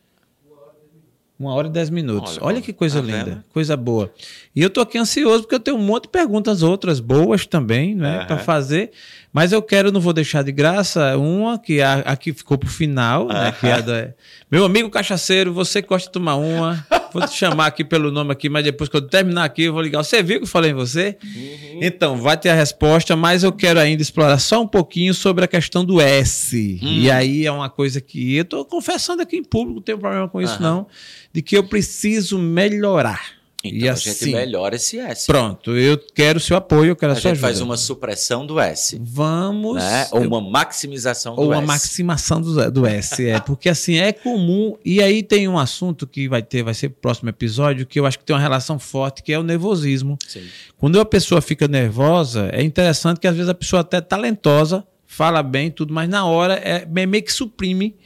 Uma 1.39 1.53
hora 1.53 1.67
e 1.67 1.71
dez 1.71 1.91
minutos. 1.91 2.37
Olha, 2.37 2.47
Olha 2.47 2.61
que 2.63 2.73
coisa 2.73 3.01
tá 3.01 3.07
linda, 3.07 3.25
vendo? 3.25 3.45
coisa 3.53 3.77
boa. 3.77 4.13
E 4.55 4.63
eu 4.63 4.71
tô 4.71 4.81
aqui 4.81 4.97
ansioso 4.97 5.43
porque 5.43 5.57
eu 5.57 5.61
tenho 5.61 5.77
um 5.77 5.83
monte 5.83 6.05
de 6.05 6.11
perguntas 6.11 6.63
outras 6.63 7.01
boas 7.01 7.45
também, 7.45 7.95
né, 7.95 8.21
uhum. 8.21 8.27
para 8.27 8.39
fazer. 8.39 8.93
Mas 9.35 9.51
eu 9.51 9.61
quero, 9.61 9.91
não 9.91 10.01
vou 10.01 10.13
deixar 10.13 10.45
de 10.45 10.53
graça, 10.53 11.19
uma 11.19 11.59
que 11.59 11.83
a, 11.83 11.95
aqui 11.95 12.33
ficou 12.33 12.57
pro 12.57 12.71
final, 12.71 13.23
uhum. 13.23 13.33
né, 13.33 13.53
que 13.59 13.67
é 13.67 13.83
da, 13.83 14.15
meu 14.49 14.65
amigo 14.65 14.89
cachaceiro, 14.89 15.53
você 15.53 15.83
gosta 15.83 16.09
de 16.09 16.13
tomar 16.13 16.37
uma? 16.37 16.87
Vou 17.13 17.27
te 17.27 17.37
chamar 17.37 17.67
aqui 17.67 17.85
pelo 17.85 18.11
nome 18.11 18.33
aqui, 18.33 18.49
mas 18.49 18.63
depois 18.63 18.89
que 18.89 18.97
eu 18.97 19.03
terminar 19.03 19.45
aqui 19.45 19.65
eu 19.65 19.73
vou 19.73 19.83
ligar. 19.83 20.03
Você 20.03 20.23
viu 20.23 20.39
que 20.39 20.45
eu 20.45 20.49
falei 20.49 20.71
em 20.71 20.75
você? 20.75 21.17
Uhum. 21.23 21.81
Então, 21.83 22.17
vai 22.17 22.37
ter 22.37 22.51
a 22.51 22.55
resposta, 22.55 23.17
mas 23.17 23.43
eu 23.43 23.53
quero 23.53 23.81
ainda 23.81 24.03
explorar 24.03 24.39
só 24.39 24.63
um 24.63 24.67
pouquinho 24.69 25.13
sobre 25.13 25.45
a 25.45 25.49
questão 25.49 25.85
do 25.85 26.01
S. 26.01 26.79
Uhum. 26.81 26.89
E 26.89 27.11
aí 27.11 27.45
é 27.45 27.51
uma 27.51 27.69
coisa 27.69 28.01
que 28.01 28.37
eu 28.37 28.45
tô 28.45 28.65
confessando 28.65 29.21
aqui 29.21 29.37
em 29.37 29.45
público, 29.45 29.77
não 29.77 29.83
tenho 29.83 29.99
problema 29.99 30.29
com 30.29 30.41
isso 30.41 30.63
não 30.63 30.87
de 31.35 31.43
que 31.43 31.57
eu 31.57 31.65
preciso 31.65 32.39
melhorar. 32.39 33.44
Então 33.65 33.79
e 33.79 33.89
a 33.89 33.93
assim, 33.93 34.13
gente 34.13 34.33
melhora 34.33 34.77
esse 34.77 34.99
S. 34.99 35.27
Pronto, 35.27 35.75
eu 35.75 35.99
quero 36.15 36.39
seu 36.39 36.55
apoio, 36.55 36.91
eu 36.91 36.97
quero 36.97 37.13
a, 37.13 37.17
a 37.17 37.21
sua 37.21 37.31
gente 37.31 37.41
faz 37.41 37.63
uma 37.63 37.79
supressão 37.79 38.45
do 38.45 38.61
S. 38.61 39.01
Vamos. 39.03 39.83
Né? 39.83 40.07
Ou 40.13 40.21
uma 40.21 40.41
maximização 40.41 41.35
do 41.35 41.41
ou 41.41 41.47
S. 41.47 41.55
Ou 41.55 41.61
uma 41.61 41.67
maximação 41.67 42.43
do, 42.43 42.71
do 42.71 42.87
S, 42.87 43.27
é. 43.27 43.41
Porque 43.41 43.71
assim, 43.71 43.97
é 43.97 44.13
comum. 44.13 44.77
E 44.85 45.03
aí 45.03 45.23
tem 45.23 45.49
um 45.49 45.59
assunto 45.59 46.07
que 46.07 46.29
vai 46.29 46.43
ter, 46.43 46.63
vai 46.63 46.75
ser 46.75 46.91
próximo 46.91 47.31
episódio, 47.31 47.87
que 47.87 47.99
eu 47.99 48.05
acho 48.05 48.19
que 48.19 48.25
tem 48.25 48.37
uma 48.37 48.43
relação 48.43 48.79
forte, 48.79 49.23
que 49.23 49.33
é 49.33 49.39
o 49.39 49.43
nervosismo. 49.43 50.19
Sim. 50.29 50.45
Quando 50.77 51.01
a 51.01 51.05
pessoa 51.05 51.41
fica 51.41 51.67
nervosa, 51.67 52.51
é 52.53 52.63
interessante 52.63 53.19
que 53.19 53.27
às 53.27 53.35
vezes 53.35 53.49
a 53.49 53.55
pessoa 53.55 53.81
até 53.81 53.97
é 53.97 54.01
talentosa, 54.03 54.87
fala 55.07 55.43
bem, 55.43 55.71
tudo, 55.71 55.95
mas 55.95 56.07
na 56.07 56.27
hora 56.27 56.55
é 56.55 56.85
meio 57.07 57.23
que 57.23 57.33
suprime 57.33 57.97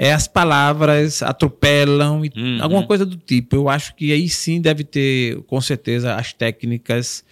é, 0.00 0.12
as 0.12 0.28
palavras 0.28 1.24
atropelam, 1.24 2.20
uhum. 2.20 2.58
alguma 2.62 2.86
coisa 2.86 3.04
do 3.04 3.16
tipo. 3.16 3.56
Eu 3.56 3.68
acho 3.68 3.96
que 3.96 4.12
aí 4.12 4.28
sim 4.28 4.60
deve 4.60 4.84
ter, 4.84 5.42
com 5.48 5.60
certeza, 5.60 6.14
as 6.14 6.32
técnicas 6.32 7.24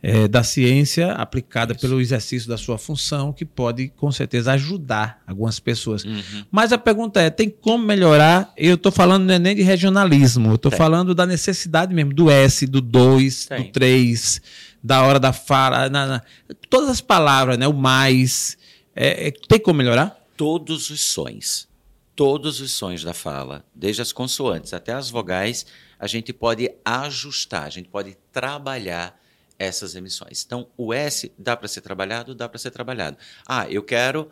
é, 0.00 0.28
da 0.28 0.44
ciência 0.44 1.14
aplicada 1.14 1.72
Isso. 1.72 1.80
pelo 1.80 2.00
exercício 2.00 2.48
da 2.48 2.56
sua 2.56 2.78
função, 2.78 3.32
que 3.32 3.44
pode, 3.44 3.88
com 3.96 4.12
certeza, 4.12 4.52
ajudar 4.52 5.20
algumas 5.26 5.58
pessoas. 5.58 6.04
Uhum. 6.04 6.44
Mas 6.48 6.72
a 6.72 6.78
pergunta 6.78 7.20
é: 7.20 7.28
tem 7.28 7.50
como 7.50 7.84
melhorar? 7.84 8.52
Eu 8.56 8.76
estou 8.76 8.92
falando 8.92 9.24
não 9.24 9.34
é 9.34 9.40
nem 9.40 9.56
de 9.56 9.62
regionalismo, 9.62 10.50
eu 10.50 10.54
estou 10.54 10.70
falando 10.70 11.16
da 11.16 11.26
necessidade 11.26 11.92
mesmo, 11.92 12.14
do 12.14 12.30
S, 12.30 12.68
do 12.68 12.80
2, 12.80 13.48
do 13.48 13.64
3, 13.72 14.40
da 14.80 15.02
hora 15.02 15.18
da 15.18 15.32
fala, 15.32 15.88
na, 15.88 16.06
na, 16.06 16.22
todas 16.70 16.88
as 16.88 17.00
palavras, 17.00 17.58
né? 17.58 17.66
O 17.66 17.72
mais. 17.72 18.56
É, 18.94 19.26
é, 19.26 19.30
tem 19.48 19.58
como 19.58 19.78
melhorar? 19.78 20.16
Todos 20.36 20.88
os 20.88 21.00
sons 21.00 21.71
todos 22.14 22.60
os 22.60 22.72
sons 22.72 23.02
da 23.02 23.14
fala, 23.14 23.64
desde 23.74 24.02
as 24.02 24.12
consoantes 24.12 24.72
até 24.72 24.92
as 24.92 25.10
vogais, 25.10 25.66
a 25.98 26.06
gente 26.06 26.32
pode 26.32 26.70
ajustar, 26.84 27.64
a 27.64 27.70
gente 27.70 27.88
pode 27.88 28.16
trabalhar 28.30 29.20
essas 29.58 29.94
emissões. 29.94 30.42
Então, 30.44 30.68
o 30.76 30.92
S 30.92 31.32
dá 31.38 31.56
para 31.56 31.68
ser 31.68 31.80
trabalhado, 31.80 32.34
dá 32.34 32.48
para 32.48 32.58
ser 32.58 32.70
trabalhado. 32.70 33.16
Ah, 33.46 33.68
eu 33.70 33.82
quero 33.82 34.30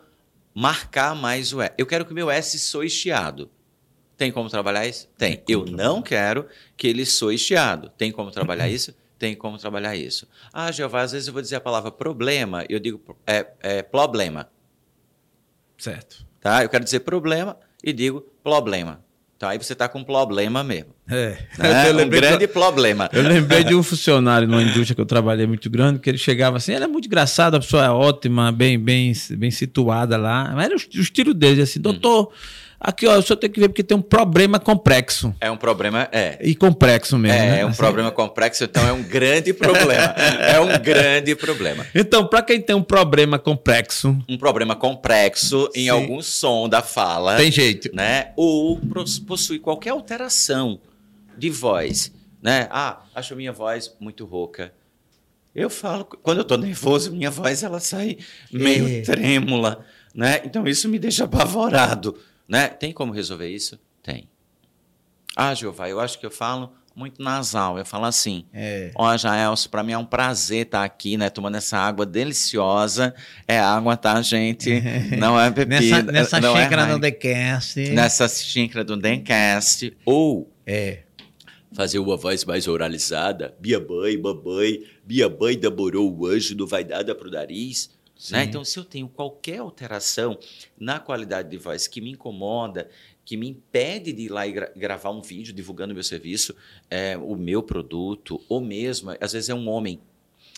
marcar 0.53 1.15
mais 1.15 1.53
o 1.53 1.61
S. 1.61 1.73
Eu 1.77 1.85
quero 1.85 2.05
que 2.05 2.11
o 2.11 2.15
meu 2.15 2.29
S 2.29 2.59
soe 2.59 2.89
chiado. 2.89 3.49
Tem 4.17 4.31
como 4.31 4.49
trabalhar 4.49 4.85
isso? 4.85 5.07
Tem. 5.17 5.41
Eu 5.47 5.65
não 5.65 6.01
quero 6.01 6.47
que 6.77 6.87
ele 6.87 7.05
soe 7.05 7.37
chiado. 7.37 7.89
Tem 7.97 8.11
como 8.11 8.29
trabalhar 8.29 8.67
isso? 8.69 8.93
Tem 9.17 9.35
como 9.35 9.57
trabalhar 9.57 9.95
isso. 9.95 10.27
Ah, 10.51 10.71
Jeová, 10.71 11.01
às 11.01 11.11
vezes 11.11 11.27
eu 11.27 11.33
vou 11.33 11.41
dizer 11.41 11.55
a 11.55 11.61
palavra 11.61 11.91
problema, 11.91 12.65
eu 12.67 12.79
digo 12.79 13.01
é, 13.25 13.47
é 13.61 13.81
problema. 13.81 14.49
Certo. 15.77 16.25
Tá? 16.39 16.63
Eu 16.63 16.69
quero 16.69 16.83
dizer 16.83 17.01
problema, 17.01 17.57
e 17.83 17.93
digo 17.93 18.25
problema. 18.43 19.01
Então 19.35 19.49
aí 19.49 19.57
você 19.57 19.73
está 19.73 19.89
com 19.89 19.99
um 19.99 20.03
problema 20.03 20.63
mesmo. 20.63 20.93
É. 21.09 21.37
Né? 21.57 21.91
um 22.05 22.09
grande 22.09 22.47
problema. 22.47 23.09
Eu 23.11 23.23
lembrei 23.23 23.63
de 23.63 23.73
um 23.73 23.81
funcionário 23.81 24.47
numa 24.47 24.61
indústria 24.61 24.93
que 24.93 25.01
eu 25.01 25.05
trabalhei 25.05 25.47
muito 25.47 25.69
grande, 25.69 25.99
que 25.99 26.09
ele 26.09 26.17
chegava 26.17 26.57
assim, 26.57 26.73
ele 26.73 26.83
é 26.83 26.87
muito 26.87 27.07
engraçado, 27.07 27.55
a 27.55 27.59
pessoa 27.59 27.83
é 27.83 27.89
ótima, 27.89 28.51
bem, 28.51 28.77
bem, 28.77 29.13
bem 29.31 29.49
situada 29.49 30.15
lá. 30.15 30.51
Mas 30.53 30.65
era 30.65 30.75
o, 30.75 30.77
o 30.77 31.01
estilo 31.01 31.33
dele, 31.33 31.61
assim, 31.61 31.79
doutor. 31.79 32.31
Hum 32.31 32.61
Aqui, 32.83 33.05
ó, 33.05 33.15
o 33.15 33.21
senhor 33.21 33.37
tem 33.37 33.47
que 33.47 33.59
ver 33.59 33.69
porque 33.69 33.83
tem 33.83 33.95
um 33.95 34.01
problema 34.01 34.59
complexo. 34.59 35.35
É 35.39 35.51
um 35.51 35.55
problema, 35.55 36.09
é. 36.11 36.39
E 36.41 36.55
complexo 36.55 37.15
mesmo. 37.15 37.37
É, 37.37 37.51
né? 37.51 37.59
é 37.59 37.65
um 37.65 37.69
assim. 37.69 37.77
problema 37.77 38.09
complexo, 38.09 38.63
então 38.63 38.87
é 38.87 38.91
um 38.91 39.03
grande 39.03 39.53
problema. 39.53 40.01
é 40.41 40.59
um 40.59 40.81
grande 40.81 41.35
problema. 41.35 41.85
Então, 41.93 42.25
para 42.25 42.41
quem 42.41 42.59
tem 42.59 42.75
um 42.75 42.81
problema 42.81 43.37
complexo. 43.37 44.17
Um 44.27 44.35
problema 44.35 44.75
complexo 44.75 45.69
Sim. 45.75 45.81
em 45.81 45.89
algum 45.89 46.23
som 46.23 46.67
da 46.67 46.81
fala. 46.81 47.37
Tem 47.37 47.51
jeito. 47.51 47.95
Né? 47.95 48.31
Ou 48.35 48.81
possui 49.27 49.59
qualquer 49.59 49.91
alteração 49.91 50.79
de 51.37 51.51
voz. 51.51 52.11
Né? 52.41 52.67
Ah, 52.71 53.03
acho 53.13 53.35
minha 53.35 53.51
voz 53.51 53.95
muito 53.99 54.25
rouca. 54.25 54.73
Eu 55.53 55.69
falo, 55.69 56.03
quando 56.05 56.39
eu 56.39 56.43
estou 56.43 56.57
nervoso, 56.57 57.11
minha 57.11 57.29
voz 57.29 57.61
ela 57.61 57.79
sai 57.79 58.17
meio 58.51 58.87
é. 58.87 59.01
trêmula. 59.01 59.85
Né? 60.15 60.41
Então, 60.43 60.65
isso 60.65 60.89
me 60.89 60.97
deixa 60.97 61.25
apavorado. 61.25 62.17
Né? 62.51 62.67
Tem 62.67 62.91
como 62.91 63.13
resolver 63.13 63.47
isso? 63.47 63.79
Tem. 64.03 64.27
Ah, 65.37 65.53
Jeová, 65.53 65.87
eu 65.87 66.01
acho 66.01 66.19
que 66.19 66.25
eu 66.25 66.31
falo 66.31 66.73
muito 66.93 67.23
nasal. 67.23 67.79
Eu 67.79 67.85
falo 67.85 68.03
assim: 68.03 68.43
é. 68.53 68.91
Ó, 68.93 69.15
Jaelso, 69.15 69.69
para 69.69 69.81
mim 69.81 69.93
é 69.93 69.97
um 69.97 70.03
prazer 70.03 70.65
estar 70.65 70.79
tá 70.79 70.83
aqui, 70.83 71.15
né? 71.15 71.29
Tomando 71.29 71.55
essa 71.55 71.77
água 71.77 72.05
deliciosa. 72.05 73.15
É 73.47 73.57
água, 73.57 73.95
tá, 73.95 74.21
gente? 74.21 74.69
Não 75.17 75.39
é 75.39 75.49
bebida. 75.49 75.79
nessa 75.79 76.01
nessa 76.11 76.37
é 76.39 76.63
xícara 76.63 76.81
é 76.81 76.87
do 76.87 76.99
Decast. 76.99 77.89
Nessa 77.91 78.27
xícara 78.27 78.83
do 78.83 78.97
Decast. 78.97 79.95
Ou. 80.03 80.51
É. 80.67 81.03
Fazer 81.71 81.99
uma 81.99 82.17
voz 82.17 82.43
mais 82.43 82.67
oralizada. 82.67 83.55
Bia 83.61 83.79
mãe, 83.79 84.17
mamãe, 84.17 84.83
Bia 85.05 85.29
mãe 85.29 85.57
namorou 85.57 86.13
o 86.13 86.27
anjo, 86.27 86.53
não 86.57 86.67
vai 86.67 86.83
nada 86.83 87.15
pro 87.15 87.31
nariz. 87.31 87.89
Né? 88.29 88.43
Então, 88.43 88.63
se 88.63 88.77
eu 88.77 88.85
tenho 88.85 89.07
qualquer 89.07 89.59
alteração 89.59 90.37
na 90.79 90.99
qualidade 90.99 91.49
de 91.49 91.57
voz 91.57 91.87
que 91.87 91.99
me 91.99 92.11
incomoda, 92.11 92.89
que 93.25 93.35
me 93.35 93.47
impede 93.47 94.13
de 94.13 94.23
ir 94.23 94.29
lá 94.29 94.45
e 94.45 94.51
gra 94.51 94.71
gravar 94.75 95.09
um 95.09 95.21
vídeo 95.21 95.53
divulgando 95.53 95.91
o 95.91 95.95
meu 95.95 96.03
serviço, 96.03 96.55
é, 96.89 97.17
o 97.17 97.35
meu 97.35 97.63
produto, 97.63 98.39
ou 98.47 98.61
mesmo, 98.61 99.15
às 99.19 99.33
vezes 99.33 99.49
é 99.49 99.55
um 99.55 99.67
homem 99.67 99.99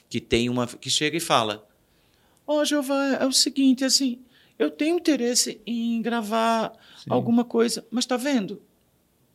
que 0.09 0.19
tem 0.19 0.49
uma 0.49 0.67
que 0.67 0.89
chega 0.89 1.15
e 1.15 1.21
fala: 1.21 1.67
Ó, 2.45 2.61
oh, 2.61 2.65
Giovanna, 2.65 3.17
é 3.17 3.25
o 3.25 3.31
seguinte, 3.31 3.85
assim, 3.85 4.19
eu 4.59 4.69
tenho 4.69 4.97
interesse 4.97 5.61
em 5.65 6.01
gravar 6.01 6.73
Sim. 6.97 7.11
alguma 7.11 7.45
coisa, 7.45 7.85
mas 7.89 8.03
está 8.03 8.17
vendo? 8.17 8.61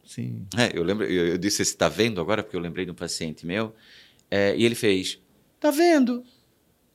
Sim. 0.05 0.47
É, 0.57 0.77
eu 0.77 0.83
lembro, 0.83 1.05
eu, 1.05 1.29
eu 1.29 1.39
disse, 1.39 1.63
está 1.63 1.89
vendo 1.89 2.21
agora, 2.21 2.43
porque 2.43 2.57
eu 2.57 2.61
lembrei 2.61 2.85
de 2.85 2.91
um 2.91 2.95
paciente 2.95 3.47
meu, 3.47 3.75
é, 4.31 4.57
e 4.57 4.65
ele 4.65 4.75
fez. 4.75 5.19
Tá 5.61 5.71
vendo? 5.71 6.25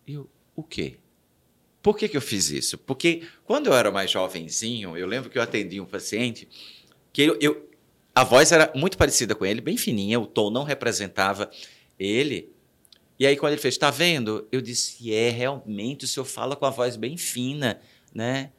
Eu, 0.07 0.29
o 0.55 0.63
quê? 0.63 0.97
Por 1.83 1.97
que, 1.97 2.07
que 2.07 2.15
eu 2.15 2.21
fiz 2.21 2.49
isso? 2.49 2.77
Porque 2.77 3.23
quando 3.43 3.67
eu 3.67 3.73
era 3.73 3.91
mais 3.91 4.09
jovenzinho, 4.09 4.97
eu 4.97 5.05
lembro 5.05 5.29
que 5.29 5.37
eu 5.37 5.41
atendi 5.41 5.81
um 5.81 5.85
paciente 5.85 6.47
que 7.11 7.21
eu, 7.21 7.37
eu 7.41 7.69
a 8.15 8.23
voz 8.23 8.51
era 8.53 8.71
muito 8.73 8.97
parecida 8.97 9.35
com 9.35 9.45
ele, 9.45 9.59
bem 9.59 9.75
fininha, 9.75 10.19
o 10.19 10.25
tom 10.25 10.49
não 10.49 10.63
representava 10.63 11.51
ele. 11.99 12.53
E 13.19 13.27
aí, 13.27 13.35
quando 13.35 13.51
ele 13.51 13.61
fez, 13.61 13.77
tá 13.77 13.91
vendo? 13.91 14.47
Eu 14.51 14.61
disse, 14.61 15.13
é, 15.13 15.29
realmente, 15.29 16.05
o 16.05 16.07
senhor 16.07 16.25
fala 16.25 16.55
com 16.55 16.65
a 16.65 16.69
voz 16.69 16.95
bem 16.95 17.17
fina, 17.17 17.81
né? 18.13 18.51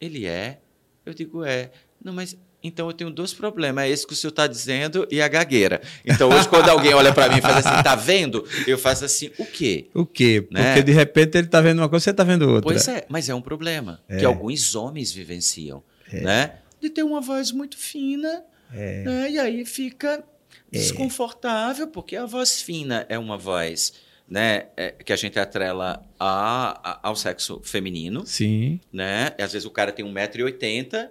Ele 0.00 0.26
é. 0.26 0.60
Eu 1.06 1.14
digo, 1.14 1.44
é. 1.44 1.70
Não, 2.02 2.12
mas 2.12 2.36
então 2.62 2.88
eu 2.88 2.92
tenho 2.92 3.10
dois 3.10 3.32
problemas, 3.32 3.84
é 3.84 3.88
esse 3.88 4.06
que 4.06 4.12
o 4.12 4.16
senhor 4.16 4.30
está 4.30 4.46
dizendo 4.46 5.06
e 5.10 5.22
a 5.22 5.28
gagueira. 5.28 5.80
Então 6.04 6.28
hoje 6.28 6.48
quando 6.48 6.68
alguém 6.68 6.92
olha 6.92 7.12
para 7.12 7.28
mim 7.28 7.38
e 7.38 7.40
faz 7.40 7.64
assim, 7.64 7.82
tá 7.82 7.94
vendo? 7.94 8.44
Eu 8.66 8.76
faço 8.76 9.04
assim, 9.04 9.30
o 9.38 9.46
quê? 9.46 9.86
O 9.94 10.04
quê? 10.04 10.46
Né? 10.50 10.74
Porque 10.74 10.82
de 10.82 10.92
repente 10.92 11.38
ele 11.38 11.46
está 11.46 11.60
vendo 11.60 11.78
uma 11.78 11.88
coisa, 11.88 12.04
você 12.04 12.10
está 12.10 12.24
vendo 12.24 12.48
outra. 12.48 12.62
Pois 12.62 12.88
é, 12.88 13.06
mas 13.08 13.28
é 13.28 13.34
um 13.34 13.40
problema 13.40 14.00
é. 14.08 14.18
que 14.18 14.24
alguns 14.24 14.74
homens 14.74 15.12
vivenciam, 15.12 15.82
é. 16.12 16.20
né? 16.20 16.52
De 16.80 16.90
ter 16.90 17.02
uma 17.02 17.20
voz 17.20 17.52
muito 17.52 17.76
fina, 17.76 18.42
é. 18.72 19.02
né? 19.02 19.30
E 19.30 19.38
aí 19.38 19.64
fica 19.64 20.24
é. 20.72 20.78
desconfortável, 20.78 21.86
porque 21.86 22.16
a 22.16 22.26
voz 22.26 22.60
fina 22.60 23.06
é 23.08 23.18
uma 23.18 23.38
voz 23.38 23.92
né, 24.28 24.66
é, 24.76 24.90
que 24.90 25.12
a 25.12 25.16
gente 25.16 25.38
atrela 25.38 26.04
a, 26.18 26.90
a, 26.90 27.08
ao 27.08 27.16
sexo 27.16 27.60
feminino. 27.64 28.26
Sim. 28.26 28.78
Né? 28.92 29.32
E 29.38 29.42
às 29.42 29.52
vezes 29.52 29.64
o 29.64 29.70
cara 29.70 29.90
tem 29.90 30.04
1,80m 30.04 31.08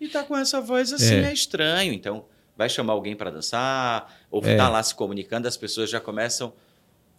e 0.00 0.08
tá 0.08 0.22
com 0.22 0.36
essa 0.36 0.60
voz 0.60 0.92
assim, 0.92 1.16
é, 1.16 1.30
é 1.30 1.32
estranho. 1.32 1.92
Então, 1.92 2.24
vai 2.56 2.68
chamar 2.68 2.92
alguém 2.92 3.14
para 3.14 3.30
dançar, 3.30 4.20
ou 4.30 4.44
é. 4.44 4.56
tá 4.56 4.68
lá 4.68 4.82
se 4.82 4.94
comunicando, 4.94 5.46
as 5.46 5.56
pessoas 5.56 5.90
já 5.90 6.00
começam 6.00 6.52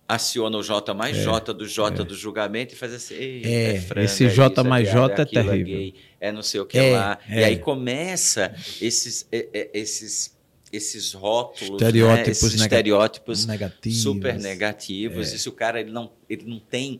aciona 0.09 0.57
o 0.57 0.63
J 0.63 0.91
mais 0.95 1.15
é, 1.15 1.23
J 1.23 1.53
do 1.53 1.67
J 1.67 2.01
é. 2.01 2.03
do 2.03 2.15
julgamento 2.15 2.73
e 2.73 2.77
faz 2.77 2.91
assim, 2.95 3.13
é, 3.15 3.75
é 3.75 3.79
franga, 3.79 4.05
esse 4.05 4.27
J 4.27 4.63
mais 4.63 4.87
é 4.87 4.91
J 4.91 5.21
é, 5.21 5.25
terrível. 5.25 5.53
É, 5.53 5.63
gay, 5.63 5.95
é 6.19 6.31
não 6.31 6.41
sei 6.41 6.59
o 6.59 6.65
que 6.65 6.81
lá. 6.81 7.19
E 7.29 7.43
aí 7.43 7.59
começa 7.59 8.51
esses, 8.81 9.27
esses, 9.31 10.35
esses 10.73 11.13
rótulos, 11.13 11.79
estereótipos, 11.79 12.25
né? 12.25 12.31
esses 12.31 12.53
estereótipos 12.55 13.45
negativos. 13.45 14.01
super 14.01 14.39
negativos. 14.39 15.31
E 15.31 15.37
se 15.37 15.47
o 15.47 15.51
cara 15.51 15.79
ele 15.79 15.91
não, 15.91 16.11
ele 16.27 16.43
não 16.47 16.59
tem, 16.59 16.99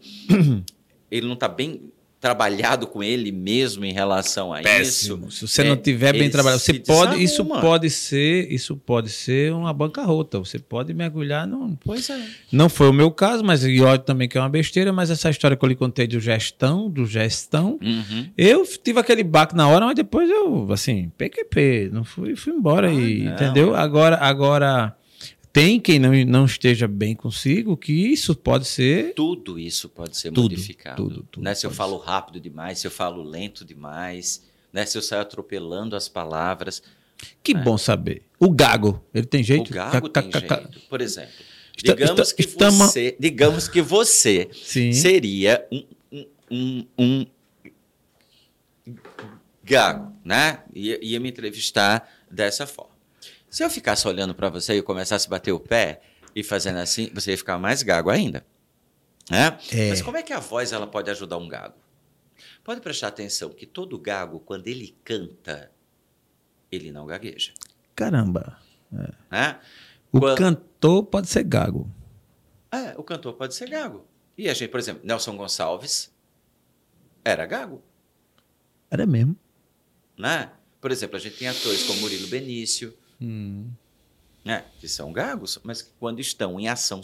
ele 1.09 1.25
não 1.25 1.33
está 1.33 1.47
bem 1.47 1.91
trabalhado 2.19 2.85
com 2.85 3.01
ele 3.01 3.31
mesmo 3.31 3.85
em 3.85 3.93
relação 3.93 4.53
a 4.53 4.61
Péssimo. 4.61 5.27
isso. 5.27 5.47
Se 5.47 5.53
você 5.53 5.61
é, 5.61 5.69
não 5.69 5.77
tiver 5.77 6.11
bem 6.11 6.29
trabalhado, 6.29 6.61
você 6.61 6.73
pode, 6.73 7.23
isso 7.23 7.45
pode 7.45 7.89
ser, 7.89 8.51
isso 8.51 8.75
pode 8.75 9.09
ser 9.09 9.53
uma 9.53 9.71
bancarrota. 9.73 10.37
Você 10.39 10.59
pode 10.59 10.93
mergulhar 10.93 11.47
no. 11.47 11.77
Pois 11.83 12.09
é. 12.09 12.19
Não 12.51 12.67
foi 12.67 12.89
o 12.89 12.93
meu 12.93 13.09
caso, 13.09 13.43
mas 13.43 13.63
e 13.63 13.79
olha 13.81 13.97
também 13.97 14.27
que 14.27 14.37
é 14.37 14.41
uma 14.41 14.49
besteira, 14.49 14.91
mas 14.91 15.09
essa 15.09 15.29
história 15.29 15.55
que 15.55 15.63
eu 15.63 15.69
lhe 15.69 15.75
contei 15.75 16.07
do 16.07 16.19
gestão, 16.19 16.89
do 16.89 17.05
gestão, 17.05 17.79
uhum. 17.81 18.29
eu 18.37 18.65
tive 18.65 18.99
aquele 18.99 19.23
baque 19.23 19.55
na 19.55 19.67
hora, 19.69 19.85
mas 19.85 19.95
depois 19.95 20.29
eu, 20.29 20.67
assim, 20.71 21.11
PQP, 21.17 21.89
não 21.93 22.03
fui, 22.03 22.35
fui 22.35 22.53
embora 22.53 22.89
ah, 22.89 22.93
e, 22.93 23.23
não. 23.23 23.33
entendeu? 23.33 23.75
Agora, 23.75 24.17
agora 24.17 24.93
tem 25.51 25.79
quem 25.79 25.97
não, 25.97 26.11
não 26.25 26.45
esteja 26.45 26.87
bem 26.87 27.15
consigo, 27.15 27.75
que 27.75 27.91
isso 27.91 28.35
pode 28.35 28.65
ser. 28.65 29.13
Tudo 29.13 29.57
isso 29.57 29.89
pode 29.89 30.15
ser 30.15 30.31
tudo, 30.31 30.51
modificado. 30.51 31.03
Tudo, 31.03 31.23
tudo 31.23 31.43
né? 31.43 31.55
Se 31.55 31.65
eu 31.65 31.71
falo 31.71 31.97
rápido 31.97 32.39
demais, 32.39 32.79
se 32.79 32.87
eu 32.87 32.91
falo 32.91 33.23
lento 33.23 33.65
demais, 33.65 34.45
né? 34.71 34.85
se 34.85 34.97
eu 34.97 35.01
saio 35.01 35.21
atropelando 35.21 35.95
as 35.95 36.07
palavras. 36.07 36.83
Que 37.43 37.53
né? 37.53 37.61
bom 37.61 37.77
saber. 37.77 38.23
O 38.39 38.49
gago, 38.49 39.03
ele 39.13 39.25
tem 39.25 39.43
jeito? 39.43 39.71
O 39.71 39.73
gago 39.73 40.07
tem 40.07 40.31
jeito. 40.31 40.81
Por 40.87 41.01
exemplo, 41.01 41.33
digamos, 41.75 42.31
que 42.31 42.47
você, 42.47 43.17
digamos 43.19 43.67
que 43.67 43.81
você 43.81 44.49
seria 44.53 45.67
um, 45.71 45.85
um, 46.11 46.27
um, 46.51 46.85
um 46.97 47.25
gago, 49.63 50.13
né? 50.23 50.63
Ia, 50.73 51.03
ia 51.03 51.19
me 51.19 51.29
entrevistar 51.29 52.07
dessa 52.29 52.67
forma. 52.67 52.98
Se 53.49 53.63
eu 53.63 53.69
ficasse 53.69 54.07
olhando 54.07 54.35
para 54.35 54.49
você 54.49 54.75
e 54.77 54.81
começasse 54.81 55.27
a 55.27 55.29
bater 55.29 55.51
o 55.51 55.59
pé 55.59 56.01
e 56.35 56.43
fazendo 56.43 56.77
assim, 56.77 57.09
você 57.13 57.31
ia 57.31 57.37
ficar 57.37 57.57
mais 57.57 57.81
gago 57.81 58.09
ainda. 58.09 58.45
Né? 59.29 59.57
É. 59.71 59.89
Mas 59.89 60.01
como 60.01 60.17
é 60.17 60.23
que 60.23 60.33
a 60.33 60.39
voz 60.39 60.71
ela 60.71 60.87
pode 60.87 61.09
ajudar 61.09 61.37
um 61.37 61.47
gago? 61.47 61.75
Pode 62.63 62.81
prestar 62.81 63.07
atenção 63.07 63.49
que 63.49 63.65
todo 63.65 63.97
gago, 63.97 64.39
quando 64.39 64.67
ele 64.67 64.95
canta, 65.03 65.71
ele 66.71 66.91
não 66.91 67.05
gagueja. 67.05 67.53
Caramba. 67.95 68.57
É. 68.93 69.11
Né? 69.31 69.59
O 70.11 70.19
quando... 70.19 70.37
cantor 70.37 71.03
pode 71.03 71.27
ser 71.27 71.43
gago. 71.43 71.89
É, 72.71 72.93
o 72.97 73.03
cantor 73.03 73.33
pode 73.33 73.55
ser 73.55 73.69
gago. 73.69 74.05
E 74.37 74.49
a 74.49 74.53
gente, 74.53 74.69
por 74.69 74.79
exemplo, 74.79 75.05
Nelson 75.05 75.35
Gonçalves 75.35 76.13
era 77.25 77.45
gago. 77.45 77.83
Era 78.89 79.05
mesmo. 79.05 79.35
Né? 80.17 80.51
Por 80.79 80.91
exemplo, 80.91 81.17
a 81.17 81.19
gente 81.19 81.37
tem 81.37 81.47
atores 81.47 81.83
como 81.83 82.01
Murilo 82.01 82.27
Benício, 82.27 82.95
Hum. 83.21 83.69
É, 84.45 84.63
que 84.79 84.87
são 84.87 85.11
gagos, 85.11 85.59
mas 85.63 85.81
que 85.81 85.91
quando 85.99 86.19
estão 86.19 86.59
em 86.59 86.67
ação, 86.67 87.01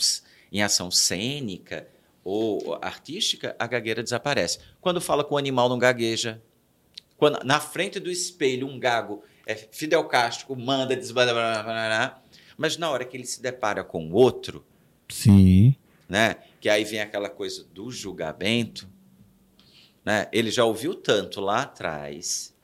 em 0.51 0.63
ação 0.63 0.89
cênica 0.89 1.87
ou 2.23 2.77
artística, 2.81 3.55
a 3.59 3.67
gagueira 3.67 4.01
desaparece. 4.01 4.59
Quando 4.81 4.99
fala 4.99 5.23
com 5.23 5.35
o 5.35 5.37
animal, 5.37 5.69
não 5.69 5.77
gagueja. 5.77 6.41
Quando, 7.17 7.43
na 7.43 7.59
frente 7.59 7.99
do 7.99 8.09
espelho, 8.09 8.67
um 8.67 8.79
gago 8.79 9.23
é 9.45 9.55
Fidel 9.55 10.03
Castro, 10.05 10.55
manda, 10.55 10.95
desbanda, 10.95 11.33
mas 12.57 12.77
na 12.77 12.89
hora 12.89 13.05
que 13.05 13.15
ele 13.15 13.25
se 13.25 13.41
depara 13.41 13.83
com 13.83 14.11
outro, 14.11 14.65
sim, 15.07 15.75
né, 16.09 16.37
que 16.59 16.67
aí 16.67 16.83
vem 16.83 16.99
aquela 16.99 17.29
coisa 17.29 17.63
do 17.73 17.91
julgamento, 17.91 18.89
né, 20.03 20.27
ele 20.31 20.49
já 20.49 20.65
ouviu 20.65 20.95
tanto 20.95 21.39
lá 21.41 21.61
atrás, 21.61 22.55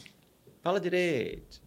fala 0.61 0.79
direito, 0.79 1.60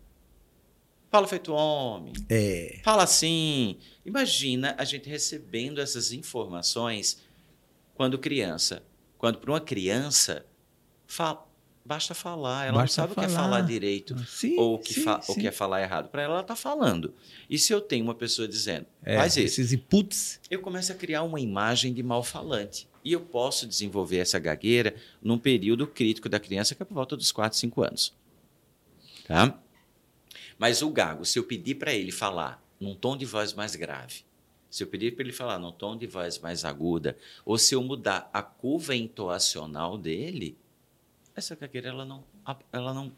Fala 1.15 1.29
feito 1.29 1.53
homem. 1.53 2.13
É. 2.29 2.81
Fala 2.83 3.05
assim. 3.05 3.79
Imagina 4.05 4.75
a 4.77 4.85
gente 4.85 5.09
recebendo 5.09 5.81
essas 5.81 6.11
informações 6.11 7.23
quando 7.95 8.19
criança. 8.19 8.83
Quando 9.17 9.39
para 9.39 9.53
uma 9.53 9.61
criança, 9.61 10.45
fala, 11.07 11.47
basta 11.85 12.17
falar. 12.17 12.67
Ela 12.67 12.81
basta 12.81 13.01
não 13.01 13.07
sabe 13.07 13.15
falar. 13.15 13.27
o 13.27 13.29
que 13.29 13.33
é 13.33 13.39
falar 13.39 13.61
direito 13.61 14.19
sim, 14.27 14.59
ou 14.59 14.75
o 14.75 14.79
que, 14.81 14.93
sim, 14.93 15.05
sim. 15.05 15.33
o 15.33 15.35
que 15.37 15.47
é 15.47 15.53
falar 15.53 15.83
errado. 15.83 16.09
Para 16.09 16.23
ela, 16.23 16.33
ela 16.33 16.43
está 16.43 16.57
falando. 16.57 17.15
E 17.49 17.61
se 17.61 17.73
eu 17.73 17.81
tenho 17.81 18.03
uma 18.03 18.17
pessoa 18.17 18.49
dizendo, 18.49 18.87
é, 19.01 19.17
faz 19.17 19.37
isso. 19.37 19.61
Esses 19.61 19.73
inputs. 19.73 20.41
Eu 20.51 20.61
começo 20.63 20.91
a 20.91 20.97
criar 20.97 21.23
uma 21.23 21.39
imagem 21.39 21.95
de 21.95 22.03
mal-falante. 22.03 22.89
E 23.05 23.13
eu 23.13 23.21
posso 23.21 23.69
desenvolver 23.69 24.19
essa 24.19 24.41
gagueira 24.41 24.97
num 25.23 25.39
período 25.39 25.87
crítico 25.87 26.29
da 26.29 26.41
criança, 26.41 26.75
que 26.75 26.83
é 26.83 26.85
por 26.85 26.95
volta 26.95 27.17
dos 27.17 27.31
4, 27.31 27.57
5 27.57 27.83
anos. 27.85 28.13
Tá? 29.29 29.57
Mas 30.59 30.83
o 30.83 30.91
gago, 30.91 31.25
se 31.25 31.39
eu 31.39 31.45
pedir 31.45 31.77
para 31.77 31.93
ele 31.93 32.13
falar 32.13 32.63
num 32.81 32.95
tom 32.95 33.17
de 33.17 33.25
voz 33.25 33.53
mais 33.53 33.75
grave, 33.75 34.25
se 34.71 34.83
eu 34.83 34.87
pedir 34.87 35.15
para 35.15 35.25
ele 35.25 35.33
falar 35.33 35.59
num 35.59 35.71
tom 35.71 35.97
de 35.97 36.07
voz 36.07 36.39
mais 36.39 36.65
aguda, 36.65 37.17
ou 37.45 37.57
se 37.57 37.75
eu 37.75 37.83
mudar 37.83 38.29
a 38.33 38.43
curva 38.43 38.95
entoacional 38.95 39.97
dele, 39.97 40.57
essa 41.35 41.55
gagueira 41.55 41.89
ela 41.89 42.05
não, 42.05 42.25
ela 42.73 42.93
não, 42.93 43.13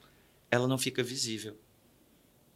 ela 0.50 0.68
não 0.68 0.78
fica 0.78 1.02
visível. 1.02 1.56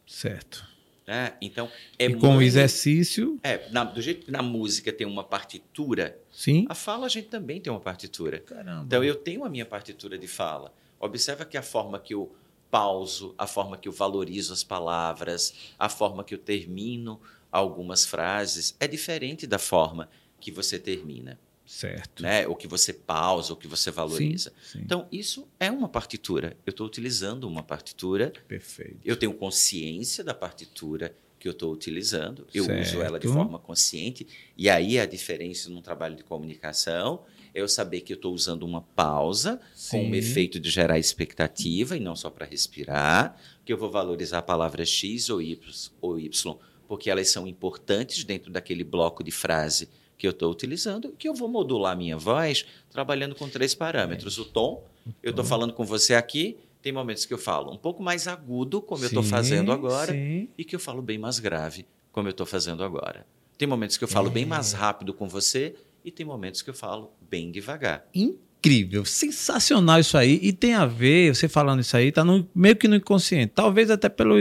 Certo. 0.05 0.69
É, 1.07 1.33
então 1.41 1.69
é 1.97 2.05
e 2.05 2.15
com 2.15 2.37
o 2.37 2.41
exercício. 2.41 3.39
É, 3.43 3.69
na, 3.69 3.83
do 3.83 4.01
jeito 4.01 4.25
que 4.25 4.31
na 4.31 4.41
música 4.41 4.93
tem 4.93 5.07
uma 5.07 5.23
partitura, 5.23 6.17
Sim. 6.31 6.65
a 6.69 6.75
fala 6.75 7.05
a 7.05 7.09
gente 7.09 7.27
também 7.27 7.59
tem 7.59 7.73
uma 7.73 7.79
partitura. 7.79 8.39
Caramba. 8.39 8.83
Então 8.85 9.03
eu 9.03 9.15
tenho 9.15 9.43
a 9.43 9.49
minha 9.49 9.65
partitura 9.65 10.17
de 10.17 10.27
fala. 10.27 10.73
Observa 10.99 11.43
que 11.43 11.57
a 11.57 11.63
forma 11.63 11.99
que 11.99 12.13
eu 12.13 12.33
pauso, 12.71 13.35
a 13.37 13.45
forma 13.45 13.77
que 13.77 13.87
eu 13.87 13.91
valorizo 13.91 14.53
as 14.53 14.63
palavras, 14.63 15.53
a 15.77 15.89
forma 15.89 16.23
que 16.23 16.33
eu 16.33 16.39
termino 16.39 17.21
algumas 17.51 18.05
frases 18.05 18.75
é 18.79 18.87
diferente 18.87 19.45
da 19.45 19.59
forma 19.59 20.09
que 20.39 20.49
você 20.49 20.79
termina. 20.79 21.37
Certo. 21.65 22.23
Né? 22.23 22.47
Ou 22.47 22.55
que 22.55 22.67
você 22.67 22.91
pausa, 22.91 23.53
ou 23.53 23.57
que 23.57 23.67
você 23.67 23.91
valoriza. 23.91 24.49
Sim, 24.49 24.79
sim. 24.79 24.79
Então, 24.83 25.07
isso 25.11 25.47
é 25.59 25.69
uma 25.71 25.87
partitura. 25.87 26.57
Eu 26.65 26.71
estou 26.71 26.85
utilizando 26.87 27.45
uma 27.45 27.63
partitura. 27.63 28.33
Perfeito. 28.47 28.99
Eu 29.05 29.15
tenho 29.15 29.33
consciência 29.33 30.23
da 30.23 30.33
partitura 30.33 31.15
que 31.39 31.47
eu 31.47 31.53
estou 31.53 31.71
utilizando. 31.71 32.45
Eu 32.53 32.65
certo. 32.65 32.81
uso 32.81 33.01
ela 33.01 33.19
de 33.19 33.27
forma 33.27 33.57
consciente. 33.57 34.27
E 34.57 34.69
aí 34.69 34.99
a 34.99 35.05
diferença 35.05 35.69
num 35.69 35.81
trabalho 35.81 36.15
de 36.15 36.23
comunicação 36.23 37.23
eu 37.53 37.67
saber 37.67 38.01
que 38.01 38.13
eu 38.13 38.15
estou 38.15 38.33
usando 38.33 38.63
uma 38.63 38.81
pausa 38.81 39.59
Sim. 39.73 40.05
com 40.05 40.11
o 40.11 40.15
efeito 40.15 40.59
de 40.59 40.69
gerar 40.69 40.97
expectativa 40.97 41.97
e 41.97 41.99
não 41.99 42.15
só 42.15 42.29
para 42.29 42.45
respirar, 42.45 43.37
que 43.65 43.73
eu 43.73 43.77
vou 43.77 43.91
valorizar 43.91 44.39
a 44.39 44.43
palavra 44.43 44.85
X 44.85 45.29
ou 45.29 45.41
Y, 45.41 45.59
ou 45.99 46.19
y 46.19 46.57
porque 46.87 47.09
elas 47.09 47.29
são 47.29 47.47
importantes 47.47 48.23
dentro 48.25 48.51
daquele 48.51 48.83
bloco 48.83 49.23
de 49.23 49.31
frase 49.31 49.87
que 50.17 50.27
eu 50.27 50.31
estou 50.31 50.51
utilizando, 50.51 51.13
que 51.17 51.27
eu 51.27 51.33
vou 51.33 51.47
modular 51.47 51.93
a 51.93 51.95
minha 51.95 52.17
voz 52.17 52.65
trabalhando 52.89 53.33
com 53.33 53.49
três 53.49 53.73
parâmetros. 53.73 54.37
O 54.37 54.45
tom, 54.45 54.85
eu 55.23 55.31
estou 55.31 55.43
falando 55.45 55.73
com 55.73 55.85
você 55.85 56.13
aqui, 56.13 56.57
tem 56.81 56.91
momentos 56.91 57.25
que 57.25 57.33
eu 57.33 57.37
falo 57.37 57.71
um 57.71 57.77
pouco 57.77 58.03
mais 58.03 58.27
agudo, 58.27 58.81
como 58.81 58.99
sim, 58.99 59.05
eu 59.05 59.07
estou 59.07 59.23
fazendo 59.23 59.71
agora, 59.71 60.11
sim. 60.11 60.49
e 60.57 60.65
que 60.65 60.75
eu 60.75 60.79
falo 60.79 61.01
bem 61.01 61.17
mais 61.17 61.39
grave, 61.39 61.87
como 62.11 62.27
eu 62.27 62.31
estou 62.31 62.45
fazendo 62.45 62.83
agora. 62.83 63.25
Tem 63.57 63.67
momentos 63.67 63.95
que 63.95 64.03
eu 64.03 64.07
falo 64.07 64.27
é. 64.27 64.31
bem 64.31 64.45
mais 64.45 64.73
rápido 64.73 65.13
com 65.13 65.27
você 65.27 65.75
e 66.03 66.11
tem 66.11 66.25
momentos 66.25 66.61
que 66.61 66.69
eu 66.69 66.73
falo 66.73 67.11
bem 67.29 67.51
devagar. 67.51 68.05
Incrível, 68.13 69.05
sensacional 69.05 69.99
isso 69.99 70.17
aí. 70.17 70.39
E 70.41 70.53
tem 70.53 70.73
a 70.73 70.85
ver, 70.85 71.35
você 71.35 71.47
falando 71.47 71.81
isso 71.81 71.95
aí, 71.95 72.09
está 72.09 72.23
meio 72.53 72.75
que 72.75 72.87
no 72.87 72.95
inconsciente, 72.95 73.53
talvez 73.55 73.89
até 73.89 74.09
pelo, 74.09 74.35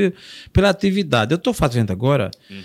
pela 0.53 0.71
atividade. 0.71 1.33
Eu 1.33 1.37
estou 1.37 1.55
fazendo 1.55 1.91
agora, 1.91 2.31
uhum. 2.51 2.63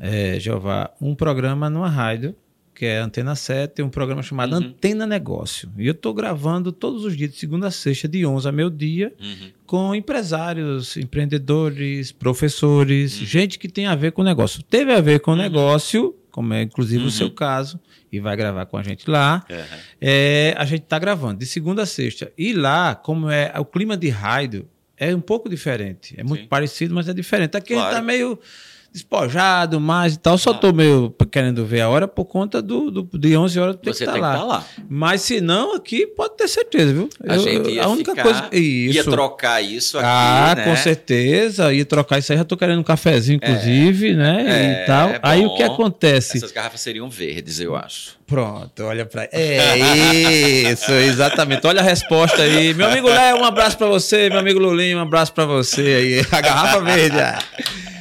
é, 0.00 0.40
Jeová, 0.40 0.90
um 1.00 1.14
programa 1.14 1.68
numa 1.68 1.88
rádio 1.88 2.34
que 2.78 2.86
é 2.86 2.98
Antena 2.98 3.34
7, 3.34 3.82
um 3.82 3.88
programa 3.90 4.22
chamado 4.22 4.52
uhum. 4.52 4.58
Antena 4.58 5.04
Negócio. 5.04 5.68
E 5.76 5.88
eu 5.88 5.90
estou 5.90 6.14
gravando 6.14 6.70
todos 6.70 7.04
os 7.04 7.16
dias, 7.16 7.32
de 7.32 7.36
segunda 7.36 7.66
a 7.66 7.70
sexta, 7.72 8.06
de 8.06 8.24
11 8.24 8.48
a 8.48 8.52
meio-dia, 8.52 9.12
uhum. 9.20 9.50
com 9.66 9.94
empresários, 9.96 10.96
empreendedores, 10.96 12.12
professores, 12.12 13.18
uhum. 13.18 13.26
gente 13.26 13.58
que 13.58 13.68
tem 13.68 13.86
a 13.86 13.96
ver 13.96 14.12
com 14.12 14.22
o 14.22 14.24
negócio. 14.24 14.62
Teve 14.62 14.92
a 14.92 15.00
ver 15.00 15.18
com 15.18 15.32
o 15.32 15.34
uhum. 15.34 15.40
negócio, 15.40 16.14
como 16.38 16.54
é 16.54 16.62
inclusive 16.62 17.04
o 17.04 17.10
seu 17.10 17.26
uhum. 17.26 17.34
caso, 17.34 17.80
e 18.12 18.20
vai 18.20 18.36
gravar 18.36 18.64
com 18.66 18.76
a 18.76 18.82
gente 18.84 19.10
lá. 19.10 19.44
É, 20.00 20.54
a 20.56 20.64
gente 20.64 20.84
está 20.84 20.96
gravando 20.96 21.40
de 21.40 21.46
segunda 21.46 21.82
a 21.82 21.86
sexta. 21.86 22.32
E 22.38 22.52
lá, 22.52 22.94
como 22.94 23.28
é 23.28 23.52
o 23.58 23.64
clima 23.64 23.96
de 23.96 24.08
rádio, 24.08 24.64
é 24.96 25.12
um 25.12 25.20
pouco 25.20 25.48
diferente. 25.48 26.14
É 26.16 26.22
muito 26.22 26.42
Sim. 26.42 26.46
parecido, 26.46 26.94
mas 26.94 27.08
é 27.08 27.12
diferente. 27.12 27.56
Aqui 27.56 27.74
claro. 27.74 27.88
a 27.88 27.90
gente 27.90 27.96
está 27.96 28.06
meio 28.06 28.38
despojado 28.92 29.80
mais 29.80 30.14
e 30.14 30.18
tal. 30.18 30.36
Só 30.38 30.52
estou 30.52 30.70
ah. 30.70 30.72
meio 30.72 31.14
querendo 31.30 31.64
ver 31.64 31.82
a 31.82 31.88
hora 31.88 32.08
por 32.08 32.24
conta 32.24 32.60
do, 32.62 32.90
do 32.90 33.18
de 33.18 33.36
11 33.36 33.60
horas 33.60 33.76
ter 33.76 33.92
Você 33.92 34.04
que 34.04 34.10
estar 34.10 34.20
tá 34.20 34.20
lá. 34.20 34.38
Tá 34.38 34.44
lá. 34.44 34.64
Mas 34.88 35.22
se 35.22 35.40
não, 35.40 35.74
aqui 35.74 36.06
pode 36.06 36.36
ter 36.36 36.48
certeza, 36.48 36.92
viu? 36.92 37.08
A 37.26 37.36
eu, 37.36 37.42
gente 37.42 37.70
ia 37.70 37.84
a 37.84 37.88
única 37.88 38.12
ficar, 38.12 38.22
coisa 38.22 38.48
isso. 38.52 38.96
ia 38.96 39.04
trocar 39.04 39.60
isso 39.62 39.98
aqui, 39.98 40.06
Ah, 40.08 40.54
né? 40.56 40.64
com 40.64 40.76
certeza, 40.76 41.72
ia 41.72 41.84
trocar 41.84 42.18
isso 42.18 42.32
aí. 42.32 42.38
Já 42.38 42.42
estou 42.42 42.58
querendo 42.58 42.80
um 42.80 42.84
cafezinho, 42.84 43.36
inclusive, 43.36 44.10
é, 44.10 44.14
né? 44.14 44.44
É, 44.46 44.82
e 44.82 44.86
tal. 44.86 45.08
É 45.10 45.20
aí 45.22 45.44
o 45.44 45.54
que 45.54 45.62
acontece? 45.62 46.38
Essas 46.38 46.52
garrafas 46.52 46.80
seriam 46.80 47.08
verdes, 47.08 47.60
eu 47.60 47.76
acho. 47.76 48.18
Pronto, 48.26 48.82
olha 48.82 49.06
para 49.06 49.26
É 49.32 50.70
isso, 50.70 50.92
exatamente. 50.92 51.66
Olha 51.66 51.80
a 51.80 51.84
resposta 51.84 52.42
aí. 52.42 52.74
Meu 52.74 52.86
amigo 52.88 53.08
Léo, 53.08 53.38
um 53.38 53.44
abraço 53.44 53.78
para 53.78 53.86
você. 53.86 54.28
Meu 54.28 54.38
amigo 54.38 54.58
Lulinho, 54.58 54.98
um 54.98 55.02
abraço 55.02 55.32
para 55.32 55.46
você 55.46 55.80
aí. 55.80 56.26
A 56.30 56.40
garrafa 56.42 56.80
verde. 56.80 57.16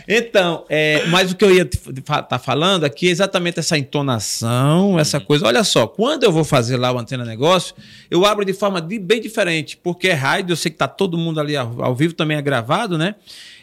Então, 0.08 0.64
é, 0.70 1.06
mas 1.08 1.32
o 1.32 1.36
que 1.36 1.44
eu 1.44 1.54
ia 1.54 1.64
estar 1.64 2.22
tá 2.24 2.40
falando 2.40 2.86
aqui 2.86 3.10
é 3.10 3.12
exatamente 3.12 3.60
essa 3.60 3.78
entonação, 3.78 4.98
essa 4.98 5.20
coisa. 5.20 5.46
Olha 5.46 5.66
só, 5.66 5.86
quando 5.86 6.24
eu 6.24 6.32
vou 6.32 6.46
fazer 6.46 6.78
lá 6.78 6.94
o 6.94 6.98
Antena 6.98 7.26
Negócio, 7.26 7.76
eu 8.10 8.26
abro 8.26 8.46
de 8.46 8.54
forma 8.54 8.80
de, 8.80 8.98
bem 9.00 9.20
diferente, 9.20 9.76
porque 9.76 10.08
é 10.08 10.14
rádio, 10.14 10.54
eu 10.54 10.56
sei 10.56 10.72
que 10.72 10.76
está 10.76 10.88
todo 10.88 11.18
mundo 11.18 11.42
ali 11.42 11.58
ao, 11.58 11.84
ao 11.84 11.94
vivo, 11.94 12.14
também 12.14 12.38
é 12.38 12.42
gravado, 12.42 12.98
né? 12.98 13.16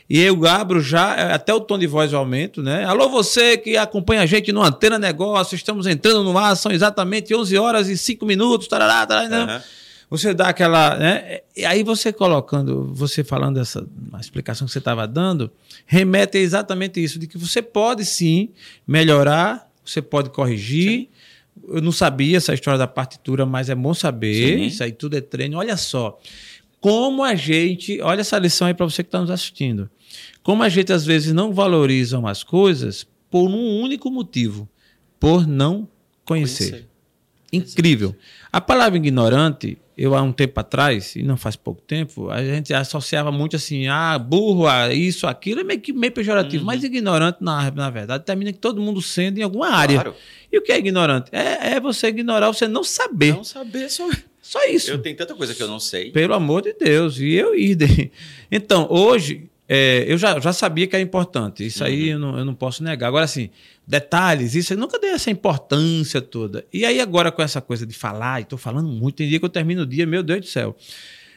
E 0.09 0.21
eu 0.21 0.47
abro 0.47 0.83
já, 0.83 1.17
é, 1.17 1.33
até 1.33 1.55
o 1.55 1.61
tom 1.61 1.79
de 1.79 1.87
voz 1.87 2.13
eu 2.13 2.19
aumento, 2.19 2.63
né? 2.63 2.85
Alô, 2.85 3.09
você 3.09 3.57
que 3.57 3.75
acompanha 3.79 4.21
a 4.21 4.27
gente 4.27 4.53
no 4.53 4.63
Antena 4.63 4.99
Negócio, 4.99 5.55
estamos 5.55 5.87
entrando 5.87 6.23
no 6.23 6.37
ar, 6.37 6.55
são 6.57 6.71
exatamente 6.71 7.35
11 7.35 7.57
horas 7.57 7.89
e 7.89 7.97
5 7.97 8.27
minutos, 8.27 8.69
tarará, 8.69 9.07
tarará? 9.07 9.55
Uhum. 9.55 9.61
Você 10.11 10.35
dá 10.35 10.49
aquela. 10.49 10.97
Né? 10.97 11.41
E 11.57 11.65
aí 11.65 11.83
você 11.83 12.13
colocando, 12.13 12.93
você 12.95 13.25
falando 13.25 13.59
essa 13.59 13.87
explicação 14.21 14.67
que 14.67 14.73
você 14.73 14.79
estava 14.79 15.07
dando, 15.07 15.51
remete 15.87 16.39
a 16.39 16.41
exatamente 16.41 17.03
isso, 17.03 17.19
de 17.19 17.27
que 17.27 17.39
você 17.39 17.63
pode 17.63 18.05
sim 18.05 18.51
melhorar, 18.87 19.71
você 19.85 20.01
pode 20.03 20.31
corrigir. 20.31 20.91
Sim. 20.91 21.09
Eu 21.69 21.81
não 21.81 21.93
sabia 21.93 22.37
essa 22.37 22.53
história 22.53 22.79
da 22.79 22.87
partitura, 22.87 23.47
mas 23.47 23.71
é 23.71 23.75
bom 23.75 23.95
saber. 23.95 24.59
Sim. 24.59 24.65
Isso 24.67 24.83
aí 24.83 24.93
tudo 24.93 25.17
é 25.17 25.21
treino. 25.21 25.59
Olha 25.59 25.77
só. 25.77 26.19
Como 26.81 27.23
a 27.23 27.35
gente. 27.35 28.01
Olha 28.03 28.21
essa 28.21 28.39
lição 28.39 28.67
aí 28.67 28.75
para 28.75 28.85
você 28.85 29.03
que 29.03 29.09
está 29.09 29.21
nos 29.21 29.31
assistindo. 29.31 29.89
Como 30.43 30.63
a 30.63 30.69
gente 30.69 30.93
às 30.93 31.05
vezes 31.05 31.33
não 31.33 31.53
valoriza 31.53 32.21
as 32.29 32.43
coisas 32.43 33.07
por 33.31 33.49
um 33.49 33.81
único 33.81 34.11
motivo: 34.11 34.69
por 35.19 35.47
não 35.47 35.89
conhecer. 36.25 36.71
conhecer. 36.71 36.89
Incrível. 37.53 38.15
A 38.53 38.61
palavra 38.61 38.99
ignorante, 38.99 39.79
eu 39.97 40.15
há 40.15 40.23
um 40.23 40.33
tempo 40.33 40.59
atrás, 40.59 41.15
e 41.15 41.23
não 41.23 41.37
faz 41.37 41.57
pouco 41.57 41.81
tempo, 41.81 42.31
a 42.31 42.43
gente 42.43 42.75
associava 42.75 43.31
muito 43.31 43.57
assim, 43.57 43.87
ah, 43.87 44.19
burro, 44.19 44.67
ah, 44.67 44.93
isso, 44.93 45.27
aquilo, 45.27 45.61
é 45.61 45.65
meio, 45.65 45.81
meio 45.95 46.13
pejorativo. 46.13 46.63
Uhum. 46.63 46.67
Mas 46.67 46.83
ignorante, 46.83 47.39
na, 47.41 47.71
na 47.71 47.91
verdade, 47.91 48.25
termina 48.25 48.53
que 48.53 48.59
todo 48.59 48.81
mundo 48.81 49.01
sendo 49.01 49.39
em 49.39 49.43
alguma 49.43 49.69
área. 49.69 50.01
Claro. 50.03 50.17
E 50.53 50.59
o 50.59 50.63
que 50.63 50.73
é 50.73 50.79
ignorante? 50.79 51.31
É, 51.33 51.75
é 51.75 51.81
você 51.81 52.09
ignorar, 52.09 52.49
você 52.49 52.67
não 52.67 52.85
saber. 52.85 53.35
Não 53.35 53.45
saber 53.45 53.89
só. 53.91 54.09
Só 54.45 54.63
isso. 54.67 54.91
Eu 54.91 54.99
tenho 54.99 55.17
tanta 55.17 55.35
coisa 55.35 55.55
que 55.55 55.63
eu 55.63 55.67
não 55.67 55.81
sei. 55.81 56.11
Pelo 56.11 56.35
amor 56.35 56.61
de 56.61 56.75
Deus. 56.75 57.19
E 57.19 57.33
eu 57.33 57.55
idem. 57.55 58.11
Então, 58.53 58.87
hoje, 58.91 59.49
é, 59.67 60.05
eu 60.07 60.19
já, 60.19 60.39
já 60.39 60.53
sabia 60.53 60.87
que 60.87 60.95
era 60.95 61.03
importante. 61.03 61.65
Isso 61.67 61.83
uhum. 61.83 61.89
aí 61.89 62.09
eu 62.11 62.19
não, 62.19 62.39
eu 62.39 62.45
não 62.45 62.55
posso 62.55 62.85
negar. 62.85 63.09
Agora, 63.09 63.25
assim, 63.25 63.49
detalhes, 63.87 64.55
isso 64.55 64.73
eu 64.73 64.79
nunca 64.79 64.99
dei 64.99 65.11
essa 65.11 65.31
importância 65.31 66.21
toda. 66.21 66.65
E 66.73 66.85
aí, 66.85 67.01
agora, 67.01 67.31
com 67.31 67.43
essa 67.43 67.61
coisa 67.61 67.87
de 67.87 67.95
falar, 67.95 68.41
e 68.41 68.43
estou 68.43 68.59
falando 68.59 68.89
muito, 68.89 69.17
tem 69.17 69.29
dia 69.29 69.39
que 69.39 69.45
eu 69.45 69.51
termino 69.51 69.83
o 69.83 69.87
dia, 69.87 70.07
meu 70.07 70.23
Deus 70.23 70.41
do 70.41 70.47
céu. 70.47 70.77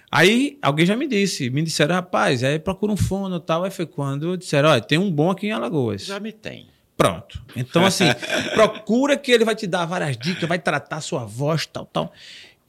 Aí 0.09 0.57
alguém 0.61 0.85
já 0.85 0.95
me 0.95 1.07
disse, 1.07 1.49
me 1.49 1.61
disseram, 1.61 1.95
rapaz, 1.95 2.43
aí 2.43 2.57
procura 2.59 2.93
um 2.93 2.97
fono 2.97 3.39
tal. 3.39 3.63
Aí 3.63 3.71
foi 3.71 3.85
quando 3.85 4.37
disseram, 4.37 4.69
olha, 4.69 4.81
tem 4.81 4.97
um 4.97 5.11
bom 5.11 5.29
aqui 5.29 5.47
em 5.47 5.51
Alagoas. 5.51 6.05
Já 6.05 6.19
me 6.19 6.31
tem. 6.31 6.67
Pronto. 6.95 7.43
Então, 7.55 7.85
assim, 7.85 8.05
procura 8.55 9.17
que 9.17 9.31
ele 9.31 9.43
vai 9.43 9.53
te 9.53 9.67
dar 9.67 9.85
várias 9.85 10.17
dicas, 10.17 10.47
vai 10.47 10.57
tratar 10.57 11.01
sua 11.01 11.25
voz, 11.25 11.65
tal, 11.65 11.85
tal. 11.85 12.13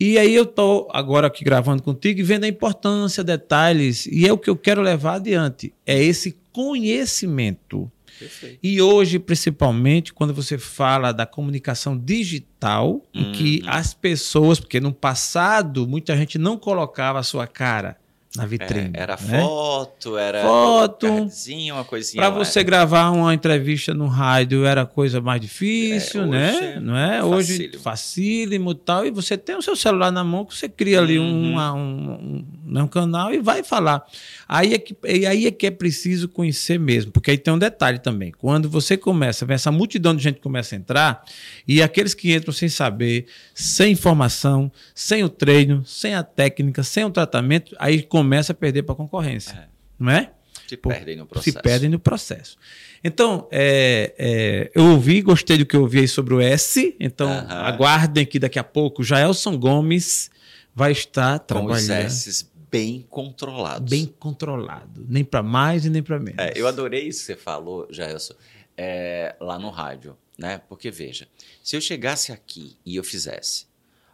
E 0.01 0.19
aí 0.19 0.35
eu 0.35 0.45
estou 0.45 0.89
agora 0.93 1.27
aqui 1.27 1.45
gravando 1.45 1.83
contigo 1.83 2.21
e 2.21 2.23
vendo 2.23 2.45
a 2.45 2.49
importância, 2.49 3.25
detalhes, 3.25 4.07
e 4.07 4.29
é 4.29 4.33
o 4.33 4.39
que 4.39 4.51
eu 4.51 4.57
quero 4.57 4.81
levar 4.81 5.15
adiante, 5.15 5.73
é 5.85 6.01
esse 6.01 6.39
conhecimento. 6.53 7.91
Perfeito. 8.19 8.59
E 8.63 8.83
hoje, 8.83 9.19
principalmente, 9.19 10.13
quando 10.13 10.35
você 10.35 10.59
fala 10.59 11.13
da 11.13 11.27
comunicação 11.27 11.97
digital, 11.97 13.03
em 13.15 13.33
que 13.33 13.61
uhum. 13.63 13.71
as 13.71 13.95
pessoas, 13.95 14.59
porque 14.59 14.81
no 14.81 14.93
passado 14.93 15.87
muita 15.87 16.17
gente 16.17 16.39
não 16.39 16.59
colocava 16.59 17.19
a 17.19 17.23
sua 17.23 17.47
cara, 17.47 17.97
na 18.37 18.45
vitrine. 18.45 18.91
É, 18.93 19.03
era 19.03 19.19
né? 19.23 19.41
foto, 19.41 20.17
era 20.19 20.43
foto, 20.43 21.07
um 21.07 21.29
uma 21.73 21.85
coisinha. 21.85 22.23
Para 22.23 22.31
você 22.31 22.63
gravar 22.63 23.11
uma 23.11 23.33
entrevista 23.33 23.95
no 23.95 24.07
rádio 24.07 24.67
era 24.67 24.85
coisa 24.85 25.21
mais 25.21 25.41
difícil, 25.41 26.23
é, 26.23 26.27
né? 26.27 26.81
Não 26.81 26.97
é? 26.97 27.25
Hoje 27.25 27.73
facílimo 27.79 28.73
e 28.73 28.75
tal. 28.75 29.07
E 29.07 29.11
você 29.11 29.37
tem 29.39 29.57
o 29.57 29.63
seu 29.63 29.75
celular 29.75 30.13
na 30.13 30.23
mão 30.23 30.45
que 30.45 30.55
você 30.55 30.69
cria 30.69 31.01
ali 31.01 31.19
uhum. 31.19 31.55
um, 31.55 31.59
um, 31.59 32.45
um, 32.67 32.83
um, 32.83 32.87
canal 32.87 33.33
e 33.33 33.41
vai 33.41 33.63
falar. 33.63 34.05
Aí 34.47 34.75
é, 34.75 34.79
que, 34.79 34.97
aí 35.27 35.47
é 35.47 35.51
que 35.51 35.67
é 35.67 35.71
preciso 35.71 36.29
conhecer 36.29 36.79
mesmo, 36.79 37.11
porque 37.11 37.31
aí 37.31 37.39
tem 37.39 37.53
um 37.53 37.59
detalhe 37.59 37.99
também. 37.99 38.33
Quando 38.37 38.69
você 38.69 38.97
começa, 38.97 39.47
essa 39.49 39.73
multidão 39.73 40.15
de 40.15 40.23
gente 40.23 40.41
começa 40.41 40.75
a 40.75 40.79
entrar, 40.79 41.25
e 41.67 41.83
aqueles 41.83 42.15
que 42.15 42.35
entram 42.35 42.53
sem 42.53 42.69
saber, 42.69 43.27
sem 43.55 43.93
informação, 43.93 44.71
sem 44.95 45.25
o 45.25 45.29
treino, 45.29 45.85
sem 45.87 46.15
a 46.15 46.23
técnica, 46.23 46.83
sem 46.83 47.05
o 47.05 47.11
tratamento, 47.11 47.75
aí 47.79 48.03
começa 48.19 48.53
a 48.53 48.55
perder 48.55 48.83
para 48.83 48.95
a 48.95 48.97
concorrência. 48.97 49.53
É. 49.53 49.69
Não 49.99 50.13
é? 50.13 50.33
Se 50.69 50.77
Por, 50.77 50.93
perdem 50.93 51.17
no 51.17 51.27
processo. 51.27 51.57
Se 51.57 51.63
perdem 51.63 51.89
no 51.89 51.99
processo. 51.99 52.59
Então, 53.03 53.49
é, 53.51 54.15
é, 54.19 54.71
eu 54.75 54.85
ouvi, 54.91 55.23
gostei 55.23 55.57
do 55.57 55.65
que 55.65 55.75
eu 55.75 55.81
ouvi 55.83 56.01
aí 56.01 56.09
sobre 56.09 56.35
o 56.35 56.41
S. 56.41 56.95
Então, 57.01 57.29
uh 57.29 57.43
-huh. 57.43 57.65
aguardem 57.65 58.27
que 58.27 58.39
daqui 58.39 58.59
a 58.59 58.65
pouco 58.65 59.03
Jaelson 59.03 59.59
Gomes 59.59 60.31
vai 60.75 60.93
estar 60.93 61.39
trabalhando. 61.39 62.03
Com 62.03 62.07
os 62.07 62.53
bem 62.71 63.07
controlados. 63.09 63.91
Bem 63.91 64.07
controlado. 64.19 65.07
Nem 65.09 65.25
para 65.25 65.43
mais 65.43 65.87
e 65.87 65.91
nem 65.91 66.03
para 66.03 66.19
menos. 66.19 66.39
É, 66.39 66.53
eu 66.55 66.67
adorei 66.67 67.09
isso 67.09 67.21
que 67.21 67.27
você 67.27 67.37
falou, 67.37 67.89
Jaelson, 67.91 68.35
é, 68.77 69.35
lá 69.41 69.59
no 69.59 69.71
rádio. 69.71 70.17
Né? 70.37 70.61
Porque, 70.69 70.91
veja, 70.91 71.27
se 71.63 71.77
eu 71.77 71.81
chegasse 71.81 72.31
aqui 72.31 72.77
e 72.85 72.97
eu 72.97 73.03
fizesse 73.03 73.67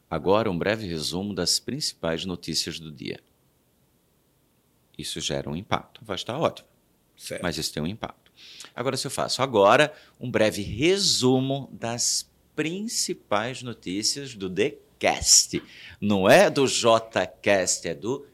agora 0.09 0.51
um 0.51 0.57
breve 0.57 0.87
resumo 0.87 1.35
das 1.35 1.59
principais 1.59 2.25
notícias 2.25 2.79
do 2.79 2.91
dia 2.93 3.19
isso 4.97 5.21
gera 5.21 5.49
um 5.49 5.57
impacto. 5.57 6.01
Vai 6.05 6.17
estar 6.17 6.39
ótimo. 6.39 6.69
Certo. 7.17 7.43
Mas 7.43 7.59
isso 7.59 7.73
tem 7.73 7.83
um 7.83 7.87
impacto. 7.87 8.33
Agora, 8.75 8.97
se 8.97 9.07
eu 9.07 9.11
faço 9.11 9.43
agora 9.43 9.93
um 10.21 10.31
breve 10.31 10.63
resumo 10.63 11.69
das 11.73 12.29
principais 12.55 13.63
notícias 13.63 14.35
do 14.35 14.49
TheCast. 14.49 15.63
Não 16.01 16.29
é 16.29 16.49
do 16.49 16.67
JCast, 16.67 17.89
é 17.89 17.95
do 17.95 18.27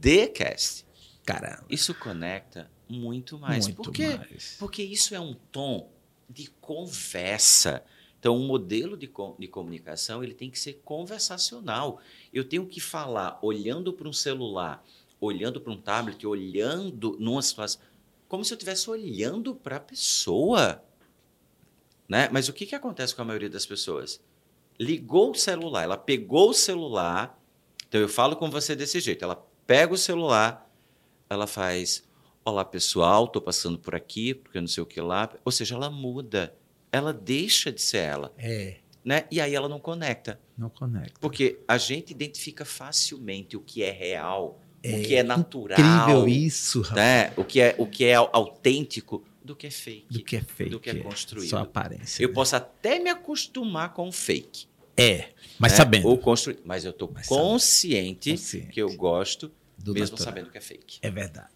TheCast. 0.00 0.84
Caramba. 1.24 1.64
Isso 1.68 1.94
conecta 1.94 2.70
muito 2.88 3.38
mais. 3.38 3.66
Muito 3.66 3.82
Por 3.82 3.92
quê? 3.92 4.16
mais. 4.16 4.56
Porque 4.58 4.82
isso 4.82 5.14
é 5.14 5.20
um 5.20 5.34
tom 5.52 5.90
de 6.28 6.48
conversa. 6.60 7.84
Então, 8.18 8.36
um 8.36 8.46
modelo 8.46 8.96
de, 8.96 9.06
com, 9.06 9.34
de 9.38 9.48
comunicação 9.48 10.22
ele 10.22 10.34
tem 10.34 10.50
que 10.50 10.58
ser 10.58 10.80
conversacional. 10.84 12.00
Eu 12.32 12.44
tenho 12.44 12.66
que 12.66 12.80
falar 12.80 13.38
olhando 13.40 13.92
para 13.92 14.08
um 14.08 14.12
celular 14.12 14.84
olhando 15.20 15.60
para 15.60 15.72
um 15.72 15.80
tablet, 15.80 16.26
olhando 16.26 17.16
numa 17.20 17.42
situação, 17.42 17.80
como 18.26 18.44
se 18.44 18.52
eu 18.52 18.56
estivesse 18.56 18.88
olhando 18.88 19.54
para 19.54 19.76
a 19.76 19.80
pessoa. 19.80 20.82
Né? 22.08 22.28
Mas 22.32 22.48
o 22.48 22.52
que, 22.52 22.64
que 22.64 22.74
acontece 22.74 23.14
com 23.14 23.22
a 23.22 23.24
maioria 23.24 23.50
das 23.50 23.66
pessoas? 23.66 24.20
Ligou 24.78 25.32
o 25.32 25.34
celular, 25.34 25.82
ela 25.82 25.96
pegou 25.96 26.50
o 26.50 26.54
celular, 26.54 27.38
então 27.86 28.00
eu 28.00 28.08
falo 28.08 28.36
com 28.36 28.50
você 28.50 28.74
desse 28.74 28.98
jeito, 28.98 29.24
ela 29.24 29.44
pega 29.66 29.92
o 29.92 29.98
celular, 29.98 30.68
ela 31.28 31.46
faz, 31.46 32.02
olá 32.44 32.64
pessoal, 32.64 33.24
estou 33.24 33.42
passando 33.42 33.78
por 33.78 33.94
aqui, 33.94 34.32
porque 34.32 34.60
não 34.60 34.66
sei 34.66 34.82
o 34.82 34.86
que 34.86 35.00
lá, 35.00 35.30
ou 35.44 35.52
seja, 35.52 35.74
ela 35.74 35.90
muda, 35.90 36.56
ela 36.90 37.12
deixa 37.12 37.70
de 37.70 37.82
ser 37.82 37.98
ela. 37.98 38.32
É. 38.38 38.78
né? 39.04 39.26
E 39.30 39.40
aí 39.40 39.54
ela 39.54 39.68
não 39.68 39.78
conecta. 39.78 40.40
Não 40.56 40.70
conecta. 40.70 41.20
Porque 41.20 41.60
a 41.68 41.76
gente 41.78 42.10
identifica 42.10 42.64
facilmente 42.64 43.56
o 43.56 43.60
que 43.60 43.82
é 43.82 43.90
real, 43.90 44.60
É 44.82 44.96
o 44.96 45.02
que 45.02 45.14
é 45.14 45.22
natural, 45.22 45.78
Incrível 45.78 46.28
isso, 46.28 46.80
rapaz. 46.80 46.96
né? 46.96 47.32
O 47.36 47.44
que 47.44 47.60
é 47.60 47.74
o 47.78 47.86
que 47.86 48.04
é 48.04 48.14
autêntico 48.14 49.22
do 49.44 49.54
que 49.56 49.66
é 49.66 49.70
fake, 49.70 50.06
Do 50.10 50.22
que 50.24 50.36
é 50.36 50.40
fake. 50.40 50.70
do 50.70 50.80
que 50.80 50.90
é 50.90 50.94
construído. 50.94 51.50
Sua 51.50 51.62
aparência. 51.62 52.22
Eu 52.22 52.28
né? 52.28 52.34
posso 52.34 52.56
até 52.56 52.98
me 52.98 53.10
acostumar 53.10 53.92
com 53.92 54.08
o 54.08 54.12
fake, 54.12 54.66
É, 54.96 55.28
mas 55.58 55.72
né? 55.72 55.76
sabendo. 55.78 56.06
Ou 56.08 56.16
construir, 56.18 56.58
mas 56.64 56.84
eu 56.84 56.90
estou 56.92 57.08
consciente, 57.26 58.30
Consciente. 58.32 58.68
que 58.72 58.80
eu 58.80 58.94
gosto, 58.96 59.50
Do 59.76 59.92
mesmo 59.92 60.12
natural. 60.12 60.24
sabendo 60.34 60.50
que 60.50 60.58
é 60.58 60.60
fake. 60.60 60.98
É 61.02 61.10
verdade. 61.10 61.48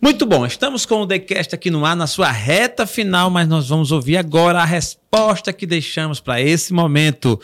Muito 0.00 0.24
bom, 0.26 0.46
estamos 0.46 0.86
com 0.86 1.00
o 1.02 1.06
TheCast 1.06 1.54
aqui 1.54 1.70
no 1.70 1.84
ar, 1.84 1.96
na 1.96 2.06
sua 2.06 2.30
reta 2.30 2.86
final, 2.86 3.28
mas 3.30 3.48
nós 3.48 3.68
vamos 3.68 3.90
ouvir 3.90 4.16
agora 4.16 4.60
a 4.60 4.64
resposta 4.64 5.52
que 5.52 5.66
deixamos 5.66 6.20
para 6.20 6.40
esse 6.40 6.72
momento 6.72 7.40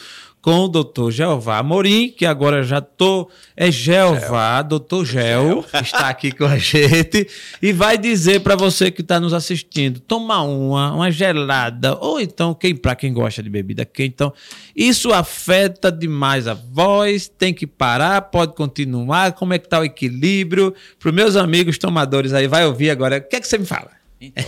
com 0.46 0.60
o 0.60 0.68
doutor 0.68 1.10
Jeová 1.10 1.58
Amorim, 1.58 2.08
que 2.08 2.24
agora 2.24 2.62
já 2.62 2.80
tô 2.80 3.28
é 3.56 3.68
Jeová, 3.68 4.62
doutor 4.62 5.04
Gel, 5.04 5.64
está 5.82 6.08
aqui 6.08 6.30
com 6.30 6.44
a 6.44 6.56
gente 6.56 7.26
e 7.60 7.72
vai 7.72 7.98
dizer 7.98 8.42
para 8.42 8.54
você 8.54 8.92
que 8.92 9.00
está 9.00 9.18
nos 9.18 9.34
assistindo, 9.34 9.98
toma 9.98 10.40
uma, 10.42 10.92
uma 10.92 11.10
gelada, 11.10 11.98
ou 11.98 12.20
então, 12.20 12.54
quem 12.54 12.76
para 12.76 12.94
quem 12.94 13.12
gosta 13.12 13.42
de 13.42 13.50
bebida 13.50 13.84
quente, 13.84 14.12
então, 14.14 14.32
isso 14.76 15.12
afeta 15.12 15.90
demais 15.90 16.46
a 16.46 16.54
voz, 16.54 17.26
tem 17.26 17.52
que 17.52 17.66
parar, 17.66 18.22
pode 18.22 18.54
continuar, 18.54 19.32
como 19.32 19.52
é 19.52 19.58
que 19.58 19.68
tá 19.68 19.80
o 19.80 19.84
equilíbrio? 19.84 20.72
Para 21.00 21.08
os 21.08 21.14
meus 21.14 21.34
amigos 21.34 21.76
tomadores 21.76 22.32
aí, 22.32 22.46
vai 22.46 22.64
ouvir 22.64 22.90
agora, 22.90 23.18
o 23.18 23.28
que 23.28 23.34
é 23.34 23.40
que 23.40 23.48
você 23.48 23.58
me 23.58 23.66
fala? 23.66 23.90
Então, 24.20 24.44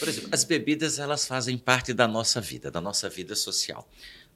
por 0.00 0.08
exemplo, 0.08 0.30
as 0.32 0.42
bebidas 0.42 0.98
elas 0.98 1.28
fazem 1.28 1.56
parte 1.56 1.94
da 1.94 2.08
nossa 2.08 2.40
vida, 2.40 2.72
da 2.72 2.80
nossa 2.80 3.08
vida 3.08 3.36
social. 3.36 3.88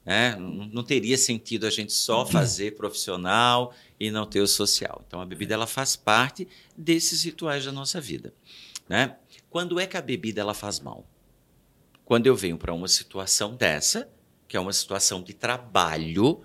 Né? 0.05 0.35
Não 0.35 0.65
não 0.65 0.83
teria 0.83 1.17
sentido 1.17 1.67
a 1.67 1.69
gente 1.69 1.93
só 1.93 2.25
fazer 2.25 2.75
profissional 2.75 3.73
e 3.99 4.09
não 4.09 4.25
ter 4.25 4.41
o 4.41 4.47
social. 4.47 5.03
Então, 5.07 5.21
a 5.21 5.25
bebida 5.25 5.53
ela 5.53 5.67
faz 5.67 5.95
parte 5.95 6.47
desses 6.75 7.23
rituais 7.23 7.65
da 7.65 7.71
nossa 7.71 8.01
vida. 8.01 8.33
Né? 8.89 9.15
Quando 9.49 9.79
é 9.79 9.85
que 9.85 9.97
a 9.97 10.01
bebida 10.01 10.41
ela 10.41 10.53
faz 10.53 10.79
mal? 10.79 11.05
Quando 12.03 12.27
eu 12.27 12.35
venho 12.35 12.57
para 12.57 12.73
uma 12.73 12.87
situação 12.87 13.55
dessa, 13.55 14.09
que 14.47 14.57
é 14.57 14.59
uma 14.59 14.73
situação 14.73 15.21
de 15.21 15.33
trabalho, 15.33 16.41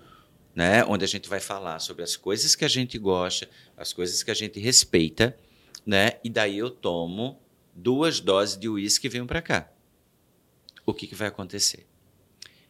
né? 0.55 0.85
onde 0.85 1.05
a 1.05 1.09
gente 1.09 1.29
vai 1.29 1.41
falar 1.41 1.81
sobre 1.81 2.03
as 2.03 2.17
coisas 2.17 2.55
que 2.55 2.65
a 2.65 2.69
gente 2.69 2.99
gosta, 2.99 3.49
as 3.77 3.93
coisas 3.93 4.23
que 4.23 4.31
a 4.31 4.35
gente 4.35 4.61
respeita, 4.61 5.37
né? 5.85 6.13
e 6.23 6.31
daí 6.31 6.59
eu 6.59 6.71
tomo 6.71 7.41
duas 7.75 8.21
doses 8.21 8.57
de 8.57 8.69
uísque 8.69 9.07
e 9.07 9.11
venho 9.11 9.27
para 9.27 9.43
cá. 9.43 9.71
O 10.85 10.95
que, 10.95 11.07
que 11.07 11.15
vai 11.15 11.29
acontecer? 11.29 11.87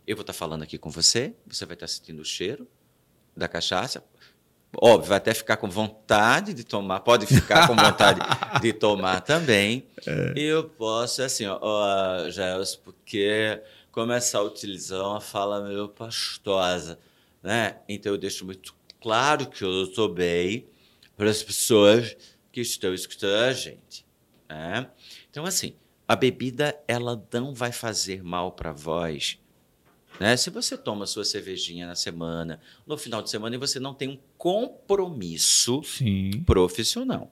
Eu 0.06 0.16
vou 0.16 0.22
estar 0.22 0.32
falando 0.32 0.62
aqui 0.62 0.78
com 0.78 0.90
você, 0.90 1.34
você 1.46 1.66
vai 1.66 1.74
estar 1.74 1.88
sentindo 1.88 2.22
o 2.22 2.24
cheiro 2.24 2.68
da 3.36 3.48
cachaça. 3.48 4.04
Óbvio, 4.78 5.08
vai 5.08 5.18
até 5.18 5.32
ficar 5.32 5.56
com 5.56 5.68
vontade 5.68 6.52
de 6.52 6.62
tomar, 6.62 7.00
pode 7.00 7.26
ficar 7.26 7.66
com 7.66 7.74
vontade 7.74 8.20
de 8.60 8.72
tomar 8.72 9.20
também. 9.20 9.86
E 10.36 10.42
eu 10.42 10.64
posso, 10.64 11.22
assim, 11.22 11.46
ó, 11.46 11.58
ó 11.60 12.30
Gels, 12.30 12.76
porque 12.76 13.62
começar 13.90 14.38
a 14.38 14.42
utilizar 14.42 15.00
uma 15.00 15.20
fala 15.20 15.66
meio 15.66 15.88
pastosa, 15.88 16.98
né? 17.42 17.78
Então 17.88 18.12
eu 18.12 18.18
deixo 18.18 18.44
muito 18.44 18.74
claro 19.00 19.46
que 19.46 19.64
eu 19.64 19.84
estou 19.84 20.08
bem 20.12 20.66
para 21.16 21.30
as 21.30 21.42
pessoas 21.42 22.16
que 22.52 22.60
estão 22.60 22.92
escutando 22.92 23.44
a 23.44 23.52
gente. 23.52 24.04
Né? 24.48 24.88
Então, 25.30 25.44
assim, 25.44 25.74
a 26.06 26.14
bebida 26.14 26.78
ela 26.86 27.22
não 27.32 27.54
vai 27.54 27.72
fazer 27.72 28.22
mal 28.22 28.52
para 28.52 28.72
voz. 28.72 29.38
Né? 30.18 30.36
Se 30.36 30.48
você 30.50 30.76
toma 30.78 31.06
sua 31.06 31.24
cervejinha 31.24 31.86
na 31.86 31.94
semana, 31.94 32.60
no 32.86 32.96
final 32.96 33.22
de 33.22 33.30
semana, 33.30 33.54
e 33.54 33.58
você 33.58 33.78
não 33.78 33.92
tem 33.94 34.08
um 34.08 34.18
compromisso 34.38 35.82
Sim. 35.84 36.42
profissional. 36.46 37.30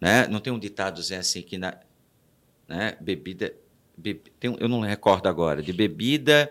Né? 0.00 0.26
Não 0.28 0.40
tem 0.40 0.52
um 0.52 0.58
ditado 0.58 1.00
assim 1.00 1.42
que 1.42 1.58
na 1.58 1.78
né? 2.66 2.96
bebida. 3.00 3.52
be- 3.96 4.14
tem 4.40 4.56
eu 4.58 4.68
não 4.68 4.80
recordo 4.80 5.26
agora, 5.28 5.62
de 5.62 5.72
bebida 5.72 6.50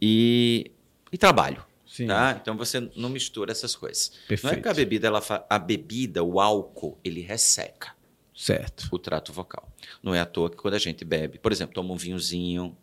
e, 0.00 0.70
e 1.12 1.18
trabalho. 1.18 1.64
Sim. 1.86 2.06
Tá? 2.06 2.38
Então 2.40 2.56
você 2.56 2.80
não 2.96 3.08
mistura 3.08 3.52
essas 3.52 3.74
coisas. 3.74 4.10
Não 4.10 4.16
é 4.24 4.28
Perfeito. 4.28 4.62
que 4.62 4.68
a 4.68 4.74
bebida, 4.74 5.06
ela 5.08 5.20
fa- 5.20 5.44
a 5.48 5.58
bebida, 5.58 6.22
o 6.22 6.40
álcool, 6.40 6.98
ele 7.02 7.20
resseca 7.20 7.94
Certo. 8.34 8.88
o 8.92 8.98
trato 8.98 9.32
vocal. 9.32 9.70
Não 10.02 10.14
é 10.14 10.20
à 10.20 10.26
toa 10.26 10.50
que 10.50 10.56
quando 10.56 10.74
a 10.74 10.78
gente 10.78 11.04
bebe, 11.04 11.38
por 11.38 11.52
exemplo, 11.52 11.74
toma 11.74 11.92
um 11.92 11.96
vinhozinho, 11.96 12.76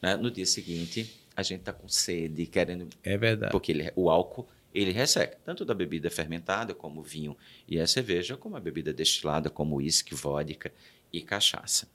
né? 0.00 0.16
no 0.16 0.30
dia 0.30 0.46
seguinte 0.46 1.20
a 1.36 1.42
gente 1.42 1.60
está 1.60 1.72
com 1.72 1.88
sede, 1.88 2.46
querendo. 2.46 2.88
É 3.02 3.16
verdade. 3.16 3.52
Porque 3.52 3.72
ele- 3.72 3.92
o 3.96 4.10
álcool 4.10 4.46
ele 4.74 4.90
resseca, 4.90 5.38
tanto 5.44 5.64
da 5.64 5.74
bebida 5.74 6.10
fermentada, 6.10 6.74
como 6.74 7.00
o 7.00 7.02
vinho 7.02 7.36
e 7.68 7.78
a 7.78 7.86
cerveja, 7.86 8.36
como 8.36 8.56
a 8.56 8.60
bebida 8.60 8.92
destilada, 8.92 9.50
como 9.50 9.76
uísque, 9.76 10.14
vodka 10.14 10.72
e 11.12 11.20
cachaça. 11.20 11.86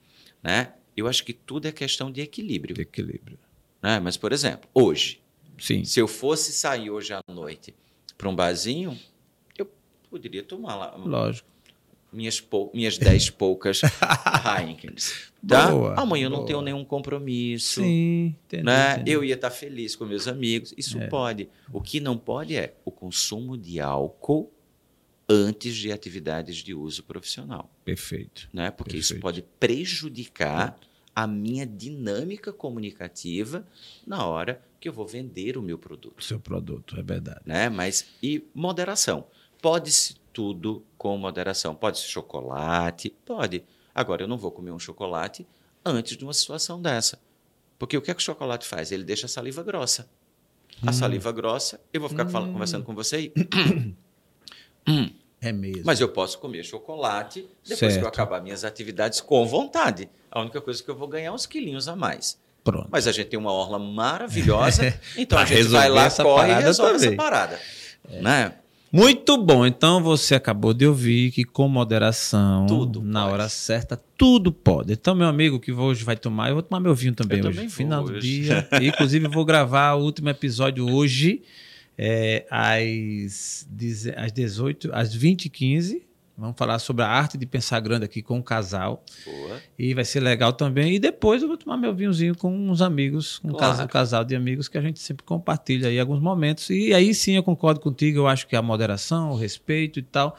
Né? 0.42 0.72
Eu 0.96 1.08
acho 1.08 1.24
que 1.24 1.32
tudo 1.32 1.66
é 1.66 1.72
questão 1.72 2.10
de 2.10 2.20
equilíbrio. 2.20 2.74
De 2.74 2.82
equilíbrio. 2.82 3.38
Né? 3.82 3.98
Mas, 4.00 4.16
por 4.16 4.32
exemplo, 4.32 4.68
hoje, 4.72 5.20
Sim. 5.58 5.84
se 5.84 5.98
eu 5.98 6.06
fosse 6.06 6.52
sair 6.52 6.90
hoje 6.90 7.12
à 7.12 7.20
noite 7.28 7.74
para 8.16 8.28
um 8.28 8.34
barzinho, 8.34 8.96
eu 9.56 9.68
poderia 10.08 10.42
tomar 10.44 10.76
lá 10.76 10.96
Lógico. 10.96 11.48
Minhas, 12.12 12.40
pou, 12.40 12.70
minhas 12.74 12.96
dez 12.98 13.30
poucas 13.30 13.80
Heinekens. 14.58 15.30
Tá? 15.46 15.70
Boa, 15.70 15.94
Amanhã 16.00 16.26
eu 16.26 16.30
não 16.30 16.44
tenho 16.44 16.60
nenhum 16.62 16.84
compromisso. 16.84 17.80
Sim, 17.82 18.34
entendi, 18.46 18.62
Né? 18.64 18.94
entendi. 18.94 19.10
Eu 19.12 19.22
ia 19.24 19.34
estar 19.34 19.50
feliz 19.50 19.94
com 19.94 20.04
meus 20.04 20.26
amigos. 20.26 20.74
Isso 20.76 20.98
É. 20.98 21.06
pode. 21.06 21.48
O 21.72 21.80
que 21.80 22.00
não 22.00 22.16
pode 22.18 22.56
é 22.56 22.74
o 22.84 22.90
consumo 22.90 23.56
de 23.56 23.78
álcool 23.80 24.52
antes 25.28 25.76
de 25.76 25.92
atividades 25.92 26.56
de 26.56 26.74
uso 26.74 27.02
profissional. 27.04 27.70
Perfeito. 27.84 28.48
Né? 28.52 28.70
Porque 28.70 28.96
isso 28.96 29.14
Perfeito. 29.14 29.22
pode 29.22 29.42
prejudicar 29.60 30.78
a 31.14 31.26
minha 31.26 31.66
dinâmica 31.66 32.52
comunicativa 32.52 33.66
na 34.06 34.24
hora 34.24 34.62
que 34.80 34.88
eu 34.88 34.92
vou 34.92 35.06
vender 35.06 35.56
o 35.58 35.62
meu 35.62 35.76
O 35.76 35.78
produto. 35.78 36.22
seu 36.24 36.38
produto, 36.40 36.98
é 36.98 37.02
verdade. 37.02 37.40
né? 37.44 37.68
Mas 37.68 38.06
e 38.22 38.44
moderação. 38.54 39.26
Pode-se 39.60 40.14
tudo 40.32 40.84
com 40.98 41.16
moderação. 41.16 41.74
Pode 41.74 41.98
ser 41.98 42.08
chocolate, 42.08 43.14
pode. 43.24 43.64
Agora 43.94 44.22
eu 44.24 44.28
não 44.28 44.36
vou 44.36 44.50
comer 44.50 44.72
um 44.72 44.78
chocolate 44.78 45.46
antes 45.84 46.16
de 46.16 46.24
uma 46.24 46.34
situação 46.34 46.82
dessa. 46.82 47.18
Porque 47.78 47.96
o 47.96 48.02
que 48.02 48.10
é 48.10 48.14
que 48.14 48.20
o 48.20 48.24
chocolate 48.24 48.66
faz? 48.66 48.90
Ele 48.92 49.04
deixa 49.04 49.26
a 49.26 49.28
saliva 49.28 49.62
grossa. 49.62 50.10
A 50.86 50.92
saliva 50.92 51.32
grossa, 51.32 51.80
eu 51.92 52.00
vou 52.00 52.08
ficar 52.10 52.28
falando- 52.28 52.52
conversando 52.52 52.84
com 52.84 52.94
você 52.94 53.20
e 53.20 53.32
Hum, 54.86 55.10
É 55.40 55.52
mesmo. 55.52 55.82
mas 55.84 56.00
eu 56.00 56.08
posso 56.08 56.38
comer 56.38 56.64
chocolate 56.64 57.42
depois 57.62 57.78
que 57.80 57.90
Certo. 57.90 58.02
eu 58.02 58.08
acabar 58.08 58.40
minhas 58.40 58.64
atividades 58.64 59.20
com 59.20 59.46
vontade. 59.46 60.08
A 60.30 60.40
única 60.40 60.60
coisa 60.60 60.80
é 60.80 60.84
que 60.84 60.90
eu 60.90 60.96
vou 60.96 61.06
ganhar 61.08 61.28
é 61.28 61.32
uns 61.32 61.46
quilinhos 61.46 61.88
a 61.88 61.96
mais. 61.96 62.38
Pronto. 62.64 62.88
Mas 62.90 63.06
a 63.06 63.12
gente 63.12 63.28
tem 63.28 63.38
uma 63.38 63.52
orla 63.52 63.78
maravilhosa, 63.78 64.82
então 65.16 65.38
a 65.38 65.44
gente 65.44 65.64
vai 65.64 65.88
lá, 65.88 66.10
corre 66.10 66.50
e 66.52 66.54
resolve 66.62 66.94
também. 66.94 67.08
essa 67.08 67.16
parada. 67.16 67.60
Né? 68.08 68.54
Muito 68.92 69.36
bom. 69.36 69.66
Então 69.66 70.02
você 70.02 70.34
acabou 70.34 70.72
de 70.72 70.86
ouvir 70.86 71.30
que 71.30 71.44
com 71.44 71.68
moderação, 71.68 72.66
Tudo 72.66 73.02
na 73.02 73.22
pode. 73.22 73.32
hora 73.34 73.48
certa, 73.48 74.00
tudo 74.16 74.50
pode. 74.52 74.92
Então, 74.92 75.14
meu 75.14 75.26
amigo 75.26 75.60
que 75.60 75.70
hoje 75.72 76.04
vai 76.04 76.16
tomar, 76.16 76.48
eu 76.48 76.54
vou 76.54 76.62
tomar 76.62 76.80
meu 76.80 76.94
vinho 76.94 77.14
também 77.14 77.38
Eu 77.38 77.46
hoje. 77.46 77.54
também 77.56 77.70
Final 77.70 78.04
do 78.04 78.12
hoje. 78.14 78.20
dia. 78.42 78.66
Inclusive, 78.82 79.28
vou 79.28 79.44
gravar 79.44 79.94
o 79.94 80.02
último 80.02 80.28
episódio 80.30 80.88
hoje, 80.90 81.42
é, 81.96 82.46
às, 82.50 83.68
às 84.16 84.32
18, 84.32 84.90
às 84.92 85.16
20h15. 85.16 86.00
Vamos 86.38 86.54
falar 86.56 86.78
sobre 86.78 87.02
a 87.02 87.08
arte 87.08 87.36
de 87.36 87.44
pensar 87.46 87.80
grande 87.80 88.04
aqui 88.04 88.22
com 88.22 88.38
o 88.38 88.42
casal. 88.42 89.02
Boa. 89.26 89.60
E 89.76 89.92
vai 89.92 90.04
ser 90.04 90.20
legal 90.20 90.52
também. 90.52 90.94
E 90.94 90.98
depois 91.00 91.42
eu 91.42 91.48
vou 91.48 91.56
tomar 91.56 91.76
meu 91.76 91.92
vinhozinho 91.92 92.36
com 92.36 92.48
uns 92.70 92.80
amigos, 92.80 93.40
um 93.42 93.48
Claro. 93.48 93.58
casal, 93.72 93.84
um 93.84 93.88
casal 93.88 94.24
de 94.24 94.36
amigos 94.36 94.68
que 94.68 94.78
a 94.78 94.80
gente 94.80 95.00
sempre 95.00 95.24
compartilha 95.26 95.88
aí 95.88 95.98
alguns 95.98 96.20
momentos. 96.20 96.70
E 96.70 96.94
aí 96.94 97.12
sim 97.12 97.32
eu 97.34 97.42
concordo 97.42 97.80
contigo, 97.80 98.18
eu 98.20 98.28
acho 98.28 98.46
que 98.46 98.54
a 98.54 98.62
moderação, 98.62 99.32
o 99.32 99.36
respeito 99.36 99.98
e 99.98 100.02
tal. 100.02 100.36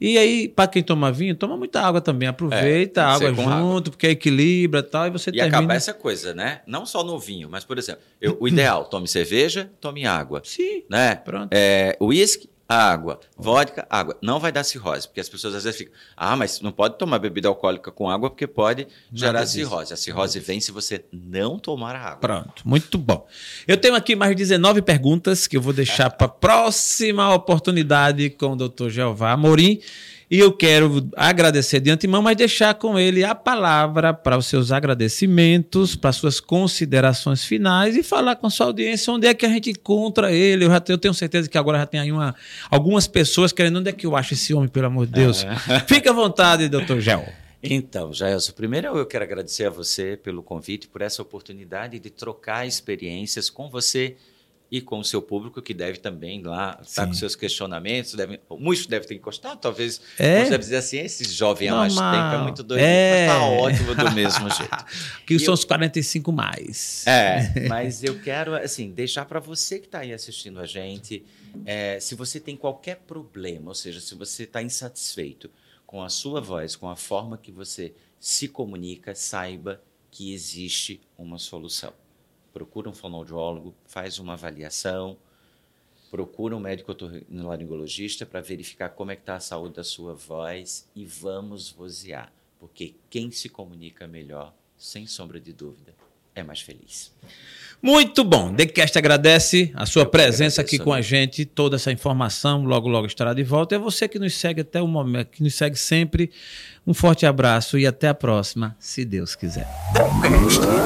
E 0.00 0.16
aí, 0.18 0.48
para 0.48 0.68
quem 0.68 0.82
toma 0.82 1.10
vinho, 1.10 1.34
toma 1.34 1.56
muita 1.56 1.80
água 1.80 2.00
também. 2.00 2.28
Aproveita 2.28 3.00
É, 3.00 3.04
a 3.04 3.08
água 3.14 3.34
junto, 3.34 3.90
porque 3.90 4.06
equilibra 4.08 4.80
e 4.80 4.82
tal. 4.84 5.06
E 5.06 5.10
você 5.10 5.30
E 5.30 5.32
termina. 5.32 5.56
acabar 5.58 5.74
essa 5.74 5.92
coisa, 5.94 6.34
né? 6.34 6.60
Não 6.66 6.84
só 6.86 7.02
no 7.02 7.18
vinho, 7.18 7.48
mas, 7.50 7.64
por 7.64 7.78
exemplo, 7.78 8.02
eu- 8.20 8.36
o 8.38 8.46
ideal, 8.46 8.84
tome 8.84 9.08
cerveja, 9.08 9.68
tome 9.80 10.04
água. 10.06 10.40
Sim, 10.44 10.84
Né? 10.90 11.16
pronto. 11.16 11.48
É, 11.52 11.96
uísque, 12.00 12.48
água. 12.68 13.18
Vodka, 13.36 13.86
água. 13.88 14.16
Não 14.20 14.38
vai 14.38 14.52
dar 14.52 14.62
cirrose, 14.62 15.08
porque 15.08 15.20
as 15.20 15.28
pessoas 15.28 15.54
às 15.54 15.64
vezes 15.64 15.78
ficam, 15.78 15.94
ah, 16.14 16.36
mas 16.36 16.60
não 16.60 16.70
pode 16.70 16.98
tomar 16.98 17.18
bebida 17.18 17.48
alcoólica 17.48 17.90
com 17.90 18.10
água 18.10 18.28
porque 18.28 18.46
pode 18.46 18.86
gerar 19.10 19.40
disso. 19.40 19.54
cirrose. 19.54 19.94
A 19.94 19.96
cirrose 19.96 20.38
vem 20.38 20.60
se 20.60 20.70
você 20.70 21.04
não 21.10 21.58
tomar 21.58 21.96
a 21.96 22.00
água. 22.00 22.20
Pronto, 22.20 22.62
muito 22.66 22.98
bom. 22.98 23.26
Eu 23.66 23.78
tenho 23.78 23.94
aqui 23.94 24.14
mais 24.14 24.36
19 24.36 24.82
perguntas 24.82 25.46
que 25.46 25.56
eu 25.56 25.62
vou 25.62 25.72
deixar 25.72 26.10
para 26.10 26.28
próxima 26.28 27.34
oportunidade 27.34 28.28
com 28.30 28.52
o 28.52 28.56
Dr. 28.56 28.90
Jeová 28.90 29.32
Amorim. 29.32 29.80
E 30.30 30.38
eu 30.38 30.52
quero 30.52 31.08
agradecer 31.16 31.80
de 31.80 31.90
antemão, 31.90 32.20
mas 32.20 32.36
deixar 32.36 32.74
com 32.74 32.98
ele 32.98 33.24
a 33.24 33.34
palavra 33.34 34.12
para 34.12 34.36
os 34.36 34.44
seus 34.44 34.70
agradecimentos, 34.70 35.96
para 35.96 36.12
suas 36.12 36.38
considerações 36.38 37.44
finais 37.44 37.96
e 37.96 38.02
falar 38.02 38.36
com 38.36 38.46
a 38.46 38.50
sua 38.50 38.66
audiência 38.66 39.10
onde 39.10 39.26
é 39.26 39.32
que 39.32 39.46
a 39.46 39.48
gente 39.48 39.70
encontra 39.70 40.30
ele. 40.30 40.66
Eu, 40.66 40.70
já, 40.70 40.82
eu 40.88 40.98
tenho 40.98 41.14
certeza 41.14 41.48
que 41.48 41.56
agora 41.56 41.78
já 41.78 41.86
tem 41.86 42.00
aí 42.00 42.12
uma, 42.12 42.34
algumas 42.70 43.06
pessoas 43.06 43.52
querendo 43.52 43.78
onde 43.78 43.88
é 43.88 43.92
que 43.92 44.06
eu 44.06 44.14
acho 44.14 44.34
esse 44.34 44.52
homem, 44.52 44.68
pelo 44.68 44.86
amor 44.86 45.06
de 45.06 45.12
Deus. 45.12 45.44
É. 45.44 45.80
Fique 45.88 46.06
à 46.06 46.12
vontade, 46.12 46.68
doutor 46.68 47.00
Gel. 47.00 47.24
Então, 47.62 48.12
Jaelson, 48.12 48.52
primeiro 48.52 48.86
eu 48.98 49.06
quero 49.06 49.24
agradecer 49.24 49.64
a 49.64 49.70
você 49.70 50.14
pelo 50.16 50.42
convite, 50.42 50.86
por 50.88 51.00
essa 51.00 51.22
oportunidade 51.22 51.98
de 51.98 52.10
trocar 52.10 52.66
experiências 52.66 53.48
com 53.48 53.70
você 53.70 54.14
e 54.70 54.80
com 54.80 54.98
o 54.98 55.04
seu 55.04 55.22
público, 55.22 55.62
que 55.62 55.72
deve 55.72 55.98
também 55.98 56.42
lá 56.42 56.78
estar 56.82 57.02
tá 57.02 57.06
com 57.06 57.14
seus 57.14 57.34
questionamentos. 57.34 58.14
Deve, 58.14 58.40
muitos 58.50 58.86
devem 58.86 59.08
ter 59.08 59.14
encostado, 59.14 59.58
talvez. 59.58 60.00
É. 60.18 60.44
Você 60.44 60.50
deve 60.50 60.58
dizer 60.58 60.76
assim: 60.76 60.98
esse 60.98 61.24
jovem 61.24 61.68
há 61.68 61.74
mais 61.74 61.94
tempo 61.94 62.06
é 62.06 62.38
muito 62.38 62.62
doido, 62.62 62.82
é. 62.82 63.26
mas 63.26 63.36
está 63.36 63.46
ótimo 63.46 63.94
do 63.94 64.10
mesmo 64.12 64.50
jeito. 64.54 64.84
que 65.26 65.34
e 65.34 65.38
são 65.38 65.48
eu, 65.48 65.54
os 65.54 65.64
45 65.64 66.30
mais. 66.32 67.06
É, 67.06 67.64
mas 67.68 68.04
eu 68.04 68.20
quero 68.20 68.54
assim 68.54 68.90
deixar 68.90 69.24
para 69.24 69.40
você 69.40 69.78
que 69.78 69.86
está 69.86 70.00
aí 70.00 70.12
assistindo 70.12 70.60
a 70.60 70.66
gente, 70.66 71.24
é, 71.64 71.98
se 71.98 72.14
você 72.14 72.38
tem 72.38 72.56
qualquer 72.56 72.96
problema, 73.06 73.68
ou 73.68 73.74
seja, 73.74 74.00
se 74.00 74.14
você 74.14 74.42
está 74.42 74.62
insatisfeito 74.62 75.50
com 75.86 76.02
a 76.02 76.10
sua 76.10 76.40
voz, 76.40 76.76
com 76.76 76.90
a 76.90 76.96
forma 76.96 77.38
que 77.38 77.50
você 77.50 77.94
se 78.20 78.48
comunica, 78.48 79.14
saiba 79.14 79.80
que 80.10 80.34
existe 80.34 81.00
uma 81.16 81.38
solução. 81.38 81.92
Procura 82.52 82.88
um 82.88 82.94
fonoaudiólogo, 82.94 83.74
faz 83.86 84.18
uma 84.18 84.34
avaliação, 84.34 85.16
procura 86.10 86.56
um 86.56 86.60
médico 86.60 86.92
otorrinolaringologista 86.92 88.24
para 88.24 88.40
verificar 88.40 88.90
como 88.90 89.10
é 89.10 89.16
que 89.16 89.22
está 89.22 89.36
a 89.36 89.40
saúde 89.40 89.74
da 89.74 89.84
sua 89.84 90.14
voz 90.14 90.88
e 90.94 91.04
vamos 91.04 91.70
vozear, 91.70 92.32
porque 92.58 92.94
quem 93.10 93.30
se 93.30 93.48
comunica 93.48 94.06
melhor, 94.06 94.54
sem 94.76 95.06
sombra 95.06 95.40
de 95.40 95.52
dúvida, 95.52 95.94
é 96.34 96.42
mais 96.42 96.60
feliz. 96.60 97.12
Muito 97.80 98.24
bom. 98.24 98.52
TheCast 98.54 98.98
agradece 98.98 99.70
a 99.74 99.86
sua 99.86 100.02
Eu 100.02 100.10
presença 100.10 100.60
aqui 100.60 100.78
com 100.78 100.92
a 100.92 101.00
gente, 101.00 101.44
toda 101.44 101.76
essa 101.76 101.92
informação. 101.92 102.64
Logo, 102.64 102.88
logo 102.88 103.06
estará 103.06 103.32
de 103.32 103.44
volta. 103.44 103.76
É 103.76 103.78
você 103.78 104.08
que 104.08 104.18
nos 104.18 104.34
segue 104.34 104.62
até 104.62 104.82
o 104.82 104.88
momento, 104.88 105.28
que 105.30 105.42
nos 105.42 105.54
segue 105.54 105.76
sempre. 105.76 106.30
Um 106.88 106.94
forte 106.94 107.26
abraço 107.26 107.78
e 107.78 107.86
até 107.86 108.08
a 108.08 108.14
próxima, 108.14 108.74
se 108.80 109.04
Deus 109.04 109.34
quiser. 109.36 109.68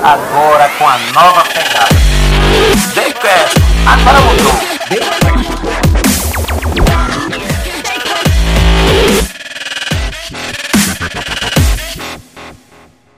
Agora 0.03 0.69
com 0.77 0.89
a 0.89 0.99
nova 1.13 1.45
pegada. 1.45 1.95
Agora 3.87 4.21
mudou. 4.21 5.82